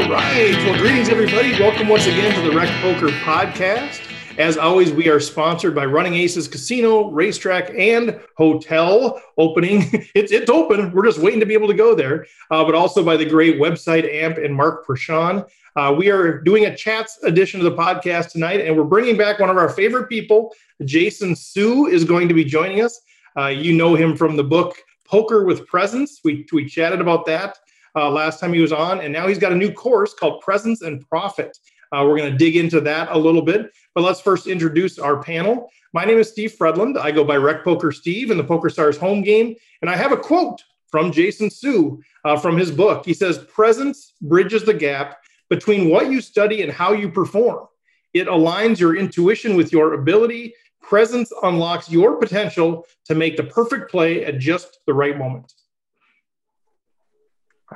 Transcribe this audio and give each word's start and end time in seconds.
All 0.00 0.08
right. 0.08 0.54
Well, 0.64 0.78
greetings, 0.78 1.10
everybody. 1.10 1.52
Welcome 1.60 1.86
once 1.86 2.06
again 2.06 2.34
to 2.34 2.40
the 2.40 2.56
Rec 2.56 2.70
Poker 2.80 3.08
Podcast. 3.18 4.00
As 4.38 4.56
always, 4.56 4.90
we 4.90 5.10
are 5.10 5.20
sponsored 5.20 5.74
by 5.74 5.84
Running 5.84 6.14
Aces 6.14 6.48
Casino, 6.48 7.10
Racetrack, 7.10 7.70
and 7.76 8.18
Hotel. 8.38 9.20
Opening, 9.36 9.82
it's 10.14 10.32
it's 10.32 10.48
open. 10.48 10.90
We're 10.92 11.04
just 11.04 11.18
waiting 11.18 11.38
to 11.40 11.44
be 11.44 11.52
able 11.52 11.68
to 11.68 11.74
go 11.74 11.94
there. 11.94 12.26
Uh, 12.50 12.64
but 12.64 12.74
also 12.74 13.04
by 13.04 13.18
the 13.18 13.26
great 13.26 13.60
website 13.60 14.10
AMP 14.10 14.38
and 14.38 14.54
Mark 14.54 14.86
Prashon. 14.86 15.46
Uh, 15.76 15.94
we 15.96 16.08
are 16.08 16.40
doing 16.40 16.64
a 16.64 16.74
chats 16.74 17.22
edition 17.22 17.60
of 17.60 17.64
the 17.64 17.76
podcast 17.76 18.30
tonight, 18.30 18.62
and 18.62 18.74
we're 18.74 18.84
bringing 18.84 19.18
back 19.18 19.38
one 19.38 19.50
of 19.50 19.58
our 19.58 19.68
favorite 19.68 20.08
people. 20.08 20.54
Jason 20.86 21.36
Su 21.36 21.88
is 21.88 22.04
going 22.04 22.26
to 22.26 22.32
be 22.32 22.42
joining 22.42 22.80
us. 22.80 23.02
Uh, 23.36 23.48
you 23.48 23.74
know 23.74 23.96
him 23.96 24.16
from 24.16 24.34
the 24.34 24.44
book 24.44 24.76
Poker 25.04 25.44
with 25.44 25.66
Presence. 25.66 26.20
We 26.24 26.46
we 26.54 26.64
chatted 26.64 27.02
about 27.02 27.26
that 27.26 27.58
uh, 27.96 28.10
last 28.10 28.40
time 28.40 28.52
he 28.52 28.60
was 28.60 28.72
on, 28.72 29.00
and 29.00 29.12
now 29.12 29.26
he's 29.26 29.38
got 29.38 29.52
a 29.52 29.56
new 29.56 29.72
course 29.72 30.14
called 30.14 30.40
Presence 30.40 30.82
and 30.82 31.06
Profit. 31.08 31.56
Uh, 31.92 32.04
we're 32.06 32.16
going 32.16 32.30
to 32.30 32.38
dig 32.38 32.56
into 32.56 32.80
that 32.80 33.08
a 33.10 33.18
little 33.18 33.42
bit, 33.42 33.72
but 33.94 34.02
let's 34.02 34.20
first 34.20 34.46
introduce 34.46 34.98
our 34.98 35.22
panel. 35.22 35.68
My 35.92 36.04
name 36.04 36.18
is 36.18 36.28
Steve 36.28 36.54
Fredlund. 36.56 36.96
I 36.96 37.10
go 37.10 37.24
by 37.24 37.36
Rec 37.36 37.64
Poker 37.64 37.90
Steve 37.90 38.30
in 38.30 38.36
the 38.36 38.44
Poker 38.44 38.70
Stars 38.70 38.96
home 38.96 39.22
game, 39.22 39.56
and 39.82 39.90
I 39.90 39.96
have 39.96 40.12
a 40.12 40.16
quote 40.16 40.62
from 40.88 41.10
Jason 41.10 41.50
Su 41.50 42.00
uh, 42.24 42.36
from 42.36 42.56
his 42.56 42.70
book. 42.70 43.04
He 43.04 43.14
says, 43.14 43.38
"Presence 43.38 44.14
bridges 44.22 44.62
the 44.64 44.74
gap 44.74 45.18
between 45.48 45.90
what 45.90 46.10
you 46.10 46.20
study 46.20 46.62
and 46.62 46.70
how 46.70 46.92
you 46.92 47.10
perform. 47.10 47.66
It 48.14 48.28
aligns 48.28 48.78
your 48.78 48.96
intuition 48.96 49.56
with 49.56 49.72
your 49.72 49.94
ability. 49.94 50.54
Presence 50.80 51.32
unlocks 51.42 51.90
your 51.90 52.16
potential 52.18 52.86
to 53.06 53.14
make 53.14 53.36
the 53.36 53.44
perfect 53.44 53.90
play 53.90 54.24
at 54.24 54.38
just 54.38 54.78
the 54.86 54.94
right 54.94 55.18
moment." 55.18 55.52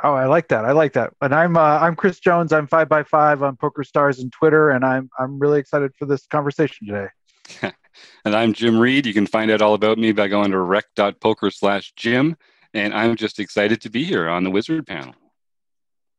Oh, 0.02 0.14
I 0.14 0.26
like 0.26 0.48
that. 0.48 0.64
I 0.64 0.72
like 0.72 0.94
that. 0.94 1.12
And 1.20 1.34
I'm 1.34 1.56
uh, 1.56 1.78
I'm 1.80 1.94
Chris 1.94 2.18
Jones. 2.18 2.52
I'm 2.52 2.66
five 2.66 2.88
by 2.88 3.04
five 3.04 3.42
on 3.42 3.56
Poker 3.56 3.84
Stars 3.84 4.18
and 4.18 4.32
Twitter, 4.32 4.70
and 4.70 4.84
I'm 4.84 5.08
I'm 5.18 5.38
really 5.38 5.60
excited 5.60 5.92
for 5.96 6.06
this 6.06 6.26
conversation 6.26 6.88
today. 6.88 7.72
and 8.24 8.34
I'm 8.34 8.52
Jim 8.52 8.78
Reed. 8.78 9.06
You 9.06 9.14
can 9.14 9.26
find 9.26 9.50
out 9.50 9.62
all 9.62 9.74
about 9.74 9.98
me 9.98 10.12
by 10.12 10.28
going 10.28 10.50
to 10.50 10.58
rec.poker 10.58 11.50
slash 11.50 11.92
Jim. 11.96 12.36
And 12.72 12.92
I'm 12.92 13.14
just 13.14 13.38
excited 13.38 13.80
to 13.82 13.90
be 13.90 14.02
here 14.02 14.28
on 14.28 14.42
the 14.42 14.50
Wizard 14.50 14.86
panel. 14.86 15.14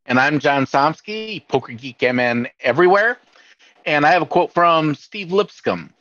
And 0.05 0.19
I'm 0.19 0.39
John 0.39 0.65
Somsky, 0.65 1.45
Poker 1.47 1.73
Geek 1.73 2.01
MN 2.01 2.47
everywhere. 2.61 3.17
And 3.85 4.05
I 4.05 4.11
have 4.11 4.21
a 4.21 4.25
quote 4.25 4.53
from 4.53 4.95
Steve 4.95 5.31
Lipscomb 5.31 5.91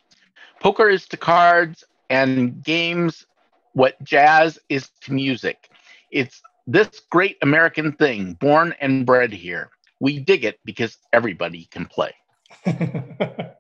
Poker 0.60 0.88
is 0.88 1.06
to 1.08 1.16
cards 1.16 1.84
and 2.08 2.62
games 2.62 3.26
what 3.72 4.02
jazz 4.02 4.58
is 4.68 4.88
to 5.02 5.12
music. 5.12 5.68
It's 6.10 6.40
this 6.66 6.88
great 7.10 7.36
American 7.42 7.92
thing, 7.92 8.34
born 8.34 8.74
and 8.80 9.04
bred 9.04 9.32
here. 9.32 9.70
We 10.00 10.18
dig 10.18 10.44
it 10.44 10.58
because 10.64 10.98
everybody 11.12 11.68
can 11.70 11.86
play. 11.86 12.14
and 12.64 13.52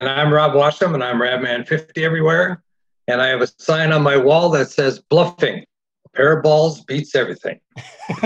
I'm 0.00 0.32
Rob 0.32 0.52
Washam, 0.52 0.94
and 0.94 1.02
I'm 1.02 1.20
Radman50 1.20 1.98
everywhere. 1.98 2.62
And 3.08 3.20
I 3.20 3.28
have 3.28 3.42
a 3.42 3.48
sign 3.58 3.92
on 3.92 4.02
my 4.02 4.16
wall 4.16 4.50
that 4.50 4.70
says 4.70 4.98
bluffing. 4.98 5.64
A 6.06 6.08
pair 6.16 6.38
of 6.38 6.42
balls 6.42 6.82
beats 6.84 7.14
everything. 7.14 7.60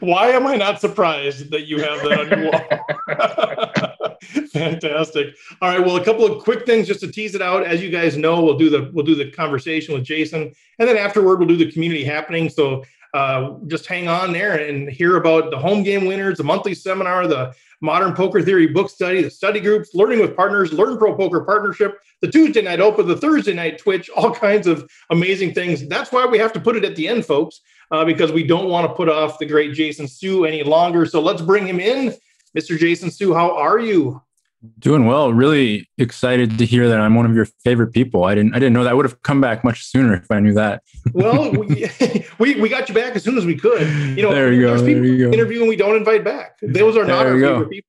Why 0.00 0.28
am 0.30 0.46
I 0.46 0.56
not 0.56 0.80
surprised 0.80 1.50
that 1.50 1.66
you 1.66 1.80
have 1.82 2.02
that 2.02 2.20
on 2.20 2.28
your 2.28 2.50
wall? 2.50 3.94
Fantastic. 4.52 5.34
All 5.60 5.68
right. 5.68 5.84
Well, 5.84 5.96
a 5.96 6.04
couple 6.04 6.24
of 6.24 6.42
quick 6.42 6.66
things 6.66 6.86
just 6.86 7.00
to 7.00 7.10
tease 7.10 7.34
it 7.34 7.42
out. 7.42 7.64
As 7.64 7.82
you 7.82 7.90
guys 7.90 8.16
know, 8.16 8.42
we'll 8.42 8.58
do 8.58 8.70
the 8.70 8.90
we'll 8.92 9.04
do 9.04 9.14
the 9.14 9.30
conversation 9.30 9.94
with 9.94 10.04
Jason, 10.04 10.52
and 10.78 10.88
then 10.88 10.96
afterward 10.96 11.38
we'll 11.38 11.48
do 11.48 11.56
the 11.56 11.70
community 11.70 12.04
happening. 12.04 12.48
So 12.48 12.84
uh, 13.14 13.54
just 13.66 13.86
hang 13.86 14.08
on 14.08 14.32
there 14.32 14.56
and 14.56 14.88
hear 14.88 15.16
about 15.16 15.50
the 15.50 15.58
home 15.58 15.82
game 15.82 16.04
winners, 16.04 16.38
the 16.38 16.44
monthly 16.44 16.74
seminar, 16.74 17.26
the 17.26 17.54
modern 17.80 18.14
poker 18.14 18.42
theory 18.42 18.66
book 18.66 18.90
study, 18.90 19.22
the 19.22 19.30
study 19.30 19.60
groups, 19.60 19.94
learning 19.94 20.20
with 20.20 20.36
partners, 20.36 20.72
learn 20.72 20.98
pro 20.98 21.16
poker 21.16 21.40
partnership, 21.40 21.98
the 22.20 22.30
Tuesday 22.30 22.60
night 22.60 22.80
open, 22.80 23.06
the 23.06 23.16
Thursday 23.16 23.54
night 23.54 23.78
Twitch, 23.78 24.10
all 24.10 24.34
kinds 24.34 24.66
of 24.66 24.88
amazing 25.10 25.54
things. 25.54 25.86
That's 25.88 26.12
why 26.12 26.26
we 26.26 26.38
have 26.38 26.52
to 26.54 26.60
put 26.60 26.76
it 26.76 26.84
at 26.84 26.96
the 26.96 27.08
end, 27.08 27.24
folks, 27.24 27.60
uh, 27.90 28.04
because 28.04 28.32
we 28.32 28.44
don't 28.44 28.68
want 28.68 28.86
to 28.88 28.94
put 28.94 29.08
off 29.08 29.38
the 29.38 29.46
great 29.46 29.74
Jason 29.74 30.08
Su 30.08 30.44
any 30.44 30.62
longer. 30.62 31.06
So 31.06 31.20
let's 31.20 31.42
bring 31.42 31.66
him 31.66 31.80
in. 31.80 32.14
Mr. 32.56 32.78
Jason 32.78 33.10
Su, 33.10 33.34
how 33.34 33.56
are 33.56 33.78
you? 33.78 34.22
Doing 34.80 35.06
well. 35.06 35.32
Really 35.32 35.88
excited 35.98 36.58
to 36.58 36.66
hear 36.66 36.88
that 36.88 36.98
I'm 36.98 37.14
one 37.14 37.26
of 37.26 37.32
your 37.36 37.44
favorite 37.62 37.92
people. 37.92 38.24
I 38.24 38.34
didn't 38.34 38.56
I 38.56 38.58
didn't 38.58 38.72
know 38.72 38.82
that 38.82 38.90
I 38.90 38.92
would 38.94 39.04
have 39.06 39.22
come 39.22 39.40
back 39.40 39.62
much 39.62 39.84
sooner 39.84 40.14
if 40.14 40.28
I 40.32 40.40
knew 40.40 40.52
that. 40.54 40.82
well, 41.12 41.52
we, 41.52 41.88
we, 42.40 42.60
we 42.60 42.68
got 42.68 42.88
you 42.88 42.94
back 42.94 43.14
as 43.14 43.22
soon 43.22 43.38
as 43.38 43.46
we 43.46 43.54
could. 43.54 43.82
You 44.16 44.22
know, 44.24 44.32
there 44.32 44.52
you 44.52 44.66
there's 44.66 44.80
go, 44.80 44.86
people 44.88 45.02
there 45.04 45.12
you 45.12 45.26
go. 45.28 45.32
interview 45.32 45.60
and 45.60 45.68
we 45.68 45.76
don't 45.76 45.94
invite 45.94 46.24
back. 46.24 46.58
Those 46.60 46.96
are 46.96 47.04
not 47.04 47.22
There 47.22 47.32
our 47.32 47.36
you 47.36 47.40
go. 47.40 47.52
favorite 47.52 47.70
people. 47.70 47.84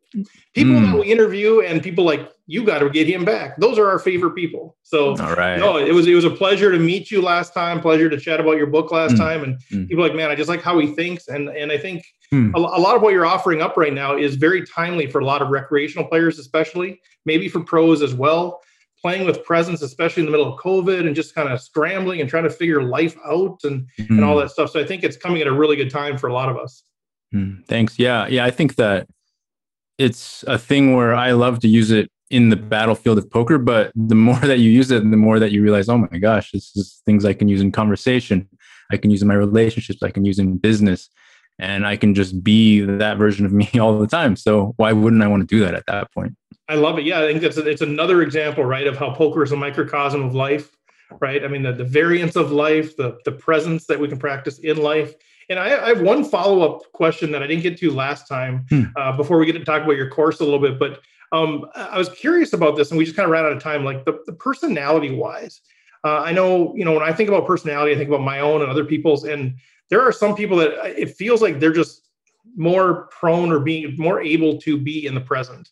People 0.53 0.73
Mm. 0.75 0.91
that 0.91 0.99
we 0.99 1.11
interview 1.11 1.61
and 1.61 1.81
people 1.81 2.03
like 2.03 2.29
you 2.47 2.63
got 2.63 2.79
to 2.79 2.89
get 2.89 3.07
him 3.07 3.25
back. 3.25 3.57
Those 3.57 3.77
are 3.79 3.87
our 3.87 3.99
favorite 3.99 4.35
people. 4.35 4.75
So 4.83 5.11
All 5.19 5.35
right. 5.35 5.57
no, 5.59 5.77
it 5.77 5.91
was 5.93 6.05
it 6.07 6.13
was 6.15 6.25
a 6.25 6.31
pleasure 6.31 6.71
to 6.71 6.77
meet 6.79 7.09
you 7.09 7.21
last 7.21 7.53
time. 7.53 7.79
Pleasure 7.81 8.09
to 8.09 8.17
chat 8.19 8.39
about 8.39 8.57
your 8.57 8.67
book 8.67 8.91
last 8.91 9.13
Mm. 9.15 9.17
time. 9.17 9.43
And 9.43 9.57
Mm. 9.71 9.87
people 9.87 10.03
like, 10.03 10.13
man, 10.15 10.29
I 10.29 10.35
just 10.35 10.49
like 10.49 10.61
how 10.61 10.77
he 10.77 10.87
thinks. 10.87 11.27
And 11.29 11.49
and 11.49 11.71
I 11.71 11.77
think 11.79 12.03
Hmm. 12.31 12.51
a, 12.53 12.59
lot 12.59 12.95
of 12.95 13.01
what 13.01 13.11
you're 13.13 13.25
offering 13.25 13.59
up 13.61 13.75
right 13.75 13.93
now 13.93 14.15
is 14.15 14.35
very 14.35 14.63
timely 14.65 15.07
for 15.07 15.19
a 15.19 15.25
lot 15.25 15.41
of 15.41 15.49
recreational 15.49 16.07
players, 16.07 16.37
especially 16.37 17.01
maybe 17.25 17.49
for 17.49 17.61
pros 17.61 18.01
as 18.03 18.13
well. 18.13 18.61
Playing 19.01 19.25
with 19.25 19.43
presence, 19.45 19.81
especially 19.81 20.21
in 20.21 20.25
the 20.25 20.31
middle 20.31 20.53
of 20.53 20.59
COVID, 20.59 21.07
and 21.07 21.15
just 21.15 21.33
kind 21.33 21.47
of 21.49 21.61
scrambling 21.61 22.19
and 22.21 22.29
trying 22.29 22.43
to 22.43 22.49
figure 22.49 22.83
life 22.83 23.15
out 23.25 23.57
and 23.63 23.87
and 24.09 24.23
all 24.23 24.35
Mm. 24.35 24.41
that 24.41 24.49
stuff. 24.51 24.69
So 24.71 24.79
I 24.79 24.85
think 24.85 25.03
it's 25.03 25.15
coming 25.17 25.41
at 25.41 25.47
a 25.47 25.53
really 25.53 25.75
good 25.77 25.89
time 25.89 26.17
for 26.17 26.27
a 26.27 26.33
lot 26.33 26.49
of 26.49 26.57
us. 26.57 26.83
Mm, 27.33 27.65
Thanks. 27.65 27.97
Yeah. 27.97 28.27
Yeah. 28.27 28.43
I 28.45 28.51
think 28.51 28.75
that 28.75 29.07
it's 29.97 30.43
a 30.47 30.57
thing 30.57 30.95
where 30.95 31.15
I 31.15 31.31
love 31.31 31.59
to 31.61 31.67
use 31.67 31.91
it 31.91 32.11
in 32.29 32.49
the 32.49 32.55
battlefield 32.55 33.17
of 33.17 33.29
poker, 33.31 33.57
but 33.57 33.91
the 33.95 34.15
more 34.15 34.39
that 34.41 34.59
you 34.59 34.69
use 34.69 34.91
it, 34.91 34.99
the 35.09 35.17
more 35.17 35.39
that 35.39 35.51
you 35.51 35.61
realize, 35.63 35.89
oh 35.89 35.97
my 35.97 36.17
gosh, 36.19 36.51
this 36.51 36.75
is 36.75 37.01
things 37.05 37.25
I 37.25 37.33
can 37.33 37.47
use 37.47 37.61
in 37.61 37.71
conversation. 37.71 38.47
I 38.91 38.97
can 38.97 39.11
use 39.11 39.21
in 39.21 39.27
my 39.27 39.35
relationships. 39.35 40.03
I 40.03 40.11
can 40.11 40.25
use 40.25 40.39
in 40.39 40.57
business. 40.57 41.09
And 41.59 41.85
I 41.85 41.97
can 41.97 42.15
just 42.15 42.41
be 42.43 42.79
that 42.81 43.17
version 43.17 43.45
of 43.45 43.51
me 43.51 43.69
all 43.79 43.99
the 43.99 44.07
time. 44.07 44.35
So 44.35 44.73
why 44.77 44.93
wouldn't 44.93 45.21
I 45.21 45.27
want 45.27 45.47
to 45.47 45.55
do 45.55 45.63
that 45.65 45.75
at 45.75 45.85
that 45.87 46.11
point? 46.13 46.35
I 46.69 46.75
love 46.75 46.97
it. 46.99 47.05
Yeah, 47.05 47.21
I 47.21 47.27
think 47.27 47.41
that's 47.41 47.57
it's 47.57 47.81
another 47.81 48.21
example, 48.21 48.63
right, 48.63 48.87
of 48.87 48.95
how 48.95 49.13
poker 49.13 49.43
is 49.43 49.51
a 49.51 49.55
microcosm 49.55 50.23
of 50.23 50.35
life, 50.35 50.77
right? 51.19 51.43
I 51.43 51.47
mean, 51.47 51.63
the, 51.63 51.73
the 51.73 51.83
variance 51.83 52.35
of 52.35 52.51
life, 52.51 52.95
the 52.95 53.17
the 53.25 53.31
presence 53.31 53.85
that 53.87 53.99
we 53.99 54.07
can 54.07 54.19
practice 54.19 54.59
in 54.59 54.77
life. 54.77 55.13
And 55.49 55.57
I, 55.57 55.83
I 55.83 55.87
have 55.89 56.01
one 56.01 56.23
follow 56.23 56.61
up 56.61 56.91
question 56.91 57.31
that 57.31 57.41
I 57.41 57.47
didn't 57.47 57.63
get 57.63 57.79
to 57.79 57.91
last 57.91 58.27
time 58.27 58.65
Hmm. 58.69 58.83
uh, 58.95 59.17
before 59.17 59.39
we 59.39 59.47
get 59.47 59.53
to 59.53 59.65
talk 59.65 59.81
about 59.81 59.97
your 59.97 60.09
course 60.09 60.39
a 60.41 60.43
little 60.43 60.59
bit. 60.59 60.77
But 60.77 61.01
um, 61.31 61.65
I 61.75 61.97
was 61.97 62.09
curious 62.09 62.53
about 62.53 62.75
this, 62.75 62.91
and 62.91 62.97
we 62.99 63.03
just 63.05 63.17
kind 63.17 63.25
of 63.25 63.31
ran 63.31 63.45
out 63.45 63.51
of 63.51 63.61
time. 63.61 63.83
Like 63.83 64.05
the, 64.05 64.19
the 64.27 64.33
personality 64.33 65.15
wise, 65.15 65.61
uh, 66.03 66.19
I 66.19 66.31
know 66.31 66.75
you 66.75 66.85
know 66.85 66.93
when 66.93 67.03
I 67.03 67.13
think 67.13 67.29
about 67.29 67.47
personality, 67.47 67.93
I 67.93 67.97
think 67.97 68.09
about 68.09 68.21
my 68.21 68.39
own 68.39 68.61
and 68.61 68.69
other 68.69 68.85
people's, 68.85 69.23
and 69.23 69.55
there 69.89 70.01
are 70.01 70.11
some 70.11 70.35
people 70.35 70.57
that 70.57 70.73
uh, 70.79 70.83
it 70.97 71.15
feels 71.15 71.41
like 71.41 71.59
they're 71.59 71.73
just 71.73 72.07
more 72.55 73.07
prone 73.07 73.51
or 73.51 73.59
being 73.59 73.95
more 73.97 74.21
able 74.21 74.57
to 74.61 74.77
be 74.77 75.05
in 75.05 75.13
the 75.15 75.21
present 75.21 75.69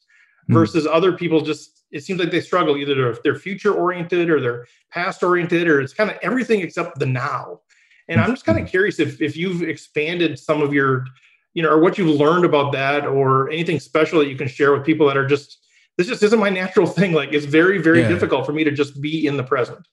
Hmm. 0.47 0.53
versus 0.53 0.87
other 0.87 1.11
people 1.11 1.41
just 1.41 1.83
it 1.91 2.05
seems 2.05 2.19
like 2.21 2.31
they 2.31 2.39
struggle 2.39 2.77
either 2.77 2.95
they're, 2.95 3.17
they're 3.23 3.35
future 3.35 3.73
oriented 3.73 4.29
or 4.29 4.39
they're 4.39 4.65
past 4.91 5.21
oriented 5.21 5.67
or 5.67 5.81
it's 5.81 5.93
kind 5.93 6.09
of 6.09 6.17
everything 6.21 6.61
except 6.61 6.97
the 6.99 7.05
now 7.05 7.59
and 8.07 8.21
i'm 8.21 8.29
just 8.31 8.45
kind 8.45 8.57
of 8.57 8.65
curious 8.65 8.97
if 8.97 9.21
if 9.21 9.35
you've 9.35 9.61
expanded 9.61 10.39
some 10.39 10.61
of 10.61 10.73
your 10.73 11.05
you 11.53 11.61
know 11.61 11.69
or 11.69 11.79
what 11.81 11.97
you've 11.97 12.17
learned 12.17 12.45
about 12.45 12.71
that 12.71 13.05
or 13.05 13.49
anything 13.49 13.77
special 13.77 14.19
that 14.19 14.29
you 14.29 14.37
can 14.37 14.47
share 14.47 14.71
with 14.71 14.85
people 14.85 15.05
that 15.05 15.17
are 15.17 15.27
just 15.27 15.65
this 15.97 16.07
just 16.07 16.23
isn't 16.23 16.39
my 16.39 16.49
natural 16.49 16.87
thing 16.99 17.11
like 17.11 17.33
it's 17.33 17.45
very 17.45 17.77
very 17.79 17.99
Yeah. 18.03 18.07
difficult 18.07 18.45
for 18.45 18.53
me 18.53 18.63
to 18.63 18.71
just 18.71 19.01
be 19.01 19.27
in 19.27 19.35
the 19.35 19.43
present 19.43 19.85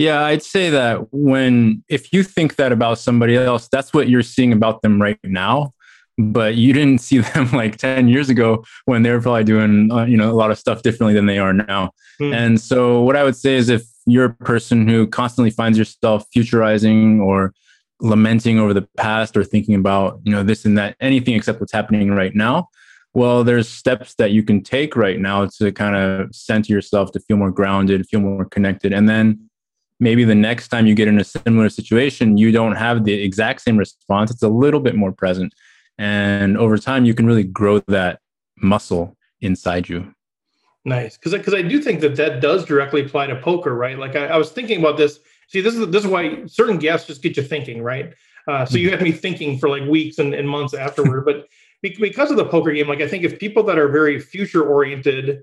Yeah, 0.00 0.24
I'd 0.24 0.42
say 0.42 0.70
that 0.70 1.12
when 1.12 1.84
if 1.90 2.10
you 2.10 2.22
think 2.22 2.56
that 2.56 2.72
about 2.72 2.98
somebody 2.98 3.36
else, 3.36 3.68
that's 3.70 3.92
what 3.92 4.08
you're 4.08 4.22
seeing 4.22 4.50
about 4.50 4.80
them 4.80 5.00
right 5.00 5.18
now. 5.22 5.74
But 6.16 6.54
you 6.54 6.72
didn't 6.72 7.02
see 7.02 7.18
them 7.34 7.50
like 7.52 7.76
10 7.76 8.08
years 8.08 8.30
ago 8.30 8.64
when 8.86 9.02
they 9.02 9.10
were 9.10 9.20
probably 9.20 9.44
doing 9.44 9.92
uh, 9.92 10.06
you 10.06 10.16
know 10.16 10.30
a 10.30 10.32
lot 10.32 10.50
of 10.50 10.58
stuff 10.58 10.80
differently 10.80 11.12
than 11.12 11.26
they 11.26 11.38
are 11.38 11.52
now. 11.52 11.90
Hmm. 12.18 12.32
And 12.32 12.60
so 12.60 13.02
what 13.02 13.14
I 13.14 13.24
would 13.24 13.36
say 13.36 13.56
is 13.56 13.68
if 13.68 13.82
you're 14.06 14.24
a 14.24 14.34
person 14.34 14.88
who 14.88 15.06
constantly 15.06 15.50
finds 15.50 15.76
yourself 15.76 16.24
futurizing 16.34 17.20
or 17.20 17.52
lamenting 18.00 18.58
over 18.58 18.72
the 18.72 18.88
past 18.96 19.36
or 19.36 19.44
thinking 19.44 19.74
about, 19.74 20.18
you 20.24 20.32
know, 20.32 20.42
this 20.42 20.64
and 20.64 20.78
that, 20.78 20.96
anything 21.00 21.34
except 21.34 21.60
what's 21.60 21.72
happening 21.72 22.10
right 22.10 22.34
now, 22.34 22.70
well, 23.12 23.44
there's 23.44 23.68
steps 23.68 24.14
that 24.14 24.30
you 24.30 24.42
can 24.42 24.62
take 24.62 24.96
right 24.96 25.20
now 25.20 25.44
to 25.58 25.70
kind 25.72 25.94
of 25.94 26.34
center 26.34 26.72
yourself 26.72 27.12
to 27.12 27.20
feel 27.20 27.36
more 27.36 27.50
grounded, 27.50 28.06
feel 28.06 28.20
more 28.20 28.46
connected. 28.46 28.94
And 28.94 29.06
then 29.06 29.49
maybe 30.00 30.24
the 30.24 30.34
next 30.34 30.68
time 30.68 30.86
you 30.86 30.94
get 30.94 31.08
in 31.08 31.20
a 31.20 31.24
similar 31.24 31.68
situation, 31.68 32.36
you 32.36 32.50
don't 32.50 32.74
have 32.74 33.04
the 33.04 33.12
exact 33.12 33.60
same 33.60 33.76
response. 33.76 34.30
It's 34.30 34.42
a 34.42 34.48
little 34.48 34.80
bit 34.80 34.96
more 34.96 35.12
present. 35.12 35.54
And 35.98 36.56
over 36.56 36.78
time, 36.78 37.04
you 37.04 37.14
can 37.14 37.26
really 37.26 37.44
grow 37.44 37.80
that 37.88 38.20
muscle 38.56 39.16
inside 39.40 39.88
you. 39.88 40.12
Nice, 40.86 41.18
because 41.18 41.32
because 41.32 41.52
I 41.52 41.60
do 41.60 41.80
think 41.80 42.00
that 42.00 42.16
that 42.16 42.40
does 42.40 42.64
directly 42.64 43.04
apply 43.04 43.26
to 43.26 43.36
poker, 43.36 43.74
right? 43.74 43.98
Like 43.98 44.16
I, 44.16 44.28
I 44.28 44.36
was 44.38 44.50
thinking 44.50 44.80
about 44.80 44.96
this. 44.96 45.20
See, 45.48 45.60
this 45.60 45.74
is 45.74 45.86
this 45.88 46.04
is 46.04 46.10
why 46.10 46.46
certain 46.46 46.78
guests 46.78 47.06
just 47.06 47.22
get 47.22 47.36
you 47.36 47.42
thinking, 47.42 47.82
right? 47.82 48.14
Uh, 48.48 48.64
so 48.64 48.78
you 48.78 48.90
had 48.90 49.02
me 49.02 49.12
thinking 49.12 49.58
for 49.58 49.68
like 49.68 49.86
weeks 49.86 50.18
and, 50.18 50.32
and 50.32 50.48
months 50.48 50.72
afterward. 50.72 51.24
but 51.26 51.46
because 51.82 52.30
of 52.30 52.38
the 52.38 52.46
poker 52.46 52.72
game, 52.72 52.88
like 52.88 53.02
I 53.02 53.08
think 53.08 53.24
if 53.24 53.38
people 53.38 53.62
that 53.64 53.78
are 53.78 53.88
very 53.88 54.18
future 54.18 54.62
oriented, 54.62 55.42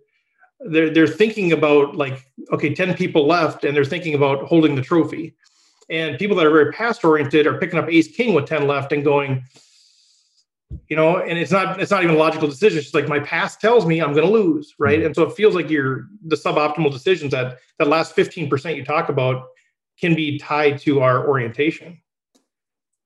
they're 0.59 0.89
they're 0.89 1.07
thinking 1.07 1.51
about 1.51 1.95
like 1.95 2.25
okay, 2.51 2.73
ten 2.73 2.93
people 2.95 3.27
left, 3.27 3.63
and 3.63 3.75
they're 3.75 3.85
thinking 3.85 4.13
about 4.13 4.43
holding 4.45 4.75
the 4.75 4.81
trophy. 4.81 5.35
And 5.89 6.17
people 6.19 6.35
that 6.35 6.45
are 6.45 6.51
very 6.51 6.71
past 6.73 7.03
oriented 7.05 7.47
are 7.47 7.57
picking 7.57 7.79
up 7.79 7.89
ace 7.89 8.07
king 8.07 8.33
with 8.33 8.45
ten 8.45 8.67
left 8.67 8.91
and 8.91 9.03
going, 9.03 9.43
you 10.89 10.95
know, 10.95 11.17
and 11.17 11.37
it's 11.37 11.51
not 11.51 11.79
it's 11.79 11.91
not 11.91 12.03
even 12.03 12.15
a 12.15 12.19
logical 12.19 12.47
decision. 12.47 12.79
It's 12.79 12.93
like 12.93 13.07
my 13.07 13.19
past 13.19 13.61
tells 13.61 13.85
me 13.85 14.01
I'm 14.01 14.13
going 14.13 14.25
to 14.25 14.31
lose, 14.31 14.73
right? 14.79 15.03
And 15.03 15.15
so 15.15 15.23
it 15.23 15.33
feels 15.33 15.55
like 15.55 15.69
you're 15.69 16.07
the 16.25 16.35
suboptimal 16.35 16.91
decisions 16.91 17.31
that 17.31 17.59
that 17.79 17.87
last 17.87 18.13
fifteen 18.13 18.49
percent 18.49 18.77
you 18.77 18.83
talk 18.83 19.09
about 19.09 19.47
can 19.99 20.15
be 20.15 20.37
tied 20.37 20.79
to 20.79 21.01
our 21.01 21.27
orientation. 21.27 21.99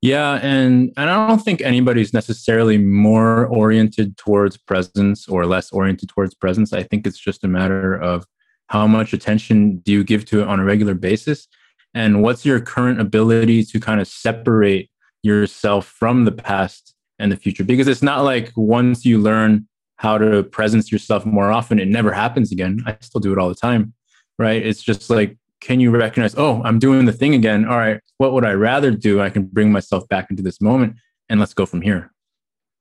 Yeah, 0.02 0.40
and 0.42 0.92
and 0.96 1.08
I 1.08 1.28
don't 1.28 1.38
think 1.38 1.62
anybody's 1.62 2.12
necessarily 2.12 2.76
more 2.76 3.46
oriented 3.46 4.16
towards 4.16 4.56
presence 4.56 5.28
or 5.28 5.46
less 5.46 5.70
oriented 5.70 6.08
towards 6.08 6.34
presence. 6.34 6.72
I 6.72 6.82
think 6.82 7.06
it's 7.06 7.18
just 7.18 7.44
a 7.44 7.48
matter 7.48 7.94
of 7.94 8.26
how 8.66 8.86
much 8.88 9.12
attention 9.12 9.78
do 9.78 9.92
you 9.92 10.02
give 10.02 10.24
to 10.24 10.40
it 10.40 10.48
on 10.48 10.58
a 10.58 10.64
regular 10.64 10.94
basis 10.94 11.46
and 11.94 12.22
what's 12.22 12.44
your 12.44 12.58
current 12.58 13.00
ability 13.00 13.64
to 13.64 13.78
kind 13.78 14.00
of 14.00 14.08
separate 14.08 14.90
yourself 15.22 15.86
from 15.86 16.24
the 16.24 16.32
past 16.32 16.94
and 17.18 17.30
the 17.30 17.36
future 17.36 17.64
because 17.64 17.86
it's 17.86 18.02
not 18.02 18.22
like 18.22 18.50
once 18.56 19.04
you 19.04 19.18
learn 19.18 19.68
how 19.96 20.18
to 20.18 20.42
presence 20.42 20.90
yourself 20.90 21.24
more 21.24 21.52
often 21.52 21.78
it 21.78 21.86
never 21.86 22.12
happens 22.12 22.50
again. 22.50 22.82
I 22.86 22.96
still 23.00 23.20
do 23.20 23.32
it 23.32 23.38
all 23.38 23.48
the 23.48 23.54
time, 23.54 23.92
right? 24.38 24.64
It's 24.64 24.82
just 24.82 25.10
like 25.10 25.36
can 25.62 25.78
you 25.80 25.90
recognize, 25.90 26.34
oh, 26.36 26.60
I'm 26.64 26.78
doing 26.78 27.06
the 27.06 27.12
thing 27.12 27.34
again. 27.34 27.64
All 27.64 27.78
right, 27.78 28.00
what 28.18 28.32
would 28.32 28.44
I 28.44 28.52
rather 28.52 28.90
do? 28.90 29.20
I 29.20 29.30
can 29.30 29.44
bring 29.44 29.72
myself 29.72 30.06
back 30.08 30.28
into 30.28 30.42
this 30.42 30.60
moment 30.60 30.96
and 31.28 31.40
let's 31.40 31.54
go 31.54 31.64
from 31.64 31.80
here. 31.80 32.12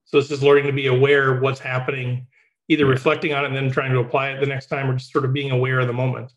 So 0.06 0.18
it's 0.18 0.28
just 0.28 0.42
learning 0.42 0.66
to 0.66 0.74
be 0.74 0.88
aware 0.88 1.33
of 1.33 1.42
what's 1.42 1.60
happening, 1.60 2.28
either 2.68 2.86
reflecting 2.86 3.33
on 3.33 3.45
it 3.45 3.48
and 3.48 3.56
then 3.56 3.72
trying 3.72 3.92
to 3.92 4.00
apply 4.00 4.31
it 4.31 4.42
the 4.42 4.48
next 4.48 4.66
time 4.66 4.89
or 4.89 4.95
just 4.95 5.12
sort 5.12 5.24
of 5.24 5.31
being 5.31 5.51
aware 5.51 5.80
of 5.80 5.88
the 5.88 5.94
moment. 5.94 6.33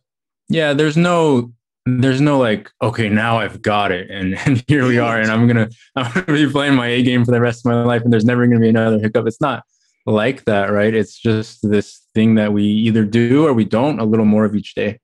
Yeah, 0.49 0.75
there's 0.75 0.97
no 0.97 1.53
there's 1.87 2.21
no 2.21 2.39
like, 2.39 2.71
okay, 2.81 3.11
now 3.11 3.39
I've 3.39 3.61
got 3.61 3.91
it 3.91 4.11
and, 4.11 4.39
and 4.47 4.63
here 4.69 4.87
we 4.87 4.99
are 4.99 5.19
and 5.19 5.31
I'm 5.31 5.47
gonna 5.47 5.71
I'm 5.97 6.13
gonna 6.13 6.27
be 6.27 6.51
playing 6.51 6.75
my 6.75 6.89
A 6.89 7.03
game 7.03 7.25
for 7.25 7.33
the 7.33 7.41
rest 7.41 7.67
of 7.67 7.73
my 7.73 7.83
life 7.83 8.03
and 8.03 8.13
there's 8.13 8.25
never 8.25 8.47
gonna 8.47 8.61
be 8.61 8.69
another 8.69 8.99
hiccup. 8.99 9.27
It's 9.27 9.41
not 9.41 9.65
like 10.07 10.45
that, 10.45 10.71
right? 10.71 10.95
It's 10.95 11.19
just 11.19 11.69
this 11.69 12.07
thing 12.15 12.35
that 12.35 12.53
we 12.53 12.65
either 12.65 13.07
do 13.07 13.47
or 13.47 13.55
we 13.55 13.65
don't 13.65 13.99
a 13.99 14.05
little 14.05 14.27
more 14.27 14.45
of 14.45 14.55
each 14.55 14.75
day. 14.75 15.01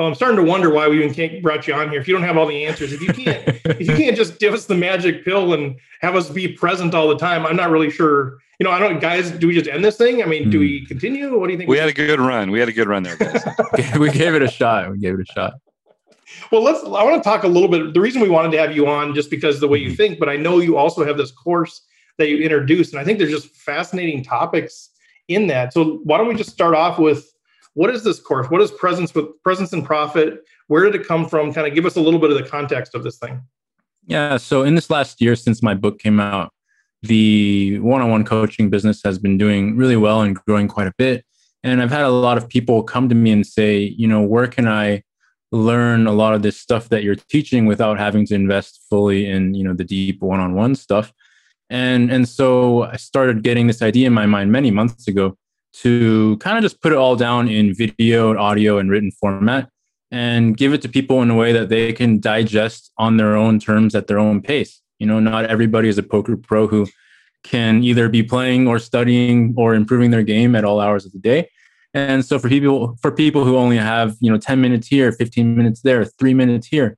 Well, 0.00 0.08
I'm 0.08 0.14
starting 0.14 0.38
to 0.38 0.42
wonder 0.42 0.70
why 0.70 0.88
we 0.88 0.96
even 0.96 1.12
can't 1.12 1.42
brought 1.42 1.68
you 1.68 1.74
on 1.74 1.90
here 1.90 2.00
if 2.00 2.08
you 2.08 2.14
don't 2.14 2.22
have 2.22 2.38
all 2.38 2.46
the 2.46 2.64
answers. 2.64 2.94
If 2.94 3.02
you 3.02 3.12
can't, 3.12 3.46
if 3.66 3.86
you 3.86 3.94
can't 3.94 4.16
just 4.16 4.38
give 4.38 4.54
us 4.54 4.64
the 4.64 4.74
magic 4.74 5.26
pill 5.26 5.52
and 5.52 5.78
have 6.00 6.16
us 6.16 6.30
be 6.30 6.48
present 6.48 6.94
all 6.94 7.06
the 7.06 7.18
time, 7.18 7.44
I'm 7.44 7.54
not 7.54 7.68
really 7.68 7.90
sure. 7.90 8.38
You 8.58 8.64
know, 8.64 8.70
I 8.70 8.78
don't, 8.78 8.98
guys. 8.98 9.30
Do 9.30 9.46
we 9.46 9.54
just 9.54 9.68
end 9.68 9.84
this 9.84 9.98
thing? 9.98 10.22
I 10.22 10.24
mean, 10.24 10.46
mm. 10.46 10.52
do 10.52 10.60
we 10.60 10.78
hmm. 10.78 10.84
continue? 10.86 11.38
What 11.38 11.48
do 11.48 11.52
you 11.52 11.58
think? 11.58 11.68
We, 11.68 11.74
we 11.74 11.78
had 11.78 11.90
a 11.90 11.92
good 11.92 12.18
run. 12.18 12.50
We 12.50 12.58
had 12.58 12.70
a 12.70 12.72
good 12.72 12.88
run 12.88 13.02
there, 13.02 13.16
guys. 13.16 13.44
we 13.98 14.10
gave 14.10 14.34
it 14.34 14.40
a 14.40 14.48
shot. 14.48 14.90
We 14.90 14.96
gave 14.96 15.20
it 15.20 15.20
a 15.20 15.32
shot. 15.34 15.52
Well, 16.50 16.62
let's. 16.62 16.82
I 16.82 17.04
want 17.04 17.22
to 17.22 17.28
talk 17.28 17.44
a 17.44 17.48
little 17.48 17.68
bit. 17.68 17.92
The 17.92 18.00
reason 18.00 18.22
we 18.22 18.30
wanted 18.30 18.52
to 18.52 18.58
have 18.58 18.74
you 18.74 18.86
on 18.86 19.14
just 19.14 19.30
because 19.30 19.60
the 19.60 19.68
way 19.68 19.80
you 19.80 19.90
hmm. 19.90 19.96
think, 19.96 20.18
but 20.18 20.30
I 20.30 20.36
know 20.36 20.60
you 20.60 20.78
also 20.78 21.04
have 21.04 21.18
this 21.18 21.30
course 21.30 21.82
that 22.16 22.30
you 22.30 22.38
introduced, 22.38 22.94
and 22.94 23.00
I 23.00 23.04
think 23.04 23.18
there's 23.18 23.32
just 23.32 23.54
fascinating 23.54 24.24
topics 24.24 24.92
in 25.28 25.46
that. 25.48 25.74
So 25.74 26.00
why 26.04 26.16
don't 26.16 26.26
we 26.26 26.36
just 26.36 26.52
start 26.52 26.74
off 26.74 26.98
with 26.98 27.29
what 27.74 27.90
is 27.90 28.04
this 28.04 28.20
course? 28.20 28.48
What 28.50 28.60
is 28.60 28.70
presence 28.70 29.14
with 29.14 29.26
presence 29.42 29.72
and 29.72 29.84
profit? 29.84 30.40
Where 30.66 30.84
did 30.84 30.94
it 31.00 31.06
come 31.06 31.28
from? 31.28 31.52
Kind 31.52 31.66
of 31.66 31.74
give 31.74 31.86
us 31.86 31.96
a 31.96 32.00
little 32.00 32.20
bit 32.20 32.30
of 32.30 32.36
the 32.36 32.48
context 32.48 32.94
of 32.94 33.04
this 33.04 33.18
thing. 33.18 33.42
Yeah. 34.06 34.36
So 34.38 34.62
in 34.62 34.74
this 34.74 34.90
last 34.90 35.20
year 35.20 35.36
since 35.36 35.62
my 35.62 35.74
book 35.74 35.98
came 35.98 36.20
out, 36.20 36.52
the 37.02 37.78
one-on-one 37.80 38.24
coaching 38.24 38.70
business 38.70 39.00
has 39.04 39.18
been 39.18 39.38
doing 39.38 39.76
really 39.76 39.96
well 39.96 40.20
and 40.20 40.34
growing 40.34 40.68
quite 40.68 40.86
a 40.86 40.94
bit. 40.98 41.24
And 41.62 41.82
I've 41.82 41.90
had 41.90 42.02
a 42.02 42.10
lot 42.10 42.36
of 42.36 42.48
people 42.48 42.82
come 42.82 43.08
to 43.08 43.14
me 43.14 43.30
and 43.30 43.46
say, 43.46 43.78
you 43.78 44.06
know, 44.06 44.22
where 44.22 44.46
can 44.46 44.66
I 44.66 45.02
learn 45.52 46.06
a 46.06 46.12
lot 46.12 46.34
of 46.34 46.42
this 46.42 46.56
stuff 46.56 46.88
that 46.90 47.02
you're 47.02 47.16
teaching 47.16 47.66
without 47.66 47.98
having 47.98 48.26
to 48.26 48.34
invest 48.34 48.80
fully 48.88 49.26
in, 49.26 49.54
you 49.54 49.64
know, 49.64 49.74
the 49.74 49.84
deep 49.84 50.22
one-on-one 50.22 50.74
stuff? 50.74 51.12
And 51.68 52.10
and 52.10 52.28
so 52.28 52.82
I 52.82 52.96
started 52.96 53.44
getting 53.44 53.66
this 53.66 53.80
idea 53.80 54.08
in 54.08 54.12
my 54.12 54.26
mind 54.26 54.50
many 54.50 54.70
months 54.70 55.06
ago 55.06 55.36
to 55.72 56.36
kind 56.38 56.56
of 56.56 56.62
just 56.62 56.80
put 56.80 56.92
it 56.92 56.98
all 56.98 57.16
down 57.16 57.48
in 57.48 57.74
video 57.74 58.30
and 58.30 58.38
audio 58.38 58.78
and 58.78 58.90
written 58.90 59.10
format 59.12 59.68
and 60.10 60.56
give 60.56 60.72
it 60.72 60.82
to 60.82 60.88
people 60.88 61.22
in 61.22 61.30
a 61.30 61.36
way 61.36 61.52
that 61.52 61.68
they 61.68 61.92
can 61.92 62.18
digest 62.18 62.92
on 62.98 63.16
their 63.16 63.36
own 63.36 63.60
terms 63.60 63.94
at 63.94 64.06
their 64.06 64.18
own 64.18 64.42
pace. 64.42 64.80
You 64.98 65.06
know, 65.06 65.20
not 65.20 65.46
everybody 65.46 65.88
is 65.88 65.98
a 65.98 66.02
poker 66.02 66.36
pro 66.36 66.66
who 66.66 66.86
can 67.44 67.82
either 67.82 68.08
be 68.08 68.22
playing 68.22 68.66
or 68.66 68.78
studying 68.78 69.54
or 69.56 69.74
improving 69.74 70.10
their 70.10 70.22
game 70.22 70.54
at 70.54 70.64
all 70.64 70.80
hours 70.80 71.06
of 71.06 71.12
the 71.12 71.18
day. 71.18 71.48
And 71.94 72.24
so 72.24 72.38
for 72.38 72.48
people 72.48 72.96
for 73.00 73.10
people 73.10 73.44
who 73.44 73.56
only 73.56 73.76
have, 73.76 74.16
you 74.20 74.30
know, 74.30 74.38
10 74.38 74.60
minutes 74.60 74.88
here, 74.88 75.10
15 75.12 75.56
minutes 75.56 75.80
there, 75.82 76.04
3 76.04 76.34
minutes 76.34 76.66
here, 76.66 76.96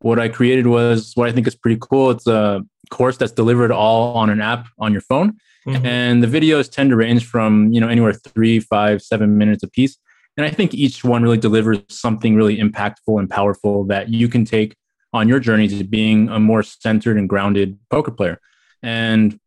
what 0.00 0.18
I 0.18 0.28
created 0.28 0.66
was 0.66 1.12
what 1.14 1.28
I 1.28 1.32
think 1.32 1.46
is 1.46 1.54
pretty 1.54 1.78
cool. 1.80 2.10
It's 2.10 2.26
a 2.26 2.64
course 2.90 3.16
that's 3.16 3.32
delivered 3.32 3.72
all 3.72 4.14
on 4.14 4.28
an 4.30 4.40
app 4.40 4.66
on 4.78 4.92
your 4.92 5.00
phone 5.00 5.38
Mm-hmm. 5.66 5.86
And 5.86 6.22
the 6.22 6.26
videos 6.26 6.70
tend 6.70 6.90
to 6.90 6.96
range 6.96 7.24
from, 7.26 7.72
you 7.72 7.80
know, 7.80 7.88
anywhere 7.88 8.12
three, 8.12 8.60
five, 8.60 9.02
seven 9.02 9.38
minutes 9.38 9.62
a 9.62 9.68
piece. 9.68 9.96
And 10.36 10.46
I 10.46 10.50
think 10.50 10.74
each 10.74 11.04
one 11.04 11.22
really 11.22 11.38
delivers 11.38 11.80
something 11.88 12.34
really 12.34 12.58
impactful 12.58 13.18
and 13.18 13.28
powerful 13.28 13.84
that 13.84 14.08
you 14.08 14.28
can 14.28 14.44
take 14.44 14.74
on 15.12 15.28
your 15.28 15.38
journey 15.38 15.68
to 15.68 15.84
being 15.84 16.28
a 16.30 16.40
more 16.40 16.62
centered 16.62 17.18
and 17.18 17.28
grounded 17.28 17.78
poker 17.90 18.10
player. 18.10 18.40
And 18.82 19.38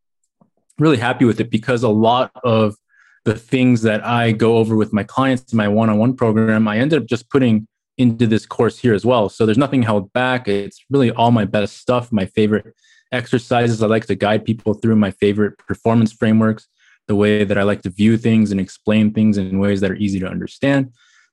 really 0.78 0.98
happy 0.98 1.26
with 1.26 1.40
it 1.40 1.50
because 1.50 1.84
a 1.84 1.90
lot 1.90 2.32
of 2.44 2.76
the 3.24 3.36
things 3.36 3.82
that 3.82 4.06
I 4.06 4.32
go 4.32 4.58
over 4.58 4.76
with 4.76 4.94
my 4.94 5.04
clients 5.04 5.52
in 5.52 5.58
my 5.58 5.68
one 5.68 5.90
on 5.90 5.98
one 5.98 6.16
program, 6.16 6.68
I 6.68 6.78
ended 6.78 7.02
up 7.02 7.08
just 7.08 7.30
putting 7.30 7.68
into 7.98 8.28
this 8.28 8.46
course 8.46 8.78
here 8.78 8.94
as 8.94 9.06
well. 9.06 9.30
So 9.30 9.46
there's 9.46 9.58
nothing 9.58 9.82
held 9.82 10.14
back. 10.14 10.48
It's 10.48 10.84
really 10.90 11.12
all 11.12 11.32
my 11.32 11.46
best 11.46 11.78
stuff, 11.78 12.12
my 12.12 12.26
favorite 12.28 12.76
exercises. 13.16 13.82
I 13.82 13.88
like 13.88 14.06
to 14.08 14.16
guide 14.16 14.46
people 14.46 14.74
through 14.74 14.96
my 14.96 15.12
favorite 15.12 15.58
performance 15.58 16.12
frameworks, 16.12 16.68
the 17.08 17.16
way 17.16 17.44
that 17.44 17.58
I 17.58 17.64
like 17.64 17.82
to 17.84 17.90
view 17.90 18.18
things 18.18 18.52
and 18.52 18.60
explain 18.60 19.14
things 19.14 19.38
in 19.38 19.60
ways 19.60 19.82
that 19.82 19.92
are 19.92 19.96
easy 19.96 20.20
to 20.20 20.28
understand. 20.28 20.92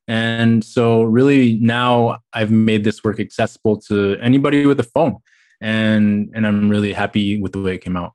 And 0.09 0.65
so, 0.65 1.03
really, 1.03 1.59
now 1.61 2.19
I've 2.33 2.51
made 2.51 2.85
this 2.85 3.05
work 3.05 3.21
accessible 3.21 3.81
to 3.83 4.17
anybody 4.21 4.67
with 4.67 4.81
a 4.81 4.85
phone, 4.85 5.19
and 5.61 6.31
and 6.35 6.47
I'm 6.47 6.69
really 6.69 6.93
happy 6.93 7.41
with 7.41 7.53
the 7.53 7.63
way 7.63 7.77
it 7.77 7.85
came 7.85 7.97
out. 7.97 8.13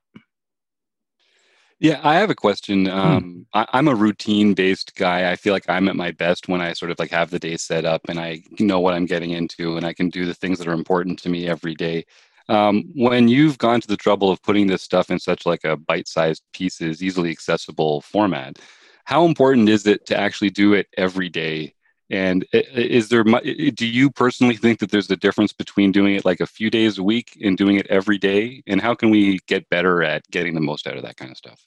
Yeah, 1.80 2.00
I 2.02 2.16
have 2.16 2.30
a 2.30 2.34
question. 2.34 2.86
Hmm. 2.86 2.90
Um, 2.90 3.46
I, 3.54 3.66
am 3.72 3.88
a 3.88 3.94
routine 3.94 4.54
based 4.54 4.96
guy. 4.96 5.30
I 5.30 5.36
feel 5.36 5.52
like 5.52 5.68
I'm 5.68 5.88
at 5.88 5.96
my 5.96 6.10
best 6.10 6.48
when 6.48 6.60
I 6.60 6.72
sort 6.72 6.90
of 6.90 6.98
like 6.98 7.10
have 7.10 7.30
the 7.30 7.38
day 7.38 7.56
set 7.56 7.84
up 7.84 8.02
and 8.08 8.18
I 8.18 8.42
know 8.58 8.80
what 8.80 8.94
I'm 8.94 9.06
getting 9.06 9.30
into 9.30 9.76
and 9.76 9.86
I 9.86 9.92
can 9.92 10.10
do 10.10 10.26
the 10.26 10.34
things 10.34 10.58
that 10.58 10.66
are 10.66 10.72
important 10.72 11.20
to 11.20 11.28
me 11.28 11.46
every 11.46 11.74
day. 11.74 12.04
Um, 12.48 12.84
when 12.94 13.28
you've 13.28 13.58
gone 13.58 13.80
to 13.80 13.88
the 13.88 13.96
trouble 13.96 14.30
of 14.30 14.42
putting 14.42 14.66
this 14.66 14.82
stuff 14.82 15.10
in 15.10 15.18
such 15.18 15.44
like 15.44 15.64
a 15.64 15.76
bite-sized 15.76 16.42
pieces, 16.52 17.02
easily 17.02 17.30
accessible 17.30 18.00
format, 18.00 18.58
how 19.04 19.24
important 19.24 19.68
is 19.68 19.86
it 19.86 20.06
to 20.06 20.16
actually 20.16 20.50
do 20.50 20.72
it 20.74 20.86
every 20.96 21.28
day? 21.28 21.74
And 22.10 22.46
is 22.52 23.10
there? 23.10 23.22
Do 23.22 23.86
you 23.86 24.10
personally 24.10 24.56
think 24.56 24.78
that 24.78 24.90
there's 24.90 25.10
a 25.10 25.16
difference 25.16 25.52
between 25.52 25.92
doing 25.92 26.14
it 26.14 26.24
like 26.24 26.40
a 26.40 26.46
few 26.46 26.70
days 26.70 26.96
a 26.96 27.02
week 27.02 27.38
and 27.42 27.56
doing 27.56 27.76
it 27.76 27.86
every 27.88 28.16
day? 28.16 28.62
And 28.66 28.80
how 28.80 28.94
can 28.94 29.10
we 29.10 29.40
get 29.46 29.68
better 29.68 30.02
at 30.02 30.22
getting 30.30 30.54
the 30.54 30.60
most 30.62 30.86
out 30.86 30.96
of 30.96 31.02
that 31.02 31.18
kind 31.18 31.30
of 31.30 31.36
stuff? 31.36 31.60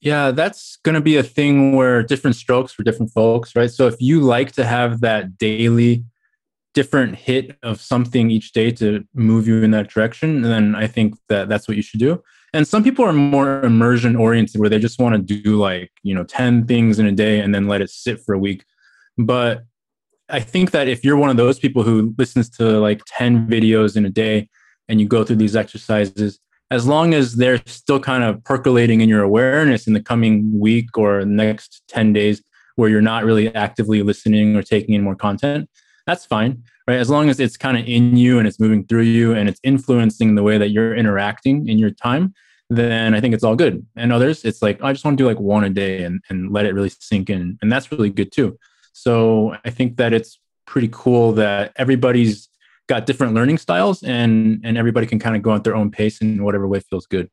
Yeah, 0.00 0.30
that's 0.32 0.76
going 0.82 0.94
to 0.94 1.00
be 1.00 1.18
a 1.18 1.22
thing 1.22 1.76
where 1.76 2.02
different 2.02 2.34
strokes 2.34 2.72
for 2.72 2.82
different 2.82 3.12
folks, 3.12 3.54
right? 3.54 3.70
So 3.70 3.86
if 3.86 3.96
you 4.00 4.22
like 4.22 4.52
to 4.52 4.64
have 4.64 5.02
that 5.02 5.38
daily 5.38 6.04
different 6.74 7.16
hit 7.16 7.56
of 7.62 7.80
something 7.80 8.30
each 8.30 8.52
day 8.52 8.70
to 8.70 9.04
move 9.14 9.48
you 9.48 9.62
in 9.62 9.70
that 9.72 9.88
direction, 9.88 10.42
then 10.42 10.74
I 10.74 10.86
think 10.86 11.14
that 11.28 11.48
that's 11.48 11.66
what 11.66 11.76
you 11.76 11.82
should 11.82 12.00
do. 12.00 12.22
And 12.52 12.66
some 12.66 12.82
people 12.82 13.04
are 13.04 13.12
more 13.12 13.62
immersion 13.62 14.16
oriented 14.16 14.60
where 14.60 14.68
they 14.68 14.78
just 14.78 14.98
want 14.98 15.14
to 15.14 15.40
do 15.40 15.56
like, 15.56 15.90
you 16.02 16.14
know, 16.14 16.24
10 16.24 16.66
things 16.66 16.98
in 16.98 17.06
a 17.06 17.12
day 17.12 17.40
and 17.40 17.54
then 17.54 17.68
let 17.68 17.80
it 17.80 17.90
sit 17.90 18.20
for 18.20 18.34
a 18.34 18.38
week. 18.38 18.64
But 19.18 19.62
I 20.28 20.40
think 20.40 20.70
that 20.72 20.88
if 20.88 21.04
you're 21.04 21.16
one 21.16 21.30
of 21.30 21.36
those 21.36 21.58
people 21.58 21.82
who 21.82 22.14
listens 22.18 22.48
to 22.50 22.64
like 22.80 23.02
10 23.06 23.48
videos 23.48 23.96
in 23.96 24.04
a 24.04 24.10
day 24.10 24.48
and 24.88 25.00
you 25.00 25.06
go 25.06 25.24
through 25.24 25.36
these 25.36 25.56
exercises, 25.56 26.38
as 26.70 26.86
long 26.86 27.14
as 27.14 27.34
they're 27.34 27.60
still 27.66 27.98
kind 27.98 28.22
of 28.22 28.42
percolating 28.44 29.00
in 29.00 29.08
your 29.08 29.22
awareness 29.22 29.86
in 29.86 29.92
the 29.92 30.02
coming 30.02 30.58
week 30.58 30.96
or 30.96 31.24
next 31.24 31.82
10 31.88 32.12
days 32.12 32.42
where 32.76 32.88
you're 32.88 33.00
not 33.00 33.24
really 33.24 33.52
actively 33.54 34.02
listening 34.02 34.56
or 34.56 34.62
taking 34.62 34.94
in 34.94 35.02
more 35.02 35.16
content, 35.16 35.68
that's 36.10 36.26
fine, 36.26 36.62
right? 36.88 36.98
As 36.98 37.08
long 37.08 37.30
as 37.30 37.38
it's 37.38 37.56
kind 37.56 37.78
of 37.78 37.86
in 37.86 38.16
you 38.16 38.38
and 38.38 38.48
it's 38.48 38.58
moving 38.58 38.84
through 38.84 39.02
you 39.02 39.32
and 39.32 39.48
it's 39.48 39.60
influencing 39.62 40.34
the 40.34 40.42
way 40.42 40.58
that 40.58 40.70
you're 40.70 40.94
interacting 40.94 41.68
in 41.68 41.78
your 41.78 41.90
time, 41.90 42.34
then 42.68 43.14
I 43.14 43.20
think 43.20 43.32
it's 43.32 43.44
all 43.44 43.54
good. 43.54 43.86
And 43.96 44.12
others, 44.12 44.44
it's 44.44 44.60
like, 44.60 44.78
oh, 44.82 44.86
I 44.86 44.92
just 44.92 45.04
want 45.04 45.16
to 45.16 45.22
do 45.22 45.28
like 45.28 45.38
one 45.38 45.64
a 45.64 45.70
day 45.70 46.02
and, 46.02 46.20
and 46.28 46.52
let 46.52 46.66
it 46.66 46.74
really 46.74 46.90
sink 47.00 47.30
in. 47.30 47.58
And 47.62 47.70
that's 47.70 47.92
really 47.92 48.10
good 48.10 48.32
too. 48.32 48.58
So 48.92 49.56
I 49.64 49.70
think 49.70 49.96
that 49.98 50.12
it's 50.12 50.40
pretty 50.66 50.88
cool 50.90 51.32
that 51.32 51.72
everybody's 51.76 52.48
got 52.88 53.06
different 53.06 53.34
learning 53.34 53.58
styles 53.58 54.02
and 54.02 54.60
and 54.64 54.76
everybody 54.76 55.06
can 55.06 55.20
kind 55.20 55.36
of 55.36 55.42
go 55.42 55.54
at 55.54 55.62
their 55.62 55.76
own 55.76 55.92
pace 55.92 56.20
in 56.20 56.42
whatever 56.42 56.66
way 56.66 56.80
feels 56.80 57.06
good. 57.06 57.30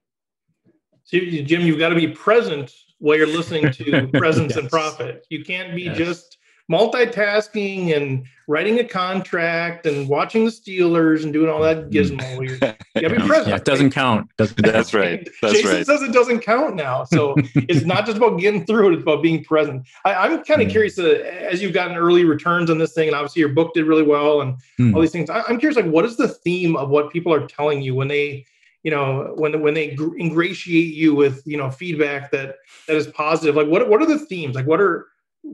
See, 1.03 1.41
Jim, 1.43 1.61
you've 1.61 1.79
got 1.79 1.89
to 1.89 1.95
be 1.95 2.09
present 2.09 2.71
while 2.99 3.17
you're 3.17 3.25
listening 3.25 3.71
to 3.71 4.07
Presence 4.13 4.55
and 4.55 4.69
Profit. 4.69 5.25
You 5.29 5.43
can't 5.43 5.75
be 5.75 5.83
Yes. 5.83 5.97
just 5.97 6.36
multitasking 6.71 7.95
and 7.95 8.25
writing 8.47 8.79
a 8.79 8.83
contract 8.83 9.85
and 9.85 10.07
watching 10.07 10.45
the 10.45 10.51
Steelers 10.51 11.23
and 11.23 11.33
doing 11.33 11.49
all 11.49 11.61
that 11.61 11.89
gizmo. 11.89 12.35
You're, 12.35 12.55
you 12.55 12.59
gotta 13.01 13.09
be 13.21 13.27
present. 13.27 13.47
yeah, 13.49 13.55
it 13.55 13.65
doesn't 13.65 13.91
count. 13.91 14.29
Doesn't. 14.37 14.61
That's 14.65 14.93
right. 14.93 15.27
That's 15.41 15.53
Jason 15.55 15.71
right. 15.71 15.85
says 15.85 16.01
it 16.01 16.13
doesn't 16.13 16.39
count 16.41 16.75
now. 16.75 17.03
So 17.03 17.35
it's 17.55 17.85
not 17.85 18.05
just 18.05 18.17
about 18.17 18.39
getting 18.39 18.65
through 18.65 18.89
it, 18.89 18.93
it's 18.95 19.03
about 19.03 19.21
being 19.21 19.43
present. 19.43 19.85
I, 20.05 20.13
I'm 20.13 20.43
kind 20.43 20.61
of 20.61 20.67
Mm. 20.67 20.71
curious 20.71 20.99
uh, 20.99 21.03
as 21.49 21.61
you've 21.61 21.73
gotten 21.73 21.95
early 21.95 22.25
returns 22.25 22.69
on 22.69 22.77
this 22.77 22.93
thing, 22.93 23.07
and 23.07 23.15
obviously 23.15 23.39
your 23.41 23.49
book 23.49 23.73
did 23.73 23.85
really 23.85 24.03
well 24.03 24.41
and 24.41 24.55
Hmm. 24.77 24.93
all 24.95 25.01
these 25.01 25.11
things. 25.11 25.29
I, 25.29 25.41
I'm 25.47 25.59
curious, 25.59 25.75
like, 25.75 25.85
what 25.85 26.03
is 26.05 26.17
the 26.17 26.27
theme 26.27 26.75
of 26.75 26.89
what 26.89 27.11
people 27.11 27.33
are 27.33 27.45
telling 27.47 27.81
you 27.81 27.95
when 27.95 28.07
they, 28.07 28.45
you 28.83 28.91
know, 28.91 29.33
when 29.35 29.61
when 29.61 29.73
they 29.73 29.91
ingratiate 30.19 30.93
you 30.93 31.15
with, 31.15 31.41
you 31.45 31.57
know, 31.57 31.69
feedback 31.71 32.31
that 32.31 32.55
that 32.87 32.95
is 32.95 33.07
positive? 33.07 33.55
Like, 33.55 33.67
what 33.67 33.89
what 33.89 34.01
are 34.01 34.05
the 34.05 34.19
themes? 34.19 34.55
Like, 34.55 34.67
what 34.67 34.79
are 34.81 35.07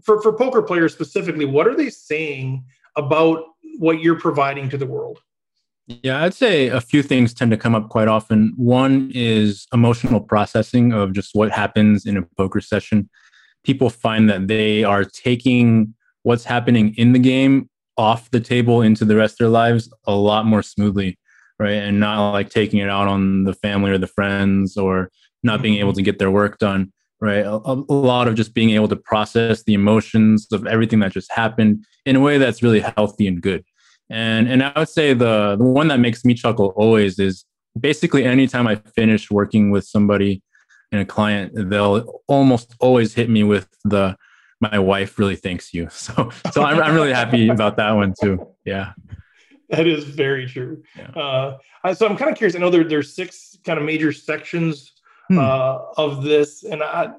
for 0.04 0.22
for 0.22 0.34
poker 0.34 0.62
players 0.62 0.94
specifically? 0.94 1.46
What 1.46 1.68
are 1.68 1.76
they 1.76 1.90
saying 1.90 2.64
about 2.96 3.44
what 3.78 4.02
you're 4.02 4.20
providing 4.20 4.70
to 4.70 4.78
the 4.78 4.86
world? 4.86 5.20
Yeah, 5.88 6.24
I'd 6.24 6.34
say 6.34 6.68
a 6.68 6.80
few 6.80 7.04
things 7.04 7.34
tend 7.34 7.52
to 7.52 7.58
come 7.58 7.76
up 7.76 7.90
quite 7.90 8.08
often. 8.08 8.54
One 8.56 9.12
is 9.14 9.68
emotional 9.74 10.22
processing 10.22 10.94
of 10.94 11.12
just 11.12 11.32
what 11.34 11.52
happens 11.52 12.06
in 12.06 12.16
a 12.16 12.24
poker 12.38 12.62
session. 12.62 13.10
People 13.66 13.90
find 13.90 14.30
that 14.30 14.48
they 14.48 14.86
are 14.86 15.04
taking 15.04 15.94
what's 16.24 16.46
happening 16.46 16.94
in 16.96 17.12
the 17.12 17.20
game 17.20 17.70
off 17.98 18.32
the 18.32 18.40
table 18.40 18.82
into 18.82 19.04
the 19.04 19.16
rest 19.16 19.34
of 19.34 19.38
their 19.40 19.50
lives 19.50 19.92
a 20.06 20.16
lot 20.16 20.46
more 20.46 20.64
smoothly, 20.64 21.20
right? 21.60 21.74
And 21.74 22.00
not 22.00 22.32
like 22.32 22.50
taking 22.50 22.80
it 22.80 22.90
out 22.90 23.08
on 23.10 23.44
the 23.44 23.54
family 23.54 23.92
or 23.92 23.98
the 23.98 24.08
friends 24.08 24.78
or 24.78 25.12
not 25.44 25.62
being 25.62 25.80
able 25.80 25.94
to 25.94 26.02
get 26.02 26.18
their 26.18 26.32
work 26.32 26.60
done, 26.60 26.94
right? 27.24 27.46
A, 27.46 27.56
a 27.56 27.94
lot 27.94 28.27
of 28.27 28.36
just 28.36 28.53
being 28.53 28.72
able 28.72 28.89
to 28.89 28.98
process 28.98 29.63
the 29.63 29.74
emotions 29.74 30.46
of 30.51 30.68
everything 30.68 31.00
that 31.00 31.13
just 31.13 31.32
happened 31.32 31.86
in 32.06 32.18
a 32.18 32.20
way 32.20 32.38
that's 32.38 32.62
really 32.62 32.82
healthy 32.82 33.27
and 33.27 33.42
good. 33.42 33.63
And 34.10 34.50
and 34.50 34.62
I 34.62 34.74
would 34.75 34.89
say 34.89 35.13
the 35.13 35.56
the 35.56 35.63
one 35.63 35.88
that 35.88 36.00
makes 36.00 36.25
me 36.25 36.34
chuckle 36.34 36.74
always 36.75 37.18
is 37.20 37.46
basically 37.80 38.25
anytime 38.25 38.68
I 38.68 38.75
finish 38.75 39.32
working 39.32 39.72
with 39.72 39.86
somebody 39.86 40.44
and 40.92 41.01
a 41.01 41.06
client, 41.06 41.53
they'll 41.70 42.22
almost 42.27 42.75
always 42.82 43.13
hit 43.13 43.30
me 43.30 43.44
with 43.44 43.70
the 43.86 44.18
my 44.60 44.77
wife 44.77 45.18
really 45.18 45.38
thanks 45.38 45.74
you. 45.74 45.88
So 45.92 46.30
so 46.51 46.62
I'm 46.62 46.82
I'm 46.82 46.94
really 46.94 47.13
happy 47.13 47.48
about 47.58 47.77
that 47.77 47.92
one 47.92 48.13
too. 48.22 48.46
Yeah. 48.65 48.92
That 49.70 49.88
is 49.88 50.03
very 50.03 50.46
true. 50.46 50.84
Yeah. 50.96 51.10
Uh, 51.22 51.58
I, 51.86 51.94
so 51.94 52.06
I'm 52.06 52.18
kind 52.18 52.30
of 52.30 52.38
curious. 52.38 52.56
I 52.56 52.60
know 52.60 52.70
there, 52.70 52.84
there's 52.84 53.15
six 53.15 53.58
kind 53.65 53.80
of 53.80 53.86
major 53.86 54.12
sections 54.12 54.93
Hmm. 55.34 55.40
uh, 55.40 55.80
of 55.98 56.24
this, 56.24 56.63
and 56.63 56.84
I, 56.84 57.12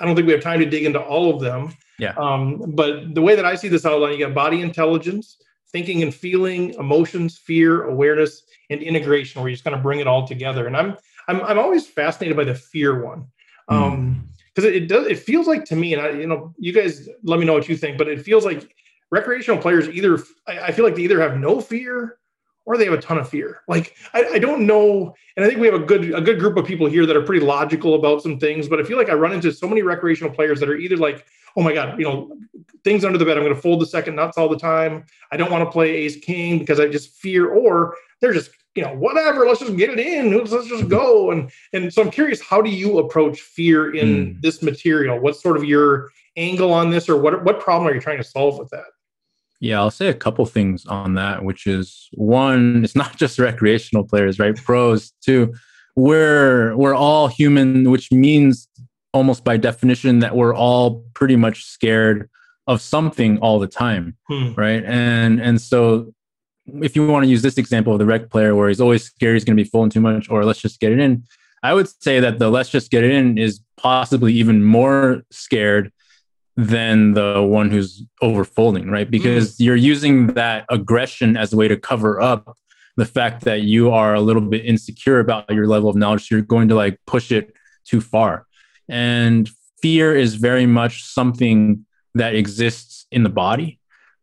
I 0.00 0.04
don't 0.04 0.14
think 0.14 0.26
we 0.26 0.32
have 0.32 0.42
time 0.42 0.60
to 0.60 0.66
dig 0.66 0.84
into 0.84 1.00
all 1.00 1.34
of 1.34 1.40
them. 1.40 1.74
Yeah. 1.98 2.14
Um, 2.16 2.74
but 2.74 3.14
the 3.14 3.22
way 3.22 3.34
that 3.34 3.44
I 3.44 3.54
see 3.54 3.68
this 3.68 3.86
outline, 3.86 4.12
you 4.12 4.18
got 4.18 4.34
body 4.34 4.60
intelligence, 4.60 5.38
thinking 5.70 6.02
and 6.02 6.14
feeling, 6.14 6.74
emotions, 6.74 7.38
fear, 7.38 7.84
awareness, 7.84 8.42
and 8.70 8.82
integration, 8.82 9.40
where 9.40 9.48
you 9.48 9.54
just 9.54 9.64
kind 9.64 9.76
of 9.76 9.82
bring 9.82 10.00
it 10.00 10.06
all 10.06 10.26
together. 10.26 10.66
And 10.66 10.76
I'm 10.76 10.96
I'm 11.28 11.40
I'm 11.42 11.58
always 11.58 11.86
fascinated 11.86 12.36
by 12.36 12.44
the 12.44 12.54
fear 12.54 13.04
one. 13.04 13.26
Hmm. 13.68 13.74
Um, 13.74 14.28
because 14.54 14.68
it, 14.68 14.76
it 14.76 14.86
does 14.88 15.06
it 15.06 15.18
feels 15.18 15.46
like 15.46 15.64
to 15.66 15.76
me, 15.76 15.94
and 15.94 16.02
I 16.02 16.10
you 16.10 16.26
know 16.26 16.54
you 16.58 16.72
guys 16.72 17.08
let 17.22 17.38
me 17.38 17.46
know 17.46 17.54
what 17.54 17.68
you 17.68 17.76
think, 17.76 17.98
but 17.98 18.08
it 18.08 18.22
feels 18.22 18.44
like 18.44 18.74
recreational 19.10 19.60
players 19.60 19.88
either 19.88 20.18
I, 20.46 20.58
I 20.58 20.72
feel 20.72 20.84
like 20.84 20.94
they 20.94 21.02
either 21.02 21.20
have 21.20 21.38
no 21.38 21.60
fear 21.60 22.18
or 22.64 22.76
they 22.76 22.84
have 22.84 22.94
a 22.94 23.00
ton 23.00 23.18
of 23.18 23.28
fear. 23.28 23.60
Like 23.68 23.94
I, 24.14 24.24
I 24.34 24.38
don't 24.38 24.66
know, 24.66 25.14
and 25.36 25.44
I 25.44 25.48
think 25.48 25.60
we 25.60 25.66
have 25.66 25.74
a 25.80 25.84
good 25.84 26.14
a 26.14 26.20
good 26.20 26.38
group 26.38 26.56
of 26.56 26.64
people 26.64 26.86
here 26.86 27.06
that 27.06 27.16
are 27.16 27.22
pretty 27.22 27.44
logical 27.44 27.94
about 27.94 28.22
some 28.22 28.38
things. 28.38 28.68
But 28.68 28.80
I 28.80 28.84
feel 28.84 28.96
like 28.96 29.08
I 29.10 29.14
run 29.14 29.32
into 29.32 29.52
so 29.52 29.68
many 29.68 29.82
recreational 29.82 30.32
players 30.32 30.60
that 30.60 30.68
are 30.68 30.76
either 30.76 30.96
like, 30.96 31.26
oh 31.56 31.62
my 31.62 31.72
god, 31.74 31.98
you 31.98 32.04
know, 32.04 32.36
things 32.84 33.04
under 33.04 33.18
the 33.18 33.24
bed. 33.24 33.36
I'm 33.36 33.44
going 33.44 33.54
to 33.54 33.60
fold 33.60 33.80
the 33.80 33.86
second 33.86 34.14
nuts 34.16 34.38
all 34.38 34.48
the 34.48 34.58
time. 34.58 35.04
I 35.30 35.36
don't 35.36 35.50
want 35.50 35.64
to 35.64 35.70
play 35.70 35.90
ace 35.90 36.16
king 36.16 36.58
because 36.58 36.78
I 36.80 36.88
just 36.88 37.16
fear. 37.16 37.48
Or 37.48 37.96
they're 38.20 38.32
just 38.32 38.50
you 38.74 38.82
know 38.82 38.94
whatever. 38.94 39.44
Let's 39.46 39.60
just 39.60 39.76
get 39.76 39.90
it 39.90 39.98
in. 40.00 40.36
Let's, 40.36 40.50
let's 40.52 40.68
just 40.68 40.88
go. 40.88 41.30
And 41.30 41.50
and 41.72 41.92
so 41.92 42.02
I'm 42.02 42.10
curious, 42.10 42.40
how 42.40 42.62
do 42.62 42.70
you 42.70 42.98
approach 42.98 43.40
fear 43.40 43.94
in 43.94 44.34
Hmm. 44.34 44.40
this 44.40 44.62
material? 44.62 45.18
What's 45.18 45.42
sort 45.42 45.56
of 45.56 45.64
your 45.64 46.10
angle 46.36 46.72
on 46.72 46.90
this, 46.90 47.08
or 47.08 47.16
what 47.18 47.44
what 47.44 47.60
problem 47.60 47.88
are 47.90 47.94
you 47.94 48.00
trying 48.00 48.18
to 48.18 48.24
solve 48.24 48.58
with 48.58 48.70
that? 48.70 48.86
Yeah, 49.62 49.78
I'll 49.78 49.92
say 49.92 50.08
a 50.08 50.14
couple 50.14 50.44
things 50.44 50.84
on 50.86 51.14
that, 51.14 51.44
which 51.44 51.68
is 51.68 52.08
one, 52.14 52.82
it's 52.84 52.96
not 52.96 53.16
just 53.16 53.38
recreational 53.38 54.04
players, 54.04 54.38
right? 54.38 54.56
Pros 54.56 55.12
too. 55.24 55.54
We're 55.96 56.74
we're 56.76 56.94
all 56.94 57.28
human, 57.28 57.90
which 57.90 58.10
means 58.10 58.68
almost 59.12 59.44
by 59.44 59.56
definition 59.58 60.18
that 60.20 60.34
we're 60.34 60.54
all 60.54 61.04
pretty 61.14 61.36
much 61.36 61.64
scared 61.64 62.28
of 62.66 62.80
something 62.80 63.38
all 63.38 63.58
the 63.58 63.66
time, 63.66 64.16
Hmm. 64.28 64.52
right? 64.56 64.82
And 64.84 65.40
and 65.40 65.60
so 65.60 66.12
if 66.80 66.96
you 66.96 67.06
want 67.06 67.24
to 67.24 67.30
use 67.30 67.42
this 67.42 67.58
example 67.58 67.92
of 67.92 67.98
the 67.98 68.06
rec 68.06 68.30
player 68.30 68.54
where 68.54 68.68
he's 68.68 68.80
always 68.80 69.04
scared 69.04 69.34
he's 69.34 69.44
going 69.44 69.56
to 69.56 69.62
be 69.62 69.68
folding 69.68 69.90
too 69.90 70.00
much 70.00 70.30
or 70.30 70.44
let's 70.44 70.60
just 70.60 70.80
get 70.80 70.92
it 70.92 70.98
in, 70.98 71.24
I 71.62 71.74
would 71.74 71.88
say 72.02 72.20
that 72.20 72.38
the 72.38 72.50
let's 72.50 72.70
just 72.70 72.90
get 72.90 73.04
it 73.04 73.10
in 73.10 73.36
is 73.38 73.60
possibly 73.76 74.32
even 74.34 74.64
more 74.64 75.22
scared 75.30 75.92
than 76.56 77.14
the 77.14 77.42
one 77.42 77.70
who's 77.70 78.04
overfolding, 78.22 78.90
right? 78.90 79.06
Mm-hmm. 79.06 79.10
Because 79.10 79.58
you're 79.58 79.76
using 79.76 80.28
that 80.28 80.66
aggression 80.68 81.36
as 81.36 81.52
a 81.52 81.56
way 81.56 81.68
to 81.68 81.76
cover 81.76 82.20
up 82.20 82.56
the 82.96 83.06
fact 83.06 83.44
that 83.44 83.62
you 83.62 83.90
are 83.90 84.14
a 84.14 84.20
little 84.20 84.42
bit 84.42 84.64
insecure 84.64 85.18
about 85.18 85.50
your 85.50 85.66
level 85.66 85.88
of 85.88 85.96
knowledge. 85.96 86.28
So 86.28 86.34
you're 86.34 86.44
going 86.44 86.68
to 86.68 86.74
like 86.74 86.98
push 87.06 87.32
it 87.32 87.54
too 87.84 88.00
far. 88.00 88.46
And 88.88 89.48
fear 89.80 90.14
is 90.14 90.34
very 90.34 90.66
much 90.66 91.04
something 91.04 91.86
that 92.14 92.34
exists 92.34 93.06
in 93.10 93.22
the 93.22 93.30
body, 93.30 93.80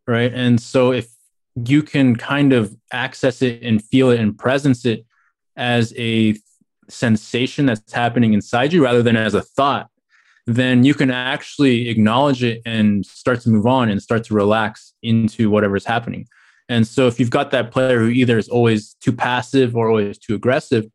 right? 0.07 0.31
And 0.31 0.61
so 0.61 0.91
if 0.91 1.07
you 1.55 1.81
can 1.81 2.15
kind 2.15 2.53
of 2.53 2.75
access 2.93 3.41
it 3.41 3.63
and 3.63 3.83
feel 3.83 4.11
it 4.11 4.19
and 4.19 4.37
presence 4.37 4.85
it 4.85 5.05
as 5.57 5.93
a 5.97 6.35
sensation 6.87 7.65
that's 7.65 7.91
happening 7.91 8.33
inside 8.33 8.71
you 8.71 8.83
rather 8.83 9.01
than 9.01 9.15
as 9.15 9.33
a 9.33 9.41
thought, 9.41 9.89
then 10.55 10.83
you 10.83 10.93
can 10.93 11.11
actually 11.11 11.89
acknowledge 11.89 12.43
it 12.43 12.61
and 12.65 13.05
start 13.05 13.41
to 13.41 13.49
move 13.49 13.67
on 13.67 13.89
and 13.89 14.01
start 14.01 14.23
to 14.25 14.33
relax 14.33 14.93
into 15.03 15.49
whatever's 15.49 15.85
happening. 15.85 16.27
And 16.67 16.87
so 16.87 17.07
if 17.07 17.19
you've 17.19 17.29
got 17.29 17.51
that 17.51 17.71
player 17.71 17.99
who 17.99 18.07
either 18.07 18.37
is 18.37 18.49
always 18.49 18.95
too 18.95 19.11
passive 19.11 19.75
or 19.75 19.89
always 19.89 20.17
too 20.17 20.35
aggressive, 20.35 20.85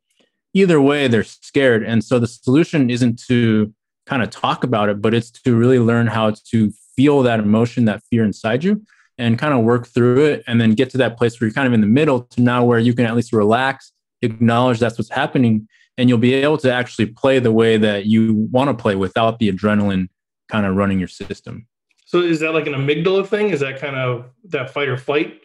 either 0.54 0.80
way 0.80 1.08
they're 1.08 1.24
scared. 1.24 1.82
And 1.84 2.02
so 2.02 2.18
the 2.18 2.26
solution 2.26 2.90
isn't 2.90 3.22
to 3.28 3.72
kind 4.06 4.22
of 4.22 4.30
talk 4.30 4.64
about 4.64 4.88
it, 4.88 5.00
but 5.00 5.14
it's 5.14 5.30
to 5.30 5.56
really 5.56 5.78
learn 5.78 6.06
how 6.06 6.34
to 6.50 6.72
feel 6.96 7.22
that 7.22 7.40
emotion, 7.40 7.86
that 7.86 8.02
fear 8.10 8.24
inside 8.24 8.62
you 8.62 8.82
and 9.18 9.38
kind 9.38 9.54
of 9.54 9.64
work 9.64 9.86
through 9.86 10.24
it 10.24 10.44
and 10.46 10.60
then 10.60 10.72
get 10.72 10.90
to 10.90 10.98
that 10.98 11.16
place 11.16 11.40
where 11.40 11.46
you're 11.46 11.54
kind 11.54 11.66
of 11.66 11.72
in 11.72 11.80
the 11.80 11.86
middle 11.86 12.22
to 12.22 12.42
now 12.42 12.64
where 12.64 12.78
you 12.78 12.94
can 12.94 13.06
at 13.06 13.14
least 13.14 13.32
relax, 13.32 13.92
acknowledge 14.22 14.78
that's 14.78 14.98
what's 14.98 15.10
happening 15.10 15.68
and 15.96 16.08
you'll 16.08 16.18
be 16.18 16.34
able 16.34 16.58
to 16.58 16.72
actually 16.72 17.06
play 17.06 17.38
the 17.38 17.52
way 17.52 17.76
that 17.76 18.06
you 18.06 18.34
want 18.50 18.68
to 18.76 18.80
play 18.80 18.94
without 18.96 19.38
the 19.38 19.50
adrenaline 19.50 20.08
kind 20.48 20.66
of 20.66 20.76
running 20.76 20.98
your 20.98 21.08
system. 21.08 21.66
So 22.06 22.20
is 22.20 22.40
that 22.40 22.52
like 22.52 22.66
an 22.66 22.74
amygdala 22.74 23.26
thing? 23.26 23.50
Is 23.50 23.60
that 23.60 23.80
kind 23.80 23.96
of 23.96 24.26
that 24.50 24.70
fight 24.70 24.88
or 24.88 24.96
flight 24.96 25.40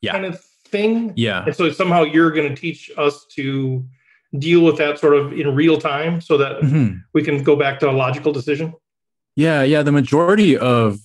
Yeah. 0.00 0.12
kind 0.12 0.24
of 0.24 0.40
thing? 0.68 1.12
Yeah. 1.16 1.44
And 1.44 1.54
so 1.54 1.70
somehow 1.70 2.02
you're 2.02 2.30
going 2.30 2.48
to 2.48 2.60
teach 2.60 2.90
us 2.96 3.26
to 3.36 3.84
deal 4.38 4.62
with 4.62 4.76
that 4.78 4.98
sort 4.98 5.14
of 5.14 5.32
in 5.32 5.54
real 5.54 5.78
time 5.78 6.20
so 6.20 6.36
that 6.38 6.60
Mhm. 6.62 7.02
we 7.12 7.22
can 7.22 7.42
go 7.42 7.54
back 7.56 7.78
to 7.80 7.90
a 7.90 7.92
logical 7.92 8.32
decision. 8.32 8.72
Yeah, 9.36 9.62
yeah. 9.62 9.82
The 9.82 9.92
majority 9.92 10.56
of 10.56 10.98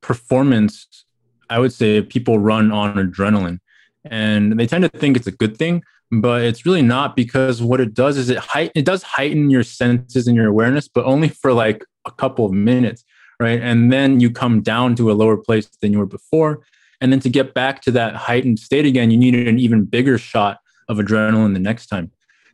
performance, 0.00 0.86
I 1.48 1.58
would 1.58 1.72
say, 1.72 2.02
people 2.02 2.38
run 2.38 2.72
on 2.72 2.94
adrenaline, 2.96 3.60
and 4.04 4.58
they 4.58 4.66
tend 4.66 4.82
to 4.82 4.88
think 4.90 5.16
it's 5.16 5.26
a 5.26 5.32
good 5.32 5.56
thing, 5.56 5.82
but 6.20 6.42
it's 6.42 6.66
really 6.66 6.82
not 6.82 7.16
because 7.16 7.62
what 7.62 7.80
it 7.80 7.94
does 7.94 8.16
is 8.16 8.30
it 8.30 8.38
height 8.38 8.72
it 8.74 8.84
does 8.84 9.02
heighten 9.02 9.50
your 9.50 9.62
senses 9.62 10.26
and 10.26 10.36
your 10.36 10.46
awareness, 10.46 10.88
but 10.88 11.04
only 11.04 11.28
for 11.28 11.52
like 11.52 11.84
a 12.04 12.10
couple 12.10 12.44
of 12.44 12.52
minutes, 12.52 13.04
right? 13.40 13.60
And 13.60 13.92
then 13.92 14.20
you 14.20 14.30
come 14.30 14.60
down 14.60 14.94
to 14.96 15.10
a 15.10 15.14
lower 15.14 15.36
place 15.36 15.66
than 15.80 15.92
you 15.92 15.98
were 15.98 16.06
before, 16.06 16.60
and 17.00 17.12
then 17.12 17.20
to 17.20 17.28
get 17.28 17.54
back 17.54 17.82
to 17.82 17.90
that 17.92 18.14
heightened 18.14 18.58
state 18.58 18.86
again, 18.86 19.10
you 19.10 19.16
need 19.16 19.34
an 19.34 19.58
even 19.58 19.84
bigger 19.84 20.18
shot 20.18 20.58
of 20.88 20.98
adrenaline 20.98 21.54
the 21.54 21.60
next 21.60 21.86
time. 21.86 22.10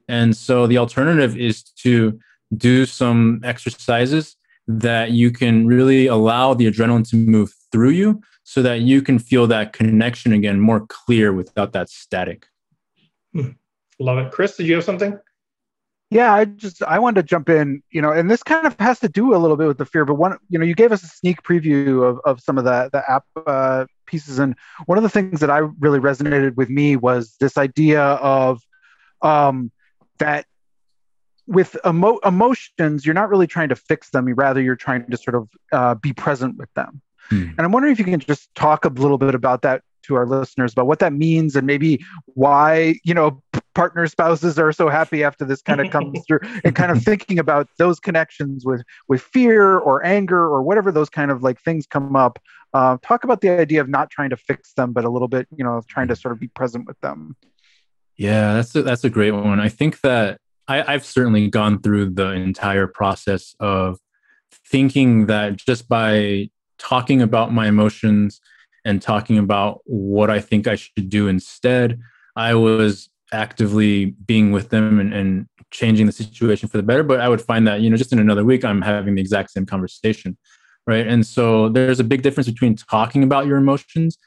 And 0.08 0.36
so 0.36 0.66
the 0.66 0.78
alternative 0.78 1.36
is 1.36 1.62
to 1.62 2.18
do 2.56 2.84
some 2.84 3.40
exercises 3.44 4.36
that 4.66 5.12
you 5.12 5.30
can 5.30 5.66
really 5.66 6.06
allow 6.06 6.54
the 6.54 6.70
adrenaline 6.70 7.08
to 7.10 7.16
move 7.16 7.54
through 7.72 7.90
you 7.90 8.20
so 8.44 8.62
that 8.62 8.80
you 8.80 9.02
can 9.02 9.18
feel 9.18 9.46
that 9.46 9.72
connection 9.72 10.32
again 10.32 10.58
more 10.58 10.86
clear 10.88 11.32
without 11.32 11.72
that 11.72 11.88
static. 11.88 12.46
Love 13.98 14.18
it. 14.18 14.32
Chris, 14.32 14.56
did 14.56 14.66
you 14.66 14.74
have 14.74 14.84
something? 14.84 15.18
Yeah, 16.10 16.34
I 16.34 16.44
just 16.44 16.82
I 16.82 16.98
wanted 16.98 17.22
to 17.22 17.26
jump 17.28 17.48
in, 17.48 17.84
you 17.92 18.02
know, 18.02 18.10
and 18.10 18.28
this 18.28 18.42
kind 18.42 18.66
of 18.66 18.74
has 18.80 18.98
to 19.00 19.08
do 19.08 19.32
a 19.32 19.38
little 19.38 19.56
bit 19.56 19.68
with 19.68 19.78
the 19.78 19.86
fear, 19.86 20.04
but 20.04 20.14
one, 20.14 20.36
you 20.48 20.58
know, 20.58 20.64
you 20.64 20.74
gave 20.74 20.90
us 20.90 21.04
a 21.04 21.06
sneak 21.06 21.42
preview 21.42 22.02
of, 22.02 22.18
of 22.24 22.40
some 22.40 22.58
of 22.58 22.64
the 22.64 22.90
the 22.92 23.08
app 23.08 23.24
uh, 23.46 23.84
pieces, 24.06 24.40
and 24.40 24.56
one 24.86 24.98
of 24.98 25.04
the 25.04 25.08
things 25.08 25.38
that 25.38 25.50
I 25.50 25.58
really 25.58 26.00
resonated 26.00 26.56
with 26.56 26.68
me 26.68 26.96
was 26.96 27.36
this 27.38 27.56
idea 27.56 28.02
of 28.02 28.60
um, 29.22 29.70
that 30.18 30.46
with 31.46 31.76
emo- 31.86 32.18
emotions, 32.24 33.06
you're 33.06 33.14
not 33.14 33.28
really 33.28 33.46
trying 33.46 33.68
to 33.68 33.76
fix 33.76 34.10
them. 34.10 34.26
Rather, 34.34 34.60
you're 34.60 34.74
trying 34.74 35.08
to 35.08 35.16
sort 35.16 35.36
of 35.36 35.48
uh, 35.70 35.94
be 35.94 36.12
present 36.12 36.56
with 36.56 36.72
them. 36.74 37.02
Hmm. 37.28 37.50
And 37.56 37.60
I'm 37.60 37.70
wondering 37.70 37.92
if 37.92 38.00
you 38.00 38.04
can 38.04 38.18
just 38.18 38.52
talk 38.56 38.84
a 38.84 38.88
little 38.88 39.18
bit 39.18 39.36
about 39.36 39.62
that 39.62 39.82
to 40.02 40.14
our 40.14 40.26
listeners 40.26 40.72
about 40.72 40.86
what 40.86 40.98
that 40.98 41.12
means 41.12 41.56
and 41.56 41.66
maybe 41.66 42.04
why 42.34 42.94
you 43.04 43.14
know 43.14 43.42
partner 43.74 44.06
spouses 44.06 44.58
are 44.58 44.72
so 44.72 44.88
happy 44.88 45.22
after 45.22 45.44
this 45.44 45.62
kind 45.62 45.80
of 45.80 45.90
comes 45.92 46.20
through 46.26 46.40
and 46.64 46.74
kind 46.74 46.90
of 46.90 47.02
thinking 47.02 47.38
about 47.38 47.68
those 47.78 48.00
connections 48.00 48.64
with 48.64 48.82
with 49.08 49.22
fear 49.22 49.78
or 49.78 50.04
anger 50.04 50.42
or 50.42 50.62
whatever 50.62 50.90
those 50.90 51.10
kind 51.10 51.30
of 51.30 51.42
like 51.42 51.60
things 51.60 51.86
come 51.86 52.16
up. 52.16 52.38
Uh, 52.72 52.96
talk 53.02 53.24
about 53.24 53.40
the 53.40 53.50
idea 53.50 53.80
of 53.80 53.88
not 53.88 54.10
trying 54.10 54.30
to 54.30 54.36
fix 54.36 54.74
them 54.74 54.92
but 54.92 55.04
a 55.04 55.10
little 55.10 55.28
bit 55.28 55.46
you 55.56 55.64
know 55.64 55.82
trying 55.88 56.08
to 56.08 56.16
sort 56.16 56.32
of 56.32 56.40
be 56.40 56.48
present 56.48 56.86
with 56.86 57.00
them. 57.00 57.36
Yeah 58.16 58.54
that's 58.54 58.74
a, 58.74 58.82
that's 58.82 59.04
a 59.04 59.10
great 59.10 59.32
one. 59.32 59.60
I 59.60 59.68
think 59.68 60.00
that 60.02 60.40
I, 60.68 60.94
i've 60.94 61.04
certainly 61.04 61.48
gone 61.48 61.80
through 61.80 62.10
the 62.10 62.30
entire 62.30 62.86
process 62.86 63.54
of 63.60 63.98
thinking 64.66 65.26
that 65.26 65.56
just 65.56 65.88
by 65.88 66.50
talking 66.78 67.20
about 67.22 67.52
my 67.52 67.66
emotions 67.68 68.40
and 68.84 69.00
talking 69.00 69.38
about 69.38 69.80
what 69.84 70.30
I 70.30 70.40
think 70.40 70.66
I 70.66 70.76
should 70.76 71.08
do 71.08 71.28
instead. 71.28 72.00
I 72.36 72.54
was 72.54 73.08
actively 73.32 74.06
being 74.06 74.52
with 74.52 74.70
them 74.70 74.98
and, 75.00 75.12
and, 75.12 75.46
changing 75.70 76.04
the 76.04 76.10
situation 76.10 76.68
for 76.68 76.78
the 76.78 76.82
better. 76.82 77.04
But 77.04 77.20
I 77.20 77.28
would 77.28 77.40
find 77.40 77.64
that, 77.68 77.80
you 77.80 77.88
know, 77.88 77.96
just 77.96 78.12
in 78.12 78.18
another 78.18 78.44
week, 78.44 78.64
I'm 78.64 78.82
having 78.82 79.14
the 79.14 79.20
exact 79.20 79.52
same 79.52 79.66
conversation. 79.66 80.36
Right. 80.84 81.06
And 81.06 81.24
so 81.24 81.68
there's 81.68 82.00
a 82.00 82.04
big 82.04 82.22
difference 82.22 82.48
between 82.48 82.74
talking 82.74 83.22
about 83.22 83.46
your 83.46 83.56
emotions 83.56 84.18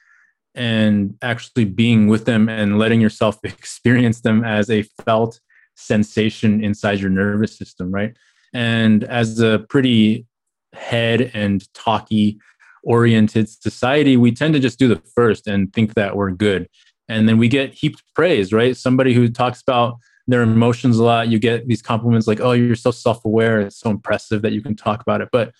and 0.56 1.18
actually 1.22 1.66
being 1.66 2.08
with 2.08 2.24
them 2.24 2.48
and 2.48 2.80
letting 2.80 3.02
yourself 3.02 3.40
experience 3.44 4.22
them 4.22 4.46
as 4.46 4.70
a 4.70 4.84
felt 5.06 5.42
sensation 5.76 6.64
inside 6.64 7.02
your 7.02 7.10
nervous 7.10 7.58
system. 7.58 7.92
Right. 7.92 8.16
And 8.54 9.04
as 9.04 9.42
a 9.42 9.66
pretty 9.68 10.26
head 10.74 11.32
and 11.34 11.72
talky 11.74 12.40
oriented 12.84 13.50
society, 13.50 14.18
we 14.18 14.32
tend 14.32 14.54
to 14.54 14.60
just 14.60 14.80
do 14.80 14.88
the 14.88 15.02
first 15.16 15.48
and 15.48 15.72
think 15.74 15.94
that 15.96 16.16
we're 16.16 16.32
good. 16.32 16.68
And 17.10 17.28
then 17.28 17.38
we 17.38 17.48
get 17.48 17.74
heaped 17.74 18.04
praise, 18.16 18.54
right? 18.54 18.76
Somebody 18.76 19.14
who 19.14 19.28
talks 19.30 19.62
about 19.62 19.98
their 20.28 20.42
emotions 20.42 20.98
a 20.98 21.04
lot, 21.04 21.28
you 21.28 21.40
get 21.40 21.68
these 21.68 21.82
compliments 21.82 22.28
like, 22.28 22.40
oh, 22.40 22.54
you're 22.54 22.76
so 22.76 22.92
self 22.92 23.26
aware. 23.26 23.60
It's 23.60 23.78
so 23.78 23.90
impressive 23.90 24.42
that 24.42 24.54
you 24.54 24.62
can 24.62 24.76
talk 24.76 25.02
about 25.02 25.22
it. 25.22 25.30
But 25.32 25.54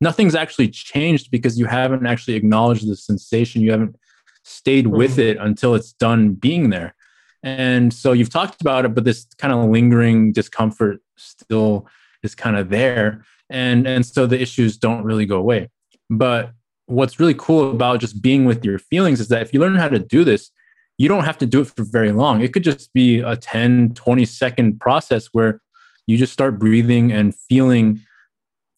nothing's 0.00 0.34
actually 0.34 0.68
changed 0.68 1.30
because 1.30 1.58
you 1.58 1.66
haven't 1.66 2.06
actually 2.06 2.34
acknowledged 2.34 2.88
the 2.88 2.96
sensation. 2.96 3.62
You 3.62 3.70
haven't 3.70 3.96
stayed 4.44 4.88
with 4.88 5.12
mm-hmm. 5.12 5.20
it 5.20 5.36
until 5.38 5.74
it's 5.74 5.92
done 5.92 6.34
being 6.34 6.70
there. 6.70 6.94
And 7.42 7.92
so 7.92 8.12
you've 8.12 8.30
talked 8.30 8.60
about 8.60 8.84
it, 8.84 8.94
but 8.94 9.04
this 9.04 9.26
kind 9.38 9.52
of 9.52 9.70
lingering 9.70 10.32
discomfort 10.32 11.00
still 11.16 11.86
is 12.22 12.34
kind 12.34 12.56
of 12.56 12.68
there. 12.68 13.24
And, 13.48 13.86
and 13.86 14.04
so 14.04 14.26
the 14.26 14.40
issues 14.40 14.76
don't 14.76 15.04
really 15.04 15.24
go 15.24 15.36
away. 15.36 15.70
But 16.10 16.52
what's 16.90 17.20
really 17.20 17.34
cool 17.34 17.70
about 17.70 18.00
just 18.00 18.20
being 18.20 18.44
with 18.44 18.64
your 18.64 18.78
feelings 18.78 19.20
is 19.20 19.28
that 19.28 19.42
if 19.42 19.54
you 19.54 19.60
learn 19.60 19.76
how 19.76 19.88
to 19.88 19.98
do 19.98 20.24
this, 20.24 20.50
you 20.98 21.08
don't 21.08 21.24
have 21.24 21.38
to 21.38 21.46
do 21.46 21.60
it 21.60 21.68
for 21.68 21.84
very 21.84 22.12
long. 22.12 22.42
It 22.42 22.52
could 22.52 22.64
just 22.64 22.92
be 22.92 23.20
a 23.20 23.36
10, 23.36 23.94
20 23.94 24.24
second 24.24 24.80
process 24.80 25.28
where 25.32 25.62
you 26.06 26.18
just 26.18 26.32
start 26.32 26.58
breathing 26.58 27.12
and 27.12 27.34
feeling 27.34 28.00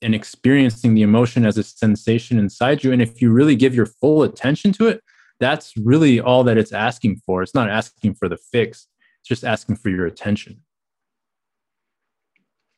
and 0.02 0.14
experiencing 0.14 0.94
the 0.94 1.02
emotion 1.02 1.46
as 1.46 1.56
a 1.56 1.62
sensation 1.62 2.38
inside 2.38 2.84
you. 2.84 2.92
And 2.92 3.00
if 3.00 3.22
you 3.22 3.32
really 3.32 3.56
give 3.56 3.74
your 3.74 3.86
full 3.86 4.22
attention 4.22 4.72
to 4.74 4.88
it, 4.88 5.00
that's 5.40 5.76
really 5.76 6.20
all 6.20 6.44
that 6.44 6.58
it's 6.58 6.72
asking 6.72 7.22
for. 7.24 7.42
It's 7.42 7.54
not 7.54 7.70
asking 7.70 8.14
for 8.14 8.28
the 8.28 8.36
fix, 8.36 8.86
it's 9.20 9.28
just 9.28 9.44
asking 9.44 9.76
for 9.76 9.88
your 9.88 10.06
attention. 10.06 10.60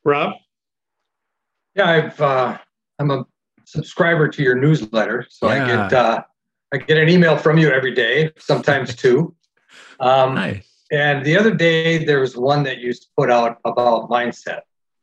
Rob? 0.04 0.34
Yeah, 1.74 1.90
I've 1.90 2.20
uh, 2.20 2.58
I'm 2.98 3.10
a 3.10 3.26
subscriber 3.64 4.28
to 4.28 4.42
your 4.42 4.54
newsletter, 4.54 5.26
so 5.28 5.48
yeah. 5.48 5.64
I 5.64 5.66
get 5.66 5.92
uh, 5.92 6.22
I 6.72 6.78
get 6.78 6.98
an 6.98 7.08
email 7.08 7.36
from 7.36 7.58
you 7.58 7.70
every 7.70 7.94
day, 7.94 8.32
sometimes 8.38 8.94
two. 8.96 9.34
Um, 10.00 10.34
nice. 10.34 10.68
And 10.90 11.24
the 11.24 11.36
other 11.36 11.54
day, 11.54 12.04
there 12.04 12.20
was 12.20 12.36
one 12.36 12.62
that 12.64 12.78
you 12.78 12.92
put 13.16 13.30
out 13.30 13.58
about 13.64 14.10
mindset. 14.10 14.60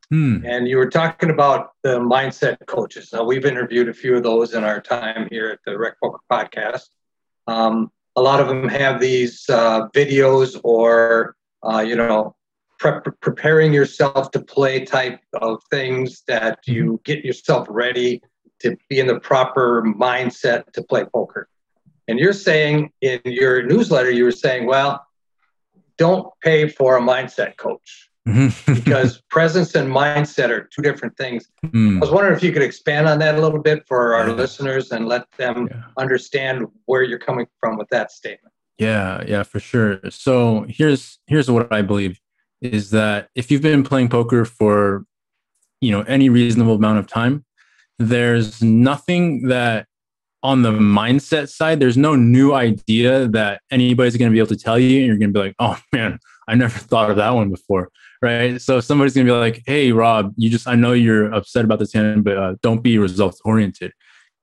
Hmm. 0.10 0.46
And 0.46 0.68
you 0.68 0.78
were 0.78 0.90
talking 0.90 1.30
about 1.30 1.72
the 1.84 2.00
mindset 2.00 2.58
coaches. 2.68 3.12
Now, 3.14 3.24
we've 3.24 3.46
interviewed 3.46 3.88
a 3.88 3.94
few 3.94 4.18
of 4.18 4.24
those 4.24 4.54
in 4.54 4.64
our 4.64 4.82
time 4.82 5.28
here 5.32 5.50
at 5.50 5.60
the 5.66 5.78
Rec 5.78 5.96
Poker 6.04 6.20
Podcast. 6.30 6.90
Um, 7.48 7.92
a 8.16 8.22
lot 8.22 8.42
of 8.42 8.48
them 8.48 8.68
have 8.68 9.00
these 9.00 9.50
uh, 9.50 9.88
videos 9.96 10.60
or, 10.64 11.36
uh, 11.64 11.80
you 11.80 11.96
know, 11.96 12.36
prep, 12.78 13.06
preparing 13.22 13.72
yourself 13.72 14.32
to 14.32 14.42
play 14.42 14.84
type 14.84 15.22
of 15.34 15.62
things 15.70 16.24
that 16.28 16.60
you 16.66 16.84
mm-hmm. 16.84 16.96
get 17.06 17.24
yourself 17.24 17.66
ready 17.70 18.22
to 18.62 18.78
be 18.90 19.00
in 19.00 19.08
the 19.08 19.20
proper 19.20 19.84
mindset 19.84 20.72
to 20.74 20.84
play 20.84 21.06
poker. 21.06 21.48
And 22.08 22.20
you're 22.20 22.34
saying 22.34 22.92
in 23.02 23.22
your 23.26 23.64
newsletter, 23.64 24.12
you 24.12 24.26
were 24.26 24.32
saying, 24.32 24.66
well, 24.66 25.06
don't 25.98 26.28
pay 26.42 26.68
for 26.68 26.98
a 26.98 27.02
mindset 27.02 27.58
coach 27.58 28.10
because 28.26 29.22
presence 29.30 29.76
and 29.76 29.92
mindset 29.92 30.50
are 30.50 30.64
two 30.64 30.82
different 30.82 31.16
things. 31.18 31.48
Mm. 31.68 31.98
I 31.98 32.00
was 32.00 32.12
wondering 32.12 32.36
if 32.36 32.44
you 32.44 32.52
could 32.52 32.64
expand 32.64 33.08
on 33.08 33.20
that 33.20 33.36
a 33.36 33.42
little 33.42 33.62
bit 33.62 33.84
for 33.88 34.16
our 34.16 34.28
yeah. 34.28 34.34
listeners 34.34 34.92
and 34.92 35.08
let 35.08 35.30
them 35.38 35.68
yeah. 35.70 35.84
understand 35.98 36.68
where 36.86 37.04
you're 37.04 37.20
coming 37.20 37.48
from 37.60 37.78
with 37.78 37.88
that 37.90 38.12
statement. 38.12 38.54
Yeah, 38.78 39.24
yeah, 39.28 39.44
for 39.44 39.60
sure. 39.60 40.00
So 40.10 40.66
here's 40.68 41.20
here's 41.28 41.50
what 41.52 41.72
I 41.72 41.82
believe 41.84 42.20
is 42.62 42.90
that 42.92 43.30
if 43.36 43.52
you've 43.52 43.62
been 43.62 43.84
playing 43.84 44.10
poker 44.10 44.44
for 44.44 45.06
you 45.82 45.92
know 45.92 46.02
any 46.02 46.30
reasonable 46.30 46.76
amount 46.76 47.00
of 47.00 47.08
time, 47.08 47.46
there's 48.10 48.62
nothing 48.62 49.48
that 49.48 49.88
on 50.44 50.64
the 50.64 50.72
mindset 50.72 51.50
side, 51.50 51.80
there's 51.80 51.98
no 51.98 52.16
new 52.16 52.54
idea 52.54 53.28
that 53.28 53.62
anybody's 53.70 54.18
going 54.18 54.30
to 54.30 54.34
be 54.34 54.40
able 54.40 54.48
to 54.48 54.58
tell 54.58 54.80
you. 54.80 55.00
And 55.00 55.08
you're 55.08 55.18
going 55.18 55.34
to 55.34 55.40
be 55.40 55.46
like, 55.46 55.56
oh 55.60 55.78
man, 55.94 56.20
I 56.48 56.56
never 56.56 56.78
thought 56.78 57.12
of 57.12 57.18
that 57.18 57.32
one 57.32 57.50
before. 57.50 57.90
Right. 58.22 58.62
So 58.62 58.80
somebody's 58.80 59.16
going 59.16 59.26
to 59.26 59.34
be 59.34 59.38
like, 59.38 59.64
hey, 59.66 59.92
Rob, 59.92 60.34
you 60.38 60.50
just, 60.50 60.68
I 60.68 60.76
know 60.76 60.94
you're 60.94 61.34
upset 61.34 61.66
about 61.66 61.80
this 61.80 61.94
hand, 61.94 62.24
but 62.24 62.38
uh, 62.38 62.56
don't 62.62 62.84
be 62.84 63.00
results 63.00 63.42
oriented. 63.46 63.94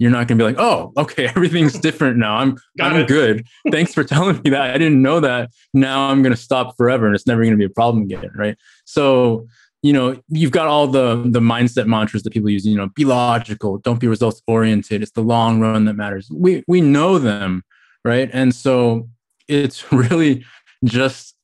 You're 0.01 0.11
not 0.11 0.27
going 0.29 0.39
to 0.39 0.45
be 0.45 0.45
like, 0.45 0.59
oh, 0.59 0.93
okay, 0.97 1.27
everything's 1.37 1.79
different 1.79 2.17
now. 2.17 2.37
I'm, 2.37 2.57
Got 2.77 2.93
I'm 2.93 3.01
it. 3.03 3.09
good. 3.09 3.47
Thanks 3.71 3.95
for 3.95 4.03
telling 4.05 4.41
me 4.43 4.51
that. 4.51 4.75
I 4.75 4.79
didn't 4.79 5.01
know 5.01 5.21
that. 5.21 5.51
Now 5.75 6.09
I'm 6.09 6.23
going 6.23 6.35
to 6.35 6.41
stop 6.41 6.77
forever 6.77 7.07
and 7.07 7.15
it's 7.15 7.27
never 7.27 7.43
going 7.43 7.53
to 7.53 7.59
be 7.59 7.65
a 7.65 7.71
problem 7.71 8.05
again. 8.05 8.31
Right. 8.35 8.57
So 8.85 9.47
you 9.83 9.93
know 9.93 10.21
you've 10.29 10.51
got 10.51 10.67
all 10.67 10.87
the 10.87 11.23
the 11.27 11.41
mindset 11.41 11.87
mantras 11.87 12.23
that 12.23 12.33
people 12.33 12.51
use 12.51 12.67
you 12.67 12.77
know 12.77 12.89
be 12.95 13.05
logical 13.05 13.79
don't 13.79 14.01
be 14.01 14.09
results 14.09 14.43
oriented. 14.47 15.03
It's 15.03 15.13
the 15.13 15.23
long 15.23 15.61
run 15.61 15.85
that 15.87 15.95
matters. 15.95 16.31
We 16.31 16.65
we 16.67 16.81
know 16.81 17.19
them 17.19 17.63
right? 18.05 18.31
And 18.33 18.55
so 18.55 19.09
it's 19.49 19.93
really 19.93 20.45
just 20.85 21.35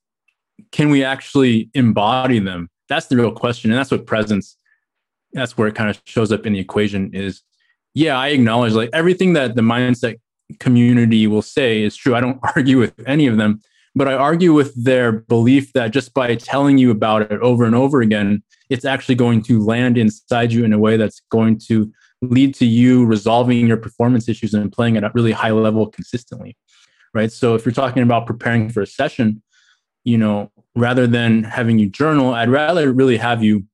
can 0.70 0.90
we 0.90 1.04
actually 1.04 1.70
embody 1.74 2.38
them? 2.38 2.70
That's 2.88 3.06
the 3.06 3.16
real 3.16 3.32
question 3.32 3.70
and 3.70 3.78
that's 3.78 3.90
what 3.90 4.06
presence 4.06 4.56
that's 5.32 5.58
where 5.58 5.66
it 5.66 5.74
kind 5.74 5.90
of 5.90 6.00
shows 6.04 6.30
up 6.30 6.46
in 6.46 6.52
the 6.52 6.60
equation 6.60 7.12
is 7.12 7.42
yeah 7.92 8.16
i 8.16 8.28
acknowledge 8.28 8.72
like 8.72 8.88
everything 8.92 9.32
that 9.32 9.56
the 9.56 9.62
mindset 9.62 10.16
community 10.58 11.26
will 11.26 11.42
say 11.42 11.82
is 11.82 11.96
true. 11.96 12.14
I 12.14 12.20
don't 12.20 12.38
argue 12.56 12.78
with 12.78 12.94
any 13.06 13.26
of 13.26 13.36
them 13.36 13.60
but 13.94 14.08
I 14.08 14.14
argue 14.14 14.52
with 14.52 14.74
their 14.82 15.12
belief 15.12 15.72
that 15.72 15.92
just 15.92 16.14
by 16.14 16.34
telling 16.34 16.78
you 16.78 16.90
about 16.90 17.30
it 17.30 17.40
over 17.40 17.64
and 17.64 17.74
over 17.74 18.00
again, 18.00 18.42
it's 18.68 18.84
actually 18.84 19.14
going 19.14 19.42
to 19.42 19.64
land 19.64 19.96
inside 19.96 20.52
you 20.52 20.64
in 20.64 20.72
a 20.72 20.78
way 20.78 20.96
that's 20.96 21.20
going 21.30 21.58
to 21.68 21.92
lead 22.22 22.54
to 22.56 22.66
you 22.66 23.04
resolving 23.04 23.66
your 23.66 23.76
performance 23.76 24.28
issues 24.28 24.54
and 24.54 24.72
playing 24.72 24.96
at 24.96 25.04
a 25.04 25.12
really 25.14 25.32
high 25.32 25.50
level 25.50 25.86
consistently. 25.86 26.56
Right. 27.12 27.30
So 27.30 27.54
if 27.54 27.64
you're 27.64 27.72
talking 27.72 28.02
about 28.02 28.26
preparing 28.26 28.68
for 28.68 28.82
a 28.82 28.86
session, 28.86 29.42
you 30.02 30.18
know, 30.18 30.50
rather 30.74 31.06
than 31.06 31.44
having 31.44 31.78
you 31.78 31.88
journal, 31.88 32.34
I'd 32.34 32.48
rather 32.48 32.92
really 32.92 33.16
have 33.16 33.44
you 33.44 33.64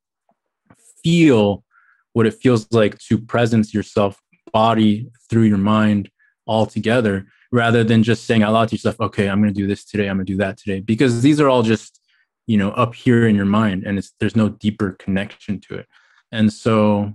feel 1.03 1.65
what 2.13 2.27
it 2.27 2.35
feels 2.35 2.71
like 2.73 2.99
to 2.99 3.19
presence 3.19 3.73
yourself 3.73 4.21
body 4.53 5.09
through 5.31 5.45
your 5.45 5.59
mind 5.59 6.11
all 6.47 6.67
together 6.67 7.27
rather 7.53 7.83
than 7.83 8.03
just 8.03 8.27
saying 8.27 8.43
out 8.43 8.53
loud 8.53 8.69
to 8.69 8.75
yourself, 8.75 9.01
okay, 9.01 9.29
I'm 9.29 9.41
going 9.41 9.53
to 9.53 9.61
do 9.61 9.67
this 9.67 9.85
today, 9.85 10.09
I'm 10.09 10.17
going 10.17 10.27
to 10.27 10.33
do 10.33 10.39
that 10.39 10.57
today, 10.57 10.81
because 10.81 11.23
these 11.23 11.41
are 11.41 11.49
all 11.49 11.63
just, 11.63 12.01
you 12.47 12.57
know, 12.57 12.71
up 12.71 12.95
here 12.95 13.27
in 13.27 13.35
your 13.35 13.45
mind 13.45 13.85
and 13.85 13.99
it's, 13.99 14.13
there's 14.21 14.37
no 14.37 14.49
deeper 14.49 14.93
connection 14.93 15.61
to 15.61 15.75
it. 15.75 15.87
And 16.33 16.53
so 16.53 17.15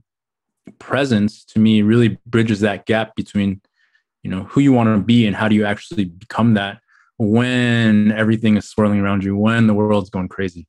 presence 0.80 1.46
to 1.46 1.60
me 1.60 1.82
really 1.82 2.18
bridges 2.26 2.60
that 2.62 2.86
gap 2.86 3.16
between, 3.16 3.62
you 4.24 4.32
know, 4.32 4.44
who 4.44 4.60
you 4.60 4.74
want 4.74 4.88
to 4.88 5.02
be 5.02 5.26
and 5.26 5.36
how 5.36 5.48
do 5.48 5.56
you 5.56 5.66
actually 5.66 6.06
become 6.06 6.56
that 6.56 6.80
when 7.18 8.12
everything 8.12 8.58
is 8.58 8.68
swirling 8.68 9.00
around 9.00 9.24
you, 9.24 9.38
when 9.38 9.68
the 9.68 9.74
world's 9.74 10.10
going 10.10 10.28
crazy. 10.28 10.68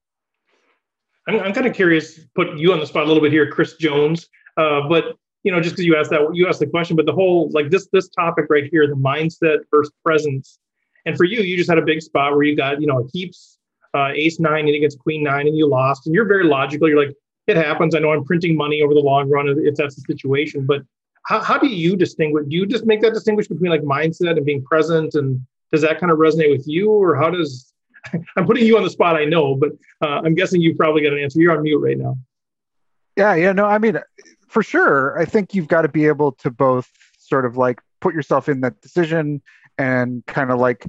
I'm, 1.27 1.41
I'm 1.41 1.53
kind 1.53 1.67
of 1.67 1.75
curious, 1.75 2.21
put 2.35 2.57
you 2.57 2.73
on 2.73 2.79
the 2.79 2.87
spot 2.87 3.05
a 3.05 3.07
little 3.07 3.23
bit 3.23 3.33
here, 3.33 3.51
Chris 3.51 3.75
Jones. 3.75 4.29
Uh, 4.57 4.89
but 4.89 5.17
you 5.47 5.53
know, 5.53 5.61
just 5.61 5.77
because 5.77 5.87
you 5.87 5.97
asked 5.97 6.11
that, 6.11 6.29
you 6.35 6.49
asked 6.49 6.59
the 6.59 6.67
question, 6.67 6.97
but 6.97 7.07
the 7.07 7.13
whole 7.13 7.49
like 7.53 7.71
this 7.71 7.87
this 7.93 8.09
topic 8.09 8.47
right 8.51 8.69
here, 8.69 8.85
the 8.89 8.97
mindset 8.97 9.59
versus 9.71 9.93
presence. 10.05 10.59
And 11.07 11.17
for 11.17 11.23
you, 11.23 11.41
you 11.43 11.57
just 11.57 11.71
had 11.71 11.79
a 11.79 11.83
big 11.83 12.03
spot 12.03 12.33
where 12.35 12.43
you 12.43 12.57
got 12.57 12.81
you 12.81 12.89
know 12.89 13.09
heaps 13.13 13.57
uh, 13.95 14.09
ace 14.13 14.41
nine 14.41 14.67
and 14.67 14.75
against 14.75 14.99
queen 14.99 15.23
nine 15.23 15.47
and 15.47 15.57
you 15.57 15.69
lost, 15.69 16.07
and 16.07 16.15
you're 16.17 16.27
very 16.27 16.43
logical. 16.43 16.89
You're 16.89 17.07
like, 17.07 17.15
it 17.47 17.57
happens. 17.57 17.95
I 17.95 18.01
know 18.01 18.11
I'm 18.13 18.25
printing 18.25 18.57
money 18.57 18.83
over 18.83 18.93
the 18.93 18.99
long 18.99 19.31
run 19.31 19.47
if 19.49 19.77
that's 19.77 19.95
the 19.95 20.01
situation, 20.01 20.67
but 20.67 20.83
how, 21.27 21.41
how 21.41 21.59
do 21.59 21.69
you 21.69 21.95
distinguish? 21.95 22.47
Do 22.49 22.57
you 22.57 22.67
just 22.67 22.85
make 22.85 23.01
that 23.03 23.15
distinguish 23.15 23.47
between 23.47 23.71
like 23.71 23.83
mindset 23.83 24.37
and 24.37 24.45
being 24.45 24.65
present? 24.65 25.15
And 25.15 25.41
does 25.71 25.83
that 25.83 26.01
kind 26.01 26.11
of 26.11 26.19
resonate 26.19 26.51
with 26.51 26.67
you, 26.67 26.91
or 26.91 27.15
how 27.15 27.31
does 27.31 27.73
I'm 28.37 28.47
putting 28.47 28.67
you 28.67 28.77
on 28.77 28.83
the 28.83 28.91
spot? 28.91 29.15
I 29.15 29.27
know, 29.27 29.55
but 29.55 29.71
uh, 30.03 30.23
I'm 30.25 30.35
guessing 30.35 30.61
you 30.61 30.75
probably 30.75 31.03
got 31.03 31.13
an 31.13 31.21
answer. 31.21 31.41
You're 31.41 31.57
on 31.57 31.63
mute 31.63 31.79
right 31.79 31.97
now. 31.97 32.19
Yeah, 33.17 33.35
yeah, 33.35 33.53
no, 33.53 33.65
I 33.65 33.79
mean, 33.79 33.99
for 34.49 34.63
sure. 34.63 35.19
I 35.19 35.25
think 35.25 35.55
you've 35.55 35.69
got 35.69 35.83
to 35.83 35.89
be 35.89 36.07
able 36.07 36.33
to 36.33 36.51
both 36.51 36.91
sort 37.19 37.45
of 37.45 37.57
like 37.57 37.81
put 38.01 38.15
yourself 38.15 38.49
in 38.49 38.61
that 38.61 38.81
decision 38.81 39.43
and 39.79 40.25
kind 40.27 40.51
of 40.51 40.59
like, 40.59 40.87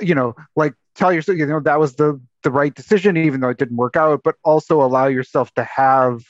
you 0.00 0.14
know, 0.14 0.34
like 0.56 0.74
tell 0.94 1.12
yourself, 1.12 1.38
you 1.38 1.46
know, 1.46 1.60
that 1.60 1.78
was 1.78 1.94
the 1.96 2.20
the 2.42 2.50
right 2.50 2.74
decision, 2.74 3.16
even 3.16 3.40
though 3.40 3.48
it 3.48 3.58
didn't 3.58 3.76
work 3.76 3.96
out, 3.96 4.22
but 4.22 4.36
also 4.44 4.82
allow 4.82 5.06
yourself 5.06 5.52
to 5.54 5.64
have 5.64 6.22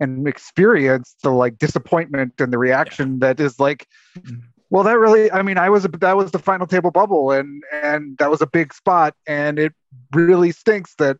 and 0.00 0.28
experience 0.28 1.16
the 1.22 1.30
like 1.30 1.58
disappointment 1.58 2.34
and 2.38 2.52
the 2.52 2.58
reaction 2.58 3.12
yeah. 3.12 3.28
that 3.28 3.40
is 3.40 3.58
like 3.58 3.86
mm-hmm. 4.18 4.36
well 4.70 4.82
that 4.82 4.98
really 4.98 5.30
i 5.32 5.42
mean 5.42 5.58
i 5.58 5.70
was 5.70 5.84
a, 5.84 5.88
that 5.88 6.16
was 6.16 6.30
the 6.30 6.38
final 6.38 6.66
table 6.66 6.90
bubble 6.90 7.30
and 7.30 7.62
and 7.72 8.18
that 8.18 8.30
was 8.30 8.42
a 8.42 8.46
big 8.46 8.74
spot 8.74 9.14
and 9.26 9.58
it 9.58 9.72
really 10.12 10.52
stinks 10.52 10.94
that 10.96 11.16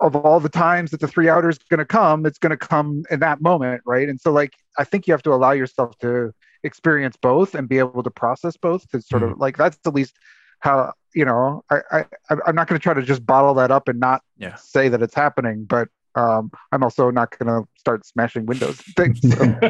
of 0.00 0.16
all 0.16 0.40
the 0.40 0.48
times 0.48 0.90
that 0.90 1.00
the 1.00 1.08
three 1.08 1.28
outer 1.28 1.48
is 1.48 1.58
going 1.58 1.78
to 1.78 1.84
come 1.84 2.26
it's 2.26 2.38
going 2.38 2.50
to 2.50 2.56
come 2.56 3.04
in 3.10 3.20
that 3.20 3.40
moment 3.40 3.82
right 3.86 4.08
and 4.08 4.20
so 4.20 4.32
like 4.32 4.54
i 4.78 4.84
think 4.84 5.06
you 5.06 5.12
have 5.12 5.22
to 5.22 5.32
allow 5.32 5.52
yourself 5.52 5.96
to 5.98 6.32
experience 6.64 7.16
both 7.16 7.54
and 7.54 7.68
be 7.68 7.78
able 7.78 8.02
to 8.02 8.10
process 8.10 8.56
both 8.56 8.88
to 8.88 9.00
sort 9.00 9.22
mm-hmm. 9.22 9.32
of 9.32 9.38
like 9.38 9.56
that's 9.56 9.78
at 9.86 9.94
least 9.94 10.14
how 10.60 10.92
you 11.14 11.24
know 11.24 11.62
I, 11.70 11.78
I 11.90 12.04
i'm 12.46 12.54
not 12.54 12.68
going 12.68 12.78
to 12.78 12.82
try 12.82 12.94
to 12.94 13.02
just 13.02 13.24
bottle 13.24 13.54
that 13.54 13.70
up 13.70 13.88
and 13.88 14.00
not 14.00 14.22
yeah. 14.36 14.54
say 14.56 14.88
that 14.88 15.02
it's 15.02 15.14
happening 15.14 15.64
but 15.64 15.88
um, 16.16 16.50
I'm 16.72 16.82
also 16.82 17.10
not 17.10 17.38
going 17.38 17.46
to 17.46 17.68
start 17.78 18.06
smashing 18.06 18.46
windows 18.46 18.76
things. 18.96 19.20
So. 19.20 19.38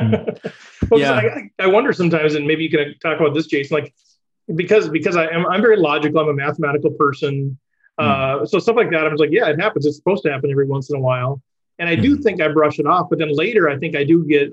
well, 0.90 1.00
yeah. 1.00 1.14
I, 1.14 1.50
I, 1.58 1.66
wonder 1.66 1.92
sometimes, 1.92 2.36
and 2.36 2.46
maybe 2.46 2.62
you 2.62 2.70
can 2.70 2.94
talk 3.02 3.18
about 3.18 3.34
this, 3.34 3.46
Jason. 3.46 3.76
Like 3.76 3.92
because 4.54 4.88
because 4.88 5.16
I 5.16 5.26
am 5.26 5.46
I'm 5.46 5.60
very 5.60 5.76
logical. 5.76 6.20
I'm 6.20 6.28
a 6.28 6.34
mathematical 6.34 6.90
person. 6.92 7.58
Uh, 7.98 8.38
mm. 8.40 8.48
so 8.48 8.58
stuff 8.58 8.76
like 8.76 8.90
that, 8.90 9.06
I 9.06 9.08
was 9.08 9.20
like, 9.20 9.30
yeah, 9.32 9.48
it 9.48 9.60
happens. 9.60 9.86
It's 9.86 9.96
supposed 9.96 10.22
to 10.24 10.32
happen 10.32 10.50
every 10.50 10.66
once 10.66 10.90
in 10.90 10.96
a 10.96 11.00
while. 11.00 11.40
And 11.78 11.88
I 11.88 11.94
do 11.94 12.16
mm. 12.16 12.22
think 12.22 12.40
I 12.40 12.48
brush 12.48 12.78
it 12.78 12.86
off, 12.86 13.08
but 13.10 13.18
then 13.18 13.34
later 13.34 13.68
I 13.68 13.78
think 13.78 13.96
I 13.96 14.04
do 14.04 14.24
get 14.26 14.52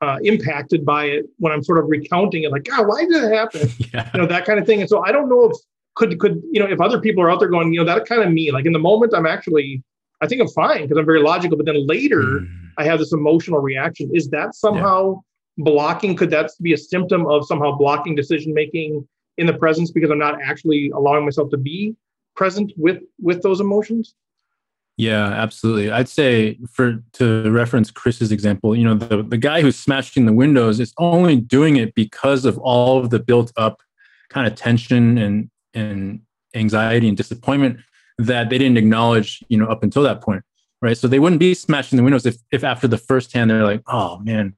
uh, 0.00 0.18
impacted 0.22 0.84
by 0.84 1.06
it 1.06 1.26
when 1.38 1.52
I'm 1.52 1.62
sort 1.62 1.78
of 1.78 1.86
recounting 1.88 2.44
it, 2.44 2.50
like, 2.50 2.64
God, 2.64 2.86
why 2.86 3.04
did 3.04 3.24
it 3.24 3.32
happen? 3.32 3.68
yeah. 3.94 4.10
You 4.12 4.20
know, 4.20 4.26
that 4.26 4.44
kind 4.44 4.58
of 4.58 4.66
thing. 4.66 4.80
And 4.80 4.88
so 4.88 5.04
I 5.04 5.12
don't 5.12 5.28
know 5.28 5.50
if 5.50 5.56
could 5.94 6.18
could 6.18 6.42
you 6.50 6.60
know 6.60 6.66
if 6.66 6.80
other 6.80 7.00
people 7.00 7.22
are 7.22 7.30
out 7.30 7.38
there 7.40 7.48
going, 7.48 7.72
you 7.72 7.78
know, 7.78 7.86
that 7.86 8.06
kind 8.06 8.22
of 8.22 8.32
me. 8.32 8.50
Like 8.50 8.66
in 8.66 8.72
the 8.72 8.78
moment, 8.78 9.14
I'm 9.14 9.26
actually 9.26 9.82
I 10.20 10.26
think 10.26 10.40
I'm 10.40 10.48
fine 10.48 10.82
because 10.82 10.98
I'm 10.98 11.06
very 11.06 11.20
logical. 11.20 11.56
But 11.56 11.66
then 11.66 11.86
later, 11.86 12.22
mm. 12.22 12.48
I 12.78 12.84
have 12.84 12.98
this 12.98 13.12
emotional 13.12 13.60
reaction. 13.60 14.10
Is 14.12 14.28
that 14.30 14.54
somehow 14.54 15.22
yeah. 15.56 15.64
blocking? 15.64 16.16
Could 16.16 16.30
that 16.30 16.50
be 16.60 16.72
a 16.72 16.78
symptom 16.78 17.26
of 17.26 17.46
somehow 17.46 17.72
blocking 17.76 18.14
decision 18.14 18.52
making 18.52 19.06
in 19.38 19.46
the 19.46 19.54
presence 19.54 19.90
because 19.90 20.10
I'm 20.10 20.18
not 20.18 20.40
actually 20.42 20.90
allowing 20.90 21.24
myself 21.24 21.50
to 21.50 21.56
be 21.56 21.94
present 22.36 22.72
with 22.76 23.02
with 23.20 23.42
those 23.42 23.60
emotions? 23.60 24.14
Yeah, 24.96 25.26
absolutely. 25.26 25.90
I'd 25.90 26.08
say 26.08 26.58
for 26.70 27.02
to 27.14 27.50
reference 27.50 27.90
Chris's 27.90 28.30
example, 28.30 28.76
you 28.76 28.84
know, 28.84 28.94
the, 28.94 29.24
the 29.24 29.36
guy 29.36 29.60
who's 29.60 29.76
smashing 29.76 30.24
the 30.24 30.32
windows 30.32 30.78
is 30.78 30.94
only 30.98 31.36
doing 31.36 31.76
it 31.76 31.94
because 31.94 32.44
of 32.44 32.58
all 32.58 32.98
of 32.98 33.10
the 33.10 33.18
built 33.18 33.52
up 33.56 33.82
kind 34.28 34.46
of 34.46 34.54
tension 34.54 35.18
and 35.18 35.50
and 35.74 36.20
anxiety 36.54 37.08
and 37.08 37.16
disappointment 37.16 37.80
that 38.18 38.50
they 38.50 38.58
didn't 38.58 38.78
acknowledge, 38.78 39.42
you 39.48 39.58
know, 39.58 39.66
up 39.66 39.82
until 39.82 40.04
that 40.04 40.20
point, 40.20 40.44
right? 40.80 40.96
So 40.96 41.08
they 41.08 41.18
wouldn't 41.18 41.40
be 41.40 41.54
smashing 41.54 41.96
the 41.96 42.04
windows 42.04 42.24
if, 42.24 42.36
if 42.52 42.62
after 42.62 42.86
the 42.86 42.98
first 42.98 43.32
hand 43.32 43.50
they're 43.50 43.64
like, 43.64 43.82
oh 43.88 44.18
man, 44.20 44.54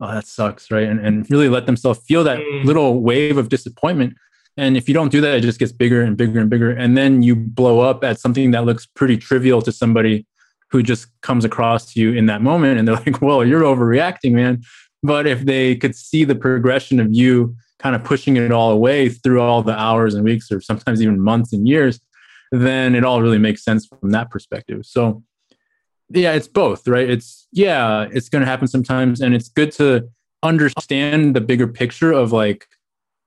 oh 0.00 0.12
that 0.12 0.28
sucks, 0.28 0.70
right? 0.70 0.86
And 0.86 1.00
and 1.00 1.28
really 1.28 1.48
let 1.48 1.66
themselves 1.66 2.00
feel 2.06 2.22
that 2.22 2.38
mm. 2.38 2.64
little 2.64 3.00
wave 3.00 3.36
of 3.36 3.48
disappointment. 3.48 4.14
And 4.56 4.76
if 4.76 4.88
you 4.88 4.94
don't 4.94 5.10
do 5.10 5.20
that, 5.22 5.34
it 5.36 5.40
just 5.40 5.58
gets 5.58 5.72
bigger 5.72 6.02
and 6.02 6.16
bigger 6.16 6.38
and 6.38 6.50
bigger, 6.50 6.70
and 6.70 6.96
then 6.96 7.22
you 7.22 7.34
blow 7.34 7.80
up 7.80 8.04
at 8.04 8.20
something 8.20 8.50
that 8.50 8.64
looks 8.64 8.86
pretty 8.86 9.16
trivial 9.16 9.62
to 9.62 9.72
somebody 9.72 10.26
who 10.70 10.82
just 10.82 11.06
comes 11.22 11.44
across 11.44 11.92
to 11.92 12.00
you 12.00 12.12
in 12.12 12.26
that 12.26 12.42
moment, 12.42 12.78
and 12.78 12.86
they're 12.86 12.96
like, 13.06 13.22
"Well, 13.22 13.44
you're 13.44 13.62
overreacting, 13.62 14.32
man." 14.32 14.62
But 15.02 15.26
if 15.26 15.42
they 15.42 15.74
could 15.76 15.96
see 15.96 16.24
the 16.24 16.34
progression 16.34 17.00
of 17.00 17.08
you 17.12 17.56
kind 17.78 17.96
of 17.96 18.04
pushing 18.04 18.36
it 18.36 18.52
all 18.52 18.70
away 18.70 19.08
through 19.08 19.42
all 19.42 19.62
the 19.62 19.78
hours 19.78 20.14
and 20.14 20.24
weeks, 20.24 20.52
or 20.52 20.60
sometimes 20.60 21.02
even 21.02 21.20
months 21.20 21.52
and 21.52 21.66
years, 21.66 22.00
then 22.52 22.94
it 22.94 23.04
all 23.04 23.20
really 23.20 23.38
makes 23.38 23.64
sense 23.64 23.86
from 23.86 24.10
that 24.10 24.30
perspective. 24.30 24.86
So, 24.86 25.24
yeah, 26.10 26.32
it's 26.32 26.46
both, 26.46 26.86
right? 26.86 27.08
It's, 27.10 27.48
yeah, 27.50 28.06
it's 28.12 28.28
going 28.28 28.40
to 28.40 28.46
happen 28.46 28.68
sometimes. 28.68 29.20
And 29.20 29.34
it's 29.34 29.48
good 29.48 29.72
to 29.72 30.08
understand 30.42 31.34
the 31.34 31.40
bigger 31.40 31.66
picture 31.66 32.12
of 32.12 32.30
like, 32.30 32.68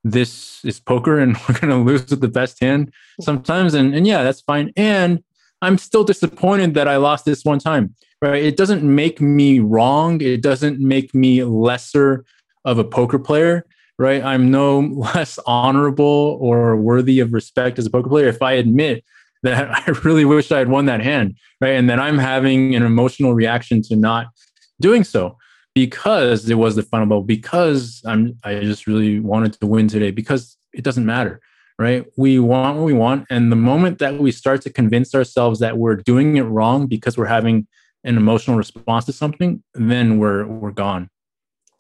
this 0.06 0.64
is 0.64 0.80
poker 0.80 1.20
and 1.20 1.36
we're 1.50 1.60
going 1.60 1.72
to 1.72 1.92
lose 1.92 2.10
with 2.10 2.22
the 2.22 2.30
best 2.30 2.62
hand 2.62 2.94
sometimes. 3.20 3.74
And, 3.74 3.94
and 3.94 4.08
yeah, 4.08 4.24
that's 4.24 4.42
fine. 4.42 4.72
And 4.78 5.22
I'm 5.62 5.78
still 5.78 6.04
disappointed 6.04 6.76
that 6.76 6.88
I 6.88 6.96
lost 6.98 7.26
this 7.26 7.44
one 7.44 7.60
time, 7.60 7.96
right? 8.22 8.42
It 8.42 8.56
doesn't 8.56 8.84
make 8.84 9.20
me 9.20 9.60
wrong. 9.60 10.22
It 10.22 10.42
doesn't 10.42 10.80
make 10.80 11.14
me 11.14 11.44
lesser 11.44 12.24
of 12.64 12.78
a 12.78 12.84
poker 12.84 13.20
player 13.20 13.66
right? 13.98 14.24
I'm 14.24 14.52
no 14.52 14.80
less 15.16 15.40
honorable 15.46 16.38
or 16.40 16.76
worthy 16.76 17.20
of 17.20 17.34
respect 17.34 17.80
as 17.80 17.86
a 17.86 17.90
poker 17.90 18.10
player 18.10 18.28
if 18.28 18.42
I 18.42 18.54
admit 18.54 19.04
that 19.44 19.70
I 19.88 19.92
really 20.04 20.26
wish 20.26 20.52
I 20.52 20.60
had 20.60 20.70
won 20.70 20.86
that 20.86 21.02
hand, 21.02 21.36
right? 21.62 21.72
And 21.72 21.90
then 21.90 22.00
I'm 22.00 22.18
having 22.18 22.76
an 22.76 22.84
emotional 22.84 23.34
reaction 23.34 23.82
to 23.84 23.96
not 23.96 24.28
doing 24.82 25.04
so 25.04 25.38
because 25.76 26.50
it 26.50 26.56
was 26.56 26.76
the 26.76 26.82
final 26.82 27.06
ball, 27.06 27.22
because 27.22 28.02
I'm 28.06 28.40
I 28.44 28.62
just 28.62 28.88
really 28.88 29.20
wanted 29.20 29.54
to 29.54 29.68
win 29.68 29.88
today, 29.88 30.10
because 30.10 30.58
it 30.74 30.84
doesn't 30.84 31.06
matter, 31.06 31.42
right? 31.78 32.06
We 32.18 32.40
want 32.40 32.78
what 32.78 32.86
we 32.86 32.94
want. 32.94 33.28
And 33.30 33.52
the 33.52 33.58
moment 33.58 34.00
that 34.00 34.18
we 34.18 34.32
start 34.32 34.62
to 34.64 34.72
convince 34.72 35.14
ourselves 35.14 35.60
that 35.60 35.78
we're 35.78 35.98
doing 35.98 36.38
it 36.38 36.44
wrong 36.44 36.88
because 36.88 37.18
we're 37.18 37.26
having 37.26 37.68
an 38.06 38.18
emotional 38.18 38.58
response 38.58 39.06
to 39.06 39.14
something, 39.14 39.62
then 39.74 40.18
we're 40.18 40.48
we're 40.48 40.72
gone. 40.72 41.10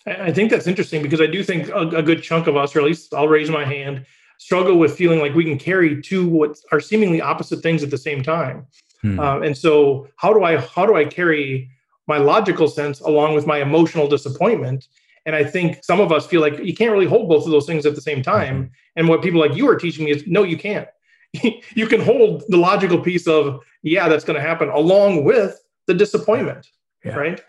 I 0.05 0.31
think 0.31 0.51
that's 0.51 0.67
interesting 0.67 1.01
because 1.01 1.21
I 1.21 1.25
do 1.25 1.41
think 1.41 1.69
a, 1.69 1.87
a 1.87 2.03
good 2.03 2.21
chunk 2.21 2.45
of 2.47 2.55
us, 2.57 2.75
or 2.75 2.79
at 2.79 2.85
least 2.85 3.13
I'll 3.13 3.29
raise 3.29 3.49
my 3.49 3.65
hand, 3.65 4.05
struggle 4.39 4.77
with 4.77 4.95
feeling 4.95 5.19
like 5.19 5.33
we 5.33 5.45
can 5.45 5.57
carry 5.57 6.01
two 6.01 6.27
what 6.27 6.57
are 6.73 6.81
seemingly 6.81 7.21
opposite 7.21 7.63
things 7.63 7.81
at 7.81 7.89
the 7.89 7.97
same 7.97 8.21
time. 8.21 8.67
Hmm. 9.01 9.19
Um, 9.19 9.43
and 9.43 9.57
so, 9.57 10.09
how 10.17 10.33
do 10.33 10.43
I 10.43 10.57
how 10.57 10.85
do 10.85 10.95
I 10.95 11.05
carry 11.05 11.71
my 12.07 12.17
logical 12.17 12.67
sense 12.67 12.99
along 13.01 13.35
with 13.35 13.47
my 13.47 13.61
emotional 13.61 14.07
disappointment? 14.07 14.87
And 15.25 15.35
I 15.35 15.43
think 15.43 15.83
some 15.83 15.99
of 15.99 16.11
us 16.11 16.27
feel 16.27 16.41
like 16.41 16.59
you 16.59 16.75
can't 16.75 16.91
really 16.91 17.07
hold 17.07 17.29
both 17.29 17.45
of 17.45 17.51
those 17.51 17.65
things 17.65 17.85
at 17.85 17.95
the 17.95 18.01
same 18.01 18.21
time. 18.21 18.55
Mm-hmm. 18.55 18.73
And 18.97 19.09
what 19.09 19.23
people 19.23 19.39
like 19.39 19.55
you 19.55 19.67
are 19.67 19.75
teaching 19.75 20.05
me 20.05 20.11
is 20.11 20.23
no, 20.27 20.43
you 20.43 20.57
can't. 20.57 20.87
you 21.75 21.87
can 21.87 22.01
hold 22.01 22.43
the 22.47 22.57
logical 22.57 22.99
piece 22.99 23.27
of 23.27 23.59
yeah, 23.81 24.07
that's 24.07 24.23
going 24.23 24.35
to 24.35 24.47
happen 24.47 24.69
along 24.69 25.23
with 25.23 25.59
the 25.87 25.93
disappointment, 25.93 26.67
yeah. 27.03 27.15
right? 27.15 27.41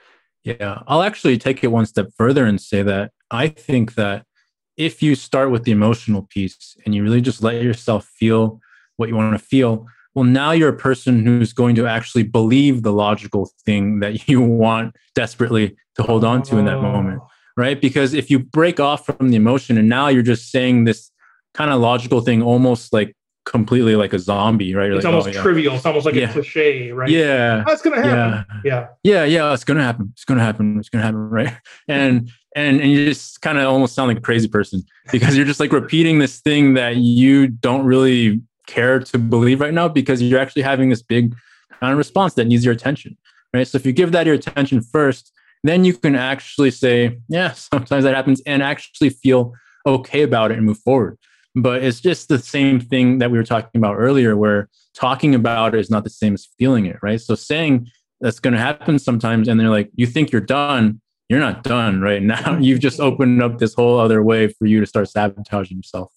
Yeah, 0.44 0.82
I'll 0.86 1.02
actually 1.02 1.38
take 1.38 1.64
it 1.64 1.68
one 1.68 1.86
step 1.86 2.08
further 2.16 2.44
and 2.44 2.60
say 2.60 2.82
that 2.82 3.12
I 3.30 3.48
think 3.48 3.94
that 3.94 4.24
if 4.76 5.02
you 5.02 5.14
start 5.14 5.50
with 5.50 5.64
the 5.64 5.72
emotional 5.72 6.22
piece 6.22 6.76
and 6.84 6.94
you 6.94 7.02
really 7.02 7.20
just 7.20 7.42
let 7.42 7.62
yourself 7.62 8.04
feel 8.04 8.60
what 8.96 9.08
you 9.08 9.16
want 9.16 9.38
to 9.38 9.44
feel, 9.44 9.86
well, 10.16 10.24
now 10.24 10.50
you're 10.50 10.70
a 10.70 10.76
person 10.76 11.26
who's 11.26 11.52
going 11.52 11.74
to 11.74 11.86
actually 11.86 12.22
believe 12.22 12.82
the 12.82 12.92
logical 12.92 13.50
thing 13.66 14.00
that 14.00 14.26
you 14.28 14.40
want 14.40 14.96
desperately 15.14 15.76
to 15.96 16.02
hold 16.02 16.24
on 16.24 16.42
to 16.42 16.56
in 16.56 16.64
that 16.64 16.78
oh. 16.78 16.82
moment, 16.82 17.20
oh. 17.22 17.28
right? 17.56 17.80
Because 17.80 18.14
if 18.14 18.30
you 18.30 18.38
break 18.38 18.80
off 18.80 19.04
from 19.04 19.28
the 19.28 19.36
emotion 19.36 19.76
and 19.76 19.88
now 19.88 20.08
you're 20.08 20.22
just 20.22 20.50
saying 20.50 20.84
this 20.84 21.10
kind 21.52 21.70
of 21.70 21.80
logical 21.80 22.22
thing 22.22 22.42
almost 22.42 22.94
like 22.94 23.14
completely 23.44 23.94
like 23.94 24.14
a 24.14 24.18
zombie, 24.18 24.74
right? 24.74 24.90
It's 24.90 25.04
like, 25.04 25.12
oh, 25.12 25.18
almost 25.18 25.28
oh, 25.28 25.32
yeah. 25.32 25.42
trivial. 25.42 25.74
It's 25.74 25.84
almost 25.86 26.06
like 26.06 26.14
yeah. 26.14 26.30
a 26.30 26.32
cliche, 26.32 26.92
right? 26.92 27.10
Yeah. 27.10 27.62
That's 27.66 27.82
gonna 27.82 28.02
happen. 28.02 28.62
Yeah. 28.64 28.86
yeah. 29.04 29.24
Yeah. 29.24 29.24
Yeah. 29.24 29.52
It's 29.52 29.64
gonna 29.64 29.82
happen. 29.82 30.10
It's 30.14 30.24
gonna 30.24 30.42
happen. 30.42 30.78
It's 30.78 30.88
gonna 30.88 31.04
happen. 31.04 31.28
Right. 31.28 31.56
And 31.88 32.30
and 32.56 32.80
and 32.80 32.90
you 32.90 33.04
just 33.04 33.42
kind 33.42 33.58
of 33.58 33.64
almost 33.64 33.94
sound 33.94 34.08
like 34.08 34.16
a 34.16 34.22
crazy 34.22 34.48
person 34.48 34.82
because 35.12 35.36
you're 35.36 35.46
just 35.46 35.60
like 35.60 35.72
repeating 35.72 36.18
this 36.18 36.40
thing 36.40 36.74
that 36.74 36.96
you 36.96 37.48
don't 37.48 37.84
really 37.84 38.40
care 38.66 38.98
to 39.00 39.18
believe 39.18 39.60
right 39.60 39.74
now 39.74 39.88
because 39.88 40.22
you're 40.22 40.40
actually 40.40 40.62
having 40.62 40.90
this 40.90 41.02
big 41.02 41.34
kind 41.80 41.92
of 41.92 41.98
response 41.98 42.34
that 42.34 42.46
needs 42.46 42.64
your 42.64 42.74
attention. 42.74 43.16
Right. 43.54 43.66
So 43.66 43.76
if 43.76 43.86
you 43.86 43.92
give 43.92 44.12
that 44.12 44.26
your 44.26 44.34
attention 44.34 44.82
first, 44.82 45.32
then 45.62 45.84
you 45.84 45.94
can 45.94 46.14
actually 46.14 46.70
say, 46.70 47.18
yeah, 47.28 47.52
sometimes 47.52 48.04
that 48.04 48.14
happens 48.14 48.42
and 48.44 48.62
actually 48.62 49.10
feel 49.10 49.54
okay 49.86 50.22
about 50.22 50.50
it 50.50 50.58
and 50.58 50.66
move 50.66 50.78
forward 50.78 51.18
but 51.56 51.82
it's 51.82 52.00
just 52.00 52.28
the 52.28 52.38
same 52.38 52.78
thing 52.78 53.18
that 53.18 53.30
we 53.30 53.38
were 53.38 53.44
talking 53.44 53.80
about 53.80 53.96
earlier 53.96 54.36
where 54.36 54.68
talking 54.94 55.34
about 55.34 55.74
it 55.74 55.80
is 55.80 55.90
not 55.90 56.04
the 56.04 56.10
same 56.10 56.34
as 56.34 56.46
feeling 56.58 56.86
it 56.86 56.98
right 57.02 57.20
so 57.20 57.34
saying 57.34 57.88
that's 58.20 58.38
going 58.38 58.52
to 58.52 58.60
happen 58.60 58.98
sometimes 58.98 59.48
and 59.48 59.58
they're 59.58 59.70
like 59.70 59.90
you 59.94 60.06
think 60.06 60.30
you're 60.30 60.40
done 60.40 61.00
you're 61.28 61.40
not 61.40 61.64
done 61.64 62.00
right 62.00 62.22
now 62.34 62.58
you've 62.58 62.80
just 62.80 63.00
opened 63.00 63.42
up 63.42 63.58
this 63.58 63.74
whole 63.74 63.98
other 63.98 64.22
way 64.22 64.46
for 64.46 64.66
you 64.66 64.78
to 64.78 64.86
start 64.86 65.08
sabotaging 65.08 65.78
yourself 65.78 66.12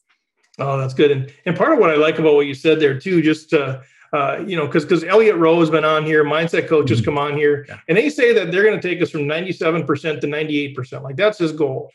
oh 0.60 0.78
that's 0.78 0.94
good 0.94 1.12
and, 1.12 1.34
and 1.46 1.56
part 1.56 1.74
of 1.74 1.80
what 1.80 1.90
i 1.90 1.96
like 1.96 2.20
about 2.20 2.36
what 2.36 2.46
you 2.46 2.54
said 2.54 2.80
there 2.80 3.00
too 3.00 3.22
just 3.22 3.50
to 3.50 3.82
uh, 4.12 4.44
you 4.48 4.56
know, 4.56 4.66
because 4.66 4.84
because 4.84 5.04
Elliot 5.04 5.36
Roe 5.36 5.60
has 5.60 5.70
been 5.70 5.86
on 5.86 6.04
here, 6.04 6.24
mindset 6.24 6.68
coaches 6.68 7.00
mm-hmm. 7.00 7.06
come 7.06 7.18
on 7.18 7.38
here, 7.38 7.66
yeah. 7.68 7.78
and 7.88 7.96
they 7.96 8.10
say 8.10 8.34
that 8.34 8.52
they're 8.52 8.64
going 8.64 8.80
to 8.80 8.82
take 8.82 9.02
us 9.02 9.12
from 9.12 9.22
97% 9.22 9.86
to 10.22 10.28
98%. 10.28 11.04
Like 11.04 11.16
that's 11.16 11.38
his 11.38 11.52
goal. 11.52 11.92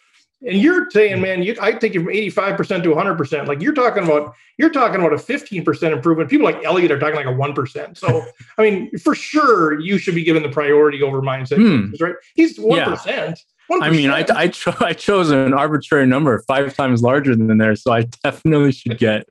And 0.47 0.61
you're 0.61 0.91
saying, 0.91 1.23
man, 1.23 1.43
you, 1.43 1.57
I 1.61 1.73
take 1.73 1.95
you 1.95 2.05
from 2.05 2.13
85% 2.13 2.83
to 2.83 2.91
100%. 2.91 3.47
Like 3.47 3.63
you're 3.63 3.73
talking 3.73 4.05
about, 4.05 4.35
you're 4.59 4.71
talking 4.71 4.97
about 4.97 5.15
a 5.15 5.17
15% 5.17 5.93
improvement. 5.93 6.29
People 6.29 6.45
like 6.45 6.63
Elliot 6.65 6.91
are 6.91 6.99
talking 6.99 7.17
like 7.17 7.27
a 7.27 7.31
1%. 7.31 7.97
So, 7.97 8.23
I 8.59 8.63
mean, 8.63 8.97
for 8.99 9.15
sure, 9.15 9.81
you 9.81 9.97
should 9.97 10.15
be 10.15 10.23
given 10.23 10.43
the 10.43 10.51
priority 10.51 11.03
over 11.03 11.23
mindset, 11.23 11.57
hmm. 11.57 11.95
right? 12.03 12.15
He's 12.35 12.59
1%. 12.59 13.07
Yeah. 13.07 13.35
1%. 13.71 13.83
I 13.83 13.91
mean, 13.91 14.11
I, 14.11 14.25
I, 14.35 14.49
cho- 14.49 14.75
I 14.81 14.93
chose 14.93 15.31
an 15.31 15.55
arbitrary 15.55 16.07
number 16.07 16.39
five 16.47 16.75
times 16.75 17.03
larger 17.03 17.35
than 17.35 17.59
there. 17.59 17.77
So 17.77 17.93
I 17.93 18.03
definitely 18.23 18.73
should 18.73 18.99
get 18.99 19.27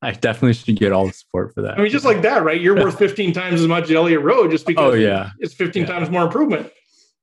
I 0.00 0.12
definitely 0.12 0.52
should 0.52 0.76
get 0.76 0.92
all 0.92 1.06
the 1.06 1.12
support 1.12 1.54
for 1.54 1.62
that. 1.62 1.78
I 1.78 1.82
mean, 1.82 1.90
just 1.90 2.04
like 2.04 2.22
that, 2.22 2.44
right? 2.44 2.60
You're 2.60 2.76
worth 2.76 2.98
15 2.98 3.32
times 3.32 3.60
as 3.60 3.66
much 3.66 3.84
as 3.84 3.90
Elliot 3.90 4.20
Roe 4.20 4.48
just 4.48 4.66
because 4.66 4.94
oh, 4.94 4.96
yeah. 4.96 5.30
it's 5.40 5.54
15 5.54 5.82
yeah. 5.82 5.88
times 5.88 6.10
more 6.10 6.22
improvement. 6.22 6.70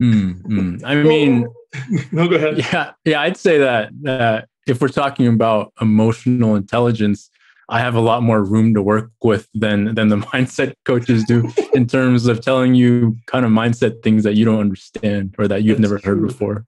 Mm, 0.04 0.84
I 0.84 0.96
mean, 1.04 1.48
no, 2.12 2.28
go 2.28 2.36
ahead. 2.36 2.58
Yeah, 2.58 2.92
yeah, 3.06 3.22
I'd 3.22 3.38
say 3.38 3.60
that 3.60 3.92
that 4.02 4.50
if 4.68 4.82
we're 4.82 4.90
talking 4.90 5.28
about 5.28 5.72
emotional 5.80 6.56
intelligence, 6.56 7.30
I 7.70 7.80
have 7.80 7.96
a 7.96 8.00
lot 8.00 8.24
more 8.24 8.44
room 8.44 8.74
to 8.74 8.82
work 8.82 9.12
with 9.24 9.48
than 9.54 9.96
than 9.96 10.10
the 10.10 10.18
mindset 10.34 10.76
coaches 10.86 11.24
do 11.24 11.52
in 11.74 11.88
terms 11.98 12.28
of 12.28 12.42
telling 12.42 12.76
you 12.76 13.16
kind 13.26 13.46
of 13.46 13.52
mindset 13.52 14.04
things 14.04 14.24
that 14.24 14.36
you 14.36 14.46
don't 14.46 14.60
understand 14.60 15.36
or 15.38 15.48
that 15.48 15.64
you've 15.64 15.78
That's 15.78 15.90
never 15.90 16.00
true. 16.00 16.16
heard 16.16 16.28
before. 16.28 16.66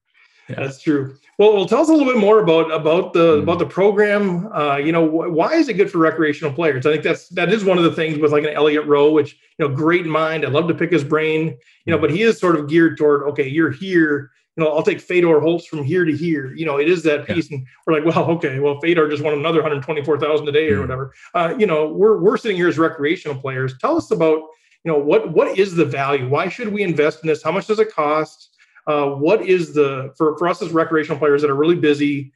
Yeah. 0.49 0.55
That's 0.61 0.81
true. 0.81 1.15
Well, 1.37 1.53
well, 1.53 1.67
tell 1.67 1.81
us 1.81 1.89
a 1.89 1.91
little 1.91 2.11
bit 2.11 2.19
more 2.19 2.39
about 2.39 2.71
about 2.71 3.13
the 3.13 3.33
mm-hmm. 3.33 3.43
about 3.43 3.59
the 3.59 3.65
program. 3.65 4.51
Uh, 4.51 4.77
you 4.77 4.91
know, 4.91 5.03
why 5.03 5.53
is 5.53 5.69
it 5.69 5.73
good 5.73 5.91
for 5.91 5.99
recreational 5.99 6.51
players? 6.51 6.85
I 6.85 6.91
think 6.93 7.03
that's 7.03 7.29
that 7.29 7.53
is 7.53 7.63
one 7.63 7.77
of 7.77 7.83
the 7.83 7.91
things 7.91 8.17
with 8.17 8.31
like 8.31 8.43
an 8.43 8.49
Elliot 8.49 8.85
Roe, 8.85 9.11
which 9.11 9.37
you 9.59 9.67
know, 9.67 9.73
great 9.73 10.05
mind. 10.07 10.45
I 10.45 10.49
love 10.49 10.67
to 10.67 10.73
pick 10.73 10.91
his 10.91 11.03
brain. 11.03 11.57
You 11.85 11.93
know, 11.93 11.99
but 11.99 12.09
he 12.09 12.23
is 12.23 12.39
sort 12.39 12.57
of 12.57 12.67
geared 12.67 12.97
toward 12.97 13.23
okay, 13.29 13.47
you're 13.47 13.71
here. 13.71 14.31
You 14.57 14.63
know, 14.63 14.71
I'll 14.71 14.83
take 14.83 14.99
Fedor 14.99 15.39
Holz 15.39 15.65
from 15.65 15.83
here 15.83 16.03
to 16.03 16.15
here. 16.15 16.53
You 16.55 16.65
know, 16.65 16.77
it 16.77 16.89
is 16.89 17.03
that 17.03 17.27
piece, 17.27 17.51
yeah. 17.51 17.57
and 17.57 17.67
we're 17.85 17.93
like, 17.93 18.05
well, 18.05 18.25
okay, 18.31 18.59
well, 18.59 18.79
Fedor 18.81 19.07
just 19.09 19.23
won 19.23 19.33
another 19.33 19.61
124,000 19.61 20.47
a 20.47 20.51
day 20.51 20.67
or 20.67 20.71
mm-hmm. 20.71 20.81
whatever. 20.81 21.13
Uh, 21.35 21.53
you 21.57 21.67
know, 21.67 21.89
we're 21.89 22.17
we're 22.17 22.37
sitting 22.37 22.57
here 22.57 22.67
as 22.67 22.77
recreational 22.77 23.39
players. 23.39 23.77
Tell 23.77 23.95
us 23.95 24.11
about 24.11 24.39
you 24.83 24.91
know 24.91 24.97
what 24.97 25.31
what 25.31 25.57
is 25.57 25.75
the 25.75 25.85
value? 25.85 26.27
Why 26.27 26.49
should 26.49 26.73
we 26.73 26.81
invest 26.83 27.21
in 27.23 27.27
this? 27.27 27.43
How 27.43 27.51
much 27.51 27.67
does 27.67 27.79
it 27.79 27.93
cost? 27.93 28.49
Uh, 28.87 29.09
what 29.09 29.45
is 29.45 29.73
the 29.73 30.13
for, 30.17 30.37
for 30.37 30.47
us 30.47 30.61
as 30.61 30.71
recreational 30.71 31.19
players 31.19 31.41
that 31.41 31.51
are 31.51 31.55
really 31.55 31.75
busy 31.75 32.31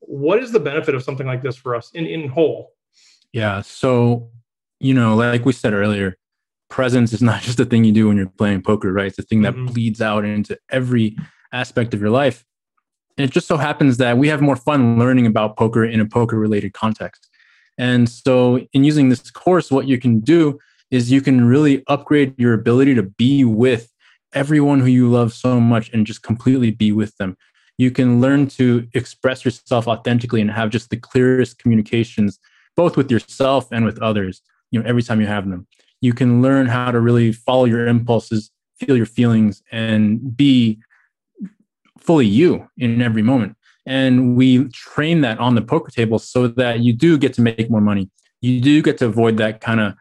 what 0.00 0.42
is 0.42 0.52
the 0.52 0.60
benefit 0.60 0.94
of 0.94 1.02
something 1.02 1.26
like 1.26 1.42
this 1.42 1.56
for 1.56 1.74
us 1.74 1.90
in 1.92 2.06
in 2.06 2.28
whole 2.28 2.74
yeah 3.32 3.60
so 3.60 4.30
you 4.78 4.94
know 4.94 5.14
like 5.14 5.44
we 5.44 5.52
said 5.52 5.72
earlier 5.72 6.16
presence 6.68 7.12
is 7.12 7.22
not 7.22 7.42
just 7.42 7.60
a 7.60 7.64
thing 7.64 7.84
you 7.84 7.92
do 7.92 8.08
when 8.08 8.16
you're 8.16 8.28
playing 8.28 8.62
poker 8.62 8.92
right 8.92 9.08
it's 9.08 9.18
a 9.18 9.22
thing 9.22 9.42
that 9.42 9.54
mm-hmm. 9.54 9.66
bleeds 9.66 10.00
out 10.00 10.24
into 10.24 10.58
every 10.70 11.16
aspect 11.56 11.94
of 11.94 12.00
your 12.00 12.10
life 12.10 12.44
and 13.18 13.24
it 13.24 13.32
just 13.32 13.48
so 13.48 13.56
happens 13.56 13.96
that 13.96 14.18
we 14.18 14.28
have 14.28 14.40
more 14.40 14.56
fun 14.56 14.98
learning 14.98 15.26
about 15.26 15.56
poker 15.56 15.84
in 15.84 16.00
a 16.00 16.06
poker 16.06 16.38
related 16.38 16.72
context 16.72 17.28
and 17.78 18.08
so 18.08 18.58
in 18.72 18.84
using 18.84 19.08
this 19.08 19.30
course 19.30 19.70
what 19.70 19.86
you 19.86 19.98
can 19.98 20.20
do 20.20 20.58
is 20.90 21.10
you 21.10 21.20
can 21.20 21.44
really 21.44 21.82
upgrade 21.88 22.34
your 22.38 22.54
ability 22.54 22.94
to 22.94 23.02
be 23.02 23.44
with 23.44 23.92
everyone 24.32 24.80
who 24.80 24.86
you 24.86 25.10
love 25.10 25.32
so 25.32 25.60
much 25.60 25.90
and 25.92 26.06
just 26.06 26.22
completely 26.22 26.70
be 26.70 26.92
with 26.92 27.16
them. 27.16 27.36
You 27.78 27.90
can 27.90 28.20
learn 28.20 28.48
to 28.48 28.86
express 28.94 29.44
yourself 29.44 29.88
authentically 29.88 30.40
and 30.40 30.50
have 30.50 30.70
just 30.70 30.90
the 30.90 30.96
clearest 30.96 31.58
communications, 31.58 32.38
both 32.76 32.96
with 32.96 33.10
yourself 33.10 33.68
and 33.72 33.84
with 33.84 34.00
others, 34.00 34.42
you 34.70 34.80
know, 34.80 34.88
every 34.88 35.02
time 35.02 35.20
you 35.20 35.26
have 35.26 35.48
them. 35.48 35.66
You 36.00 36.12
can 36.12 36.42
learn 36.42 36.66
how 36.66 36.90
to 36.90 37.00
really 37.00 37.32
follow 37.32 37.64
your 37.64 37.86
impulses, 37.86 38.50
feel 38.78 38.96
your 38.96 39.06
feelings, 39.06 39.62
and 39.72 40.36
be 40.36 40.78
fully 42.06 42.26
you 42.26 42.68
in 42.76 43.02
every 43.02 43.22
moment. 43.22 43.56
And 43.84 44.36
we 44.36 44.68
train 44.68 45.20
that 45.20 45.38
on 45.38 45.54
the 45.54 45.62
poker 45.62 45.90
table 45.90 46.18
so 46.18 46.48
that 46.48 46.80
you 46.80 46.92
do 46.92 47.18
get 47.18 47.34
to 47.34 47.42
make 47.42 47.70
more 47.70 47.80
money. 47.80 48.10
You 48.40 48.60
do 48.60 48.82
get 48.82 48.98
to 48.98 49.06
avoid 49.06 49.36
that 49.38 49.60
kind 49.60 49.80
of 49.80 49.94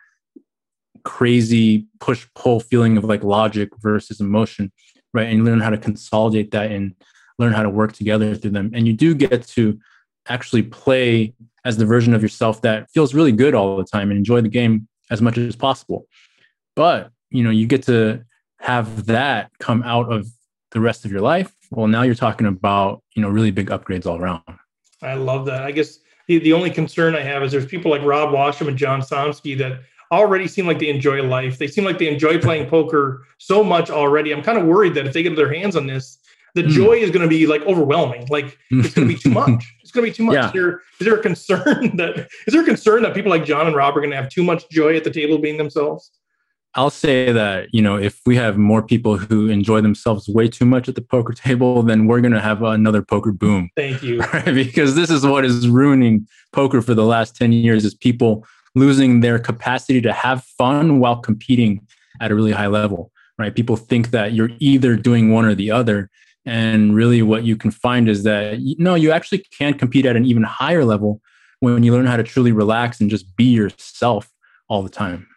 crazy 1.03 1.85
push 1.99 2.25
pull 2.35 2.59
feeling 2.59 2.97
of 2.97 3.03
like 3.03 3.23
logic 3.23 3.69
versus 3.79 4.19
emotion, 4.19 4.71
right? 5.13 5.27
And 5.27 5.45
learn 5.45 5.59
how 5.59 5.69
to 5.69 5.77
consolidate 5.77 6.51
that 6.51 6.71
and 6.71 6.95
learn 7.37 7.53
how 7.53 7.63
to 7.63 7.69
work 7.69 7.93
together 7.93 8.35
through 8.35 8.51
them. 8.51 8.71
And 8.73 8.87
you 8.87 8.93
do 8.93 9.13
get 9.13 9.47
to 9.49 9.79
actually 10.27 10.63
play 10.63 11.33
as 11.63 11.77
the 11.77 11.85
version 11.85 12.13
of 12.13 12.21
yourself 12.21 12.61
that 12.61 12.89
feels 12.91 13.13
really 13.13 13.31
good 13.31 13.53
all 13.53 13.77
the 13.77 13.83
time 13.83 14.09
and 14.09 14.17
enjoy 14.17 14.41
the 14.41 14.49
game 14.49 14.87
as 15.11 15.21
much 15.21 15.37
as 15.37 15.55
possible. 15.55 16.07
But, 16.75 17.11
you 17.29 17.43
know, 17.43 17.51
you 17.51 17.67
get 17.67 17.83
to 17.83 18.23
have 18.59 19.05
that 19.05 19.51
come 19.59 19.83
out 19.83 20.11
of 20.11 20.27
the 20.75 20.81
rest 20.81 21.05
of 21.05 21.11
your 21.11 21.21
life. 21.21 21.55
Well, 21.71 21.87
now 21.87 22.01
you're 22.03 22.13
talking 22.13 22.45
about, 22.45 23.01
you 23.15 23.21
know, 23.21 23.29
really 23.29 23.49
big 23.49 23.69
upgrades 23.69 24.05
all 24.05 24.19
around. 24.19 24.43
I 25.01 25.13
love 25.13 25.45
that. 25.45 25.63
I 25.63 25.71
guess 25.71 25.99
the, 26.27 26.37
the 26.39 26.51
only 26.51 26.69
concern 26.69 27.15
I 27.15 27.21
have 27.21 27.41
is 27.43 27.51
there's 27.53 27.65
people 27.65 27.89
like 27.89 28.03
Rob 28.03 28.29
Washam 28.29 28.67
and 28.67 28.77
John 28.77 28.99
Somsky 28.99 29.57
that 29.57 29.79
already 30.11 30.47
seem 30.47 30.67
like 30.67 30.79
they 30.79 30.89
enjoy 30.89 31.23
life. 31.23 31.57
They 31.57 31.67
seem 31.67 31.85
like 31.85 31.97
they 31.97 32.09
enjoy 32.09 32.39
playing 32.39 32.69
poker 32.69 33.25
so 33.37 33.63
much 33.63 33.89
already. 33.89 34.33
I'm 34.33 34.43
kind 34.43 34.57
of 34.57 34.65
worried 34.65 34.95
that 34.95 35.07
if 35.07 35.13
they 35.13 35.23
get 35.23 35.37
their 35.37 35.51
hands 35.51 35.77
on 35.77 35.87
this, 35.87 36.17
the 36.55 36.63
mm. 36.63 36.69
joy 36.69 36.93
is 36.93 37.09
going 37.09 37.23
to 37.23 37.29
be 37.29 37.47
like 37.47 37.61
overwhelming. 37.61 38.27
Like 38.29 38.57
it's 38.69 38.93
going 38.93 39.07
to 39.07 39.13
be 39.13 39.19
too 39.19 39.29
much. 39.45 39.73
It's 39.81 39.91
going 39.91 40.05
to 40.05 40.11
be 40.11 40.15
too 40.15 40.23
much. 40.23 40.33
Yeah. 40.33 40.47
Is, 40.47 40.53
there, 40.53 40.81
is 40.99 41.05
there 41.05 41.15
a 41.15 41.21
concern 41.21 41.95
that 41.95 42.27
is 42.47 42.53
there 42.53 42.63
a 42.63 42.65
concern 42.65 43.01
that 43.03 43.13
people 43.13 43.31
like 43.31 43.45
John 43.45 43.65
and 43.65 43.75
Rob 43.77 43.95
are 43.95 44.01
going 44.01 44.11
to 44.11 44.17
have 44.17 44.29
too 44.29 44.43
much 44.43 44.67
joy 44.69 44.97
at 44.97 45.05
the 45.05 45.11
table 45.11 45.37
being 45.37 45.57
themselves? 45.57 46.11
I'll 46.75 46.89
say 46.89 47.31
that 47.31 47.73
you 47.73 47.81
know 47.81 47.95
if 47.95 48.19
we 48.25 48.35
have 48.35 48.57
more 48.57 48.83
people 48.83 49.17
who 49.17 49.47
enjoy 49.47 49.81
themselves 49.81 50.27
way 50.27 50.49
too 50.49 50.65
much 50.65 50.89
at 50.89 50.95
the 50.95 51.01
poker 51.01 51.33
table, 51.47 51.81
then 51.83 52.07
we're 52.07 52.21
going 52.21 52.33
to 52.33 52.41
have 52.41 52.61
another 52.61 53.01
poker 53.01 53.31
boom. 53.31 53.69
Thank 53.75 54.03
you. 54.03 54.21
Right? 54.33 54.45
Because 54.45 54.95
this 54.95 55.09
is 55.09 55.25
what 55.25 55.45
is 55.45 55.67
ruining 55.69 56.27
poker 56.51 56.81
for 56.81 56.93
the 56.93 57.05
last 57.05 57.35
ten 57.35 57.51
years: 57.51 57.85
is 57.85 57.93
people 57.93 58.45
losing 58.75 59.21
their 59.21 59.39
capacity 59.39 60.01
to 60.01 60.11
have 60.11 60.43
fun 60.43 60.99
while 60.99 61.17
competing 61.17 61.85
at 62.19 62.31
a 62.31 62.35
really 62.35 62.51
high 62.51 62.67
level, 62.67 63.11
right? 63.37 63.55
People 63.55 63.77
think 63.77 64.11
that 64.11 64.33
you're 64.33 64.51
either 64.59 64.95
doing 64.95 65.31
one 65.31 65.45
or 65.45 65.55
the 65.55 65.71
other. 65.71 66.09
And 66.45 66.93
really, 66.93 67.21
what 67.21 67.43
you 67.43 67.55
can 67.55 67.71
find 67.71 68.07
is 68.07 68.23
that 68.23 68.59
no, 68.77 68.95
you 68.95 69.11
actually 69.11 69.43
can 69.57 69.73
compete 69.73 70.05
at 70.05 70.15
an 70.15 70.25
even 70.25 70.43
higher 70.43 70.85
level 70.85 71.21
when 71.59 71.83
you 71.83 71.91
learn 71.93 72.05
how 72.05 72.17
to 72.17 72.23
truly 72.23 72.51
relax 72.51 73.01
and 73.01 73.09
just 73.09 73.35
be 73.35 73.45
yourself 73.45 74.31
all 74.67 74.83
the 74.83 74.89
time. 74.89 75.27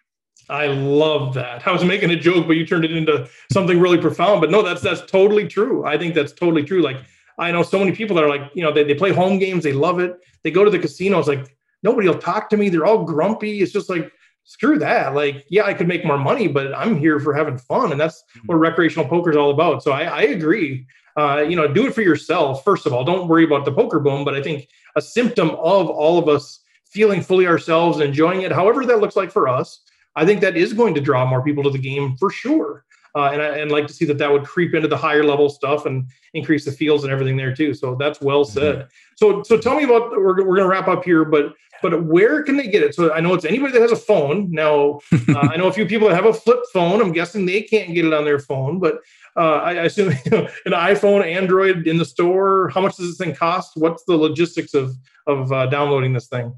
I 0.49 0.67
love 0.67 1.33
that. 1.35 1.67
I 1.67 1.71
was 1.71 1.83
making 1.83 2.11
a 2.11 2.15
joke, 2.15 2.47
but 2.47 2.57
you 2.57 2.65
turned 2.65 2.85
it 2.85 2.91
into 2.91 3.29
something 3.51 3.79
really 3.79 3.99
profound. 3.99 4.41
But 4.41 4.51
no, 4.51 4.61
that's 4.61 4.81
that's 4.81 5.01
totally 5.09 5.47
true. 5.47 5.85
I 5.85 5.97
think 5.97 6.15
that's 6.15 6.33
totally 6.33 6.63
true. 6.63 6.81
Like 6.81 6.97
I 7.37 7.51
know 7.51 7.63
so 7.63 7.79
many 7.79 7.91
people 7.91 8.15
that 8.15 8.23
are 8.23 8.29
like, 8.29 8.51
you 8.53 8.63
know, 8.63 8.73
they, 8.73 8.83
they 8.83 8.95
play 8.95 9.11
home 9.11 9.39
games, 9.39 9.63
they 9.63 9.73
love 9.73 9.99
it. 9.99 10.19
They 10.43 10.51
go 10.51 10.63
to 10.63 10.71
the 10.71 10.79
casinos, 10.79 11.27
like 11.27 11.55
nobody 11.83 12.07
will 12.07 12.17
talk 12.17 12.49
to 12.49 12.57
me. 12.57 12.69
They're 12.69 12.85
all 12.85 13.03
grumpy. 13.03 13.61
It's 13.61 13.71
just 13.71 13.89
like, 13.89 14.11
screw 14.49 14.79
that. 14.79 15.13
Like, 15.13 15.45
yeah, 15.49 15.63
I 15.63 15.75
could 15.75 15.87
make 15.87 16.03
more 16.03 16.17
money, 16.17 16.47
but 16.47 16.73
I'm 16.73 16.97
here 16.97 17.19
for 17.19 17.35
having 17.35 17.59
fun. 17.59 17.91
And 17.91 18.01
that's 18.01 18.23
what 18.47 18.55
mm-hmm. 18.55 18.63
recreational 18.63 19.07
poker 19.07 19.29
is 19.29 19.37
all 19.37 19.51
about. 19.51 19.83
So 19.83 19.91
I, 19.91 20.03
I 20.05 20.21
agree. 20.23 20.87
Uh, 21.15 21.45
you 21.47 21.55
know, 21.55 21.67
do 21.67 21.85
it 21.85 21.93
for 21.93 22.01
yourself. 22.01 22.63
First 22.63 22.87
of 22.87 22.93
all, 22.93 23.03
don't 23.03 23.27
worry 23.27 23.43
about 23.43 23.63
the 23.63 23.71
poker 23.71 23.99
boom. 23.99 24.25
But 24.25 24.33
I 24.33 24.41
think 24.41 24.67
a 24.95 25.01
symptom 25.01 25.51
of 25.51 25.89
all 25.89 26.17
of 26.17 26.27
us 26.27 26.61
feeling 26.85 27.21
fully 27.21 27.45
ourselves 27.45 27.99
and 27.99 28.07
enjoying 28.07 28.41
it, 28.41 28.51
however 28.51 28.85
that 28.87 28.99
looks 28.99 29.15
like 29.15 29.31
for 29.31 29.47
us, 29.47 29.81
I 30.19 30.25
think 30.25 30.41
that 30.41 30.57
is 30.57 30.73
going 30.73 30.93
to 30.95 31.01
draw 31.01 31.25
more 31.25 31.41
people 31.41 31.63
to 31.63 31.69
the 31.69 31.79
game 31.79 32.17
for 32.17 32.29
sure. 32.29 32.83
Uh, 33.15 33.29
and 33.33 33.41
I 33.41 33.57
and 33.57 33.71
like 33.71 33.87
to 33.87 33.93
see 33.93 34.05
that 34.05 34.17
that 34.19 34.31
would 34.31 34.43
creep 34.43 34.75
into 34.75 34.87
the 34.87 34.97
higher 34.97 35.23
level 35.23 35.49
stuff 35.49 35.85
and 35.85 36.07
increase 36.33 36.65
the 36.65 36.71
fields 36.71 37.03
and 37.03 37.11
everything 37.11 37.37
there 37.37 37.55
too. 37.55 37.73
So 37.73 37.95
that's 37.95 38.21
well 38.21 38.43
said. 38.45 38.75
Mm-hmm. 38.75 38.87
So 39.15 39.43
so 39.43 39.57
tell 39.57 39.75
me 39.75 39.83
about 39.83 40.11
we're, 40.11 40.45
we're 40.45 40.55
going 40.55 40.61
to 40.63 40.67
wrap 40.67 40.87
up 40.87 41.03
here, 41.03 41.25
but 41.25 41.53
but 41.81 42.03
where 42.03 42.43
can 42.43 42.57
they 42.57 42.67
get 42.67 42.83
it? 42.83 42.93
So 42.93 43.13
I 43.13 43.21
know 43.21 43.33
it's 43.33 43.45
anybody 43.45 43.71
that 43.73 43.81
has 43.81 43.91
a 43.91 43.95
phone. 43.95 44.51
Now 44.51 44.99
uh, 45.29 45.37
I 45.37 45.57
know 45.57 45.67
a 45.67 45.73
few 45.73 45.85
people 45.85 46.09
that 46.09 46.15
have 46.15 46.25
a 46.25 46.33
flip 46.33 46.59
phone. 46.73 47.01
I'm 47.01 47.13
guessing 47.13 47.45
they 47.45 47.61
can't 47.61 47.93
get 47.93 48.05
it 48.05 48.13
on 48.13 48.25
their 48.25 48.39
phone, 48.39 48.79
but 48.79 48.99
uh, 49.35 49.61
I, 49.63 49.71
I, 49.71 49.83
assume 49.85 50.11
you 50.25 50.31
know, 50.31 50.47
an 50.65 50.73
iPhone, 50.73 51.23
Android 51.23 51.87
in 51.87 51.97
the 51.97 52.05
store. 52.05 52.69
How 52.69 52.81
much 52.81 52.97
does 52.97 53.07
this 53.07 53.17
thing 53.17 53.33
cost? 53.33 53.71
What's 53.75 54.03
the 54.03 54.17
logistics 54.17 54.73
of 54.73 54.95
of 55.25 55.51
uh, 55.51 55.65
downloading 55.67 56.13
this 56.13 56.27
thing? 56.27 56.53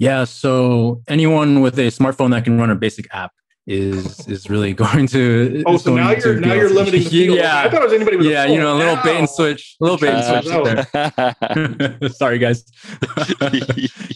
Yeah, 0.00 0.24
so 0.24 1.02
anyone 1.08 1.60
with 1.60 1.78
a 1.78 1.88
smartphone 1.88 2.30
that 2.30 2.44
can 2.44 2.58
run 2.58 2.70
a 2.70 2.74
basic 2.74 3.06
app 3.14 3.32
is 3.66 4.26
is 4.26 4.48
really 4.48 4.72
going 4.84 5.06
to. 5.08 5.62
Oh, 5.66 5.76
so 5.76 5.94
now 5.94 6.12
you're 6.12 6.40
now 6.40 6.54
you're 6.54 6.70
limiting 6.70 7.02
the 7.02 7.10
field. 7.10 7.36
Yeah, 7.36 7.60
I 7.60 7.68
thought 7.68 7.82
it 7.82 7.84
was 7.84 7.92
anybody 7.92 8.16
with 8.16 8.24
yeah, 8.24 8.46
you 8.46 8.58
know, 8.58 8.74
a 8.74 8.78
little 8.78 8.96
bait 9.04 9.18
and 9.18 9.28
switch, 9.28 9.76
a 9.78 9.84
little 9.84 9.98
bait 9.98 10.14
and 10.14 10.42
switch 10.42 11.98
there. 12.00 12.10
Sorry, 12.12 12.38
guys. 12.38 12.64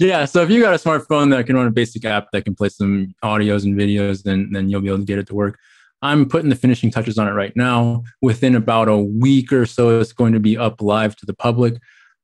yeah, 0.01 0.25
so 0.25 0.41
if 0.41 0.49
you 0.49 0.63
got 0.63 0.73
a 0.73 0.79
smartphone 0.79 1.31
that 1.33 1.45
can 1.45 1.55
run 1.55 1.67
a 1.67 1.71
basic 1.71 2.07
app 2.07 2.29
that 2.33 2.47
can 2.47 2.55
play 2.55 2.71
some 2.71 3.15
audios 3.23 3.65
and 3.65 3.75
videos, 3.75 4.23
then 4.23 4.53
then 4.53 4.71
you'll 4.71 4.81
be 4.81 4.89
able 4.89 5.01
to 5.01 5.05
get 5.05 5.19
it 5.19 5.27
to 5.27 5.35
work. 5.35 5.59
I'm 6.01 6.27
putting 6.27 6.49
the 6.49 6.57
finishing 6.57 6.91
touches 6.91 7.19
on 7.19 7.29
it 7.29 7.33
right 7.33 7.55
now. 7.55 8.05
Within 8.23 8.55
about 8.55 8.89
a 8.89 8.97
week 8.97 9.53
or 9.53 9.67
so, 9.67 10.01
it's 10.01 10.15
going 10.15 10.33
to 10.33 10.41
be 10.41 10.57
up 10.57 10.81
live 10.81 11.15
to 11.17 11.27
the 11.27 11.35
public. 11.35 11.75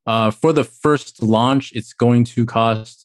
Uh, 0.06 0.30
for 0.30 0.54
the 0.54 0.64
first 0.64 1.22
launch, 1.22 1.72
it's 1.74 1.92
going 1.92 2.24
to 2.24 2.46
cost 2.46 2.99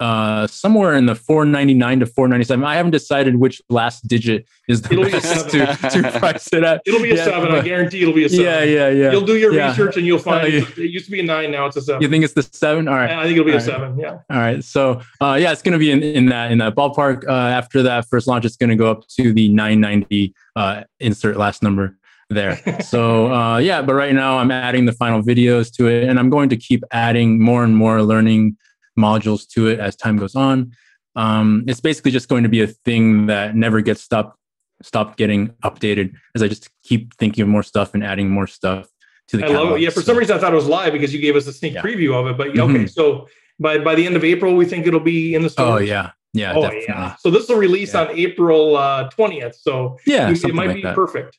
uh, 0.00 0.46
somewhere 0.46 0.94
in 0.94 1.06
the 1.06 1.14
499 1.14 2.00
to 2.00 2.06
497. 2.06 2.64
I 2.64 2.74
haven't 2.74 2.90
decided 2.92 3.36
which 3.36 3.60
last 3.68 4.08
digit 4.08 4.46
is 4.66 4.80
the 4.82 4.92
It'll 4.94 5.04
best 5.04 5.50
to, 5.50 5.66
to 5.66 6.10
price 6.18 6.48
it 6.52 6.64
at. 6.64 6.82
It'll 6.86 7.02
be 7.02 7.10
a 7.10 7.16
Yeah, 7.16 7.24
seven. 7.24 7.52
I 7.52 7.60
guarantee 7.60 8.02
it'll 8.02 8.14
be 8.14 8.24
a 8.24 8.28
seven. 8.28 8.44
Yeah, 8.44 8.62
yeah, 8.62 8.88
yeah. 8.88 9.10
You'll 9.12 9.26
do 9.26 9.36
your 9.36 9.52
Yeah. 9.52 9.68
research 9.68 9.96
and 9.98 10.06
you'll 10.06 10.18
find 10.18 10.50
yeah. 10.52 10.60
it 10.60 10.78
used 10.90 11.04
to 11.04 11.10
be 11.10 11.20
a 11.20 11.22
nine. 11.22 11.50
Now 11.50 11.66
it's 11.66 11.76
a 11.76 11.82
seven. 11.82 12.00
You 12.02 12.08
think 12.08 12.24
it's 12.24 12.34
the 12.34 12.42
seven? 12.42 12.88
All 12.88 12.94
right. 12.94 13.10
I 13.10 13.24
think 13.24 13.32
it'll 13.38 13.44
be 13.44 13.50
a 13.50 13.54
All 13.54 13.58
right. 13.58 13.66
seven. 13.66 13.98
Yeah. 13.98 14.18
All 14.30 14.38
right. 14.38 14.64
So 14.64 15.02
uh, 15.20 15.34
yeah, 15.40 15.52
it's 15.52 15.62
going 15.62 15.74
to 15.74 15.78
be 15.78 15.90
in, 15.90 16.02
in 16.02 16.26
that 16.26 16.50
in 16.50 16.58
that 16.58 16.74
ballpark. 16.74 17.28
Uh, 17.28 17.32
after 17.32 17.82
that 17.82 18.06
first 18.08 18.26
launch, 18.26 18.44
it's 18.44 18.56
going 18.56 18.70
to 18.70 18.76
go 18.76 18.90
up 18.90 19.06
to 19.18 19.32
the 19.34 19.48
990 19.50 20.34
uh, 20.56 20.84
insert 20.98 21.36
last 21.36 21.62
number 21.62 21.96
there. 22.30 22.58
So 22.82 23.32
uh, 23.32 23.58
yeah, 23.58 23.82
but 23.82 23.94
right 23.94 24.14
now 24.14 24.38
I'm 24.38 24.50
adding 24.50 24.86
the 24.86 24.92
final 24.92 25.22
videos 25.22 25.70
to 25.76 25.88
it, 25.88 26.08
and 26.08 26.18
I'm 26.18 26.30
going 26.30 26.48
to 26.48 26.56
keep 26.56 26.82
adding 26.92 27.40
more 27.40 27.64
and 27.64 27.76
more 27.76 28.02
learning 28.02 28.56
modules 29.00 29.48
to 29.54 29.68
it 29.68 29.80
as 29.80 29.96
time 29.96 30.16
goes 30.16 30.34
on. 30.36 30.72
Um, 31.16 31.64
it's 31.66 31.80
basically 31.80 32.12
just 32.12 32.28
going 32.28 32.42
to 32.44 32.48
be 32.48 32.62
a 32.62 32.66
thing 32.68 33.26
that 33.26 33.56
never 33.56 33.80
gets 33.80 34.02
stopped 34.02 34.36
stopped 34.82 35.18
getting 35.18 35.48
updated 35.62 36.14
as 36.34 36.42
I 36.42 36.48
just 36.48 36.70
keep 36.84 37.14
thinking 37.16 37.42
of 37.42 37.48
more 37.48 37.62
stuff 37.62 37.92
and 37.94 38.02
adding 38.02 38.30
more 38.30 38.46
stuff 38.46 38.88
to 39.28 39.36
the 39.36 39.44
I 39.44 39.48
love 39.48 39.72
it. 39.76 39.80
Yeah. 39.82 39.90
For 39.90 40.00
So- 40.00 40.06
some 40.06 40.16
reason, 40.16 40.36
I 40.36 40.40
thought 40.40 40.52
it 40.52 40.56
was 40.56 40.66
live 40.66 40.92
because 40.92 41.12
you 41.12 41.20
gave 41.20 41.36
us 41.36 41.46
a 41.46 41.52
sneak 41.52 41.74
Yeah. 41.74 41.82
preview 41.82 42.14
of 42.18 42.26
it. 42.28 42.36
But 42.38 42.48
okay, 42.50 42.58
Mhm. 42.84 42.90
so 42.90 43.28
by 43.58 43.78
by 43.78 43.94
the 43.94 44.06
end 44.06 44.16
of 44.16 44.24
April, 44.24 44.54
we 44.56 44.64
think 44.64 44.86
it'll 44.86 45.00
be 45.16 45.34
in 45.34 45.42
the 45.42 45.50
store. 45.50 45.74
Oh 45.74 45.78
yeah, 45.78 46.12
yeah, 46.32 46.54
oh 46.54 46.62
definitely. 46.62 46.86
yeah. 46.88 47.16
So 47.22 47.30
this 47.30 47.48
will 47.48 47.56
release 47.68 47.92
Yeah. 47.92 48.02
on 48.02 48.08
April 48.16 48.76
uh, 48.76 49.10
twentieth. 49.10 49.54
so 49.56 49.98
Yeah, 50.06 50.30
it, 50.30 50.42
it 50.44 50.54
might 50.54 50.68
like 50.68 50.76
be 50.76 50.82
that. 50.82 50.94
perfect. 50.94 51.36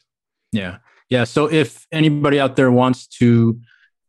Yeah. 0.52 0.78
Yeah. 1.10 1.24
So 1.24 1.50
if 1.52 1.88
anybody 1.91 2.39
out 2.39 2.56
there 2.58 2.71
wants 2.71 3.08
to 3.19 3.60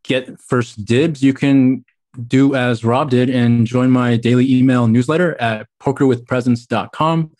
get 0.04 0.40
first 0.40 0.84
dibs, 0.84 1.22
you 1.22 1.32
can 1.32 1.84
do 2.26 2.54
as 2.54 2.84
Rob 2.84 3.10
did 3.10 3.30
and 3.30 3.66
join 3.66 3.90
my 3.90 4.16
daily 4.16 4.52
email 4.52 4.86
newsletter 4.86 5.40
at 5.40 5.66
pokerwithpresence.com. 5.80 7.32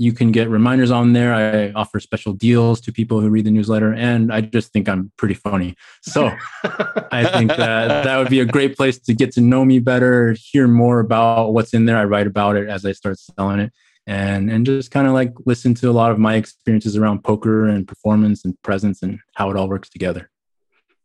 You 0.00 0.12
can 0.12 0.30
get 0.30 0.48
reminders 0.48 0.92
on 0.92 1.12
there. 1.12 1.34
I 1.34 1.72
offer 1.72 1.98
special 1.98 2.32
deals 2.32 2.80
to 2.82 2.92
people 2.92 3.20
who 3.20 3.30
read 3.30 3.46
the 3.46 3.50
newsletter, 3.50 3.92
and 3.92 4.32
I 4.32 4.42
just 4.42 4.72
think 4.72 4.88
I'm 4.88 5.10
pretty 5.16 5.34
funny. 5.34 5.74
So 6.02 6.30
I 7.10 7.24
think 7.24 7.50
that 7.50 8.04
that 8.04 8.16
would 8.16 8.28
be 8.28 8.38
a 8.38 8.44
great 8.44 8.76
place 8.76 9.00
to 9.00 9.14
get 9.14 9.32
to 9.32 9.40
know 9.40 9.64
me 9.64 9.80
better, 9.80 10.36
hear 10.38 10.68
more 10.68 11.00
about 11.00 11.52
what's 11.52 11.74
in 11.74 11.86
there. 11.86 11.96
I 11.96 12.04
write 12.04 12.28
about 12.28 12.54
it 12.54 12.68
as 12.68 12.84
I 12.84 12.92
start 12.92 13.18
selling 13.18 13.58
it, 13.58 13.72
and 14.06 14.48
and 14.48 14.64
just 14.64 14.92
kind 14.92 15.08
of 15.08 15.14
like 15.14 15.32
listen 15.46 15.74
to 15.74 15.90
a 15.90 15.92
lot 15.92 16.12
of 16.12 16.18
my 16.20 16.36
experiences 16.36 16.96
around 16.96 17.24
poker 17.24 17.66
and 17.66 17.88
performance 17.88 18.44
and 18.44 18.60
presence 18.62 19.02
and 19.02 19.18
how 19.34 19.50
it 19.50 19.56
all 19.56 19.68
works 19.68 19.88
together. 19.88 20.30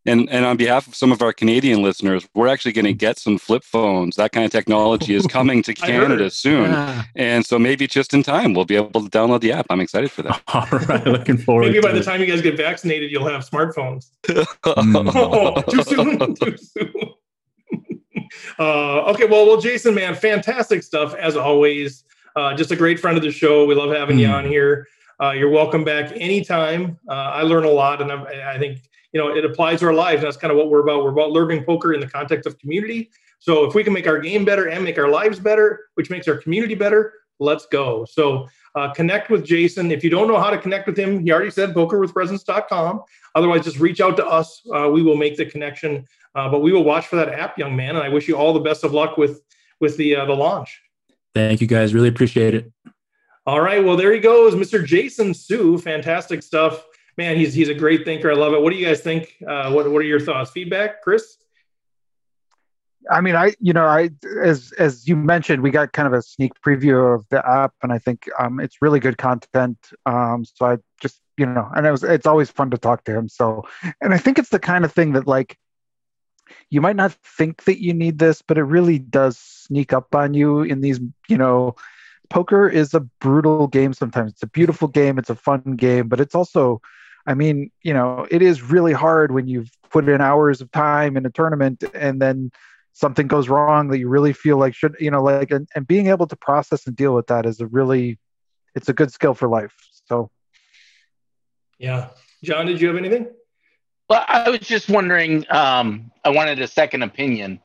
And 0.06 0.30
and 0.30 0.44
on 0.46 0.58
behalf 0.58 0.86
of 0.88 0.96
some 0.96 1.12
of 1.14 1.22
our 1.22 1.32
Canadian 1.32 1.82
listeners, 1.82 2.28
we're 2.36 2.48
actually 2.50 2.74
going 2.74 2.86
to 2.86 2.94
get 2.94 3.18
some 3.18 3.38
flip 3.38 3.64
phones. 3.64 4.18
That 4.18 4.34
kind 4.34 4.46
of 4.46 4.52
technology 4.52 5.16
is 5.16 5.26
coming 5.28 5.64
to 5.64 5.74
Canada 5.90 6.30
soon, 6.30 6.76
and 7.16 7.46
so 7.46 7.58
maybe 7.58 7.88
just 7.88 8.14
in 8.14 8.22
time 8.22 8.54
we'll 8.54 8.66
be 8.66 8.76
able 8.76 9.02
to 9.02 9.10
download 9.10 9.40
the 9.42 9.54
app. 9.54 9.66
I'm 9.70 9.80
excited 9.80 10.12
for 10.12 10.24
that. 10.24 10.42
All 10.54 10.68
right, 10.90 11.06
looking 11.08 11.38
forward. 11.38 11.68
Maybe 11.68 11.80
by 11.80 11.92
to 11.94 12.00
the 12.00 12.04
time 12.04 12.20
you 12.20 12.26
guys 12.28 12.42
get 12.42 12.58
vaccinated, 12.58 13.12
you'll 13.12 13.28
have 13.28 13.48
smartphones. 13.50 14.10
Oh, 14.66 15.62
too 15.70 15.84
soon. 15.84 16.36
too 16.36 16.58
soon. 16.58 16.94
uh, 18.60 19.02
okay, 19.12 19.26
well, 19.26 19.46
well, 19.46 19.60
Jason, 19.62 19.96
man, 19.96 20.16
fantastic 20.16 20.84
stuff 20.84 21.14
as 21.16 21.36
always. 21.38 22.04
Uh, 22.36 22.54
just 22.56 22.72
a 22.72 22.76
great 22.76 23.00
friend 23.00 23.16
of 23.18 23.24
the 23.24 23.32
show. 23.32 23.66
We 23.66 23.76
love 23.76 23.92
having 23.96 24.18
you 24.20 24.28
Mm. 24.28 24.34
on 24.34 24.46
here. 24.46 24.88
Uh, 25.22 25.32
you're 25.32 25.50
welcome 25.50 25.84
back 25.84 26.12
anytime. 26.16 26.98
Uh, 27.08 27.14
I 27.14 27.44
learn 27.44 27.64
a 27.64 27.70
lot, 27.70 28.02
and 28.02 28.12
I, 28.12 28.56
I 28.56 28.60
think 28.60 28.80
you 29.14 29.22
know 29.22 29.36
it 29.36 29.46
applies 29.46 29.80
to 29.80 29.86
our 29.86 29.94
lives. 29.94 30.18
And 30.22 30.28
that's 30.28 30.38
kind 30.38 30.52
of 30.52 30.58
what 30.58 30.70
we're 30.70 30.82
about. 30.82 31.04
We're 31.04 31.12
about 31.12 31.32
learning 31.32 31.64
poker 31.64 31.94
in 31.94 32.00
the 32.00 32.08
context 32.08 32.46
of 32.46 32.58
community. 32.60 33.12
So 33.40 33.66
if 33.66 33.76
we 33.76 33.84
can 33.84 33.94
make 33.94 34.08
our 34.08 34.20
game 34.20 34.46
better 34.46 34.70
and 34.70 34.84
make 34.84 34.98
our 34.98 35.10
lives 35.10 35.40
better, 35.40 35.88
which 35.96 36.10
makes 36.10 36.28
our 36.28 36.38
community 36.38 36.76
better, 36.76 37.14
let's 37.40 37.66
go. 37.66 38.06
So 38.06 38.48
uh, 38.76 38.92
connect 38.94 39.30
with 39.30 39.46
Jason. 39.46 39.92
If 39.92 40.04
you 40.04 40.10
don't 40.10 40.28
know 40.28 40.40
how 40.40 40.50
to 40.50 40.58
connect 40.58 40.88
with 40.88 40.98
him, 40.98 41.24
he 41.24 41.32
already 41.32 41.52
said 41.52 41.74
pokerwithpresence.com. 41.74 43.02
Otherwise, 43.36 43.66
just 43.66 43.80
reach 43.80 44.02
out 44.02 44.18
to 44.18 44.26
us. 44.26 44.62
Uh, 44.74 44.90
we 44.90 45.04
will 45.04 45.18
make 45.18 45.38
the 45.38 45.46
connection. 45.46 46.08
Uh, 46.36 46.50
but 46.50 46.60
we 46.60 46.72
will 46.72 46.84
watch 46.84 47.08
for 47.08 47.16
that 47.18 47.30
app, 47.30 47.58
young 47.58 47.76
man. 47.76 47.96
And 47.96 48.04
I 48.04 48.10
wish 48.10 48.28
you 48.28 48.36
all 48.36 48.54
the 48.54 48.60
best 48.60 48.84
of 48.84 48.94
luck 48.94 49.18
with 49.18 49.42
with 49.80 49.98
the 49.98 50.16
uh, 50.16 50.26
the 50.26 50.34
launch. 50.34 50.82
Thank 51.36 51.62
you 51.62 51.68
guys. 51.68 51.94
Really 51.94 52.08
appreciate 52.08 52.56
it. 52.56 52.72
All 53.46 53.60
right. 53.60 53.84
Well, 53.84 53.98
there 53.98 54.14
he 54.14 54.20
goes, 54.20 54.56
Mr. 54.56 54.84
Jason 54.84 55.34
Su. 55.34 55.78
Fantastic 55.78 56.42
stuff, 56.42 56.86
man. 57.18 57.38
He's 57.38 57.54
he's 57.54 57.70
a 57.70 57.74
great 57.74 58.06
thinker. 58.06 58.32
I 58.32 58.36
love 58.36 58.54
it. 58.54 58.62
What 58.62 58.72
do 58.72 58.78
you 58.80 58.86
guys 58.86 59.02
think? 59.02 59.36
Uh, 59.48 59.72
what 59.72 59.90
what 59.92 60.00
are 60.00 60.06
your 60.06 60.20
thoughts? 60.20 60.52
Feedback, 60.52 61.02
Chris? 61.02 61.38
I 63.10 63.22
mean, 63.22 63.36
I 63.36 63.54
you 63.60 63.74
know, 63.74 63.86
I 63.86 64.12
as 64.42 64.72
as 64.78 65.08
you 65.08 65.16
mentioned, 65.16 65.62
we 65.62 65.72
got 65.72 65.92
kind 65.92 66.08
of 66.08 66.14
a 66.14 66.22
sneak 66.22 66.54
preview 66.66 67.16
of 67.16 67.28
the 67.30 67.48
app, 67.48 67.74
and 67.82 67.92
I 67.92 68.00
think 68.00 68.30
um, 68.40 68.60
it's 68.60 68.82
really 68.82 69.00
good 69.00 69.18
content. 69.18 69.78
Um, 70.06 70.46
so 70.46 70.66
I 70.66 70.78
just 71.02 71.20
you 71.38 71.46
know, 71.46 71.70
and 71.76 71.86
it 71.86 71.92
was 71.92 72.04
it's 72.04 72.28
always 72.28 72.50
fun 72.50 72.72
to 72.72 72.78
talk 72.78 73.04
to 73.06 73.12
him. 73.12 73.28
So, 73.28 73.64
and 74.02 74.14
I 74.14 74.18
think 74.18 74.40
it's 74.40 74.50
the 74.50 74.60
kind 74.60 74.86
of 74.86 74.94
thing 74.94 75.14
that 75.14 75.28
like 75.28 75.58
you 76.70 76.82
might 76.82 76.96
not 76.96 77.14
think 77.14 77.64
that 77.66 77.82
you 77.82 77.94
need 77.94 78.20
this, 78.20 78.42
but 78.42 78.58
it 78.58 78.64
really 78.64 79.00
does 79.00 79.38
sneak 79.38 79.94
up 79.94 80.14
on 80.16 80.34
you 80.34 80.62
in 80.62 80.82
these 80.82 81.00
you 81.28 81.38
know. 81.38 81.76
Poker 82.30 82.68
is 82.68 82.96
a 82.96 83.02
brutal 83.02 83.68
game 83.68 83.94
sometimes. 83.94 84.32
It's 84.32 84.42
a 84.42 84.48
beautiful 84.48 84.88
game, 84.88 85.20
it's 85.20 85.30
a 85.30 85.36
fun 85.36 85.76
game, 85.76 86.08
but 86.08 86.20
it's 86.20 86.34
also 86.34 86.82
I 87.26 87.34
mean, 87.34 87.72
you 87.82 87.94
know, 87.94 88.28
it 88.30 88.42
is 88.42 88.62
really 88.62 88.94
hard 88.94 89.32
when 89.32 89.48
you've 89.48 89.70
put 89.90 90.08
in 90.10 90.22
hours 90.22 90.62
of 90.62 90.72
time 90.72 91.16
in 91.18 91.26
a 91.26 91.30
tournament 91.30 91.84
and 91.94 92.22
then 92.22 92.52
something 92.94 93.28
goes 93.28 93.50
wrong 93.50 93.88
that 93.90 94.00
you 94.00 94.08
really 94.08 94.34
feel 94.34 94.58
like 94.58 94.76
should, 94.76 94.96
you 95.00 95.10
know, 95.10 95.24
like, 95.24 95.52
and, 95.52 95.68
and 95.76 95.88
being 95.88 96.08
able 96.08 96.28
to 96.28 96.36
process 96.36 96.86
and 96.86 96.96
deal 96.96 97.14
with 97.14 97.28
that 97.28 97.46
is 97.46 97.60
a 97.60 97.68
really, 97.68 98.20
it's 98.76 98.90
a 98.90 98.94
good 98.94 99.12
skill 99.12 99.34
for 99.34 99.48
life. 99.48 99.74
So, 100.06 100.30
Yeah. 101.80 102.10
John, 102.44 102.66
did 102.66 102.82
you 102.82 102.88
have 102.90 102.98
anything? 102.98 103.28
Well, 104.10 104.26
I 104.28 104.50
was 104.50 104.60
just 104.60 104.90
wondering. 104.90 105.46
Um, 105.50 106.12
I 106.26 106.30
wanted 106.30 106.62
a 106.62 106.68
second 106.68 107.04
opinion. 107.04 107.60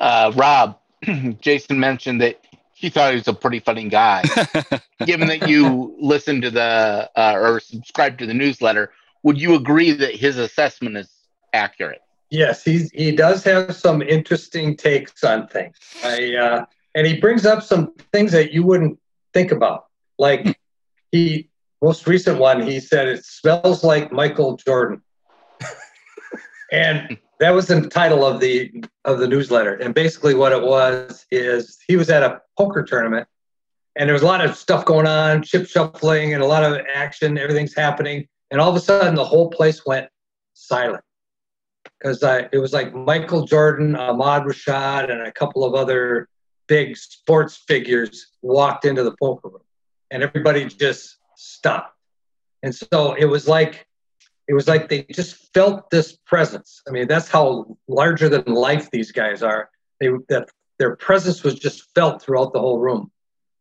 Uh, 0.00 0.32
Rob, 0.34 0.78
Jason 1.40 1.78
mentioned 1.78 2.20
that 2.20 2.40
he 2.78 2.90
thought 2.90 3.10
he 3.10 3.16
was 3.16 3.26
a 3.26 3.32
pretty 3.32 3.58
funny 3.58 3.88
guy. 3.88 4.22
Given 5.04 5.26
that 5.28 5.48
you 5.48 5.96
listen 5.98 6.40
to 6.42 6.50
the 6.50 7.10
uh, 7.16 7.32
or 7.34 7.58
subscribe 7.58 8.18
to 8.18 8.26
the 8.26 8.34
newsletter, 8.34 8.92
would 9.24 9.40
you 9.40 9.56
agree 9.56 9.90
that 9.90 10.14
his 10.14 10.38
assessment 10.38 10.96
is 10.96 11.10
accurate? 11.52 12.00
Yes, 12.30 12.62
he's 12.62 12.92
he 12.92 13.10
does 13.10 13.42
have 13.42 13.74
some 13.74 14.00
interesting 14.00 14.76
takes 14.76 15.24
on 15.24 15.48
things. 15.48 15.76
I 16.04 16.36
uh, 16.36 16.66
and 16.94 17.04
he 17.04 17.18
brings 17.18 17.44
up 17.44 17.64
some 17.64 17.94
things 18.12 18.30
that 18.30 18.52
you 18.52 18.62
wouldn't 18.62 19.00
think 19.34 19.50
about. 19.50 19.86
Like 20.16 20.56
he 21.10 21.48
most 21.82 22.06
recent 22.06 22.38
one, 22.38 22.62
he 22.62 22.78
said 22.78 23.08
it 23.08 23.24
smells 23.24 23.82
like 23.82 24.12
Michael 24.12 24.56
Jordan, 24.56 25.02
and 26.72 27.18
that 27.40 27.50
was 27.50 27.66
the 27.66 27.82
title 27.88 28.24
of 28.24 28.40
the 28.40 28.84
of 29.04 29.18
the 29.18 29.28
newsletter. 29.28 29.74
And 29.74 29.94
basically, 29.94 30.34
what 30.34 30.52
it 30.52 30.62
was 30.62 31.26
is 31.30 31.78
he 31.86 31.96
was 31.96 32.10
at 32.10 32.22
a 32.22 32.40
poker 32.56 32.82
tournament, 32.82 33.28
and 33.96 34.08
there 34.08 34.14
was 34.14 34.22
a 34.22 34.26
lot 34.26 34.44
of 34.44 34.56
stuff 34.56 34.84
going 34.84 35.06
on, 35.06 35.42
chip 35.42 35.66
shuffling, 35.66 36.34
and 36.34 36.42
a 36.42 36.46
lot 36.46 36.64
of 36.64 36.80
action. 36.92 37.38
Everything's 37.38 37.74
happening, 37.74 38.26
and 38.50 38.60
all 38.60 38.70
of 38.70 38.76
a 38.76 38.80
sudden, 38.80 39.14
the 39.14 39.24
whole 39.24 39.50
place 39.50 39.86
went 39.86 40.08
silent 40.54 41.04
because 41.98 42.22
it 42.52 42.58
was 42.58 42.72
like 42.72 42.94
Michael 42.94 43.44
Jordan, 43.44 43.96
Ahmad 43.96 44.42
Rashad, 44.44 45.10
and 45.10 45.22
a 45.22 45.32
couple 45.32 45.64
of 45.64 45.74
other 45.74 46.28
big 46.66 46.96
sports 46.96 47.56
figures 47.56 48.32
walked 48.42 48.84
into 48.84 49.02
the 49.02 49.14
poker 49.20 49.48
room, 49.48 49.62
and 50.10 50.22
everybody 50.22 50.64
just 50.66 51.18
stopped. 51.36 51.94
And 52.62 52.74
so 52.74 53.14
it 53.14 53.24
was 53.24 53.48
like 53.48 53.87
it 54.48 54.54
was 54.54 54.66
like 54.66 54.88
they 54.88 55.02
just 55.02 55.52
felt 55.52 55.90
this 55.90 56.16
presence. 56.26 56.82
I 56.88 56.90
mean, 56.90 57.06
that's 57.06 57.28
how 57.28 57.76
larger 57.86 58.28
than 58.30 58.44
life 58.46 58.90
these 58.90 59.12
guys 59.12 59.42
are. 59.42 59.70
They 60.00 60.08
that 60.30 60.48
their 60.78 60.96
presence 60.96 61.42
was 61.42 61.54
just 61.58 61.94
felt 61.94 62.22
throughout 62.22 62.52
the 62.52 62.60
whole 62.60 62.78
room. 62.78 63.10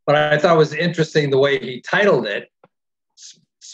But 0.05 0.15
I 0.15 0.37
thought 0.37 0.57
was 0.57 0.73
interesting 0.73 1.29
the 1.29 1.37
way 1.37 1.59
he 1.59 1.81
titled 1.81 2.25
it. 2.25 2.49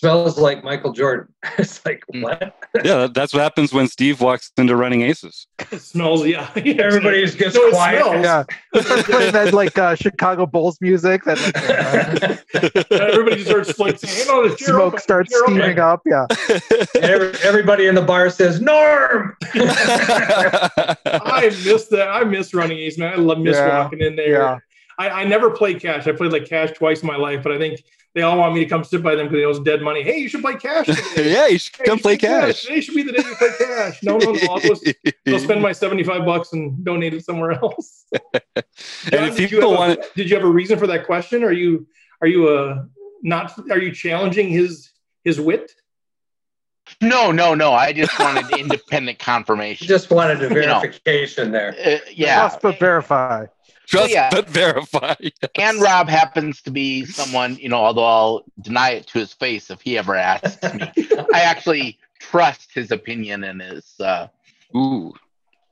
"S- 0.04 0.12
Smells 0.12 0.38
like 0.38 0.64
Michael 0.64 0.92
Jordan. 0.92 1.28
it's 1.58 1.86
like 1.86 2.04
Mm. 2.14 2.24
what? 2.24 2.56
yeah, 2.84 3.08
that's 3.14 3.34
what 3.34 3.42
happens 3.42 3.72
when 3.74 3.88
Steve 3.88 4.20
walks 4.22 4.52
into 4.58 4.76
running 4.76 5.02
aces. 5.02 5.48
It 5.72 5.80
smells, 5.82 6.26
yeah. 6.26 6.50
Everybody 6.56 7.24
just 7.26 7.38
gets 7.38 7.56
No, 7.56 7.70
quiet. 7.72 8.04
smells. 8.04 8.24
yeah, 8.26 8.44
start 8.82 9.06
playing 9.06 9.32
that 9.34 9.54
like 9.54 9.78
uh, 9.78 9.96
Chicago 9.96 10.46
Bulls 10.46 10.78
music. 10.82 11.24
That 11.24 11.40
like, 11.40 12.92
uh, 12.92 12.96
Everybody 13.04 13.44
starts 13.44 13.80
like 13.80 13.98
saying, 14.00 14.28
"Oh, 14.30 14.50
the 14.50 14.58
smoke 14.58 14.82
open, 14.82 15.00
starts 15.00 15.32
chair 15.32 15.42
open." 15.44 15.56
steaming 15.56 15.80
up. 15.80 16.02
Yeah, 16.06 16.26
every, 17.02 17.34
everybody 17.44 17.88
in 17.88 17.96
the 17.96 18.02
bar 18.02 18.30
says 18.30 18.60
Norm. 18.62 19.36
I 19.54 21.50
miss 21.66 21.86
that. 21.88 22.10
I 22.12 22.24
miss 22.24 22.54
running 22.54 22.78
ace, 22.78 22.98
man. 22.98 23.14
I 23.14 23.16
love 23.18 23.40
miss 23.40 23.56
Yeah, 23.56 23.84
walking 23.84 24.02
in 24.02 24.16
there. 24.16 24.32
yeah. 24.32 24.58
I, 24.98 25.10
I 25.10 25.24
never 25.26 25.50
played 25.50 25.82
cash. 25.82 26.08
I 26.08 26.12
played 26.12 26.32
like 26.32 26.46
cash 26.46 26.72
twice 26.72 27.02
in 27.02 27.08
my 27.08 27.16
life, 27.16 27.44
but 27.44 27.52
I 27.52 27.58
think 27.58 27.84
they 28.14 28.22
all 28.22 28.38
want 28.38 28.54
me 28.54 28.60
to 28.60 28.70
come 28.70 28.84
sit 28.84 29.02
by 29.02 29.16
them 29.16 29.26
because 29.26 29.38
they 29.38 29.42
know 29.42 29.50
it's 29.50 29.60
dead 29.60 29.82
money. 29.82 30.04
Hey, 30.04 30.18
you 30.18 30.30
should 30.30 30.42
play 30.42 30.56
cash. 30.56 30.88
yeah, 31.18 31.48
you 31.48 31.58
should 31.58 31.76
hey, 31.78 31.84
come 31.86 31.98
you 31.98 32.02
play 32.02 32.14
should 32.14 32.22
cash. 32.22 32.46
cash. 32.46 32.62
Today 32.64 32.82
should 32.82 32.96
be 32.96 33.04
the 33.04 33.12
day 33.12 33.24
you 33.26 33.36
play 33.36 33.50
cash. 33.58 34.04
No, 34.04 34.18
no, 34.18 34.32
no. 34.32 34.40
I'll, 34.52 34.60
just, 34.60 34.88
I'll 35.28 35.40
spend 35.40 35.62
my 35.62 35.72
75 35.72 36.26
bucks 36.26 36.54
and 36.54 36.84
donate 36.86 37.14
it 37.14 37.26
somewhere 37.26 37.54
else. 37.54 38.06
and 38.14 38.64
if 39.12 39.38
people 39.38 39.72
want 39.72 40.00
to, 40.00 40.10
did 40.16 40.30
you 40.30 40.36
have 40.36 40.46
a 40.46 40.50
reason 40.50 40.78
for 40.78 40.88
that 40.88 41.06
question? 41.06 41.44
Are 41.44 41.52
you, 41.52 41.88
are 42.22 42.28
you, 42.28 42.50
uh, 42.50 42.84
not, 43.24 43.58
are 43.72 43.80
you 43.80 43.92
challenging 43.92 44.50
his, 44.50 44.92
his 45.24 45.42
wit? 45.42 45.72
No, 47.02 47.32
no, 47.32 47.56
no. 47.56 47.74
I 47.74 47.94
just 47.94 48.18
wanted 48.20 48.46
independent 48.58 49.18
confirmation. 49.18 49.88
Just 49.88 50.12
wanted 50.12 50.44
a 50.44 50.50
verification 50.50 51.48
you 51.48 51.52
know, 51.52 51.72
there. 51.72 51.96
Uh, 51.96 52.00
yeah. 52.14 52.36
Trust 52.42 52.62
but 52.62 52.78
verify. 52.78 53.46
Trust 53.94 54.12
yeah. 54.12 54.30
but 54.32 54.50
verify. 54.50 55.14
Yes. 55.20 55.34
And 55.56 55.80
Rob 55.80 56.10
happens 56.10 56.62
to 56.64 56.72
be 56.72 57.06
someone, 57.06 57.58
you 57.58 57.70
know, 57.70 57.78
although 57.78 58.04
I'll 58.04 58.44
deny 58.62 58.92
it 58.92 59.08
to 59.08 59.20
his 59.20 59.34
face 59.34 59.70
if 59.70 59.82
he 59.82 59.98
ever 59.98 60.16
asks 60.16 60.62
me. 60.74 60.92
I 61.34 61.42
actually 61.42 62.00
trust 62.20 62.72
his 62.74 62.92
opinion 62.92 63.44
and 63.44 63.62
his 63.62 64.00
uh 64.00 64.28
Ooh. 64.76 65.14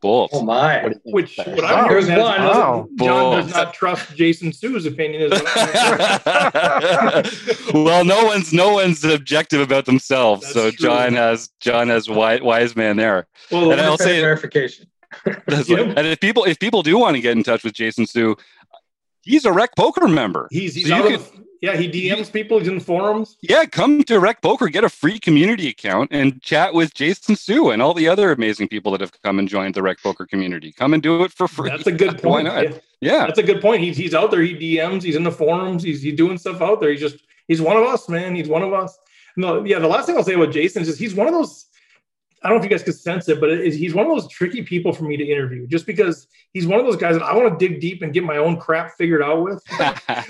Both. 0.01 0.31
Oh 0.33 0.43
my! 0.43 0.81
What 0.81 0.97
Which 1.03 1.37
what 1.37 1.63
I'm 1.63 1.87
hearing 1.87 2.05
is 2.05 2.09
one. 2.09 2.41
Wow. 2.41 2.87
John 2.97 3.43
does 3.43 3.53
not 3.53 3.75
trust 3.75 4.15
Jason 4.15 4.51
Su's 4.51 4.87
opinion. 4.87 5.29
well, 7.73 8.03
no 8.03 8.25
one's 8.25 8.51
no 8.51 8.73
one's 8.73 9.03
objective 9.03 9.61
about 9.61 9.85
themselves. 9.85 10.41
That's 10.41 10.53
so 10.53 10.71
true. 10.71 10.89
John 10.89 11.13
has 11.13 11.51
John 11.59 11.89
has 11.89 12.09
wise, 12.09 12.41
wise 12.41 12.75
man 12.75 12.97
there. 12.97 13.27
Well, 13.51 13.71
and 13.71 13.79
I'll 13.79 13.99
say 13.99 14.19
verification. 14.21 14.87
Like, 15.25 15.69
and 15.69 16.07
if 16.07 16.19
people 16.19 16.43
if 16.45 16.59
people 16.59 16.83
do 16.83 16.97
want 16.97 17.15
to 17.15 17.21
get 17.21 17.37
in 17.37 17.43
touch 17.43 17.63
with 17.63 17.73
Jason 17.73 18.05
Su, 18.05 18.35
he's 19.23 19.45
a 19.45 19.51
Rec 19.51 19.75
Poker 19.75 20.07
member. 20.07 20.47
He's, 20.51 20.75
he's 20.75 20.87
so 20.87 20.95
out 20.95 21.11
of, 21.11 21.31
yeah, 21.61 21.77
he 21.77 21.87
DMs 21.87 22.31
people. 22.31 22.57
He's 22.57 22.67
in 22.67 22.79
forums. 22.79 23.37
Yeah, 23.41 23.65
come 23.65 24.03
to 24.05 24.19
Rec 24.19 24.41
Poker, 24.41 24.67
get 24.67 24.83
a 24.83 24.89
free 24.89 25.19
community 25.19 25.67
account, 25.67 26.09
and 26.11 26.41
chat 26.41 26.73
with 26.73 26.93
Jason 26.93 27.35
Su 27.35 27.69
and 27.69 27.81
all 27.81 27.93
the 27.93 28.07
other 28.07 28.31
amazing 28.31 28.67
people 28.67 28.91
that 28.93 29.01
have 29.01 29.11
come 29.21 29.37
and 29.37 29.47
joined 29.47 29.75
the 29.75 29.83
Rec 29.83 30.01
Poker 30.01 30.25
community. 30.25 30.71
Come 30.71 30.93
and 30.95 31.03
do 31.03 31.23
it 31.23 31.31
for 31.31 31.47
free. 31.47 31.69
That's 31.69 31.85
a 31.85 31.91
good 31.91 32.17
point. 32.21 32.23
Why 32.23 32.41
not? 32.41 32.63
Yeah. 32.63 32.77
yeah. 33.01 33.25
that's 33.27 33.39
a 33.39 33.43
good 33.43 33.61
point. 33.61 33.83
He's 33.83 33.95
he's 33.95 34.15
out 34.15 34.31
there. 34.31 34.41
He 34.41 34.55
DMs. 34.55 35.03
He's 35.03 35.15
in 35.15 35.23
the 35.23 35.31
forums. 35.31 35.83
He's 35.83 36.01
he's 36.01 36.15
doing 36.15 36.37
stuff 36.37 36.61
out 36.61 36.81
there. 36.81 36.89
He's 36.89 37.01
just 37.01 37.17
he's 37.47 37.61
one 37.61 37.77
of 37.77 37.83
us, 37.83 38.09
man. 38.09 38.35
He's 38.35 38.47
one 38.47 38.63
of 38.63 38.73
us. 38.73 38.97
No, 39.37 39.63
yeah. 39.63 39.77
The 39.77 39.87
last 39.87 40.07
thing 40.07 40.17
I'll 40.17 40.23
say 40.23 40.33
about 40.33 40.51
Jason 40.51 40.81
is 40.81 40.87
just, 40.87 40.99
he's 40.99 41.13
one 41.13 41.27
of 41.27 41.33
those 41.33 41.67
I 42.43 42.49
don't 42.49 42.57
know 42.57 42.63
if 42.63 42.69
you 42.69 42.75
guys 42.75 42.83
could 42.83 42.95
sense 42.95 43.29
it, 43.29 43.39
but 43.39 43.49
it 43.49 43.61
is, 43.61 43.75
he's 43.75 43.93
one 43.93 44.07
of 44.07 44.11
those 44.11 44.27
tricky 44.27 44.63
people 44.63 44.91
for 44.91 45.03
me 45.03 45.15
to 45.15 45.23
interview 45.23 45.67
just 45.67 45.85
because 45.85 46.27
he's 46.53 46.65
one 46.65 46.79
of 46.79 46.87
those 46.87 46.95
guys 46.95 47.15
that 47.15 47.23
I 47.23 47.35
want 47.35 47.59
to 47.59 47.67
dig 47.67 47.79
deep 47.79 48.01
and 48.01 48.11
get 48.11 48.23
my 48.23 48.37
own 48.37 48.57
crap 48.57 48.97
figured 48.97 49.21
out 49.21 49.43
with. 49.43 49.63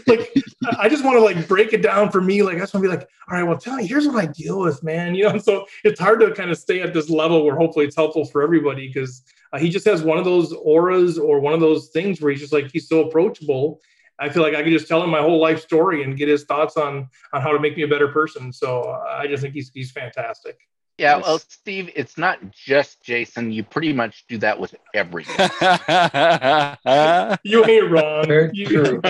like, 0.07 0.33
I 0.77 0.89
just 0.89 1.05
want 1.05 1.17
to 1.17 1.21
like 1.21 1.47
break 1.47 1.71
it 1.71 1.81
down 1.81 2.11
for 2.11 2.19
me. 2.19 2.43
Like, 2.43 2.57
I 2.57 2.59
just 2.59 2.73
want 2.73 2.83
to 2.83 2.89
be 2.89 2.95
like, 2.97 3.07
all 3.29 3.37
right, 3.37 3.43
well, 3.43 3.57
tell 3.57 3.77
me, 3.77 3.87
here's 3.87 4.07
what 4.07 4.17
I 4.17 4.25
deal 4.25 4.59
with, 4.59 4.83
man. 4.83 5.15
You 5.15 5.29
know, 5.29 5.37
so 5.37 5.65
it's 5.85 5.99
hard 5.99 6.19
to 6.19 6.33
kind 6.33 6.51
of 6.51 6.57
stay 6.57 6.81
at 6.81 6.93
this 6.93 7.09
level 7.09 7.45
where 7.45 7.55
hopefully 7.55 7.85
it's 7.85 7.95
helpful 7.95 8.25
for 8.25 8.41
everybody 8.41 8.87
because 8.87 9.23
uh, 9.53 9.59
he 9.59 9.69
just 9.69 9.85
has 9.85 10.03
one 10.03 10.17
of 10.17 10.25
those 10.25 10.51
auras 10.51 11.17
or 11.17 11.39
one 11.39 11.53
of 11.53 11.61
those 11.61 11.89
things 11.89 12.19
where 12.19 12.31
he's 12.31 12.41
just 12.41 12.53
like, 12.53 12.69
he's 12.71 12.89
so 12.89 13.07
approachable. 13.07 13.79
I 14.19 14.29
feel 14.29 14.43
like 14.43 14.53
I 14.53 14.63
could 14.63 14.73
just 14.73 14.87
tell 14.87 15.01
him 15.01 15.09
my 15.09 15.21
whole 15.21 15.39
life 15.39 15.61
story 15.61 16.03
and 16.03 16.17
get 16.17 16.27
his 16.27 16.43
thoughts 16.43 16.77
on 16.77 17.09
on 17.33 17.41
how 17.41 17.51
to 17.53 17.59
make 17.59 17.75
me 17.75 17.83
a 17.83 17.87
better 17.87 18.09
person. 18.09 18.51
So 18.51 18.81
uh, 18.81 19.17
I 19.17 19.27
just 19.27 19.41
think 19.41 19.55
he's 19.55 19.71
he's 19.73 19.91
fantastic. 19.91 20.59
Yeah, 21.01 21.17
well, 21.17 21.39
Steve, 21.39 21.89
it's 21.95 22.15
not 22.15 22.37
just 22.51 23.01
Jason. 23.01 23.51
You 23.51 23.63
pretty 23.63 23.91
much 23.91 24.23
do 24.27 24.37
that 24.37 24.59
with 24.59 24.75
everything. 24.93 25.49
you 27.43 27.65
ain't 27.65 27.89
wrong. 27.89 28.27
Very 28.27 28.51
you, 28.53 28.67
true. 28.67 29.01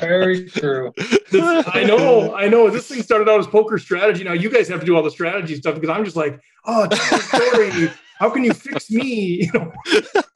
Very 0.00 0.50
true. 0.50 0.92
This, 1.30 1.64
I 1.68 1.84
know. 1.84 2.34
I 2.34 2.48
know. 2.48 2.68
This 2.70 2.88
thing 2.88 3.04
started 3.04 3.28
out 3.28 3.38
as 3.38 3.46
poker 3.46 3.78
strategy. 3.78 4.24
Now 4.24 4.32
you 4.32 4.50
guys 4.50 4.66
have 4.66 4.80
to 4.80 4.86
do 4.86 4.96
all 4.96 5.02
the 5.04 5.12
strategy 5.12 5.54
stuff 5.54 5.76
because 5.76 5.90
I'm 5.90 6.04
just 6.04 6.16
like, 6.16 6.40
oh, 6.64 6.88
tell 6.88 7.18
the 7.18 7.22
story. 7.22 7.92
How 8.18 8.28
can 8.28 8.42
you 8.42 8.52
fix 8.52 8.90
me? 8.90 9.48
You 9.54 9.60
know. 9.60 9.72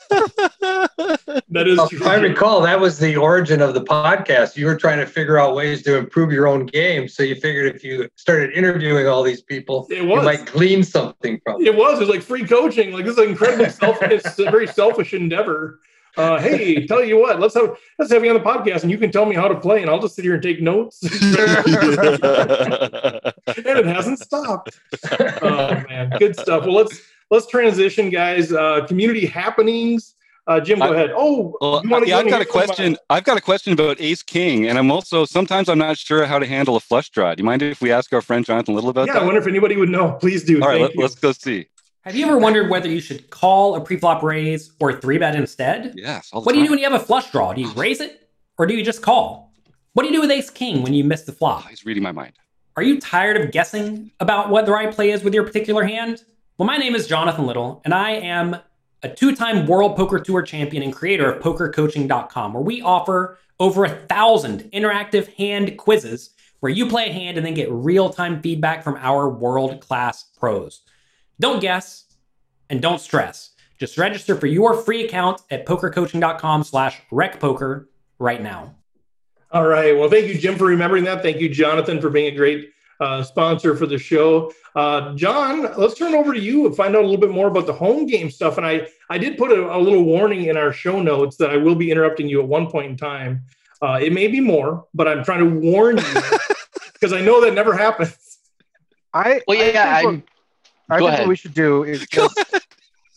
That 0.09 1.65
is. 1.67 1.79
Well, 1.79 1.89
if 1.93 2.03
I 2.07 2.17
recall, 2.17 2.61
that 2.63 2.79
was 2.79 2.99
the 2.99 3.17
origin 3.17 3.61
of 3.61 3.75
the 3.75 3.83
podcast. 3.83 4.57
You 4.57 4.67
were 4.67 4.77
trying 4.77 4.99
to 4.99 5.07
figure 5.07 5.39
out 5.39 5.55
ways 5.55 5.83
to 5.85 5.97
improve 5.97 6.33
your 6.33 6.47
own 6.47 6.67
game, 6.67 7.09
so 7.09 7.23
you 7.23 7.35
figured 7.35 7.75
if 7.75 7.83
you 7.85 8.09
started 8.17 8.53
interviewing 8.53 9.07
all 9.07 9.23
these 9.23 9.43
people, 9.43 9.87
you 9.91 10.05
might 10.05 10.47
glean 10.47 10.83
something 10.83 11.41
from. 11.45 11.65
It 11.65 11.75
was. 11.75 11.99
It 11.99 12.01
was 12.01 12.09
like 12.09 12.23
free 12.23 12.47
coaching. 12.47 12.93
Like 12.93 13.05
this 13.05 13.13
is 13.13 13.19
an 13.19 13.31
incredibly 13.31 13.71
self. 13.71 13.99
It's 14.03 14.39
a 14.39 14.51
very 14.51 14.67
selfish 14.67 15.15
endeavor. 15.15 15.81
Uh, 16.17 16.41
hey, 16.41 16.87
tell 16.87 17.05
you 17.05 17.19
what, 17.19 17.39
let's 17.41 17.55
have 17.55 17.77
let's 17.99 18.11
have 18.11 18.25
you 18.25 18.31
on 18.31 18.37
the 18.37 18.43
podcast, 18.43 18.83
and 18.83 18.91
you 18.91 18.97
can 18.97 19.13
tell 19.13 19.27
me 19.27 19.35
how 19.35 19.49
to 19.49 19.55
play, 19.55 19.83
and 19.83 19.91
I'll 19.91 20.01
just 20.01 20.17
sit 20.17 20.25
here 20.25 20.33
and 20.35 20.43
take 20.43 20.63
notes. 20.63 21.03
and 21.03 21.13
it 23.47 23.85
hasn't 23.85 24.19
stopped. 24.19 24.81
Oh 25.43 25.85
man, 25.89 26.11
good 26.19 26.35
stuff. 26.35 26.65
Well, 26.65 26.75
let's 26.75 27.03
let's 27.31 27.47
transition, 27.47 28.11
guys. 28.11 28.53
Uh, 28.53 28.87
community 28.87 29.27
happenings. 29.27 30.15
Uh, 30.49 30.61
Jim, 30.61 30.79
go 30.79 30.85
I, 30.85 30.95
ahead. 30.95 31.11
Oh, 31.13 31.57
well, 31.61 32.07
yeah, 32.07 32.19
I've 32.19 32.29
got 32.29 32.41
a 32.41 32.45
question. 32.45 32.93
My... 32.93 33.17
I've 33.17 33.25
got 33.25 33.37
a 33.37 33.41
question 33.41 33.73
about 33.73 34.01
Ace 34.01 34.23
King, 34.23 34.69
and 34.69 34.79
I'm 34.79 34.93
also 34.93 35.25
sometimes 35.25 35.69
I'm 35.69 35.79
not 35.79 35.99
sure 35.99 36.25
how 36.25 36.39
to 36.39 36.47
handle 36.47 36.77
a 36.77 36.81
flush 36.81 37.11
draw. 37.11 37.35
Do 37.35 37.41
you 37.41 37.45
mind 37.45 37.63
if 37.63 37.81
we 37.81 37.91
ask 37.91 38.13
our 38.13 38.23
friend 38.23 38.45
Jonathan 38.45 38.75
Little 38.75 38.91
about 38.91 39.09
yeah, 39.09 39.15
that? 39.15 39.19
Yeah, 39.19 39.23
I 39.23 39.27
wonder 39.27 39.41
if 39.41 39.49
anybody 39.49 39.77
would 39.77 39.89
know. 39.89 40.13
Please 40.13 40.45
do. 40.45 40.63
All 40.63 40.69
right, 40.69 40.81
let, 40.81 40.97
us 40.99 41.17
go 41.17 41.33
see. 41.33 41.67
Have 42.03 42.15
you 42.15 42.25
ever 42.27 42.39
wondered 42.39 42.71
whether 42.71 42.89
you 42.89 43.01
should 43.01 43.29
call 43.31 43.75
a 43.75 43.81
preflop 43.81 44.23
raise 44.23 44.71
or 44.79 44.93
three 44.93 45.19
bet 45.19 45.35
instead? 45.35 45.95
Yes. 45.97 46.29
what 46.33 46.53
do 46.53 46.61
you 46.61 46.67
do 46.67 46.71
when 46.71 46.79
you 46.79 46.89
have 46.89 47.01
a 47.01 47.05
flush 47.05 47.33
draw? 47.33 47.53
Do 47.53 47.61
you 47.61 47.73
raise 47.73 48.01
it 48.01 48.29
or 48.59 48.67
do 48.67 48.75
you 48.75 48.85
just 48.85 49.03
call? 49.03 49.53
What 49.95 50.05
do 50.05 50.11
you 50.11 50.15
do 50.15 50.21
with 50.21 50.31
Ace 50.31 50.51
King 50.51 50.83
when 50.83 50.95
you 50.95 51.03
miss 51.03 51.23
the 51.23 51.33
flop? 51.33 51.65
Oh, 51.65 51.69
he's 51.69 51.85
reading 51.85 52.05
my 52.05 52.13
mind. 52.13 52.35
Are 52.77 52.85
you 52.85 53.01
tired 53.01 53.37
of 53.39 53.51
guessing 53.51 54.13
about 54.21 54.51
what 54.51 54.67
the 54.67 54.73
right 54.73 54.95
play 54.95 55.11
is 55.11 55.25
with 55.25 55.35
your 55.35 55.43
particular 55.43 55.83
hand? 55.83 56.23
Well, 56.59 56.67
my 56.67 56.79
name 56.79 56.95
is 56.95 57.07
Jonathan 57.07 57.45
Little, 57.45 57.83
and 57.85 57.93
I 57.93 58.13
am 58.13 58.57
a 59.03 59.11
two 59.11 59.37
time 59.37 59.67
World 59.67 59.95
Poker 59.95 60.19
Tour 60.19 60.41
champion 60.41 60.83
and 60.83 60.91
creator 60.91 61.31
of 61.31 61.43
PokerCoaching.com, 61.43 62.55
where 62.55 62.63
we 62.63 62.81
offer 62.81 63.39
over 63.61 63.85
a 63.85 63.91
thousand 63.91 64.63
interactive 64.73 65.31
hand 65.35 65.77
quizzes 65.77 66.31
where 66.61 66.73
you 66.73 66.87
play 66.87 67.11
a 67.11 67.13
hand 67.13 67.37
and 67.37 67.45
then 67.45 67.53
get 67.53 67.71
real 67.71 68.09
time 68.09 68.41
feedback 68.41 68.83
from 68.83 68.97
our 68.97 69.29
world 69.29 69.81
class 69.81 70.25
pros. 70.39 70.81
Don't 71.39 71.61
guess 71.61 72.07
and 72.71 72.81
don't 72.81 73.03
stress. 73.03 73.51
Just 73.79 73.99
register 73.99 74.35
for 74.35 74.47
your 74.47 74.73
free 74.73 75.05
account 75.05 75.43
at 75.51 75.67
pokercoaching.com 75.67 76.65
slash 76.65 77.03
recpoker 77.13 77.85
right 78.19 78.41
now. 78.41 78.75
All 79.53 79.67
right. 79.67 79.95
Well, 79.95 80.09
thank 80.09 80.27
you, 80.29 80.39
Jim, 80.39 80.57
for 80.57 80.65
remembering 80.65 81.05
that. 81.05 81.21
Thank 81.21 81.39
you, 81.39 81.51
Jonathan, 81.51 82.01
for 82.01 82.09
being 82.09 82.33
a 82.33 82.37
great 82.37 82.71
uh, 83.01 83.23
sponsor 83.23 83.77
for 83.77 83.87
the 83.87 83.99
show. 83.99 84.53
Uh, 84.75 85.15
John, 85.15 85.73
let's 85.77 85.95
turn 85.95 86.15
over 86.15 86.33
to 86.33 86.41
you 86.41 86.67
and 86.67 86.77
find 86.77 86.95
out 86.95 87.03
a 87.03 87.07
little 87.07 87.21
bit 87.21 87.31
more 87.31 87.49
about 87.49 87.67
the 87.67 87.73
home 87.73 88.07
game 88.07 88.31
stuff. 88.31 88.57
And 88.59 88.67
I, 88.67 88.89
I 89.11 89.19
did 89.19 89.39
put 89.39 89.51
a, 89.51 89.75
a 89.75 89.79
little 89.79 90.05
warning 90.05 90.45
in 90.45 90.57
our 90.57 90.73
show 90.73 91.01
notes 91.01 91.37
that 91.37 91.51
I 91.51 91.57
will 91.57 91.75
be 91.75 91.91
interrupting 91.91 92.29
you 92.29 92.41
at 92.41 92.49
one 92.49 92.71
point 92.71 92.91
in 92.91 92.97
time. 92.97 93.43
Uh, 93.83 93.99
it 94.01 94.13
may 94.13 94.29
be 94.29 94.41
more, 94.41 94.87
but 94.95 95.07
I'm 95.07 95.23
trying 95.25 95.41
to 95.41 95.71
warn 95.71 95.99
you 95.99 96.21
because 96.93 97.13
I 97.13 97.21
know 97.21 97.45
that 97.45 97.55
never 97.55 97.75
happens. 97.75 98.39
I 99.13 99.41
well, 99.47 99.57
yeah, 99.57 99.97
I 99.97 100.03
think, 100.03 100.29
what, 100.87 100.97
I 100.97 100.99
think 100.99 101.19
what 101.21 101.29
we 101.29 101.37
should 101.37 101.55
do 101.55 101.85
is 101.85 102.07
just 102.11 102.39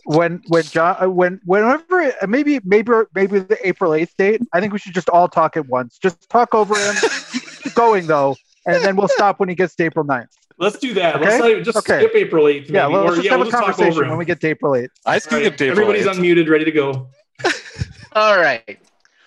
when 0.06 0.42
when 0.48 0.64
John 0.64 0.98
uh, 1.02 1.10
when 1.10 1.42
whenever 1.46 2.14
maybe 2.28 2.60
maybe 2.64 2.92
maybe 3.14 3.40
the 3.40 3.58
April 3.68 3.94
eighth 3.94 4.16
date. 4.18 4.42
I 4.54 4.60
think 4.60 4.74
we 4.74 4.80
should 4.80 4.94
just 4.94 5.10
all 5.10 5.28
talk 5.28 5.58
at 5.58 5.68
once. 5.68 5.98
Just 5.98 6.30
talk 6.30 6.54
over 6.54 6.76
him. 6.76 6.96
Keep 7.64 7.74
going 7.74 8.08
though 8.08 8.36
and 8.76 8.84
then 8.84 8.96
we'll 8.96 9.08
stop 9.08 9.40
when 9.40 9.50
he 9.50 9.56
gets 9.56 9.76
to 9.76 9.84
April 9.86 10.06
9th. 10.06 10.28
Let's 10.60 10.78
do 10.78 10.94
that. 10.96 11.16
Okay? 11.16 11.26
Let's 11.26 11.40
not, 11.40 11.64
just 11.64 11.78
okay. 11.78 12.00
skip 12.00 12.16
April 12.16 12.46
8th. 12.46 12.54
Maybe. 12.54 12.74
Yeah, 12.74 12.88
well, 12.88 13.04
let's 13.04 13.14
or, 13.14 13.16
just 13.16 13.26
yeah, 13.26 13.32
have 13.32 13.40
we'll 13.40 13.48
a 13.48 13.52
conversation 13.52 14.10
when 14.10 14.18
we 14.18 14.26
get 14.26 14.42
to 14.42 14.48
April 14.48 14.74
8th. 14.74 14.90
I 15.06 15.20
skipped 15.20 15.62
right. 15.62 15.62
April 15.62 15.72
Everybody's 15.72 16.06
8th. 16.06 16.16
unmuted, 16.16 16.50
ready 16.50 16.66
to 16.66 16.72
go. 16.72 17.10
All 18.14 18.38
right. 18.38 18.80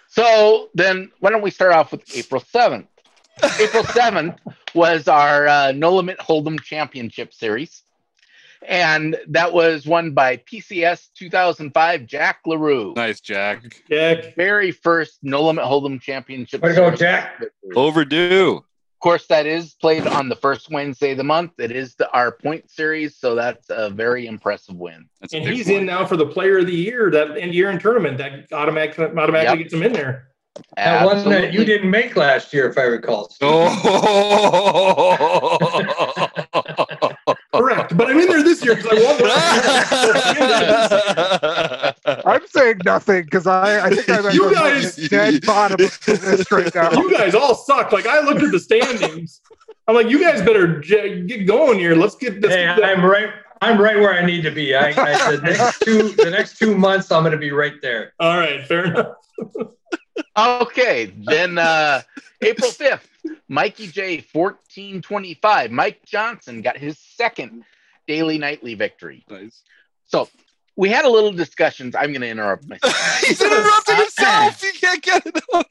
So 0.08 0.68
then 0.74 1.10
why 1.20 1.30
don't 1.30 1.42
we 1.42 1.50
start 1.50 1.72
off 1.72 1.90
with 1.90 2.02
April 2.14 2.40
7th? 2.40 2.86
April 3.58 3.82
7th 3.84 4.36
was 4.74 5.08
our 5.08 5.48
uh, 5.48 5.72
No 5.72 5.94
Limit 5.94 6.18
Hold'em 6.18 6.60
Championship 6.60 7.32
Series. 7.32 7.82
And 8.68 9.16
that 9.28 9.52
was 9.52 9.86
won 9.86 10.12
by 10.12 10.36
PCS 10.36 11.08
2005 11.14 12.06
Jack 12.06 12.40
LaRue. 12.46 12.92
Nice, 12.94 13.20
Jack. 13.20 13.64
Jack. 13.88 14.36
Very 14.36 14.70
first 14.70 15.18
No 15.22 15.44
Limit 15.44 15.64
Hold'em 15.64 16.00
Championship. 16.00 16.60
Way 16.60 16.68
to 16.68 16.74
go, 16.74 16.90
Jack. 16.90 17.42
Overdue 17.74 18.62
course, 19.02 19.26
that 19.26 19.46
is 19.46 19.74
played 19.74 20.06
on 20.06 20.28
the 20.28 20.36
first 20.36 20.70
Wednesday 20.70 21.10
of 21.10 21.18
the 21.18 21.24
month. 21.24 21.52
It 21.58 21.72
is 21.72 21.94
the, 21.96 22.10
our 22.12 22.32
point 22.32 22.70
series, 22.70 23.16
so 23.16 23.34
that's 23.34 23.66
a 23.68 23.90
very 23.90 24.26
impressive 24.26 24.76
win. 24.76 25.08
That's 25.20 25.34
and 25.34 25.46
he's 25.46 25.68
in 25.68 25.84
now 25.84 26.06
for 26.06 26.16
the 26.16 26.26
Player 26.26 26.58
of 26.58 26.66
the 26.66 26.74
Year, 26.74 27.10
that 27.10 27.36
end 27.36 27.54
year 27.54 27.70
in 27.70 27.78
tournament 27.78 28.16
that 28.18 28.50
automatic, 28.52 28.98
automatically 28.98 29.42
yep. 29.42 29.58
gets 29.58 29.74
him 29.74 29.82
in 29.82 29.92
there. 29.92 30.28
That 30.76 31.06
one 31.06 31.28
that 31.30 31.52
you 31.52 31.64
didn't 31.64 31.90
make 31.90 32.14
last 32.16 32.52
year, 32.52 32.68
if 32.68 32.78
I 32.78 32.82
recall. 32.82 33.30
Oh. 36.54 37.38
Correct, 37.54 37.96
but 37.96 38.08
I'm 38.08 38.18
in 38.18 38.28
there 38.28 38.42
this 38.42 38.64
year 38.64 38.76
because 38.76 38.90
I 38.90 39.00
won. 41.84 41.94
I'm 42.24 42.46
saying 42.46 42.80
nothing 42.84 43.22
because 43.24 43.46
I, 43.46 43.86
I 43.86 43.90
think 43.90 44.08
I'm 44.08 44.26
at 44.26 44.34
You 44.34 44.48
the 44.48 44.54
guys- 44.54 44.96
dead 45.08 45.44
bottom 45.46 45.84
of 45.84 46.00
the 46.04 46.12
list 46.36 46.50
right 46.52 46.74
now. 46.74 46.90
You 47.00 47.10
guys 47.12 47.34
all 47.34 47.54
suck. 47.54 47.92
Like 47.92 48.06
I 48.06 48.20
looked 48.20 48.42
at 48.42 48.52
the 48.52 48.58
standings. 48.60 49.40
I'm 49.88 49.94
like, 49.94 50.08
you 50.08 50.20
guys 50.20 50.40
better 50.42 50.80
j- 50.80 51.22
get 51.22 51.46
going 51.46 51.78
here. 51.78 51.94
Let's 51.96 52.14
get 52.16 52.40
this. 52.40 52.52
Hey, 52.52 52.66
I'm 52.66 53.04
right. 53.04 53.30
I'm 53.60 53.80
right 53.80 53.96
where 53.96 54.12
I 54.14 54.24
need 54.26 54.42
to 54.42 54.50
be. 54.50 54.74
I, 54.74 54.88
I 54.88 55.36
the 55.36 55.42
next 55.42 55.80
two 55.84 56.08
the 56.10 56.30
next 56.30 56.58
two 56.58 56.76
months 56.76 57.10
I'm 57.12 57.22
going 57.22 57.32
to 57.32 57.38
be 57.38 57.50
right 57.52 57.74
there. 57.82 58.12
all 58.20 58.36
right, 58.38 58.66
fair 58.66 58.84
enough. 58.86 59.14
Okay, 60.36 61.12
then 61.26 61.58
uh, 61.58 62.02
April 62.42 62.70
5th, 62.70 63.06
Mikey 63.48 63.86
J, 63.88 64.16
1425. 64.32 65.70
Mike 65.70 66.04
Johnson 66.04 66.60
got 66.62 66.76
his 66.76 66.98
second 66.98 67.64
daily 68.06 68.38
nightly 68.38 68.74
victory. 68.74 69.24
Nice. 69.30 69.62
So 70.06 70.28
we 70.76 70.88
had 70.88 71.04
a 71.04 71.10
little 71.10 71.32
discussions. 71.32 71.94
I'm 71.94 72.10
going 72.10 72.22
to 72.22 72.28
interrupt 72.28 72.68
myself. 72.68 73.20
He's 73.26 73.40
interrupting 73.40 73.96
himself. 73.96 74.62
He 74.62 74.72
can't 74.72 75.02
get 75.02 75.26
it 75.26 75.42
up. 75.52 75.66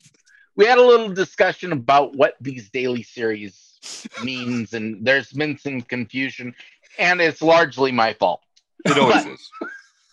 we 0.55 0.65
had 0.65 0.77
a 0.77 0.85
little 0.85 1.09
discussion 1.09 1.71
about 1.71 2.15
what 2.15 2.35
these 2.39 2.69
daily 2.69 3.03
series 3.03 3.79
means, 4.23 4.73
and 4.73 5.05
there's 5.05 5.31
been 5.31 5.57
some 5.57 5.81
confusion, 5.81 6.53
and 6.99 7.19
it's 7.21 7.41
largely 7.41 7.91
my 7.91 8.13
fault. 8.13 8.41
It 8.85 8.97
always 8.97 9.25
is. 9.25 9.49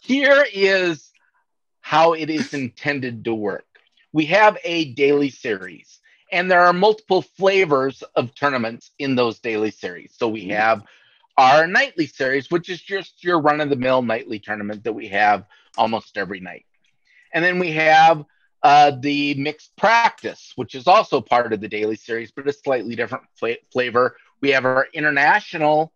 Here 0.03 0.45
is 0.53 1.11
how 1.80 2.14
it 2.14 2.30
is 2.30 2.55
intended 2.55 3.24
to 3.24 3.34
work. 3.34 3.66
We 4.12 4.26
have 4.26 4.57
a 4.64 4.93
daily 4.95 5.30
series, 5.30 6.01
and 6.32 6.51
there 6.51 6.62
are 6.62 6.72
multiple 6.72 7.22
flavors 7.22 8.03
of 8.16 8.34
tournaments 8.34 8.91
in 8.99 9.16
those 9.16 9.39
daily 9.39 9.70
series. 9.70 10.14
So 10.16 10.28
we 10.28 10.47
mm. 10.47 10.57
have 10.57 10.82
our 11.39 11.66
nightly 11.68 12.07
series, 12.07 12.51
which 12.51 12.68
is 12.68 12.82
just 12.82 13.24
your 13.24 13.41
run 13.41 13.62
of 13.62 13.70
the 13.70 13.76
mill 13.76 14.03
nightly 14.03 14.41
tournament 14.41 14.84
that 14.84 14.93
we 14.93 15.09
have 15.09 15.47
almost 15.78 16.18
every 16.18 16.41
night. 16.41 16.66
And 17.34 17.45
then 17.45 17.59
we 17.59 17.72
have 17.72 18.24
uh, 18.62 18.93
the 19.01 19.34
mixed 19.36 19.76
practice, 19.76 20.53
which 20.57 20.74
is 20.74 20.89
also 20.89 21.22
part 21.22 21.53
of 21.55 21.61
the 21.61 21.68
daily 21.68 21.97
series, 21.97 22.32
but 22.32 22.49
a 22.49 22.53
slightly 22.53 22.97
different 22.97 23.24
fla- 23.39 23.57
flavor. 23.72 24.16
We 24.43 24.51
have 24.51 24.66
our 24.66 24.89
international 24.93 25.93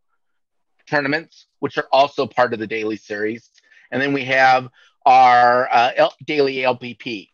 tournaments, 0.88 1.46
which 1.60 1.78
are 1.78 1.88
also 1.92 2.26
part 2.26 2.52
of 2.54 2.60
the 2.60 2.66
daily 2.66 2.96
series. 2.96 3.50
And 3.90 4.00
then 4.00 4.12
we 4.12 4.24
have 4.26 4.68
our 5.04 5.68
uh, 5.72 5.92
L- 5.96 6.14
daily 6.26 6.58
LPP. 6.58 7.30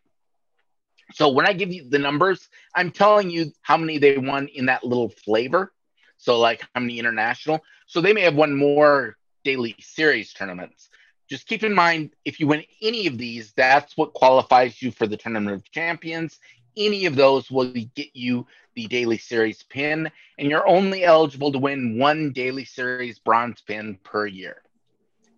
So 1.12 1.30
when 1.30 1.46
I 1.46 1.52
give 1.52 1.72
you 1.72 1.88
the 1.88 1.98
numbers, 1.98 2.48
I'm 2.74 2.90
telling 2.90 3.30
you 3.30 3.52
how 3.62 3.76
many 3.76 3.98
they 3.98 4.18
won 4.18 4.48
in 4.48 4.66
that 4.66 4.84
little 4.84 5.09
flavor. 5.11 5.72
So, 6.18 6.38
like 6.38 6.62
how 6.74 6.80
many 6.80 6.98
international. 6.98 7.62
So 7.89 8.03
they 8.03 8.12
may 8.12 8.20
have 8.20 8.34
won 8.34 8.55
more 8.55 9.16
daily 9.45 9.74
series 9.80 10.34
tournaments. 10.34 10.91
Just 11.28 11.47
keep 11.47 11.64
in 11.64 11.74
mind 11.74 12.11
if 12.26 12.39
you 12.39 12.47
win 12.47 12.62
any 12.82 13.07
of 13.07 13.16
these, 13.16 13.53
that's 13.53 13.97
what 13.97 14.12
qualifies 14.12 14.80
you 14.82 14.91
for 14.91 15.07
the 15.07 15.16
Tournament 15.16 15.57
of 15.57 15.70
Champions. 15.72 16.39
Any 16.76 17.07
of 17.07 17.16
those 17.16 17.51
will 17.51 17.72
get 17.95 18.14
you 18.14 18.47
the 18.76 18.86
daily 18.86 19.16
series 19.16 19.62
pin, 19.62 20.11
and 20.39 20.51
you're 20.51 20.68
only 20.68 21.05
eligible 21.05 21.51
to 21.51 21.59
win 21.59 21.99
one 21.99 22.30
daily 22.32 22.66
series 22.66 23.18
bronze 23.18 23.62
pin 23.62 23.99
per 24.05 24.26
year. 24.26 24.62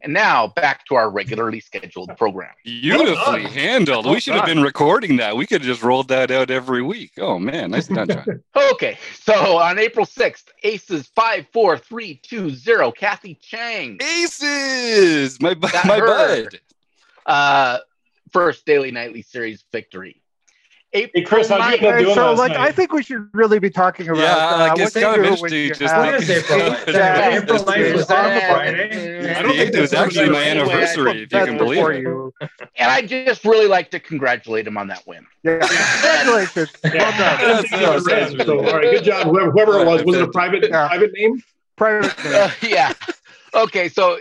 And 0.03 0.15
now 0.15 0.47
back 0.49 0.87
to 0.87 0.95
our 0.95 1.11
regularly 1.11 1.61
scheduled 1.61 2.17
program. 2.17 2.51
Beautifully 2.65 3.43
done. 3.43 3.53
handled. 3.53 4.07
Well 4.07 4.15
we 4.15 4.21
should 4.21 4.35
have 4.35 4.47
been 4.47 4.63
recording 4.63 5.17
that. 5.19 5.37
We 5.37 5.47
could 5.47 5.61
have 5.61 5.67
just 5.67 5.83
rolled 5.83 6.09
that 6.09 6.31
out 6.31 6.51
every 6.51 6.81
week. 6.83 7.13
Oh 7.19 7.39
man, 7.39 7.71
nice 7.73 7.87
done, 7.89 8.09
John. 8.09 8.43
Okay, 8.73 8.97
so 9.15 9.59
on 9.59 9.79
April 9.79 10.07
6th, 10.07 10.45
Aces 10.63 11.09
54320, 11.15 12.93
Kathy 12.93 13.35
Chang, 13.43 13.99
Aces, 14.01 15.41
my 15.41 15.55
Got 15.55 15.85
my 15.87 15.99
her. 15.99 16.07
bud. 16.07 16.61
uh, 17.27 17.79
first 18.33 18.65
daily 18.67 18.91
nightly 18.91 19.23
series 19.23 19.65
victory. 19.73 20.23
April 20.93 21.11
Hey, 21.15 21.23
Chris, 21.23 21.49
how'd 21.49 21.81
you 21.81 21.87
end 21.89 21.97
up 21.97 22.01
doing 22.03 22.15
so 22.15 22.31
last 22.31 22.39
like 22.39 22.53
night? 22.53 22.61
I 22.61 22.73
think 22.73 22.93
we 22.93 23.03
should 23.05 23.29
really 23.33 23.61
be 23.61 23.71
talking 23.71 24.09
about 24.09 24.19
Yeah, 24.19 24.35
uh, 24.37 24.59
like, 24.59 24.73
what 24.73 24.81
it's 24.81 24.93
to 24.95 25.01
kind 25.01 25.21
of 25.21 25.25
interesting 25.25 25.59
you 25.59 25.69
just 25.75 25.81
have- 25.95 26.05
What 26.05 26.15
is 26.23 26.31
April? 26.31 26.61
April 26.61 26.89
it's- 26.89 27.63
9th 27.65 27.93
was 27.95 28.11
on 28.11 28.25
a 28.25 28.29
it's- 28.31 28.51
Friday. 28.53 29.35
I 29.37 29.43
don't 29.43 29.53
think 29.57 29.75
it 29.75 29.81
was 29.81 29.93
actually 29.95 30.31
my 30.31 30.43
anniversary, 30.43 31.23
if 31.23 31.33
you 31.33 31.45
can 31.47 31.59
believe 31.59 31.87
it. 31.87 32.01
you. 32.03 32.33
and 32.77 32.91
I 32.91 33.03
just 33.03 33.45
really 33.45 33.69
like 33.69 33.91
to 33.93 34.01
congratulate 34.01 34.67
him 34.67 34.77
on 34.77 34.89
that 34.89 35.07
win. 35.07 35.25
Yeah, 35.45 35.59
congratulations. 35.61 36.71
Well 36.85 37.19
done. 37.19 37.67
So, 38.47 38.59
all 38.59 38.73
right, 38.77 38.91
good 38.91 39.05
job, 39.05 39.27
whoever, 39.29 39.51
whoever 39.53 39.79
it 39.81 39.87
was. 39.87 40.03
Was 40.05 40.17
it 40.17 40.23
a 40.23 40.29
private 40.29 40.65
Yeah. 40.69 40.89
private 40.89 41.13
name? 41.15 41.41
Private 41.77 42.27
Uh, 42.27 42.51
yeah. 42.63 42.93
Okay, 43.55 43.89
so 43.89 44.19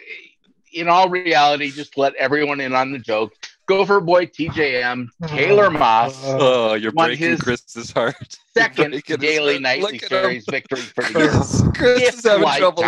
in 0.74 0.88
all 0.88 1.10
reality, 1.10 1.72
just 1.72 1.98
let 1.98 2.14
everyone 2.16 2.60
in 2.62 2.76
on 2.76 2.92
the 2.92 3.00
joke. 3.00 3.34
Gopher 3.70 4.00
boy 4.02 4.26
TJM, 4.26 5.10
Taylor 5.28 5.70
Moss, 5.70 6.26
Uh, 6.26 6.38
Oh, 6.42 6.74
you're 6.74 6.92
Won 6.92 7.10
breaking 7.10 7.30
his 7.30 7.40
Chris's 7.42 7.92
heart. 7.92 8.16
second 8.56 8.92
breaking 8.92 9.20
his 9.22 9.30
daily 9.30 9.54
heart. 9.54 9.62
nightly 9.62 9.92
Look 9.94 10.06
series 10.06 10.46
victory 10.50 10.80
for 10.80 11.04
the 11.04 11.20
year. 11.20 11.30
Chris, 11.30 11.64
Chris 11.76 12.16
is 12.16 12.24
having 12.26 12.50
trouble. 12.58 12.84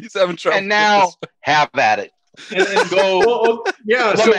He's 0.00 0.14
having 0.14 0.36
trouble. 0.36 0.58
And 0.58 0.68
now, 0.68 1.10
have 1.42 1.68
at 1.74 1.98
it. 1.98 2.12
and, 2.50 2.66
and 2.66 2.90
Go 2.90 3.18
well, 3.18 3.42
well, 3.42 3.64
yeah. 3.84 4.14
So 4.14 4.32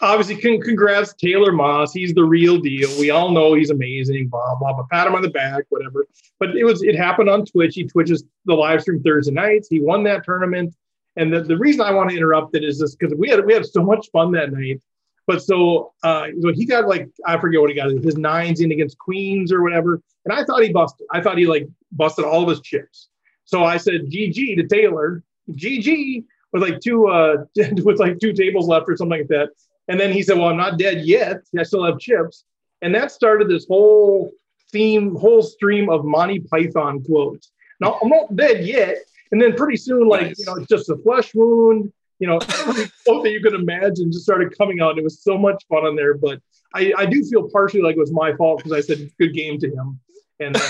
obviously, 0.00 0.36
congrats, 0.60 1.14
Taylor 1.14 1.52
Moss. 1.52 1.92
He's 1.92 2.12
the 2.14 2.24
real 2.24 2.58
deal. 2.58 2.88
We 2.98 3.10
all 3.10 3.30
know 3.30 3.54
he's 3.54 3.70
amazing. 3.70 4.26
Blah 4.28 4.56
blah 4.56 4.72
blah. 4.72 4.86
Pat 4.90 5.06
him 5.06 5.14
on 5.14 5.22
the 5.22 5.30
back, 5.30 5.62
whatever. 5.68 6.04
But 6.40 6.56
it 6.56 6.64
was 6.64 6.82
it 6.82 6.96
happened 6.96 7.30
on 7.30 7.44
Twitch. 7.46 7.76
He 7.76 7.84
twitches 7.84 8.24
the 8.44 8.54
live 8.54 8.82
stream 8.82 9.00
Thursday 9.04 9.32
nights. 9.32 9.68
He 9.70 9.80
won 9.80 10.02
that 10.02 10.24
tournament. 10.24 10.74
And 11.16 11.32
the, 11.32 11.42
the 11.42 11.58
reason 11.58 11.82
I 11.82 11.92
want 11.92 12.10
to 12.10 12.16
interrupt 12.16 12.56
it 12.56 12.64
is 12.64 12.78
just 12.78 12.98
because 12.98 13.14
we 13.16 13.28
had 13.28 13.44
we 13.46 13.52
had 13.52 13.64
so 13.66 13.84
much 13.84 14.08
fun 14.12 14.32
that 14.32 14.52
night. 14.52 14.80
But 15.26 15.42
so 15.42 15.92
uh 16.02 16.28
so 16.40 16.52
he 16.52 16.66
got 16.66 16.88
like 16.88 17.08
I 17.26 17.38
forget 17.38 17.60
what 17.60 17.70
he 17.70 17.76
got 17.76 17.90
his 17.90 18.16
nines 18.16 18.60
in 18.60 18.72
against 18.72 18.98
queens 18.98 19.52
or 19.52 19.62
whatever. 19.62 20.00
And 20.24 20.32
I 20.32 20.44
thought 20.44 20.62
he 20.62 20.72
busted. 20.72 21.06
I 21.10 21.20
thought 21.20 21.38
he 21.38 21.46
like 21.46 21.68
busted 21.92 22.24
all 22.24 22.42
of 22.42 22.48
his 22.48 22.60
chips. 22.60 23.08
So 23.44 23.64
I 23.64 23.76
said 23.76 24.10
GG 24.10 24.56
to 24.56 24.66
Taylor. 24.66 25.22
GG 25.50 26.24
with 26.52 26.62
like 26.62 26.80
two 26.80 27.08
uh 27.08 27.44
with 27.84 27.98
like 27.98 28.18
two 28.18 28.32
tables 28.32 28.66
left 28.68 28.86
or 28.88 28.96
something 28.96 29.18
like 29.20 29.28
that. 29.28 29.50
And 29.88 29.98
then 29.98 30.12
he 30.12 30.22
said, 30.22 30.38
Well, 30.38 30.48
I'm 30.48 30.56
not 30.56 30.78
dead 30.78 31.04
yet. 31.04 31.42
I 31.58 31.62
still 31.62 31.84
have 31.84 31.98
chips. 31.98 32.44
And 32.82 32.94
that 32.94 33.12
started 33.12 33.48
this 33.48 33.66
whole 33.66 34.32
theme, 34.72 35.14
whole 35.14 35.42
stream 35.42 35.88
of 35.88 36.04
Monty 36.04 36.40
Python 36.40 37.02
quotes. 37.04 37.52
Now 37.80 37.98
I'm 38.02 38.08
not 38.08 38.34
dead 38.34 38.64
yet. 38.64 38.98
And 39.30 39.40
then 39.40 39.54
pretty 39.54 39.76
soon, 39.76 40.08
like, 40.08 40.26
Nice. 40.28 40.38
you 40.38 40.44
know, 40.44 40.56
it's 40.56 40.66
just 40.66 40.90
a 40.90 40.96
flesh 40.98 41.34
wound, 41.34 41.90
you 42.22 42.28
know, 42.28 42.38
quote 43.04 43.24
that 43.24 43.32
you 43.32 43.40
could 43.42 43.54
imagine 43.54 44.12
just 44.12 44.22
started 44.22 44.56
coming 44.56 44.80
out. 44.80 44.96
It 44.96 45.02
was 45.02 45.20
so 45.20 45.36
much 45.36 45.60
fun 45.68 45.84
on 45.84 45.96
there. 45.96 46.14
But 46.14 46.40
I, 46.72 46.92
I 46.96 47.04
do 47.04 47.24
feel 47.24 47.50
partially 47.50 47.82
like 47.82 47.96
it 47.96 47.98
was 47.98 48.12
my 48.12 48.32
fault 48.34 48.58
because 48.58 48.72
I 48.72 48.80
said 48.80 49.10
good 49.18 49.34
game 49.34 49.58
to 49.58 49.68
him. 49.68 49.98
And 50.38 50.56
uh, 50.56 50.60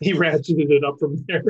he 0.04 0.12
ratcheted 0.14 0.70
it 0.70 0.82
up 0.84 0.98
from 0.98 1.22
there. 1.28 1.42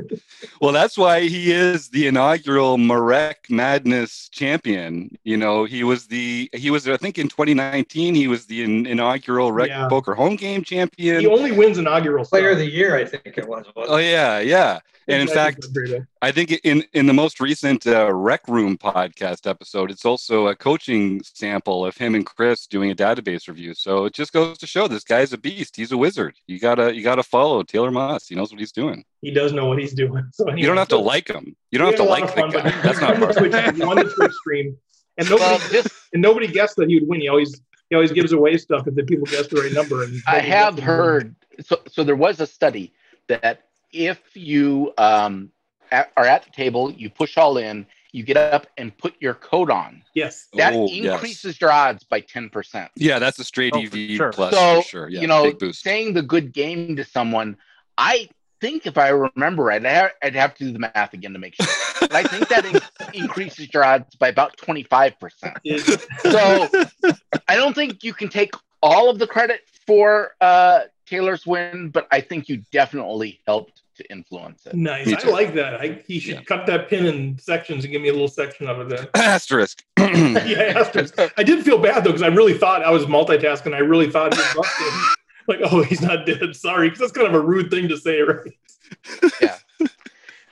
Well, 0.61 0.72
that's 0.72 0.98
why 0.98 1.20
he 1.22 1.53
is 1.53 1.88
the 1.90 2.07
inaugural 2.09 2.78
Marek 2.78 3.46
Madness 3.48 4.28
champion. 4.28 5.16
You 5.24 5.36
know, 5.36 5.64
he 5.64 5.84
was 5.84 6.07
the 6.09 6.51
he 6.53 6.70
was 6.70 6.88
I 6.88 6.96
think 6.96 7.18
in 7.18 7.28
2019 7.28 8.14
he 8.14 8.26
was 8.28 8.46
the 8.46 8.62
in, 8.64 8.86
inaugural 8.86 9.53
Rec 9.53 9.68
Yeah. 9.68 9.88
Poker 9.88 10.14
home 10.14 10.36
game 10.36 10.64
champion. 10.64 11.20
he 11.20 11.26
only 11.26 11.53
wins 11.53 11.78
inaugural 11.78 12.24
Player 12.24 12.51
of 12.51 12.59
the 12.59 12.70
year, 12.70 12.96
I 12.96 13.05
think 13.05 13.38
it 13.38 13.46
was. 13.48 13.64
oh 13.76 13.96
yeah, 13.98 14.40
yeah. 14.40 14.80
And 15.09 15.22
in 15.22 15.28
Exactly. 15.28 15.88
fact, 15.88 16.07
I 16.22 16.30
think 16.30 16.53
in 16.62 16.84
in 16.92 17.07
the 17.07 17.12
most 17.12 17.40
recent 17.40 17.84
uh, 17.86 18.12
Rec 18.12 18.46
Room 18.46 18.78
podcast 18.78 19.48
episode, 19.48 19.90
it's 19.90 20.05
also 20.05 20.46
a 20.48 20.55
coaching 20.55 21.20
sample 21.24 21.84
of 21.84 21.96
him 21.96 22.14
and 22.14 22.24
Chris 22.24 22.66
doing 22.68 22.92
a 22.92 22.94
database 22.94 23.48
review. 23.48 23.74
So 23.74 24.05
it 24.05 24.12
just 24.12 24.32
goes 24.32 24.59
to 24.59 24.68
show 24.68 24.86
this 24.86 25.03
guy's 25.03 25.32
a 25.32 25.38
beast. 25.38 25.74
He's 25.74 25.90
a 25.90 25.96
wizard. 25.96 26.36
You 26.46 26.61
gotta 26.61 26.94
you 26.94 27.03
gotta 27.03 27.24
follow 27.24 27.62
Taylor 27.64 27.90
Moss. 27.90 28.28
He 28.28 28.36
knows 28.41 28.51
what 28.51 28.59
he's 28.61 28.72
doing. 28.72 29.05
he 29.22 29.30
does 29.30 29.53
know 29.53 29.66
what 29.66 29.78
he's 29.78 29.93
doing. 29.95 30.24
So 30.32 30.51
You 30.55 30.66
don't 30.66 30.76
have 30.78 30.88
to 30.88 30.99
like 30.99 31.28
him. 31.28 31.55
You 31.70 31.78
don't 31.78 31.88
have 31.88 31.97
to 31.97 32.03
had 32.03 32.09
a 32.09 32.11
lot 32.11 32.20
like 32.20 32.30
of 32.30 32.53
the 32.53 32.59
guy. 32.59 32.62
but 32.64 32.74
he- 32.74 32.80
That's 32.82 33.01
not 33.01 33.11
won 33.11 33.20
part. 33.20 33.34
the 33.34 33.41
Twitch- 33.41 33.76
he 33.76 33.84
won 33.84 33.97
the 33.97 34.05
Twitch 34.16 34.32
stream, 34.32 34.76
and 35.18 35.28
nobody 35.30 35.45
Well, 35.51 35.59
this 35.70 35.86
and 36.12 36.22
nobody 36.22 36.47
guessed 36.47 36.76
that 36.76 36.88
he 36.88 36.95
would 36.99 37.09
win. 37.09 37.20
He 37.20 37.28
always 37.28 37.61
he 37.91 37.95
always 37.97 38.12
gives 38.12 38.32
away 38.32 38.57
stuff 38.57 38.86
if 38.86 38.95
the 38.95 39.03
people 39.05 39.26
guess 39.26 39.47
the 39.49 39.61
right 39.61 39.72
number. 39.72 40.05
And 40.05 40.20
I 40.26 40.38
have 40.41 40.76
guessed 40.76 40.76
the 40.76 40.82
right 40.82 40.97
heard 40.97 41.34
so 41.64 41.80
so 41.88 42.05
there 42.05 42.16
was 42.16 42.41
a 42.41 42.47
study 42.47 42.93
that 43.28 43.64
if 43.93 44.20
you 44.34 44.93
um 44.99 45.51
at, 45.93 46.11
are 46.16 46.24
at 46.24 46.45
the 46.45 46.51
table, 46.51 46.91
you 46.93 47.11
push 47.11 47.36
all 47.36 47.59
in, 47.59 47.84
you 48.12 48.22
get 48.22 48.36
up 48.36 48.66
and 48.78 48.97
put 48.97 49.14
your 49.20 49.34
coat 49.34 49.70
on. 49.70 50.03
Yes. 50.14 50.47
That 50.55 50.72
Oh, 50.72 50.86
yes. 50.88 51.14
increases 51.14 51.61
your 51.61 51.72
odds 51.72 52.05
by 52.05 52.20
10%. 52.20 52.88
Yeah, 52.95 53.18
that's 53.18 53.41
a 53.41 53.45
straight 53.45 53.72
Oh, 53.74 53.80
EV 53.80 53.91
for 53.91 53.99
sure. 54.16 54.32
plus 54.32 54.55
so, 54.55 54.82
for 54.82 54.88
sure. 54.88 55.09
Yeah, 55.09 55.20
you 55.22 55.26
know, 55.26 55.43
big 55.45 55.59
boost. 55.59 55.82
saying 55.82 56.12
the 56.14 56.22
good 56.22 56.53
game 56.53 56.95
to 56.95 57.05
someone, 57.05 57.57
I 58.01 58.30
think 58.62 58.86
if 58.86 58.96
I 58.96 59.09
remember 59.09 59.64
right, 59.64 59.84
I'd 59.84 59.92
have, 59.92 60.11
I'd 60.22 60.34
have 60.34 60.55
to 60.55 60.64
do 60.64 60.72
the 60.72 60.78
math 60.78 61.12
again 61.12 61.34
to 61.34 61.38
make 61.38 61.55
sure. 61.55 61.66
But 62.01 62.14
I 62.14 62.22
think 62.22 62.48
that 62.48 62.64
in- 63.14 63.22
increases 63.22 63.72
your 63.72 63.84
odds 63.84 64.14
by 64.16 64.28
about 64.28 64.57
25%. 64.57 65.57
It- 65.64 66.01
So 66.22 67.14
I 67.46 67.57
don't 67.57 67.74
think 67.74 68.03
you 68.03 68.14
can 68.14 68.30
take 68.30 68.55
all 68.82 69.11
of 69.11 69.18
the 69.18 69.26
credit 69.26 69.61
for 69.86 70.34
uh, 70.40 70.80
Taylor's 71.07 71.46
win, 71.46 71.90
but 71.90 72.09
I 72.11 72.22
think 72.22 72.48
you 72.48 72.62
definitely 72.72 73.40
helped 73.46 73.82
to 73.96 74.11
influence 74.11 74.64
it. 74.64 74.74
Nice. 74.74 75.12
I 75.12 75.28
like 75.28 75.53
that. 75.55 75.74
I, 75.74 76.03
he 76.07 76.18
should 76.18 76.36
yeah. 76.36 76.42
cut 76.42 76.66
that 76.66 76.88
pin 76.88 77.05
in 77.05 77.38
sections 77.38 77.84
and 77.84 77.92
give 77.92 78.01
me 78.01 78.09
a 78.09 78.12
little 78.12 78.28
section 78.28 78.66
of 78.66 78.80
it 78.80 78.96
then. 78.96 79.09
Asterisk. 79.14 79.84
yeah, 79.98 80.72
asterisk. 80.74 81.18
I 81.36 81.42
did 81.42 81.62
feel 81.64 81.78
bad 81.78 82.03
though 82.05 82.12
because 82.12 82.22
I 82.22 82.28
really 82.28 82.57
thought 82.57 82.82
I 82.82 82.90
was 82.90 83.05
multitasking. 83.05 83.74
I 83.74 83.78
really 83.80 84.11
thought 84.11 84.32
he 84.32 84.40
was 84.40 84.55
busted. 84.55 85.16
Like, 85.47 85.61
oh, 85.64 85.82
he's 85.82 86.01
not 86.01 86.26
dead. 86.26 86.55
Sorry, 86.57 86.88
because 86.88 87.01
that's 87.01 87.12
kind 87.12 87.26
of 87.26 87.34
a 87.34 87.41
rude 87.41 87.70
thing 87.70 87.88
to 87.88 87.97
say, 87.97 88.20
right? 88.20 88.53
yeah. 89.41 89.57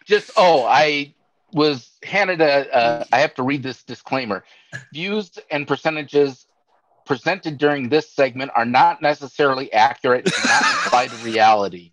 Just 0.04 0.30
oh, 0.36 0.64
I 0.64 1.14
was 1.52 1.90
handed 2.02 2.40
a. 2.40 2.74
Uh, 2.74 3.04
I 3.12 3.20
have 3.20 3.34
to 3.34 3.42
read 3.42 3.62
this 3.62 3.82
disclaimer. 3.82 4.44
Views 4.92 5.38
and 5.50 5.66
percentages 5.66 6.46
presented 7.04 7.58
during 7.58 7.88
this 7.88 8.08
segment 8.08 8.50
are 8.54 8.66
not 8.66 9.00
necessarily 9.00 9.72
accurate 9.72 10.26
and 10.26 10.44
not 10.44 10.62
to 11.10 11.24
reality. 11.24 11.90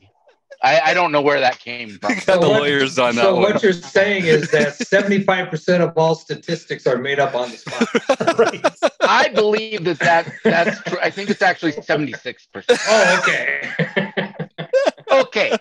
I, 0.63 0.79
I, 0.91 0.93
don't 0.93 1.11
know 1.11 1.21
where 1.21 1.39
that 1.39 1.59
came 1.59 1.89
from. 1.99 2.13
Got 2.13 2.23
so 2.23 2.39
the 2.39 2.49
what, 2.49 2.61
lawyers 2.61 2.97
on 2.99 3.15
that. 3.15 3.21
So 3.21 3.33
one. 3.35 3.53
what 3.53 3.63
you're 3.63 3.73
saying 3.73 4.25
is 4.25 4.51
that 4.51 4.67
75% 4.79 5.81
of 5.81 5.97
all 5.97 6.15
statistics 6.15 6.87
are 6.87 6.97
made 6.97 7.19
up 7.19 7.35
on 7.35 7.51
the 7.51 7.57
spot. 7.57 8.37
right. 8.39 8.91
I 9.01 9.29
believe 9.29 9.83
that, 9.83 9.99
that 9.99 10.31
that's 10.43 10.81
true. 10.83 10.97
I 11.01 11.09
think 11.09 11.29
it's 11.29 11.41
actually 11.41 11.73
76%. 11.73 12.35
Oh, 12.87 13.19
okay. 13.21 14.33
okay. 15.11 15.57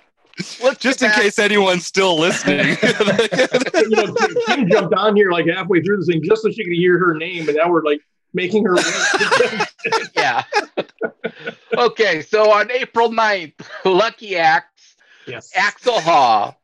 Let's 0.62 0.78
Just 0.78 1.02
in 1.02 1.10
case 1.12 1.38
anyone's 1.38 1.86
still 1.86 2.18
listening. 2.18 2.76
you 2.82 3.90
know, 3.90 4.14
Kim 4.46 4.68
jumped 4.68 4.94
on 4.94 5.14
here 5.14 5.30
like 5.30 5.46
halfway 5.46 5.80
through 5.80 5.98
the 5.98 6.06
thing 6.06 6.22
just 6.24 6.42
so 6.42 6.50
she 6.50 6.64
could 6.64 6.72
hear 6.72 6.98
her 6.98 7.14
name, 7.14 7.48
and 7.48 7.56
now 7.56 7.70
we're 7.70 7.84
like 7.84 8.00
making 8.34 8.64
her. 8.64 8.76
yeah. 10.16 10.42
okay, 11.78 12.20
so 12.20 12.52
on 12.52 12.70
April 12.72 13.10
9th, 13.10 13.54
Lucky 13.84 14.36
Axe, 14.36 14.73
yes. 15.26 15.50
Axel 15.54 16.00
Haw 16.00 16.54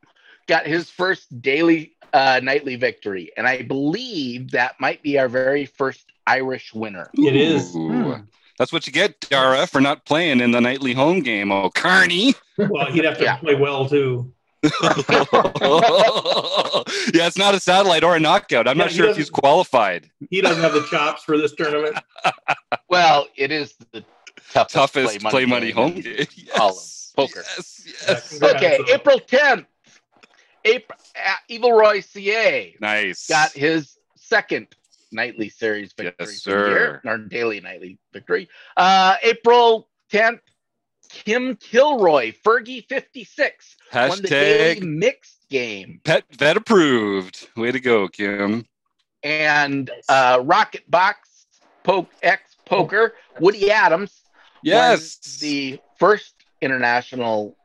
got 0.47 0.65
his 0.65 0.89
first 0.89 1.41
daily 1.41 1.93
uh, 2.13 2.39
nightly 2.43 2.75
victory, 2.75 3.31
and 3.37 3.47
I 3.47 3.61
believe 3.61 4.51
that 4.51 4.79
might 4.79 5.01
be 5.01 5.17
our 5.17 5.27
very 5.27 5.65
first 5.65 6.05
Irish 6.27 6.73
winner. 6.73 7.09
It 7.13 7.35
is. 7.35 7.73
Hmm. 7.73 8.13
That's 8.57 8.71
what 8.71 8.85
you 8.85 8.93
get, 8.93 9.19
Dara, 9.21 9.65
for 9.65 9.81
not 9.81 10.05
playing 10.05 10.39
in 10.39 10.51
the 10.51 10.61
nightly 10.61 10.93
home 10.93 11.21
game. 11.21 11.51
Oh, 11.51 11.69
Carney. 11.69 12.35
Well, 12.57 12.91
he'd 12.91 13.05
have 13.05 13.17
to 13.17 13.23
yeah. 13.23 13.37
play 13.37 13.55
well 13.55 13.89
too. 13.89 14.31
yeah, 14.63 14.69
it's 17.25 17.37
not 17.39 17.55
a 17.55 17.59
satellite 17.59 18.03
or 18.03 18.15
a 18.15 18.19
knockout. 18.19 18.67
I'm 18.67 18.77
yeah, 18.77 18.83
not 18.83 18.91
sure 18.91 19.07
if 19.07 19.17
he's 19.17 19.31
qualified. 19.31 20.11
He 20.29 20.41
doesn't 20.41 20.61
have 20.61 20.73
the 20.73 20.83
chops 20.83 21.23
for 21.23 21.39
this 21.39 21.55
tournament. 21.55 21.97
well, 22.89 23.27
it 23.35 23.51
is 23.51 23.73
the 23.91 24.05
toughest, 24.51 24.75
toughest 24.75 25.19
play, 25.21 25.31
play 25.31 25.45
money, 25.45 25.71
home 25.71 25.99
game. 25.99 26.27
Yes. 26.35 27.00
Poker. 27.11 27.43
Yes, 27.57 27.87
yes. 28.07 28.43
Okay, 28.43 28.79
April 28.91 29.19
10th. 29.19 29.65
April, 30.63 30.99
uh, 31.15 31.35
Evil 31.47 31.71
Roy 31.73 32.01
CA. 32.01 32.75
Nice. 32.79 33.27
Got 33.27 33.51
his 33.51 33.97
second 34.15 34.67
nightly 35.11 35.49
series 35.49 35.93
victory 35.93 36.15
yes, 36.19 36.41
sir. 36.41 37.01
our 37.05 37.17
daily 37.17 37.59
nightly 37.59 37.97
victory. 38.13 38.47
Uh, 38.77 39.15
April 39.23 39.89
10th, 40.11 40.39
Kim 41.09 41.55
Kilroy, 41.57 42.33
Fergie 42.45 42.85
56, 42.87 43.75
Hashtag 43.91 44.09
won 44.09 44.21
the 44.21 44.27
daily 44.27 44.87
mixed 44.87 45.49
game. 45.49 45.99
Pet 46.03 46.23
vet 46.37 46.57
approved. 46.57 47.49
Way 47.57 47.71
to 47.71 47.79
go, 47.79 48.07
Kim. 48.07 48.65
And 49.23 49.91
uh, 50.07 50.39
Rocket 50.43 50.89
Box 50.89 51.47
Poke 51.83 52.09
X 52.23 52.55
Poker, 52.65 53.13
Woody 53.39 53.69
Adams. 53.71 54.21
Yes. 54.63 55.17
the 55.39 55.79
first 55.97 56.40
international 56.61 57.55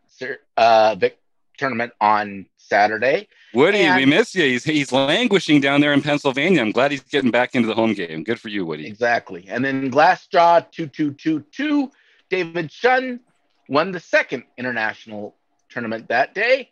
uh, 0.57 0.95
vic- 0.99 1.19
tournament 1.59 1.93
on 2.01 2.47
Saturday. 2.57 3.29
Woody, 3.55 3.79
and, 3.79 3.97
we 3.97 4.07
miss 4.07 4.35
you. 4.35 4.43
He's 4.43 4.65
he's 4.65 4.93
languishing 4.93 5.61
down 5.61 5.81
there 5.81 5.93
in 5.93 6.03
Pennsylvania. 6.03 6.61
I'm 6.61 6.73
glad 6.73 6.91
he's 6.91 7.03
getting 7.03 7.31
back 7.31 7.55
into 7.55 7.69
the 7.69 7.75
home 7.75 7.95
game. 7.95 8.23
Good 8.23 8.41
for 8.41 8.49
you, 8.49 8.67
Woody. 8.67 8.87
Exactly. 8.87 9.47
And 9.49 9.65
then 9.65 9.91
Glassjaw 9.91 10.71
two 10.71 10.87
two 10.87 11.13
two 11.13 11.41
two. 11.53 11.91
David 12.29 12.71
Shun 12.71 13.21
won 13.69 13.93
the 13.93 14.01
second 14.01 14.45
international 14.59 15.37
tournament 15.71 16.09
that 16.09 16.35
day, 16.35 16.71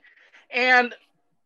and 0.51 0.95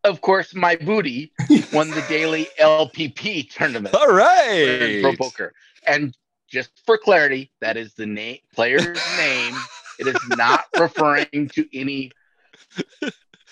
of 0.04 0.20
course, 0.20 0.54
my 0.54 0.76
booty 0.76 1.32
won 1.72 1.90
the 1.90 2.04
daily 2.08 2.48
LPP 2.60 3.50
tournament. 3.50 3.94
All 3.94 4.12
right, 4.12 5.00
pro 5.02 5.14
poker. 5.14 5.54
And 5.86 6.16
just 6.48 6.70
for 6.84 6.98
clarity, 6.98 7.50
that 7.60 7.76
is 7.76 7.94
the 7.94 8.06
name 8.20 8.38
player's 8.54 8.98
name. 9.16 9.54
It 9.98 10.06
is 10.06 10.18
not 10.36 10.64
referring 10.78 11.48
to 11.54 11.78
any 11.78 12.12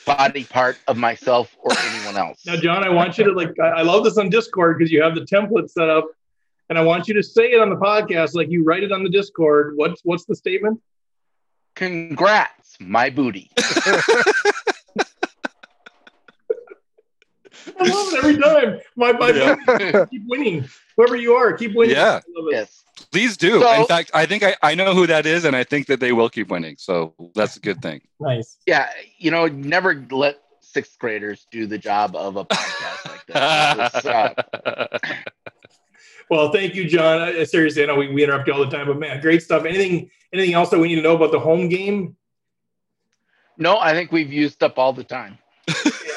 body 0.07 0.45
part 0.45 0.79
of 0.87 0.97
myself 0.97 1.57
or 1.59 1.73
anyone 1.79 2.17
else. 2.17 2.47
Now, 2.47 2.57
John, 2.57 2.85
I 2.85 2.89
want 2.89 3.19
you 3.19 3.25
to 3.25 3.33
like, 3.33 3.59
I 3.61 3.83
love 3.83 4.05
this 4.05 4.19
on 4.19 4.31
Discord 4.31 4.79
because 4.79 4.93
you 4.93 5.03
have 5.03 5.15
the 5.15 5.23
template 5.23 5.71
set 5.71 5.91
up 5.91 6.07
and 6.69 6.79
I 6.79 6.83
want 6.83 7.09
you 7.09 7.15
to 7.15 7.23
say 7.23 7.53
it 7.53 7.61
on 7.61 7.71
the 7.71 7.77
podcast 7.77 8.35
like 8.35 8.51
you 8.51 8.65
write 8.65 8.83
it 8.83 8.93
on 8.93 9.03
the 9.03 9.11
Discord. 9.11 9.75
What's 9.77 10.01
what's 10.05 10.25
the 10.25 10.35
statement? 10.35 10.81
Congrats, 11.75 12.77
my 12.81 13.11
booty. 13.11 13.51
I 17.79 17.89
love 17.89 18.13
it 18.13 18.19
every 18.19 18.39
time. 18.39 18.81
My 18.97 19.13
my 19.13 19.31
yeah. 19.31 20.07
keep 20.07 20.23
winning. 20.27 20.69
Whoever 20.97 21.17
you 21.17 21.35
are, 21.35 21.53
keep 21.53 21.75
winning. 21.75 21.95
Yeah. 21.95 22.21
Yes. 22.51 22.85
Please 23.17 23.39
do. 23.39 23.61
So, 23.63 23.81
in 23.81 23.87
fact, 23.87 24.11
I 24.13 24.27
think 24.27 24.43
I, 24.43 24.57
I 24.63 24.75
know 24.75 24.93
who 24.93 25.07
that 25.07 25.25
is, 25.25 25.47
and 25.47 25.57
I 25.57 25.65
think 25.65 25.87
that 25.87 26.01
they 26.01 26.13
will 26.13 26.29
keep 26.29 26.49
winning. 26.49 26.77
So 26.79 27.15
that's 27.35 27.57
a 27.57 27.61
good 27.61 27.81
thing. 27.81 28.03
Nice. 28.21 28.59
Yeah, 28.67 28.91
you 29.17 29.31
know, 29.31 29.47
never 29.47 30.05
let 30.11 30.39
sixth 30.61 30.99
graders 30.99 31.47
do 31.51 31.67
the 31.67 31.79
job 31.79 32.15
of 32.15 32.37
a 32.37 32.45
podcast 32.45 33.09
like 33.09 33.27
this. 33.27 34.05
uh... 34.05 34.99
well, 36.31 36.53
thank 36.53 36.75
you, 36.75 36.87
John. 36.87 37.23
I, 37.23 37.45
seriously, 37.45 37.85
I 37.85 37.87
know 37.87 37.97
we, 37.97 38.13
we 38.13 38.23
interrupt 38.23 38.49
you 38.49 38.53
all 38.53 38.63
the 38.63 38.77
time, 38.77 38.87
but 38.87 38.99
man, 38.99 39.19
great 39.23 39.43
stuff. 39.43 39.65
Anything 39.65 40.11
anything 40.35 40.53
else 40.53 40.69
that 40.69 40.79
we 40.79 40.89
need 40.89 40.97
to 40.97 41.03
know 41.03 41.17
about 41.17 41.33
the 41.33 41.41
home 41.41 41.71
game? 41.71 42.17
No, 43.57 43.79
I 43.79 43.95
think 43.95 44.13
we've 44.13 44.31
used 44.31 44.63
up 44.63 44.79
all 44.79 44.93
the 44.93 45.05
time. 45.05 45.39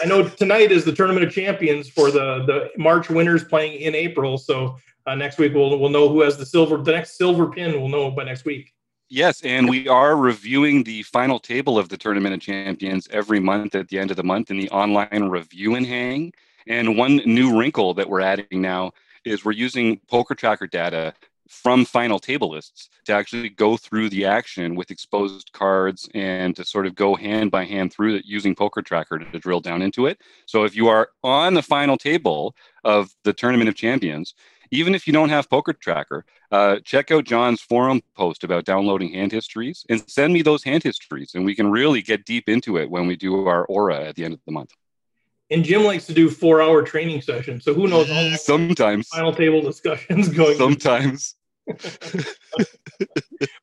I 0.04 0.06
know 0.06 0.28
tonight 0.28 0.74
is 0.74 0.84
the 0.84 0.92
tournament 0.92 1.26
of 1.26 1.32
champions 1.32 1.88
for 1.88 2.12
the 2.12 2.44
the 2.46 2.72
March 2.78 3.10
winners 3.10 3.46
playing 3.46 3.80
in 3.80 3.96
April. 3.96 4.38
So 4.38 4.76
uh, 5.10 5.16
next 5.16 5.38
week 5.40 5.54
we'll 5.54 5.78
we'll 5.80 5.90
know 5.90 6.08
who 6.08 6.22
has 6.22 6.38
the 6.38 6.46
silver. 6.46 6.78
The 6.78 6.92
next 6.92 7.18
silver 7.18 7.48
pin 7.48 7.80
we'll 7.80 7.90
know 7.90 8.12
by 8.12 8.24
next 8.24 8.46
week. 8.46 8.74
Yes, 9.10 9.42
and 9.42 9.68
we 9.68 9.88
are 9.88 10.16
reviewing 10.16 10.84
the 10.84 11.02
final 11.02 11.40
table 11.40 11.80
of 11.80 11.90
the 11.90 11.98
Tournament 11.98 12.36
of 12.36 12.42
Champions 12.42 13.08
every 13.12 13.40
month 13.40 13.74
at 13.74 13.88
the 13.88 13.98
end 13.98 14.12
of 14.12 14.18
the 14.18 14.24
month 14.24 14.52
in 14.52 14.60
the 14.60 14.70
online 14.70 15.24
review 15.24 15.74
and 15.74 15.86
hang. 15.86 16.32
And 16.68 16.96
one 16.96 17.18
new 17.26 17.58
wrinkle 17.58 17.96
that 17.96 18.08
we're 18.08 18.22
adding 18.22 18.62
now 18.62 18.92
is 19.26 19.44
we're 19.44 19.54
using 19.54 20.00
Poker 20.08 20.36
Tracker 20.36 20.68
data 20.68 21.16
from 21.48 21.84
final 21.84 22.20
table 22.20 22.52
lists 22.52 22.90
to 23.06 23.14
actually 23.14 23.50
go 23.50 23.76
through 23.76 24.10
the 24.10 24.24
action 24.24 24.76
with 24.76 24.92
exposed 24.92 25.52
cards 25.52 26.08
and 26.14 26.56
to 26.56 26.64
sort 26.64 26.86
of 26.86 26.94
go 26.94 27.16
hand 27.16 27.50
by 27.50 27.66
hand 27.66 27.92
through 27.92 28.14
it 28.14 28.26
using 28.26 28.54
Poker 28.54 28.84
Tracker 28.84 29.18
to, 29.18 29.26
to 29.32 29.40
drill 29.40 29.60
down 29.60 29.82
into 29.82 30.06
it. 30.06 30.22
So 30.46 30.64
if 30.64 30.76
you 30.76 30.88
are 30.88 31.10
on 31.24 31.56
the 31.56 31.64
final 31.64 31.98
table 31.98 32.56
of 32.84 33.12
the 33.24 33.34
Tournament 33.34 33.68
of 33.68 33.74
Champions, 33.74 34.36
even 34.72 34.96
if 34.96 35.08
you 35.08 35.14
don't 35.14 35.30
have 35.30 35.50
Poker 35.50 35.74
Tracker, 35.74 36.26
uh, 36.52 36.78
check 36.84 37.12
out 37.12 37.26
John's 37.26 37.62
forum 37.62 38.02
post 38.16 38.44
about 38.44 38.66
downloading 38.66 39.14
hand 39.14 39.32
histories 39.32 39.86
and 39.90 40.04
send 40.10 40.34
me 40.34 40.42
those 40.42 40.64
hand 40.64 40.84
histories, 40.84 41.36
and 41.36 41.46
we 41.46 41.56
can 41.56 41.70
really 41.70 42.02
get 42.02 42.26
deep 42.26 42.50
into 42.50 42.78
it 42.78 42.90
when 42.90 43.08
we 43.08 43.16
do 43.16 43.48
our 43.48 43.66
aura 43.66 44.02
at 44.06 44.16
the 44.16 44.26
end 44.26 44.34
of 44.34 44.42
the 44.46 44.52
month. 44.52 44.72
And 45.52 45.64
Jim 45.64 45.84
likes 45.84 46.06
to 46.06 46.14
do 46.14 46.30
four-hour 46.30 46.84
training 46.84 47.22
sessions, 47.22 47.64
so 47.64 47.74
who 47.74 47.88
knows? 47.88 48.08
Sometimes 48.44 49.08
final 49.08 49.34
table 49.34 49.62
discussions 49.62 50.30
going. 50.36 50.58
Sometimes. 50.58 51.36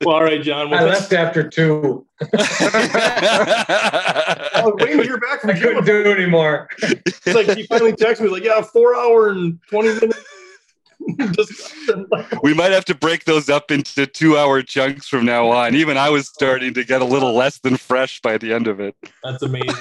well, 0.05 0.15
all 0.15 0.23
right, 0.23 0.41
John. 0.43 0.71
Well, 0.71 0.85
I 0.85 0.89
left 0.89 1.13
after 1.13 1.49
two. 1.49 2.07
oh, 2.23 2.37
wait 4.79 4.97
to 4.97 5.03
hear 5.03 5.19
back 5.19 5.41
from 5.41 5.51
I 5.51 5.59
couldn't 5.59 5.85
do 5.85 6.01
it 6.03 6.07
anymore. 6.07 6.69
It's 6.79 7.27
like 7.27 7.57
he 7.57 7.65
finally 7.67 7.93
texted 7.93 8.21
me, 8.21 8.29
like, 8.29 8.45
"Yeah, 8.45 8.63
four 8.63 8.95
hour 8.95 9.31
and 9.31 9.59
twenty 9.69 9.89
minutes." 9.95 10.25
we 12.43 12.55
might 12.55 12.73
have 12.73 12.85
to 12.87 12.95
break 12.95 13.25
those 13.25 13.49
up 13.49 13.71
into 13.71 14.07
two 14.07 14.37
hour 14.37 14.63
chunks 14.63 15.09
from 15.09 15.25
now 15.25 15.49
on. 15.49 15.75
Even 15.75 15.97
I 15.97 16.11
was 16.11 16.29
starting 16.29 16.75
to 16.75 16.85
get 16.85 17.01
a 17.01 17.05
little 17.05 17.35
less 17.35 17.59
than 17.59 17.77
fresh 17.77 18.21
by 18.21 18.39
the 18.39 18.53
end 18.53 18.67
of 18.67 18.81
it. 18.81 18.97
That's 19.23 19.43
amazing. 19.43 19.75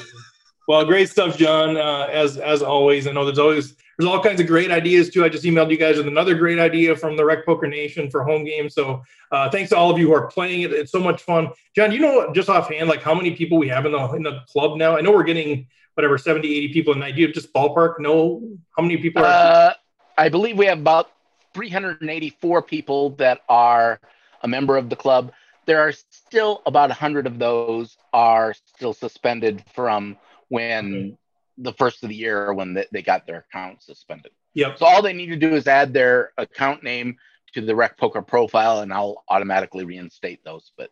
Well, 0.68 0.84
great 0.86 1.10
stuff, 1.10 1.38
John. 1.38 1.78
Uh, 1.78 2.08
as 2.12 2.38
as 2.38 2.62
always, 2.62 3.08
I 3.08 3.12
know 3.12 3.26
there's 3.26 3.40
always 3.40 3.76
there's 3.98 4.10
all 4.10 4.22
kinds 4.22 4.42
of 4.42 4.48
great 4.48 4.72
ideas 4.72 5.10
too. 5.10 5.24
I 5.24 5.30
just 5.30 5.44
emailed 5.44 5.72
you 5.72 5.78
guys 5.78 5.98
with 5.98 6.08
another 6.08 6.36
great 6.36 6.60
idea 6.60 6.96
from 6.96 7.16
the 7.16 7.24
Rec 7.24 7.46
Poker 7.46 7.68
Nation 7.68 8.10
for 8.10 8.24
home 8.24 8.44
games. 8.44 8.74
So 8.74 9.04
uh, 9.32 9.50
thanks 9.50 9.70
to 9.70 9.78
all 9.78 9.92
of 9.92 9.98
you 9.98 10.08
who 10.08 10.14
are 10.14 10.28
playing 10.28 10.62
it. 10.62 10.74
It's 10.74 10.92
so 10.92 11.00
much 11.00 11.22
fun. 11.22 11.50
John, 11.76 11.92
you 11.92 12.00
know 12.00 12.32
just 12.34 12.50
offhand 12.50 12.90
like 12.90 13.02
how 13.02 13.14
many 13.14 13.36
people 13.36 13.58
we 13.58 13.68
have 13.70 13.86
in 13.86 13.92
the 13.92 14.10
in 14.14 14.24
the 14.24 14.42
club 14.52 14.78
now? 14.78 14.98
I 14.98 15.02
know 15.02 15.12
we're 15.12 15.24
getting 15.24 15.68
whatever 15.94 16.18
70, 16.18 16.48
80 16.48 16.74
people 16.74 16.94
a 16.94 16.98
night. 16.98 17.16
Do 17.16 17.22
you 17.22 17.32
just 17.32 17.54
ballpark 17.54 18.00
know 18.00 18.42
how 18.76 18.84
many 18.84 18.98
people 18.98 19.24
are? 19.24 19.28
Uh, 19.28 19.74
I 20.18 20.30
believe 20.30 20.58
we 20.58 20.66
have 20.66 20.80
about 20.80 21.12
384 21.56 22.62
people 22.64 23.12
that 23.12 23.42
are 23.48 24.02
a 24.42 24.48
member 24.48 24.76
of 24.76 24.90
the 24.90 24.96
club. 24.96 25.32
There 25.66 25.80
are 25.80 25.94
still 25.94 26.62
about 26.66 26.90
100 26.90 27.26
of 27.26 27.40
those 27.40 27.98
are 28.12 28.54
still 28.54 28.94
suspended 28.94 29.64
from 29.74 30.18
when 30.50 31.18
the 31.58 31.72
first 31.74 32.04
of 32.04 32.10
the 32.10 32.16
year 32.16 32.54
when 32.54 32.74
they, 32.74 32.86
they 32.92 33.02
got 33.02 33.26
their 33.26 33.46
account 33.50 33.82
suspended. 33.82 34.34
Yep. 34.54 34.80
So 34.80 34.86
all 34.86 35.02
they 35.02 35.14
need 35.14 35.28
to 35.28 35.38
do 35.38 35.56
is 35.56 35.66
add 35.66 35.94
their 35.94 36.34
account 36.38 36.84
name 36.84 37.16
to 37.54 37.62
the 37.62 37.76
Rec 37.76 37.98
Poker 37.98 38.22
profile, 38.22 38.82
and 38.82 38.94
I'll 38.94 39.24
automatically 39.30 39.86
reinstate 39.86 40.44
those. 40.44 40.74
But 40.78 40.92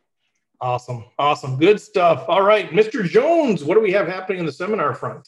awesome, 0.61 1.03
awesome, 1.19 1.57
good 1.57 1.81
stuff. 1.81 2.23
All 2.29 2.41
right, 2.41 2.69
Mr. 2.71 3.03
Jones, 3.03 3.65
what 3.65 3.75
do 3.75 3.81
we 3.81 3.91
have 3.91 4.07
happening 4.07 4.39
in 4.39 4.45
the 4.45 4.51
seminar 4.51 4.93
front? 4.93 5.27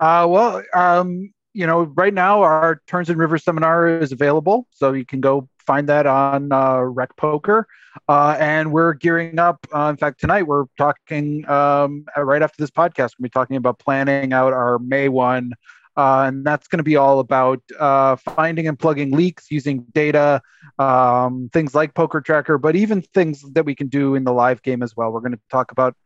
Uh, 0.00 0.26
well, 0.28 0.62
um, 0.74 1.32
you 1.52 1.66
know, 1.66 1.82
right 1.82 2.14
now 2.14 2.42
our 2.42 2.80
Turns 2.86 3.10
and 3.10 3.18
Rivers 3.18 3.44
seminar 3.44 3.88
is 3.88 4.12
available, 4.12 4.66
so 4.70 4.92
you 4.92 5.04
can 5.04 5.20
go 5.20 5.48
find 5.58 5.88
that 5.88 6.06
on 6.06 6.52
uh, 6.52 6.78
Rec 6.80 7.16
Poker. 7.16 7.66
Uh, 8.08 8.36
and 8.38 8.72
we're 8.72 8.94
gearing 8.94 9.38
up. 9.38 9.66
Uh, 9.74 9.88
in 9.90 9.96
fact, 9.96 10.20
tonight 10.20 10.44
we're 10.44 10.66
talking 10.78 11.48
um, 11.48 12.04
right 12.16 12.42
after 12.42 12.62
this 12.62 12.70
podcast. 12.70 13.12
We'll 13.18 13.24
be 13.24 13.30
talking 13.30 13.56
about 13.56 13.78
planning 13.80 14.32
out 14.32 14.52
our 14.52 14.78
May 14.78 15.08
one, 15.08 15.52
uh, 15.96 16.24
and 16.26 16.44
that's 16.44 16.68
going 16.68 16.78
to 16.78 16.84
be 16.84 16.96
all 16.96 17.18
about 17.18 17.60
uh, 17.78 18.16
finding 18.16 18.68
and 18.68 18.78
plugging 18.78 19.10
leaks 19.10 19.50
using 19.50 19.84
data, 19.92 20.40
um, 20.78 21.50
things 21.52 21.74
like 21.74 21.94
Poker 21.94 22.20
Tracker, 22.20 22.58
but 22.58 22.76
even 22.76 23.02
things 23.02 23.44
that 23.52 23.64
we 23.64 23.74
can 23.74 23.88
do 23.88 24.14
in 24.14 24.22
the 24.22 24.32
live 24.32 24.62
game 24.62 24.82
as 24.84 24.96
well. 24.96 25.10
We're 25.10 25.20
going 25.20 25.32
to 25.32 25.40
talk 25.50 25.72
about 25.72 25.96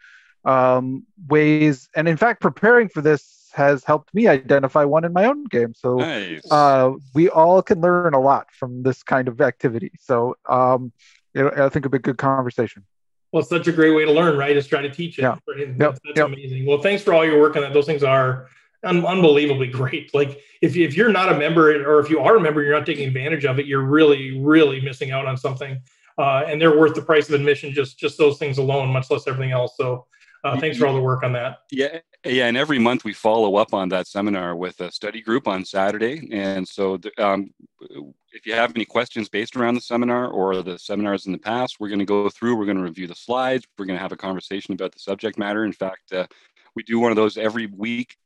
um, 0.46 1.04
ways, 1.28 1.88
and 1.94 2.08
in 2.08 2.16
fact, 2.16 2.40
preparing 2.40 2.88
for 2.88 3.02
this 3.02 3.43
has 3.54 3.84
helped 3.84 4.12
me 4.12 4.26
identify 4.26 4.84
one 4.84 5.04
in 5.04 5.12
my 5.12 5.26
own 5.26 5.44
game. 5.44 5.74
So 5.74 5.96
nice. 5.96 6.42
uh, 6.50 6.92
we 7.14 7.28
all 7.28 7.62
can 7.62 7.80
learn 7.80 8.12
a 8.12 8.20
lot 8.20 8.48
from 8.52 8.82
this 8.82 9.02
kind 9.02 9.28
of 9.28 9.40
activity. 9.40 9.92
So 10.00 10.36
um, 10.48 10.92
it, 11.34 11.46
I 11.46 11.68
think 11.68 11.86
it'll 11.86 11.90
be 11.90 11.98
a 11.98 12.00
good 12.00 12.18
conversation. 12.18 12.84
Well, 13.30 13.40
it's 13.40 13.48
such 13.48 13.68
a 13.68 13.72
great 13.72 13.94
way 13.94 14.04
to 14.04 14.12
learn, 14.12 14.36
right? 14.36 14.56
Is 14.56 14.66
try 14.66 14.82
to 14.82 14.90
teach 14.90 15.18
it. 15.18 15.22
Yeah. 15.22 15.36
Right? 15.46 15.78
That's, 15.78 16.00
that's 16.04 16.16
yep. 16.16 16.26
amazing. 16.26 16.66
Well, 16.66 16.78
thanks 16.78 17.02
for 17.02 17.14
all 17.14 17.24
your 17.24 17.40
work 17.40 17.54
on 17.54 17.62
that. 17.62 17.72
Those 17.72 17.86
things 17.86 18.02
are 18.02 18.48
un- 18.82 19.06
unbelievably 19.06 19.68
great. 19.72 20.12
Like 20.12 20.40
if, 20.60 20.76
if 20.76 20.96
you're 20.96 21.12
not 21.12 21.32
a 21.32 21.38
member 21.38 21.70
or 21.88 22.00
if 22.00 22.10
you 22.10 22.18
are 22.20 22.36
a 22.36 22.40
member, 22.40 22.62
you're 22.62 22.76
not 22.76 22.86
taking 22.86 23.06
advantage 23.06 23.44
of 23.44 23.60
it, 23.60 23.66
you're 23.66 23.82
really, 23.82 24.40
really 24.40 24.80
missing 24.80 25.12
out 25.12 25.26
on 25.26 25.36
something. 25.36 25.80
Uh, 26.18 26.44
and 26.46 26.60
they're 26.60 26.78
worth 26.78 26.94
the 26.94 27.02
price 27.02 27.28
of 27.28 27.34
admission, 27.34 27.72
just, 27.72 27.98
just 27.98 28.18
those 28.18 28.38
things 28.38 28.58
alone, 28.58 28.88
much 28.88 29.10
less 29.10 29.26
everything 29.26 29.52
else. 29.52 29.76
So 29.76 30.06
uh, 30.44 30.60
thanks 30.60 30.78
for 30.78 30.86
all 30.86 30.94
the 30.94 31.00
work 31.00 31.22
on 31.22 31.32
that. 31.32 31.62
Yeah, 31.70 31.98
yeah, 32.24 32.46
and 32.46 32.56
every 32.56 32.78
month 32.78 33.04
we 33.04 33.12
follow 33.12 33.56
up 33.56 33.72
on 33.72 33.88
that 33.88 34.06
seminar 34.06 34.54
with 34.54 34.80
a 34.80 34.92
study 34.92 35.20
group 35.20 35.48
on 35.48 35.64
Saturday. 35.64 36.28
And 36.30 36.66
so, 36.66 36.98
um, 37.18 37.52
if 38.32 38.46
you 38.46 38.52
have 38.52 38.72
any 38.74 38.84
questions 38.84 39.28
based 39.28 39.56
around 39.56 39.74
the 39.74 39.80
seminar 39.80 40.28
or 40.28 40.62
the 40.62 40.78
seminars 40.78 41.26
in 41.26 41.32
the 41.32 41.38
past, 41.38 41.76
we're 41.80 41.88
going 41.88 41.98
to 41.98 42.04
go 42.04 42.28
through. 42.28 42.56
We're 42.56 42.66
going 42.66 42.76
to 42.76 42.82
review 42.82 43.06
the 43.06 43.14
slides. 43.14 43.66
We're 43.78 43.86
going 43.86 43.96
to 43.96 44.02
have 44.02 44.12
a 44.12 44.16
conversation 44.16 44.74
about 44.74 44.92
the 44.92 44.98
subject 44.98 45.38
matter. 45.38 45.64
In 45.64 45.72
fact, 45.72 46.12
uh, 46.12 46.26
we 46.76 46.82
do 46.82 47.00
one 47.00 47.10
of 47.10 47.16
those 47.16 47.36
every 47.36 47.66
week. 47.66 48.16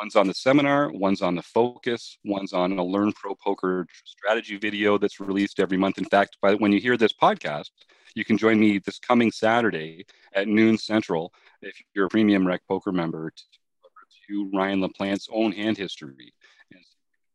One's 0.00 0.14
on 0.14 0.28
the 0.28 0.34
seminar, 0.34 0.92
one's 0.92 1.22
on 1.22 1.34
the 1.34 1.42
focus, 1.42 2.18
one's 2.24 2.52
on 2.52 2.78
a 2.78 2.84
Learn 2.84 3.12
Pro 3.12 3.34
Poker 3.34 3.84
strategy 4.04 4.56
video 4.56 4.96
that's 4.96 5.18
released 5.18 5.58
every 5.58 5.76
month. 5.76 5.98
In 5.98 6.04
fact, 6.04 6.36
by 6.40 6.54
when 6.54 6.70
you 6.70 6.80
hear 6.80 6.96
this 6.96 7.12
podcast, 7.12 7.70
you 8.18 8.24
can 8.24 8.36
join 8.36 8.58
me 8.58 8.78
this 8.78 8.98
coming 8.98 9.30
Saturday 9.30 10.04
at 10.34 10.48
noon 10.48 10.76
Central 10.76 11.32
if 11.62 11.80
you're 11.94 12.06
a 12.06 12.08
premium 12.08 12.46
rec 12.46 12.60
poker 12.66 12.90
member 12.90 13.30
to, 13.30 13.44
to 14.26 14.50
Ryan 14.52 14.80
LaPlante's 14.80 15.28
own 15.32 15.52
hand 15.52 15.78
history 15.78 16.34
and 16.72 16.80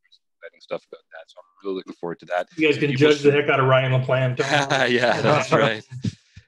exciting 0.06 0.60
stuff 0.60 0.86
about 0.92 1.04
that. 1.12 1.24
So 1.28 1.38
I'm 1.40 1.66
really 1.66 1.78
looking 1.78 1.94
forward 1.94 2.20
to 2.20 2.26
that. 2.28 2.50
You 2.58 2.68
guys 2.68 2.78
can 2.78 2.96
judge 2.96 3.22
the 3.22 3.32
heck 3.32 3.48
out 3.50 3.62
of 3.62 3.68
Ryan 3.68 4.04
LaPlante. 4.04 4.40
yeah, 4.90 5.22
that's 5.22 5.52
right. 5.52 5.84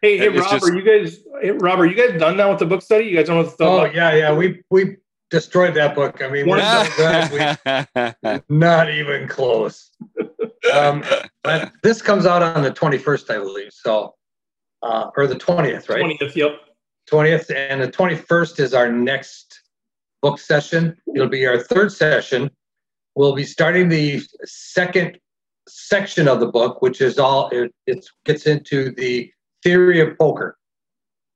hey, 0.01 0.17
hey, 0.17 0.27
Rob, 0.27 0.51
just... 0.51 0.69
are 0.69 0.75
you 0.75 0.81
guys? 0.81 1.19
Hey, 1.41 1.51
Rob, 1.51 1.79
are 1.79 1.85
you 1.85 1.95
guys 1.95 2.19
done 2.19 2.35
now 2.35 2.49
with 2.49 2.59
the 2.59 2.65
book 2.65 2.81
study? 2.81 3.05
You 3.05 3.15
guys 3.15 3.27
don't 3.27 3.37
know 3.37 3.43
what 3.43 3.57
the 3.57 3.65
Oh 3.65 3.85
yeah, 3.85 4.13
yeah. 4.13 4.33
We 4.33 4.63
we 4.69 4.97
destroyed 5.29 5.73
that 5.75 5.95
book. 5.95 6.21
I 6.21 6.27
mean, 6.27 6.47
we're 6.47 6.57
we, 7.31 8.41
not 8.49 8.89
even 8.89 9.27
close. 9.27 9.91
Um, 10.73 11.03
this 11.83 12.01
comes 12.01 12.25
out 12.25 12.41
on 12.41 12.63
the 12.63 12.71
21st, 12.71 13.29
I 13.29 13.37
believe. 13.37 13.71
So, 13.71 14.15
uh, 14.85 15.09
or 15.17 15.27
the 15.27 15.35
20th, 15.35 15.89
right? 15.89 16.03
20th, 16.03 16.35
yep. 16.35 16.51
20th, 17.09 17.53
and 17.55 17.81
the 17.81 17.87
21st 17.87 18.59
is 18.59 18.73
our 18.73 18.91
next 18.91 19.61
book 20.21 20.39
session. 20.39 20.95
It'll 21.13 21.27
be 21.27 21.45
our 21.47 21.59
third 21.59 21.91
session. 21.91 22.51
We'll 23.15 23.35
be 23.35 23.43
starting 23.43 23.89
the 23.89 24.21
second 24.43 25.17
section 25.67 26.27
of 26.27 26.39
the 26.39 26.47
book, 26.47 26.81
which 26.81 27.01
is 27.01 27.17
all 27.17 27.49
it, 27.49 27.73
it 27.87 28.05
gets 28.25 28.45
into 28.45 28.91
the 28.91 29.31
theory 29.63 30.01
of 30.01 30.17
poker, 30.17 30.57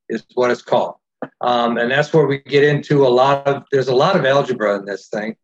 is 0.09 0.23
what 0.35 0.51
it's 0.51 0.61
called. 0.61 0.95
Um, 1.41 1.77
and 1.77 1.91
that's 1.91 2.13
where 2.13 2.27
we 2.27 2.39
get 2.39 2.63
into 2.63 3.05
a 3.05 3.09
lot 3.09 3.45
of 3.47 3.63
there's 3.71 3.87
a 3.87 3.95
lot 3.95 4.15
of 4.15 4.25
algebra 4.25 4.79
in 4.79 4.85
this 4.85 5.07
thing. 5.07 5.35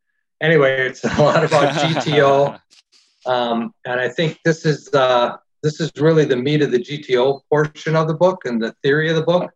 Anyway, 0.42 0.88
it's 0.88 1.04
a 1.04 1.22
lot 1.22 1.44
about 1.44 1.74
GTO, 1.74 2.60
um, 3.26 3.74
and 3.86 4.00
I 4.00 4.10
think 4.10 4.40
this 4.46 4.66
is 4.66 4.94
uh, 4.94 5.38
this 5.66 5.80
is 5.80 5.92
really 5.98 6.26
the 6.26 6.36
meat 6.36 6.62
of 6.62 6.70
the 6.70 6.78
GTO 6.78 7.42
portion 7.50 7.96
of 7.96 8.08
the 8.08 8.14
book 8.14 8.46
and 8.46 8.62
the 8.62 8.72
theory 8.84 9.10
of 9.10 9.16
the 9.16 9.24
book. 9.24 9.52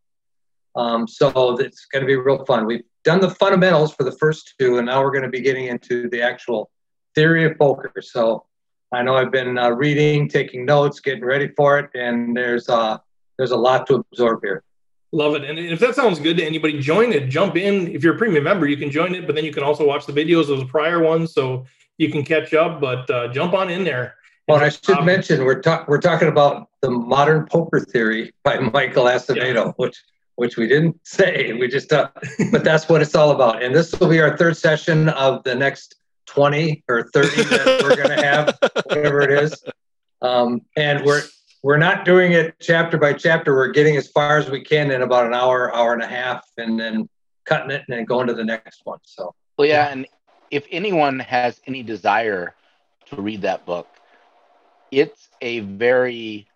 Um, 0.75 1.07
so 1.07 1.55
it's 1.59 1.85
going 1.85 2.01
to 2.01 2.07
be 2.07 2.15
real 2.15 2.43
fun. 2.45 2.65
We've 2.65 2.83
done 3.03 3.21
the 3.21 3.29
fundamentals 3.29 3.93
for 3.93 4.03
the 4.03 4.13
first 4.13 4.55
two, 4.59 4.79
and 4.79 4.87
now 4.87 5.03
we're 5.03 5.11
going 5.11 5.23
to 5.23 5.29
be 5.29 5.41
getting 5.41 5.67
into 5.67 6.09
the 6.09 6.23
actual 6.23 6.71
theory 7.13 7.45
of 7.45 7.59
poker. 7.59 7.93
So 8.01 8.45
I 8.91 9.03
know 9.03 9.15
I've 9.15 9.31
been 9.31 9.59
uh, 9.59 9.69
reading, 9.69 10.27
taking 10.27 10.65
notes, 10.65 10.99
getting 10.99 11.23
ready 11.23 11.49
for 11.55 11.77
it, 11.77 11.91
and 11.93 12.35
there's 12.35 12.69
uh, 12.69 12.97
there's 13.37 13.51
a 13.51 13.57
lot 13.57 13.85
to 13.87 14.03
absorb 14.11 14.39
here. 14.41 14.63
Love 15.11 15.35
it. 15.35 15.43
And 15.43 15.59
if 15.59 15.79
that 15.79 15.93
sounds 15.93 16.19
good 16.19 16.37
to 16.37 16.43
anybody, 16.43 16.79
join 16.79 17.13
it. 17.13 17.29
Jump 17.29 17.55
in. 17.55 17.87
If 17.87 18.03
you're 18.03 18.15
a 18.15 18.17
premium 18.17 18.43
member, 18.43 18.65
you 18.65 18.77
can 18.77 18.89
join 18.89 19.13
it, 19.13 19.27
but 19.27 19.35
then 19.35 19.45
you 19.45 19.53
can 19.53 19.63
also 19.63 19.85
watch 19.85 20.07
the 20.07 20.13
videos 20.13 20.49
of 20.49 20.57
the 20.57 20.65
prior 20.65 21.03
ones, 21.03 21.33
so 21.33 21.67
you 21.99 22.11
can 22.11 22.23
catch 22.23 22.55
up. 22.55 22.81
But 22.81 23.07
uh, 23.11 23.27
jump 23.27 23.53
on 23.53 23.69
in 23.69 23.83
there. 23.83 24.15
Well, 24.49 24.63
I 24.63 24.69
should 24.69 24.97
um, 24.97 25.05
mention 25.05 25.45
we're 25.45 25.61
talking 25.61 25.85
we're 25.87 26.01
talking 26.01 26.27
about 26.27 26.69
the 26.81 26.89
modern 26.89 27.45
poker 27.45 27.79
theory 27.79 28.33
by 28.43 28.57
Michael 28.73 29.05
Acevedo, 29.05 29.53
yeah. 29.53 29.71
which 29.77 30.03
which 30.39 30.57
we 30.57 30.67
didn't 30.67 30.99
say. 31.03 31.53
We 31.53 31.67
just, 31.67 31.93
uh, 31.93 32.09
but 32.51 32.63
that's 32.63 32.89
what 32.89 33.01
it's 33.01 33.13
all 33.13 33.31
about. 33.31 33.61
And 33.61 33.75
this 33.75 33.97
will 33.99 34.07
be 34.07 34.19
our 34.21 34.35
third 34.37 34.57
session 34.57 35.09
of 35.09 35.43
the 35.43 35.53
next 35.53 35.95
20 36.27 36.83
or 36.87 37.03
30 37.13 37.43
that 37.43 37.81
we're 37.83 37.95
going 37.95 38.17
to 38.17 38.25
have, 38.25 38.57
whatever 38.85 39.21
it 39.21 39.31
is. 39.31 39.63
Um, 40.21 40.61
and 40.75 41.05
we're, 41.05 41.23
we're 41.61 41.77
not 41.77 42.05
doing 42.05 42.31
it 42.31 42.55
chapter 42.61 42.97
by 42.97 43.13
chapter. 43.13 43.53
We're 43.53 43.71
getting 43.71 43.97
as 43.97 44.07
far 44.07 44.37
as 44.37 44.49
we 44.49 44.63
can 44.63 44.91
in 44.91 45.01
about 45.01 45.25
an 45.25 45.33
hour, 45.33 45.75
hour 45.75 45.93
and 45.93 46.01
a 46.01 46.07
half, 46.07 46.47
and 46.57 46.79
then 46.79 47.09
cutting 47.45 47.71
it 47.71 47.83
and 47.87 47.97
then 47.97 48.05
going 48.05 48.27
to 48.27 48.33
the 48.33 48.43
next 48.43 48.81
one. 48.85 48.99
So, 49.03 49.35
well, 49.57 49.67
yeah. 49.67 49.89
And 49.89 50.07
if 50.51 50.65
anyone 50.71 51.19
has 51.19 51.59
any 51.67 51.83
desire 51.83 52.55
to 53.07 53.21
read 53.21 53.41
that 53.41 53.65
book, 53.65 53.87
it's 54.91 55.29
a 55.41 55.59
very 55.61 56.47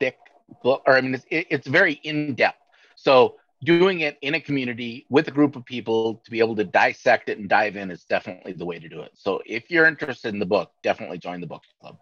thick 0.00 0.18
book, 0.62 0.82
or 0.86 0.96
I 0.96 1.00
mean, 1.00 1.14
it's, 1.14 1.26
it's 1.30 1.66
very 1.66 1.94
in 2.02 2.34
depth 2.34 2.58
so 2.96 3.36
doing 3.62 4.00
it 4.00 4.18
in 4.22 4.34
a 4.34 4.40
community 4.40 5.06
with 5.08 5.28
a 5.28 5.30
group 5.30 5.54
of 5.54 5.64
people 5.64 6.20
to 6.24 6.30
be 6.30 6.40
able 6.40 6.56
to 6.56 6.64
dissect 6.64 7.28
it 7.28 7.38
and 7.38 7.48
dive 7.48 7.76
in 7.76 7.90
is 7.90 8.04
definitely 8.04 8.52
the 8.52 8.64
way 8.64 8.78
to 8.78 8.88
do 8.88 9.00
it. 9.00 9.12
So 9.14 9.40
if 9.46 9.70
you're 9.70 9.86
interested 9.86 10.34
in 10.34 10.40
the 10.40 10.46
book, 10.46 10.72
definitely 10.82 11.18
join 11.18 11.40
the 11.40 11.46
book 11.46 11.62
club. 11.80 11.98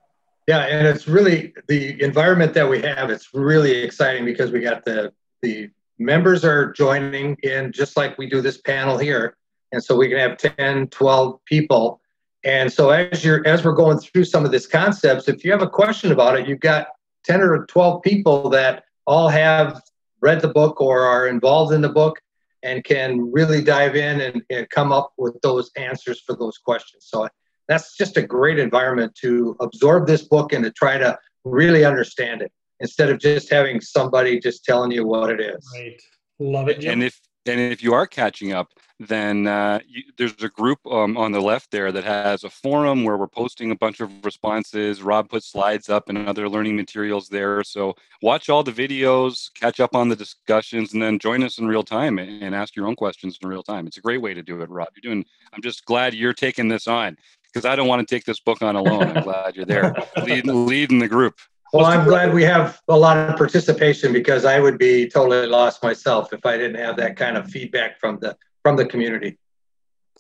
Yeah, 0.47 0.61
and 0.61 0.87
it's 0.87 1.09
really 1.09 1.55
the 1.69 2.03
environment 2.03 2.55
that 2.55 2.69
we 2.69 2.81
have. 2.83 3.11
It's 3.11 3.35
really 3.35 3.83
exciting 3.83 4.25
because 4.25 4.51
we 4.51 4.61
got 4.61 4.85
the 4.85 5.13
the 5.43 5.71
members 5.99 6.45
are 6.45 6.73
joining 6.73 7.37
in 7.43 7.71
just 7.73 7.97
like 7.97 8.17
we 8.19 8.29
do 8.29 8.41
this 8.41 8.59
panel 8.59 8.99
here. 8.99 9.37
And 9.73 9.83
so 9.83 9.97
we 9.97 10.09
can 10.09 10.19
have 10.19 10.39
10, 10.39 10.89
12 10.89 11.45
people. 11.45 12.01
And 12.45 12.73
so 12.73 12.91
as 12.91 13.25
you're 13.25 13.47
as 13.47 13.65
we're 13.65 13.73
going 13.73 13.99
through 13.99 14.25
some 14.25 14.45
of 14.45 14.53
these 14.53 14.67
concepts, 14.67 15.29
if 15.29 15.45
you 15.45 15.51
have 15.51 15.63
a 15.63 15.69
question 15.69 16.13
about 16.13 16.39
it, 16.39 16.47
you've 16.47 16.61
got 16.61 16.89
10 17.25 17.41
or 17.41 17.65
12 17.67 18.03
people 18.03 18.51
that 18.51 18.85
all 19.07 19.29
have 19.29 19.81
read 20.21 20.41
the 20.41 20.49
book 20.49 20.81
or 20.81 21.01
are 21.01 21.27
involved 21.27 21.73
in 21.73 21.81
the 21.81 21.89
book 21.89 22.21
and 22.63 22.85
can 22.85 23.31
really 23.33 23.63
dive 23.63 23.97
in 23.97 24.21
and, 24.21 24.43
and 24.51 24.69
come 24.71 24.93
up 24.93 25.13
with 25.19 25.39
those 25.43 25.71
answers 25.77 26.21
for 26.21 26.35
those 26.35 26.59
questions. 26.59 27.07
So 27.09 27.29
that's 27.69 27.97
just 27.97 28.17
a 28.17 28.23
great 28.23 28.59
environment 28.59 29.15
to 29.23 29.57
absorb 29.61 30.07
this 30.07 30.23
book 30.23 30.53
and 30.53 30.65
to 30.65 30.71
try 30.71 30.99
to 30.99 31.19
really 31.45 31.85
understand 31.85 32.43
it 32.43 32.53
instead 32.81 33.11
of 33.11 33.19
just 33.19 33.51
having 33.51 33.81
somebody 33.81 34.39
just 34.41 34.65
telling 34.65 34.91
you 34.91 35.07
what 35.07 35.31
it 35.31 35.41
is. 35.41 35.67
Right. 35.75 36.01
Love 36.39 36.69
it. 36.69 36.81
Jim. 36.81 36.93
And 36.95 37.03
if 37.03 37.21
and 37.47 37.61
if 37.61 37.83
you 37.83 37.93
are 37.93 38.07
catching 38.07 38.53
up, 38.53 38.69
then 39.01 39.47
uh, 39.47 39.81
you, 39.89 40.03
there's 40.17 40.41
a 40.43 40.49
group 40.49 40.79
um, 40.87 41.17
on 41.17 41.33
the 41.33 41.41
left 41.41 41.71
there 41.71 41.91
that 41.91 42.05
has 42.05 42.45
a 42.45 42.51
forum 42.51 43.03
where 43.03 43.17
we're 43.17 43.27
posting 43.27 43.73
a 43.73 43.77
bunch 43.77 44.01
of 44.01 44.11
responses. 44.25 45.03
Rob 45.03 45.29
puts 45.29 45.51
slides 45.51 45.89
up 45.89 46.09
and 46.09 46.29
other 46.29 46.49
learning 46.49 46.77
materials 46.77 47.29
there. 47.29 47.65
So 47.65 47.97
watch 48.23 48.49
all 48.49 48.63
the 48.63 48.73
videos, 48.73 49.53
catch 49.55 49.81
up 49.81 49.97
on 49.97 50.09
the 50.09 50.17
discussions, 50.17 50.93
and 50.93 51.03
then 51.03 51.19
join 51.19 51.43
us 51.43 51.59
in 51.59 51.67
real 51.67 51.83
time 51.83 52.19
and, 52.19 52.43
and 52.43 52.55
ask 52.55 52.77
your 52.77 52.87
own 52.87 52.95
questions 52.95 53.39
in 53.43 53.49
real 53.49 53.65
time. 53.65 53.87
It's 53.87 53.99
a 53.99 54.03
great 54.03 54.23
way 54.23 54.33
to 54.33 54.43
do 54.43 54.61
it, 54.61 54.71
Rob. 54.71 54.89
You're 54.95 55.13
doing. 55.13 55.25
I'm 55.53 55.63
just 55.63 55.85
glad 55.87 56.15
you're 56.15 56.33
taking 56.33 56.69
this 56.69 56.87
on 56.87 57.17
because 57.53 57.65
I 57.65 57.75
don't 57.75 57.89
want 57.89 58.07
to 58.07 58.15
take 58.15 58.25
this 58.25 58.41
book 58.41 58.63
on 58.63 58.77
alone. 58.77 59.17
I'm 59.17 59.25
glad 59.25 59.57
you're 59.57 59.67
there, 59.67 59.95
leading 60.25 60.67
leading 60.67 60.99
the 61.01 61.09
group. 61.09 61.35
Well, 61.73 61.87
I'm 61.87 62.07
glad 62.07 62.33
we 62.33 62.45
have 62.45 62.81
a 62.87 62.97
lot 62.97 63.17
of 63.17 63.37
participation 63.37 64.13
because 64.13 64.45
I 64.45 64.61
would 64.61 64.79
be 64.79 65.09
totally 65.09 65.49
lost 65.49 65.83
myself 65.83 66.33
if 66.33 66.47
I 66.47 66.57
didn't 66.57 66.77
have 66.77 66.97
that 66.99 67.17
kind 67.17 67.37
of 67.37 67.51
feedback 67.51 67.99
from 67.99 68.21
the 68.21 68.37
from 68.65 68.77
the 68.77 68.87
community. 68.87 69.37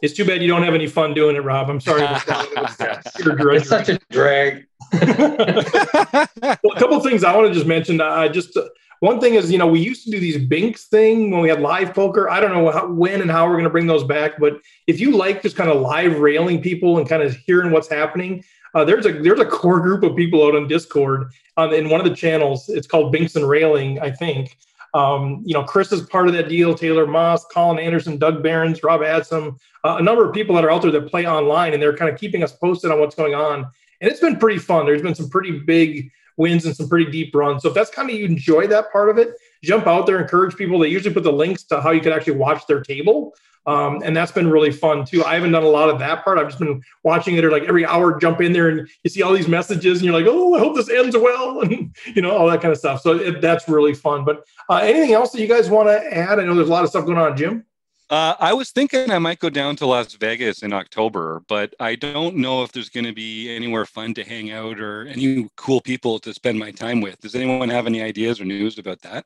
It's 0.03 0.13
too 0.13 0.25
bad 0.25 0.43
you 0.43 0.49
don't 0.49 0.63
have 0.63 0.75
any 0.75 0.87
fun 0.87 1.15
doing 1.15 1.35
it, 1.35 1.41
Rob. 1.41 1.71
I'm 1.71 1.81
sorry. 1.81 2.03
it's 3.57 3.69
such 3.69 3.89
a 3.89 3.99
drag. 4.11 4.67
well, 4.93 6.29
a 6.43 6.79
couple 6.79 6.97
of 6.97 7.03
things 7.03 7.25
I 7.25 7.35
want 7.35 7.49
to 7.49 7.55
just 7.55 7.67
mention. 7.67 8.03
Uh, 8.03 8.29
just 8.29 8.55
uh, 8.57 8.69
one 9.01 9.19
thing 9.19 9.35
is, 9.35 9.51
you 9.51 9.57
know, 9.57 9.67
we 9.67 9.81
used 9.81 10.05
to 10.05 10.11
do 10.11 10.21
these 10.21 10.37
Binks 10.47 10.85
thing 10.85 11.31
when 11.31 11.41
we 11.41 11.49
had 11.49 11.61
live 11.61 11.95
poker. 11.95 12.29
I 12.29 12.39
don't 12.39 12.53
know 12.53 12.71
how, 12.71 12.87
when 12.87 13.23
and 13.23 13.31
how 13.31 13.47
we're 13.47 13.55
going 13.55 13.65
to 13.65 13.71
bring 13.71 13.87
those 13.87 14.05
back, 14.05 14.33
but 14.39 14.61
if 14.87 15.01
you 15.01 15.17
like 15.17 15.41
just 15.41 15.57
kind 15.57 15.71
of 15.71 15.81
live 15.81 16.19
railing 16.19 16.61
people 16.61 16.99
and 16.99 17.09
kind 17.09 17.23
of 17.23 17.35
hearing 17.35 17.71
what's 17.71 17.89
happening, 17.89 18.45
uh, 18.75 18.85
there's 18.85 19.07
a 19.07 19.13
there's 19.13 19.41
a 19.41 19.47
core 19.47 19.81
group 19.81 20.03
of 20.03 20.17
people 20.17 20.47
out 20.47 20.55
on 20.55 20.69
Discord 20.69 21.31
on 21.57 21.73
in 21.73 21.89
one 21.89 22.01
of 22.01 22.07
the 22.07 22.15
channels. 22.15 22.69
It's 22.69 22.87
called 22.87 23.11
Binks 23.11 23.37
and 23.37 23.49
Railing, 23.49 24.01
I 24.01 24.11
think. 24.11 24.59
Um, 24.95 25.43
you 25.45 25.55
know, 25.55 25.65
Chris 25.65 25.91
is 25.93 26.03
part 26.03 26.29
of 26.29 26.35
that 26.35 26.49
deal. 26.49 26.75
Taylor 26.75 27.07
Moss, 27.07 27.45
Colin 27.47 27.79
Anderson, 27.79 28.17
Doug 28.17 28.43
Behrens, 28.43 28.83
Rob 28.83 29.01
Adsom, 29.01 29.59
uh, 29.83 29.97
a 29.99 30.03
number 30.03 30.27
of 30.27 30.33
people 30.33 30.55
that 30.55 30.65
are 30.65 30.71
out 30.71 30.83
there 30.83 30.93
that 30.93 31.11
play 31.11 31.27
online, 31.27 31.75
and 31.75 31.83
they're 31.83 31.97
kind 31.97 32.11
of 32.13 32.19
keeping 32.19 32.43
us 32.43 32.53
posted 32.53 32.91
on 32.91 33.01
what's 33.01 33.17
going 33.17 33.35
on. 33.35 33.67
And 34.01 34.11
it's 34.11 34.21
been 34.21 34.37
pretty 34.37 34.59
fun. 34.59 34.87
There's 34.87 35.03
been 35.03 35.15
some 35.15 35.29
pretty 35.29 35.59
big 35.59 36.11
wins 36.37 36.65
and 36.65 36.75
some 36.75 36.89
pretty 36.89 37.11
deep 37.11 37.35
runs. 37.35 37.63
So 37.63 37.69
if 37.69 37.75
that's 37.75 37.91
kind 37.91 38.09
of 38.09 38.17
you 38.17 38.25
enjoy 38.25 38.67
that 38.69 38.93
part 38.93 39.09
of 39.09 39.19
it, 39.19 39.35
jump 39.63 39.87
out 39.87 40.07
there, 40.07 40.21
encourage 40.21 40.57
people. 40.57 40.79
They 40.79 40.89
usually 40.89 41.15
put 41.15 41.23
the 41.23 41.33
links 41.33 41.65
to 41.65 41.81
how 41.81 41.91
you 41.91 42.01
can 42.01 42.13
actually 42.13 42.37
watch 42.37 42.67
their 42.67 42.81
table. 42.81 43.35
Um, 43.67 44.03
and 44.05 44.17
that's 44.17 44.33
been 44.33 44.51
really 44.51 44.71
fun 44.71 45.05
too. 45.05 45.25
I 45.25 45.35
haven't 45.35 45.53
done 45.53 45.63
a 45.63 45.69
lot 45.69 45.89
of 45.89 45.99
that 45.99 46.23
part. 46.23 46.39
I've 46.39 46.49
just 46.49 46.59
been 46.59 46.83
watching 47.03 47.37
it 47.37 47.45
or 47.45 47.51
like 47.51 47.65
every 47.65 47.87
hour 47.87 48.19
jump 48.19 48.41
in 48.41 48.53
there 48.53 48.69
and 48.69 48.89
you 49.03 49.11
see 49.11 49.23
all 49.23 49.33
these 49.33 49.49
messages 49.49 49.99
and 49.99 50.05
you're 50.05 50.15
like, 50.15 50.27
oh, 50.29 50.55
I 50.55 50.59
hope 50.59 50.77
this 50.77 50.91
ends 50.91 51.17
well 51.17 51.61
and 51.63 51.95
you 52.15 52.23
know 52.23 52.37
all 52.37 52.47
that 52.49 52.61
kind 52.61 52.73
of 52.73 52.79
stuff. 52.79 53.01
So 53.01 53.17
it, 53.17 53.41
that's 53.41 53.69
really 53.69 53.95
fun. 53.95 54.25
But 54.25 54.45
uh, 54.69 54.77
anything 54.77 55.13
else 55.13 55.33
that 55.33 55.41
you 55.41 55.49
guys 55.49 55.71
want 55.71 55.89
to 55.89 56.17
add? 56.17 56.39
I 56.39 56.45
know 56.45 56.55
there's 56.55 56.69
a 56.69 56.73
lot 56.73 56.85
of 56.85 56.91
stuff 56.91 57.07
going 57.07 57.19
on, 57.19 57.37
Jim. 57.37 57.65
Uh, 58.11 58.35
I 58.39 58.53
was 58.53 58.71
thinking 58.71 59.11
I 59.11 59.19
might 59.19 59.39
go 59.39 59.49
down 59.49 59.77
to 59.77 59.87
Las 59.87 60.13
Vegas 60.15 60.63
in 60.63 60.75
October, 60.75 61.43
but 61.49 61.75
I 61.81 61.95
don't 61.95 62.37
know 62.37 62.63
if 62.63 62.71
there's 62.71 62.91
going 62.91 63.07
to 63.07 63.15
be 63.15 63.55
anywhere 63.55 63.87
fun 63.87 64.13
to 64.15 64.25
hang 64.25 64.53
out 64.53 64.79
or 64.79 65.07
any 65.07 65.49
cool 65.57 65.81
people 65.81 66.19
to 66.21 66.35
spend 66.35 66.59
my 66.59 66.71
time 66.71 67.01
with. 67.01 67.19
Does 67.21 67.35
anyone 67.35 67.71
have 67.71 67.87
any 67.87 68.03
ideas 68.03 68.41
or 68.41 68.45
news 68.45 68.79
about 68.79 69.01
that? 69.03 69.25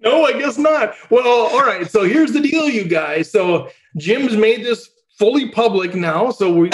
No, 0.00 0.24
I 0.24 0.32
guess 0.32 0.58
not. 0.58 0.94
Well, 1.10 1.26
all 1.26 1.62
right. 1.62 1.90
So 1.90 2.04
here's 2.04 2.32
the 2.32 2.40
deal, 2.40 2.68
you 2.68 2.84
guys. 2.84 3.30
So 3.30 3.70
Jim's 3.96 4.36
made 4.36 4.64
this 4.64 4.90
fully 5.18 5.50
public 5.50 5.94
now. 5.94 6.30
So 6.30 6.52
we 6.52 6.70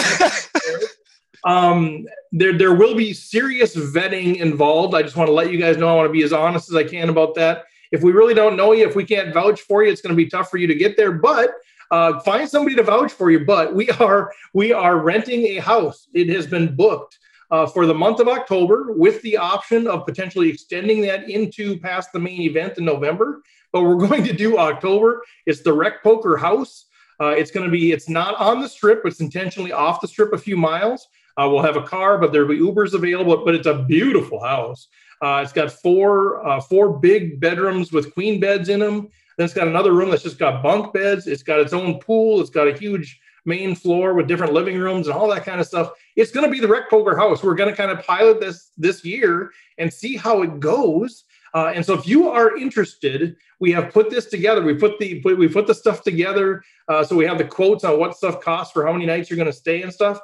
um 1.44 2.06
there 2.32 2.56
there 2.56 2.74
will 2.74 2.94
be 2.94 3.12
serious 3.12 3.76
vetting 3.76 4.36
involved. 4.36 4.94
I 4.94 5.02
just 5.02 5.16
want 5.16 5.28
to 5.28 5.32
let 5.32 5.50
you 5.50 5.58
guys 5.58 5.76
know 5.76 5.88
I 5.88 5.94
want 5.94 6.08
to 6.08 6.12
be 6.12 6.22
as 6.22 6.32
honest 6.32 6.70
as 6.70 6.76
I 6.76 6.84
can 6.84 7.08
about 7.08 7.34
that. 7.36 7.64
If 7.92 8.02
we 8.02 8.12
really 8.12 8.34
don't 8.34 8.56
know 8.56 8.72
you, 8.72 8.86
if 8.86 8.96
we 8.96 9.04
can't 9.04 9.32
vouch 9.32 9.60
for 9.60 9.84
you, 9.84 9.92
it's 9.92 10.00
going 10.00 10.14
to 10.14 10.16
be 10.16 10.28
tough 10.28 10.50
for 10.50 10.56
you 10.56 10.66
to 10.66 10.74
get 10.74 10.96
there. 10.96 11.12
But 11.12 11.50
uh, 11.90 12.18
find 12.20 12.48
somebody 12.48 12.74
to 12.76 12.82
vouch 12.82 13.12
for 13.12 13.30
you. 13.30 13.44
But 13.44 13.74
we 13.74 13.88
are 13.90 14.32
we 14.52 14.72
are 14.72 14.98
renting 14.98 15.46
a 15.46 15.56
house. 15.58 16.08
It 16.12 16.28
has 16.30 16.46
been 16.46 16.74
booked 16.74 17.18
uh, 17.50 17.66
for 17.66 17.86
the 17.86 17.94
month 17.94 18.20
of 18.20 18.28
October 18.28 18.92
with 18.92 19.20
the 19.22 19.36
option 19.36 19.86
of 19.86 20.06
potentially 20.06 20.48
extending 20.48 21.00
that 21.02 21.28
into 21.28 21.78
past 21.80 22.12
the 22.12 22.18
main 22.18 22.40
event 22.42 22.78
in 22.78 22.84
November. 22.84 23.42
But 23.72 23.82
we're 23.82 23.96
going 24.08 24.24
to 24.24 24.32
do 24.32 24.58
October. 24.58 25.22
It's 25.46 25.62
the 25.62 25.72
Rec 25.72 26.02
Poker 26.02 26.36
House. 26.36 26.86
Uh, 27.20 27.28
it's 27.28 27.50
going 27.50 27.64
to 27.64 27.70
be, 27.70 27.92
it's 27.92 28.08
not 28.08 28.34
on 28.40 28.60
the 28.60 28.68
strip, 28.68 29.02
it's 29.04 29.20
intentionally 29.20 29.70
off 29.70 30.00
the 30.00 30.08
strip 30.08 30.32
a 30.32 30.38
few 30.38 30.56
miles. 30.56 31.06
Uh, 31.36 31.48
we'll 31.50 31.62
have 31.62 31.76
a 31.76 31.82
car, 31.82 32.18
but 32.18 32.32
there'll 32.32 32.48
be 32.48 32.58
Ubers 32.58 32.94
available, 32.94 33.44
but 33.44 33.54
it's 33.54 33.66
a 33.66 33.82
beautiful 33.84 34.40
house. 34.40 34.88
Uh, 35.22 35.40
it's 35.42 35.52
got 35.52 35.70
four 35.70 36.46
uh, 36.46 36.60
four 36.60 36.98
big 36.98 37.40
bedrooms 37.40 37.92
with 37.92 38.12
queen 38.14 38.40
beds 38.40 38.68
in 38.68 38.80
them. 38.80 39.08
Then 39.36 39.44
it's 39.46 39.54
got 39.54 39.66
another 39.66 39.92
room 39.92 40.10
that's 40.10 40.22
just 40.22 40.38
got 40.38 40.62
bunk 40.62 40.92
beds. 40.92 41.26
It's 41.26 41.42
got 41.42 41.60
its 41.60 41.72
own 41.72 41.98
pool. 41.98 42.40
It's 42.40 42.50
got 42.50 42.68
a 42.68 42.76
huge 42.76 43.20
main 43.44 43.74
floor 43.74 44.14
with 44.14 44.28
different 44.28 44.52
living 44.52 44.78
rooms 44.78 45.06
and 45.06 45.16
all 45.16 45.28
that 45.28 45.44
kind 45.44 45.60
of 45.60 45.66
stuff. 45.66 45.92
It's 46.16 46.30
going 46.30 46.46
to 46.46 46.52
be 46.52 46.60
the 46.60 46.68
Rec 46.68 46.88
Poker 46.88 47.16
House. 47.16 47.42
We're 47.42 47.54
going 47.54 47.70
to 47.70 47.76
kind 47.76 47.90
of 47.90 48.04
pilot 48.04 48.40
this 48.40 48.70
this 48.76 49.04
year 49.04 49.50
and 49.78 49.92
see 49.92 50.16
how 50.16 50.42
it 50.42 50.60
goes. 50.60 51.24
Uh, 51.54 51.72
and 51.74 51.86
so, 51.86 51.94
if 51.94 52.06
you 52.06 52.28
are 52.28 52.56
interested, 52.56 53.36
we 53.60 53.70
have 53.70 53.92
put 53.92 54.10
this 54.10 54.26
together. 54.26 54.62
We 54.62 54.74
put 54.74 54.98
the 54.98 55.22
we 55.24 55.48
put 55.48 55.66
the 55.66 55.74
stuff 55.74 56.02
together. 56.02 56.62
Uh, 56.88 57.04
so 57.04 57.16
we 57.16 57.24
have 57.24 57.38
the 57.38 57.44
quotes 57.44 57.84
on 57.84 57.98
what 57.98 58.16
stuff 58.16 58.40
costs 58.40 58.72
for 58.72 58.84
how 58.84 58.92
many 58.92 59.06
nights 59.06 59.30
you're 59.30 59.36
going 59.36 59.46
to 59.46 59.52
stay 59.52 59.82
and 59.82 59.92
stuff. 59.92 60.20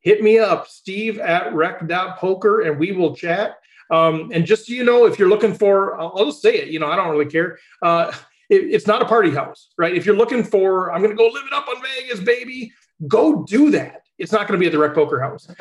Hit 0.00 0.22
me 0.22 0.38
up, 0.38 0.68
Steve 0.68 1.18
at 1.18 1.52
rec.poker, 1.54 2.62
and 2.62 2.78
we 2.78 2.92
will 2.92 3.14
chat. 3.14 3.56
Um, 3.90 4.30
and 4.32 4.46
just 4.46 4.66
so 4.66 4.72
you 4.72 4.84
know, 4.84 5.04
if 5.04 5.18
you're 5.18 5.28
looking 5.28 5.54
for, 5.54 6.00
I'll, 6.00 6.12
I'll 6.16 6.26
just 6.26 6.42
say 6.42 6.54
it. 6.54 6.68
You 6.68 6.80
know, 6.80 6.86
I 6.86 6.96
don't 6.96 7.10
really 7.10 7.30
care. 7.30 7.58
Uh, 7.82 8.12
it, 8.48 8.74
it's 8.74 8.86
not 8.86 9.02
a 9.02 9.04
party 9.04 9.30
house, 9.30 9.68
right? 9.78 9.94
If 9.94 10.06
you're 10.06 10.16
looking 10.16 10.44
for, 10.44 10.92
I'm 10.92 11.02
going 11.02 11.16
to 11.16 11.16
go 11.16 11.28
live 11.28 11.44
it 11.46 11.52
up 11.52 11.68
on 11.68 11.76
Vegas, 11.82 12.20
baby, 12.20 12.72
go 13.08 13.44
do 13.44 13.70
that. 13.70 14.02
It's 14.18 14.30
not 14.30 14.46
going 14.46 14.58
to 14.58 14.62
be 14.62 14.66
at 14.66 14.72
the 14.72 14.78
Rec 14.78 14.94
Poker 14.94 15.20
House. 15.20 15.48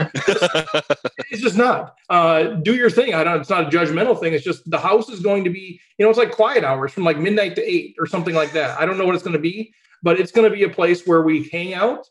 it's 1.32 1.42
just 1.42 1.58
not. 1.58 1.96
Uh, 2.10 2.44
do 2.44 2.76
your 2.76 2.90
thing. 2.90 3.14
I 3.16 3.24
don't. 3.24 3.40
It's 3.40 3.50
not 3.50 3.74
a 3.74 3.76
judgmental 3.76 4.20
thing. 4.20 4.34
It's 4.34 4.44
just 4.44 4.70
the 4.70 4.78
house 4.78 5.10
is 5.10 5.20
going 5.20 5.44
to 5.46 5.50
be. 5.50 5.80
You 5.98 6.06
know, 6.06 6.10
it's 6.10 6.20
like 6.20 6.32
quiet 6.32 6.64
hours 6.64 6.92
from 6.92 7.04
like 7.04 7.18
midnight 7.18 7.56
to 7.56 7.64
eight 7.64 7.96
or 7.98 8.06
something 8.06 8.36
like 8.36 8.52
that. 8.52 8.80
I 8.80 8.86
don't 8.86 8.98
know 8.98 9.06
what 9.06 9.16
it's 9.16 9.24
going 9.24 9.36
to 9.36 9.40
be, 9.40 9.74
but 10.04 10.20
it's 10.20 10.32
going 10.32 10.48
to 10.48 10.56
be 10.56 10.64
a 10.64 10.70
place 10.70 11.08
where 11.08 11.22
we 11.22 11.50
hang 11.50 11.74
out. 11.74 12.06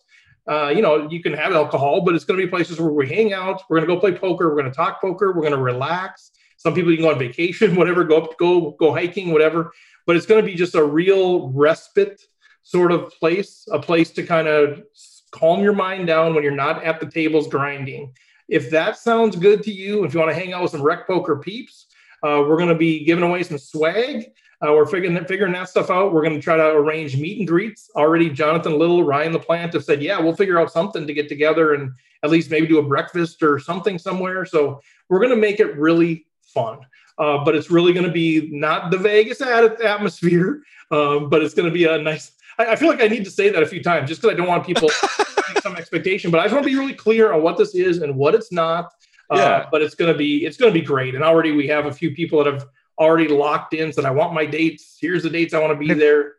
Uh, 0.51 0.73
you 0.75 0.83
know, 0.83 1.09
you 1.09 1.23
can 1.23 1.35
have 1.35 1.53
alcohol, 1.53 2.01
but 2.01 2.15
it's 2.15 2.25
going 2.25 2.41
to 2.41 2.45
be 2.45 2.51
places 2.51 2.81
where 2.81 2.91
we 2.91 3.07
hang 3.07 3.33
out. 3.33 3.63
We're 3.69 3.77
going 3.77 3.89
to 3.89 3.95
go 3.95 4.01
play 4.01 4.13
poker. 4.13 4.49
We're 4.49 4.61
going 4.61 4.73
to 4.73 4.77
talk 4.77 5.01
poker. 5.01 5.29
We're 5.33 5.43
going 5.43 5.53
to 5.53 5.59
relax. 5.59 6.33
Some 6.57 6.75
people 6.75 6.91
you 6.91 6.97
can 6.97 7.07
go 7.07 7.13
on 7.13 7.19
vacation, 7.19 7.77
whatever, 7.77 8.03
go 8.03 8.23
up, 8.23 8.39
go 8.39 8.73
go 8.73 8.93
hiking, 8.93 9.31
whatever 9.31 9.73
but 10.11 10.17
it's 10.17 10.27
going 10.27 10.45
to 10.45 10.51
be 10.51 10.57
just 10.57 10.75
a 10.75 10.83
real 10.83 11.51
respite 11.51 12.21
sort 12.65 12.91
of 12.91 13.13
place, 13.13 13.65
a 13.71 13.79
place 13.79 14.11
to 14.11 14.25
kind 14.25 14.49
of 14.49 14.83
calm 15.31 15.63
your 15.63 15.73
mind 15.73 16.09
down 16.09 16.35
when 16.35 16.43
you're 16.43 16.51
not 16.53 16.83
at 16.83 16.99
the 16.99 17.07
tables 17.07 17.47
grinding. 17.47 18.13
If 18.49 18.71
that 18.71 18.99
sounds 18.99 19.37
good 19.37 19.63
to 19.63 19.71
you, 19.71 20.03
if 20.03 20.13
you 20.13 20.19
want 20.19 20.33
to 20.33 20.35
hang 20.35 20.53
out 20.53 20.63
with 20.63 20.73
some 20.73 20.83
rec 20.83 21.07
poker 21.07 21.37
peeps, 21.37 21.87
uh, 22.25 22.43
we're 22.45 22.57
going 22.57 22.71
to 22.71 22.75
be 22.75 23.05
giving 23.05 23.23
away 23.23 23.45
some 23.45 23.57
swag. 23.57 24.33
Uh, 24.61 24.73
we're 24.73 24.85
figuring 24.85 25.15
that, 25.15 25.29
figuring 25.29 25.53
that 25.53 25.69
stuff 25.69 25.91
out. 25.91 26.13
We're 26.13 26.25
going 26.25 26.35
to 26.35 26.43
try 26.43 26.57
to 26.57 26.71
arrange 26.71 27.17
meet 27.17 27.39
and 27.39 27.47
greets. 27.47 27.89
Already, 27.95 28.31
Jonathan 28.31 28.81
Little, 28.81 29.05
Ryan 29.05 29.35
LaPlante 29.35 29.75
have 29.75 29.85
said, 29.85 30.03
yeah, 30.03 30.19
we'll 30.19 30.35
figure 30.35 30.59
out 30.59 30.73
something 30.73 31.07
to 31.07 31.15
get 31.15 31.29
together 31.29 31.75
and 31.75 31.93
at 32.25 32.31
least 32.31 32.51
maybe 32.51 32.67
do 32.67 32.81
a 32.81 32.83
breakfast 32.83 33.45
or 33.45 33.61
something 33.61 33.97
somewhere. 33.97 34.45
So 34.45 34.81
we're 35.09 35.21
going 35.21 35.31
to 35.31 35.37
make 35.37 35.61
it 35.61 35.77
really 35.77 36.27
fun. 36.43 36.81
Uh, 37.21 37.45
but 37.45 37.55
it's 37.55 37.71
really 37.71 37.93
going 37.93 38.07
to 38.07 38.13
be 38.13 38.49
not 38.51 38.91
the 38.91 38.97
Vegas 38.97 39.43
atmosphere, 39.43 40.63
um, 40.91 41.29
but 41.29 41.43
it's 41.43 41.53
going 41.53 41.69
to 41.69 41.73
be 41.73 41.85
a 41.85 41.99
nice. 41.99 42.33
I, 42.59 42.73
I, 42.73 42.77
feel 42.77 42.89
like 42.89 43.03
I 43.03 43.09
need 43.09 43.27
to 43.27 43.31
say 43.31 43.51
that 43.51 43.63
a 43.63 43.67
few 43.67 43.83
times 43.83 44.09
just 44.09 44.23
because 44.23 44.35
I 44.35 44.39
don't 44.39 44.49
want 44.49 44.65
people 44.65 44.89
some 45.63 45.77
expectation, 45.77 46.31
but 46.31 46.41
I 46.41 46.45
just 46.45 46.55
want 46.55 46.65
to 46.65 46.71
be 46.71 46.79
really 46.79 46.95
clear 46.95 47.35
on 47.35 47.43
what 47.43 47.59
this 47.59 47.75
is 47.75 47.99
and 48.01 48.17
what 48.17 48.35
it's 48.35 48.51
not. 48.51 48.95
Uh, 49.29 49.37
yeah. 49.37 49.69
But 49.71 49.83
it's 49.83 49.95
going 49.95 50.11
to 50.11 50.17
be 50.17 50.47
it's 50.47 50.57
going 50.57 50.73
to 50.73 50.81
be 50.81 50.85
great, 50.85 51.15
and 51.15 51.23
already 51.23 51.53
we 51.53 51.67
have 51.67 51.85
a 51.85 51.93
few 51.93 52.13
people 52.15 52.43
that 52.43 52.51
have 52.51 52.67
already 52.99 53.29
locked 53.29 53.75
in. 53.75 53.93
Said 53.93 54.07
I 54.07 54.11
want 54.11 54.33
my 54.33 54.47
dates. 54.47 54.97
Here's 54.99 55.23
the 55.23 55.31
dates 55.31 55.53
I 55.53 55.61
want 55.61 55.79
to 55.79 55.79
be 55.79 55.93
there. 55.93 56.37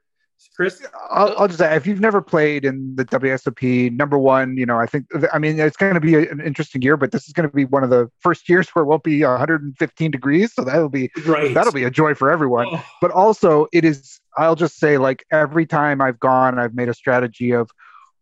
Chris? 0.55 0.85
I'll, 1.09 1.35
I'll, 1.37 1.47
just 1.47 1.59
say, 1.59 1.75
if 1.75 1.85
you've 1.87 1.99
never 1.99 2.21
played 2.21 2.65
in 2.65 2.95
the 2.95 3.05
WSOP, 3.05 3.95
number 3.95 4.17
one, 4.17 4.57
you 4.57 4.65
know, 4.65 4.77
I 4.77 4.85
think, 4.85 5.05
I 5.33 5.39
mean, 5.39 5.59
it's 5.59 5.77
going 5.77 5.93
to 5.93 5.99
be 5.99 6.15
an 6.15 6.41
interesting 6.41 6.81
year, 6.81 6.97
but 6.97 7.11
this 7.11 7.27
is 7.27 7.33
going 7.33 7.49
to 7.49 7.55
be 7.55 7.65
one 7.65 7.83
of 7.83 7.89
the 7.89 8.09
first 8.19 8.49
years 8.49 8.69
where 8.69 8.83
it 8.83 8.87
won't 8.87 9.03
be 9.03 9.23
115 9.23 10.11
degrees. 10.11 10.53
So 10.53 10.63
that'll 10.63 10.89
be, 10.89 11.11
right. 11.25 11.53
that'll 11.53 11.73
be 11.73 11.83
a 11.83 11.91
joy 11.91 12.13
for 12.13 12.31
everyone. 12.31 12.67
Oh. 12.71 12.83
But 13.01 13.11
also, 13.11 13.67
it 13.71 13.85
is, 13.85 14.19
I'll 14.37 14.55
just 14.55 14.77
say, 14.77 14.97
like, 14.97 15.25
every 15.31 15.65
time 15.65 16.01
I've 16.01 16.19
gone, 16.19 16.59
I've 16.59 16.73
made 16.73 16.89
a 16.89 16.93
strategy 16.93 17.51
of 17.51 17.69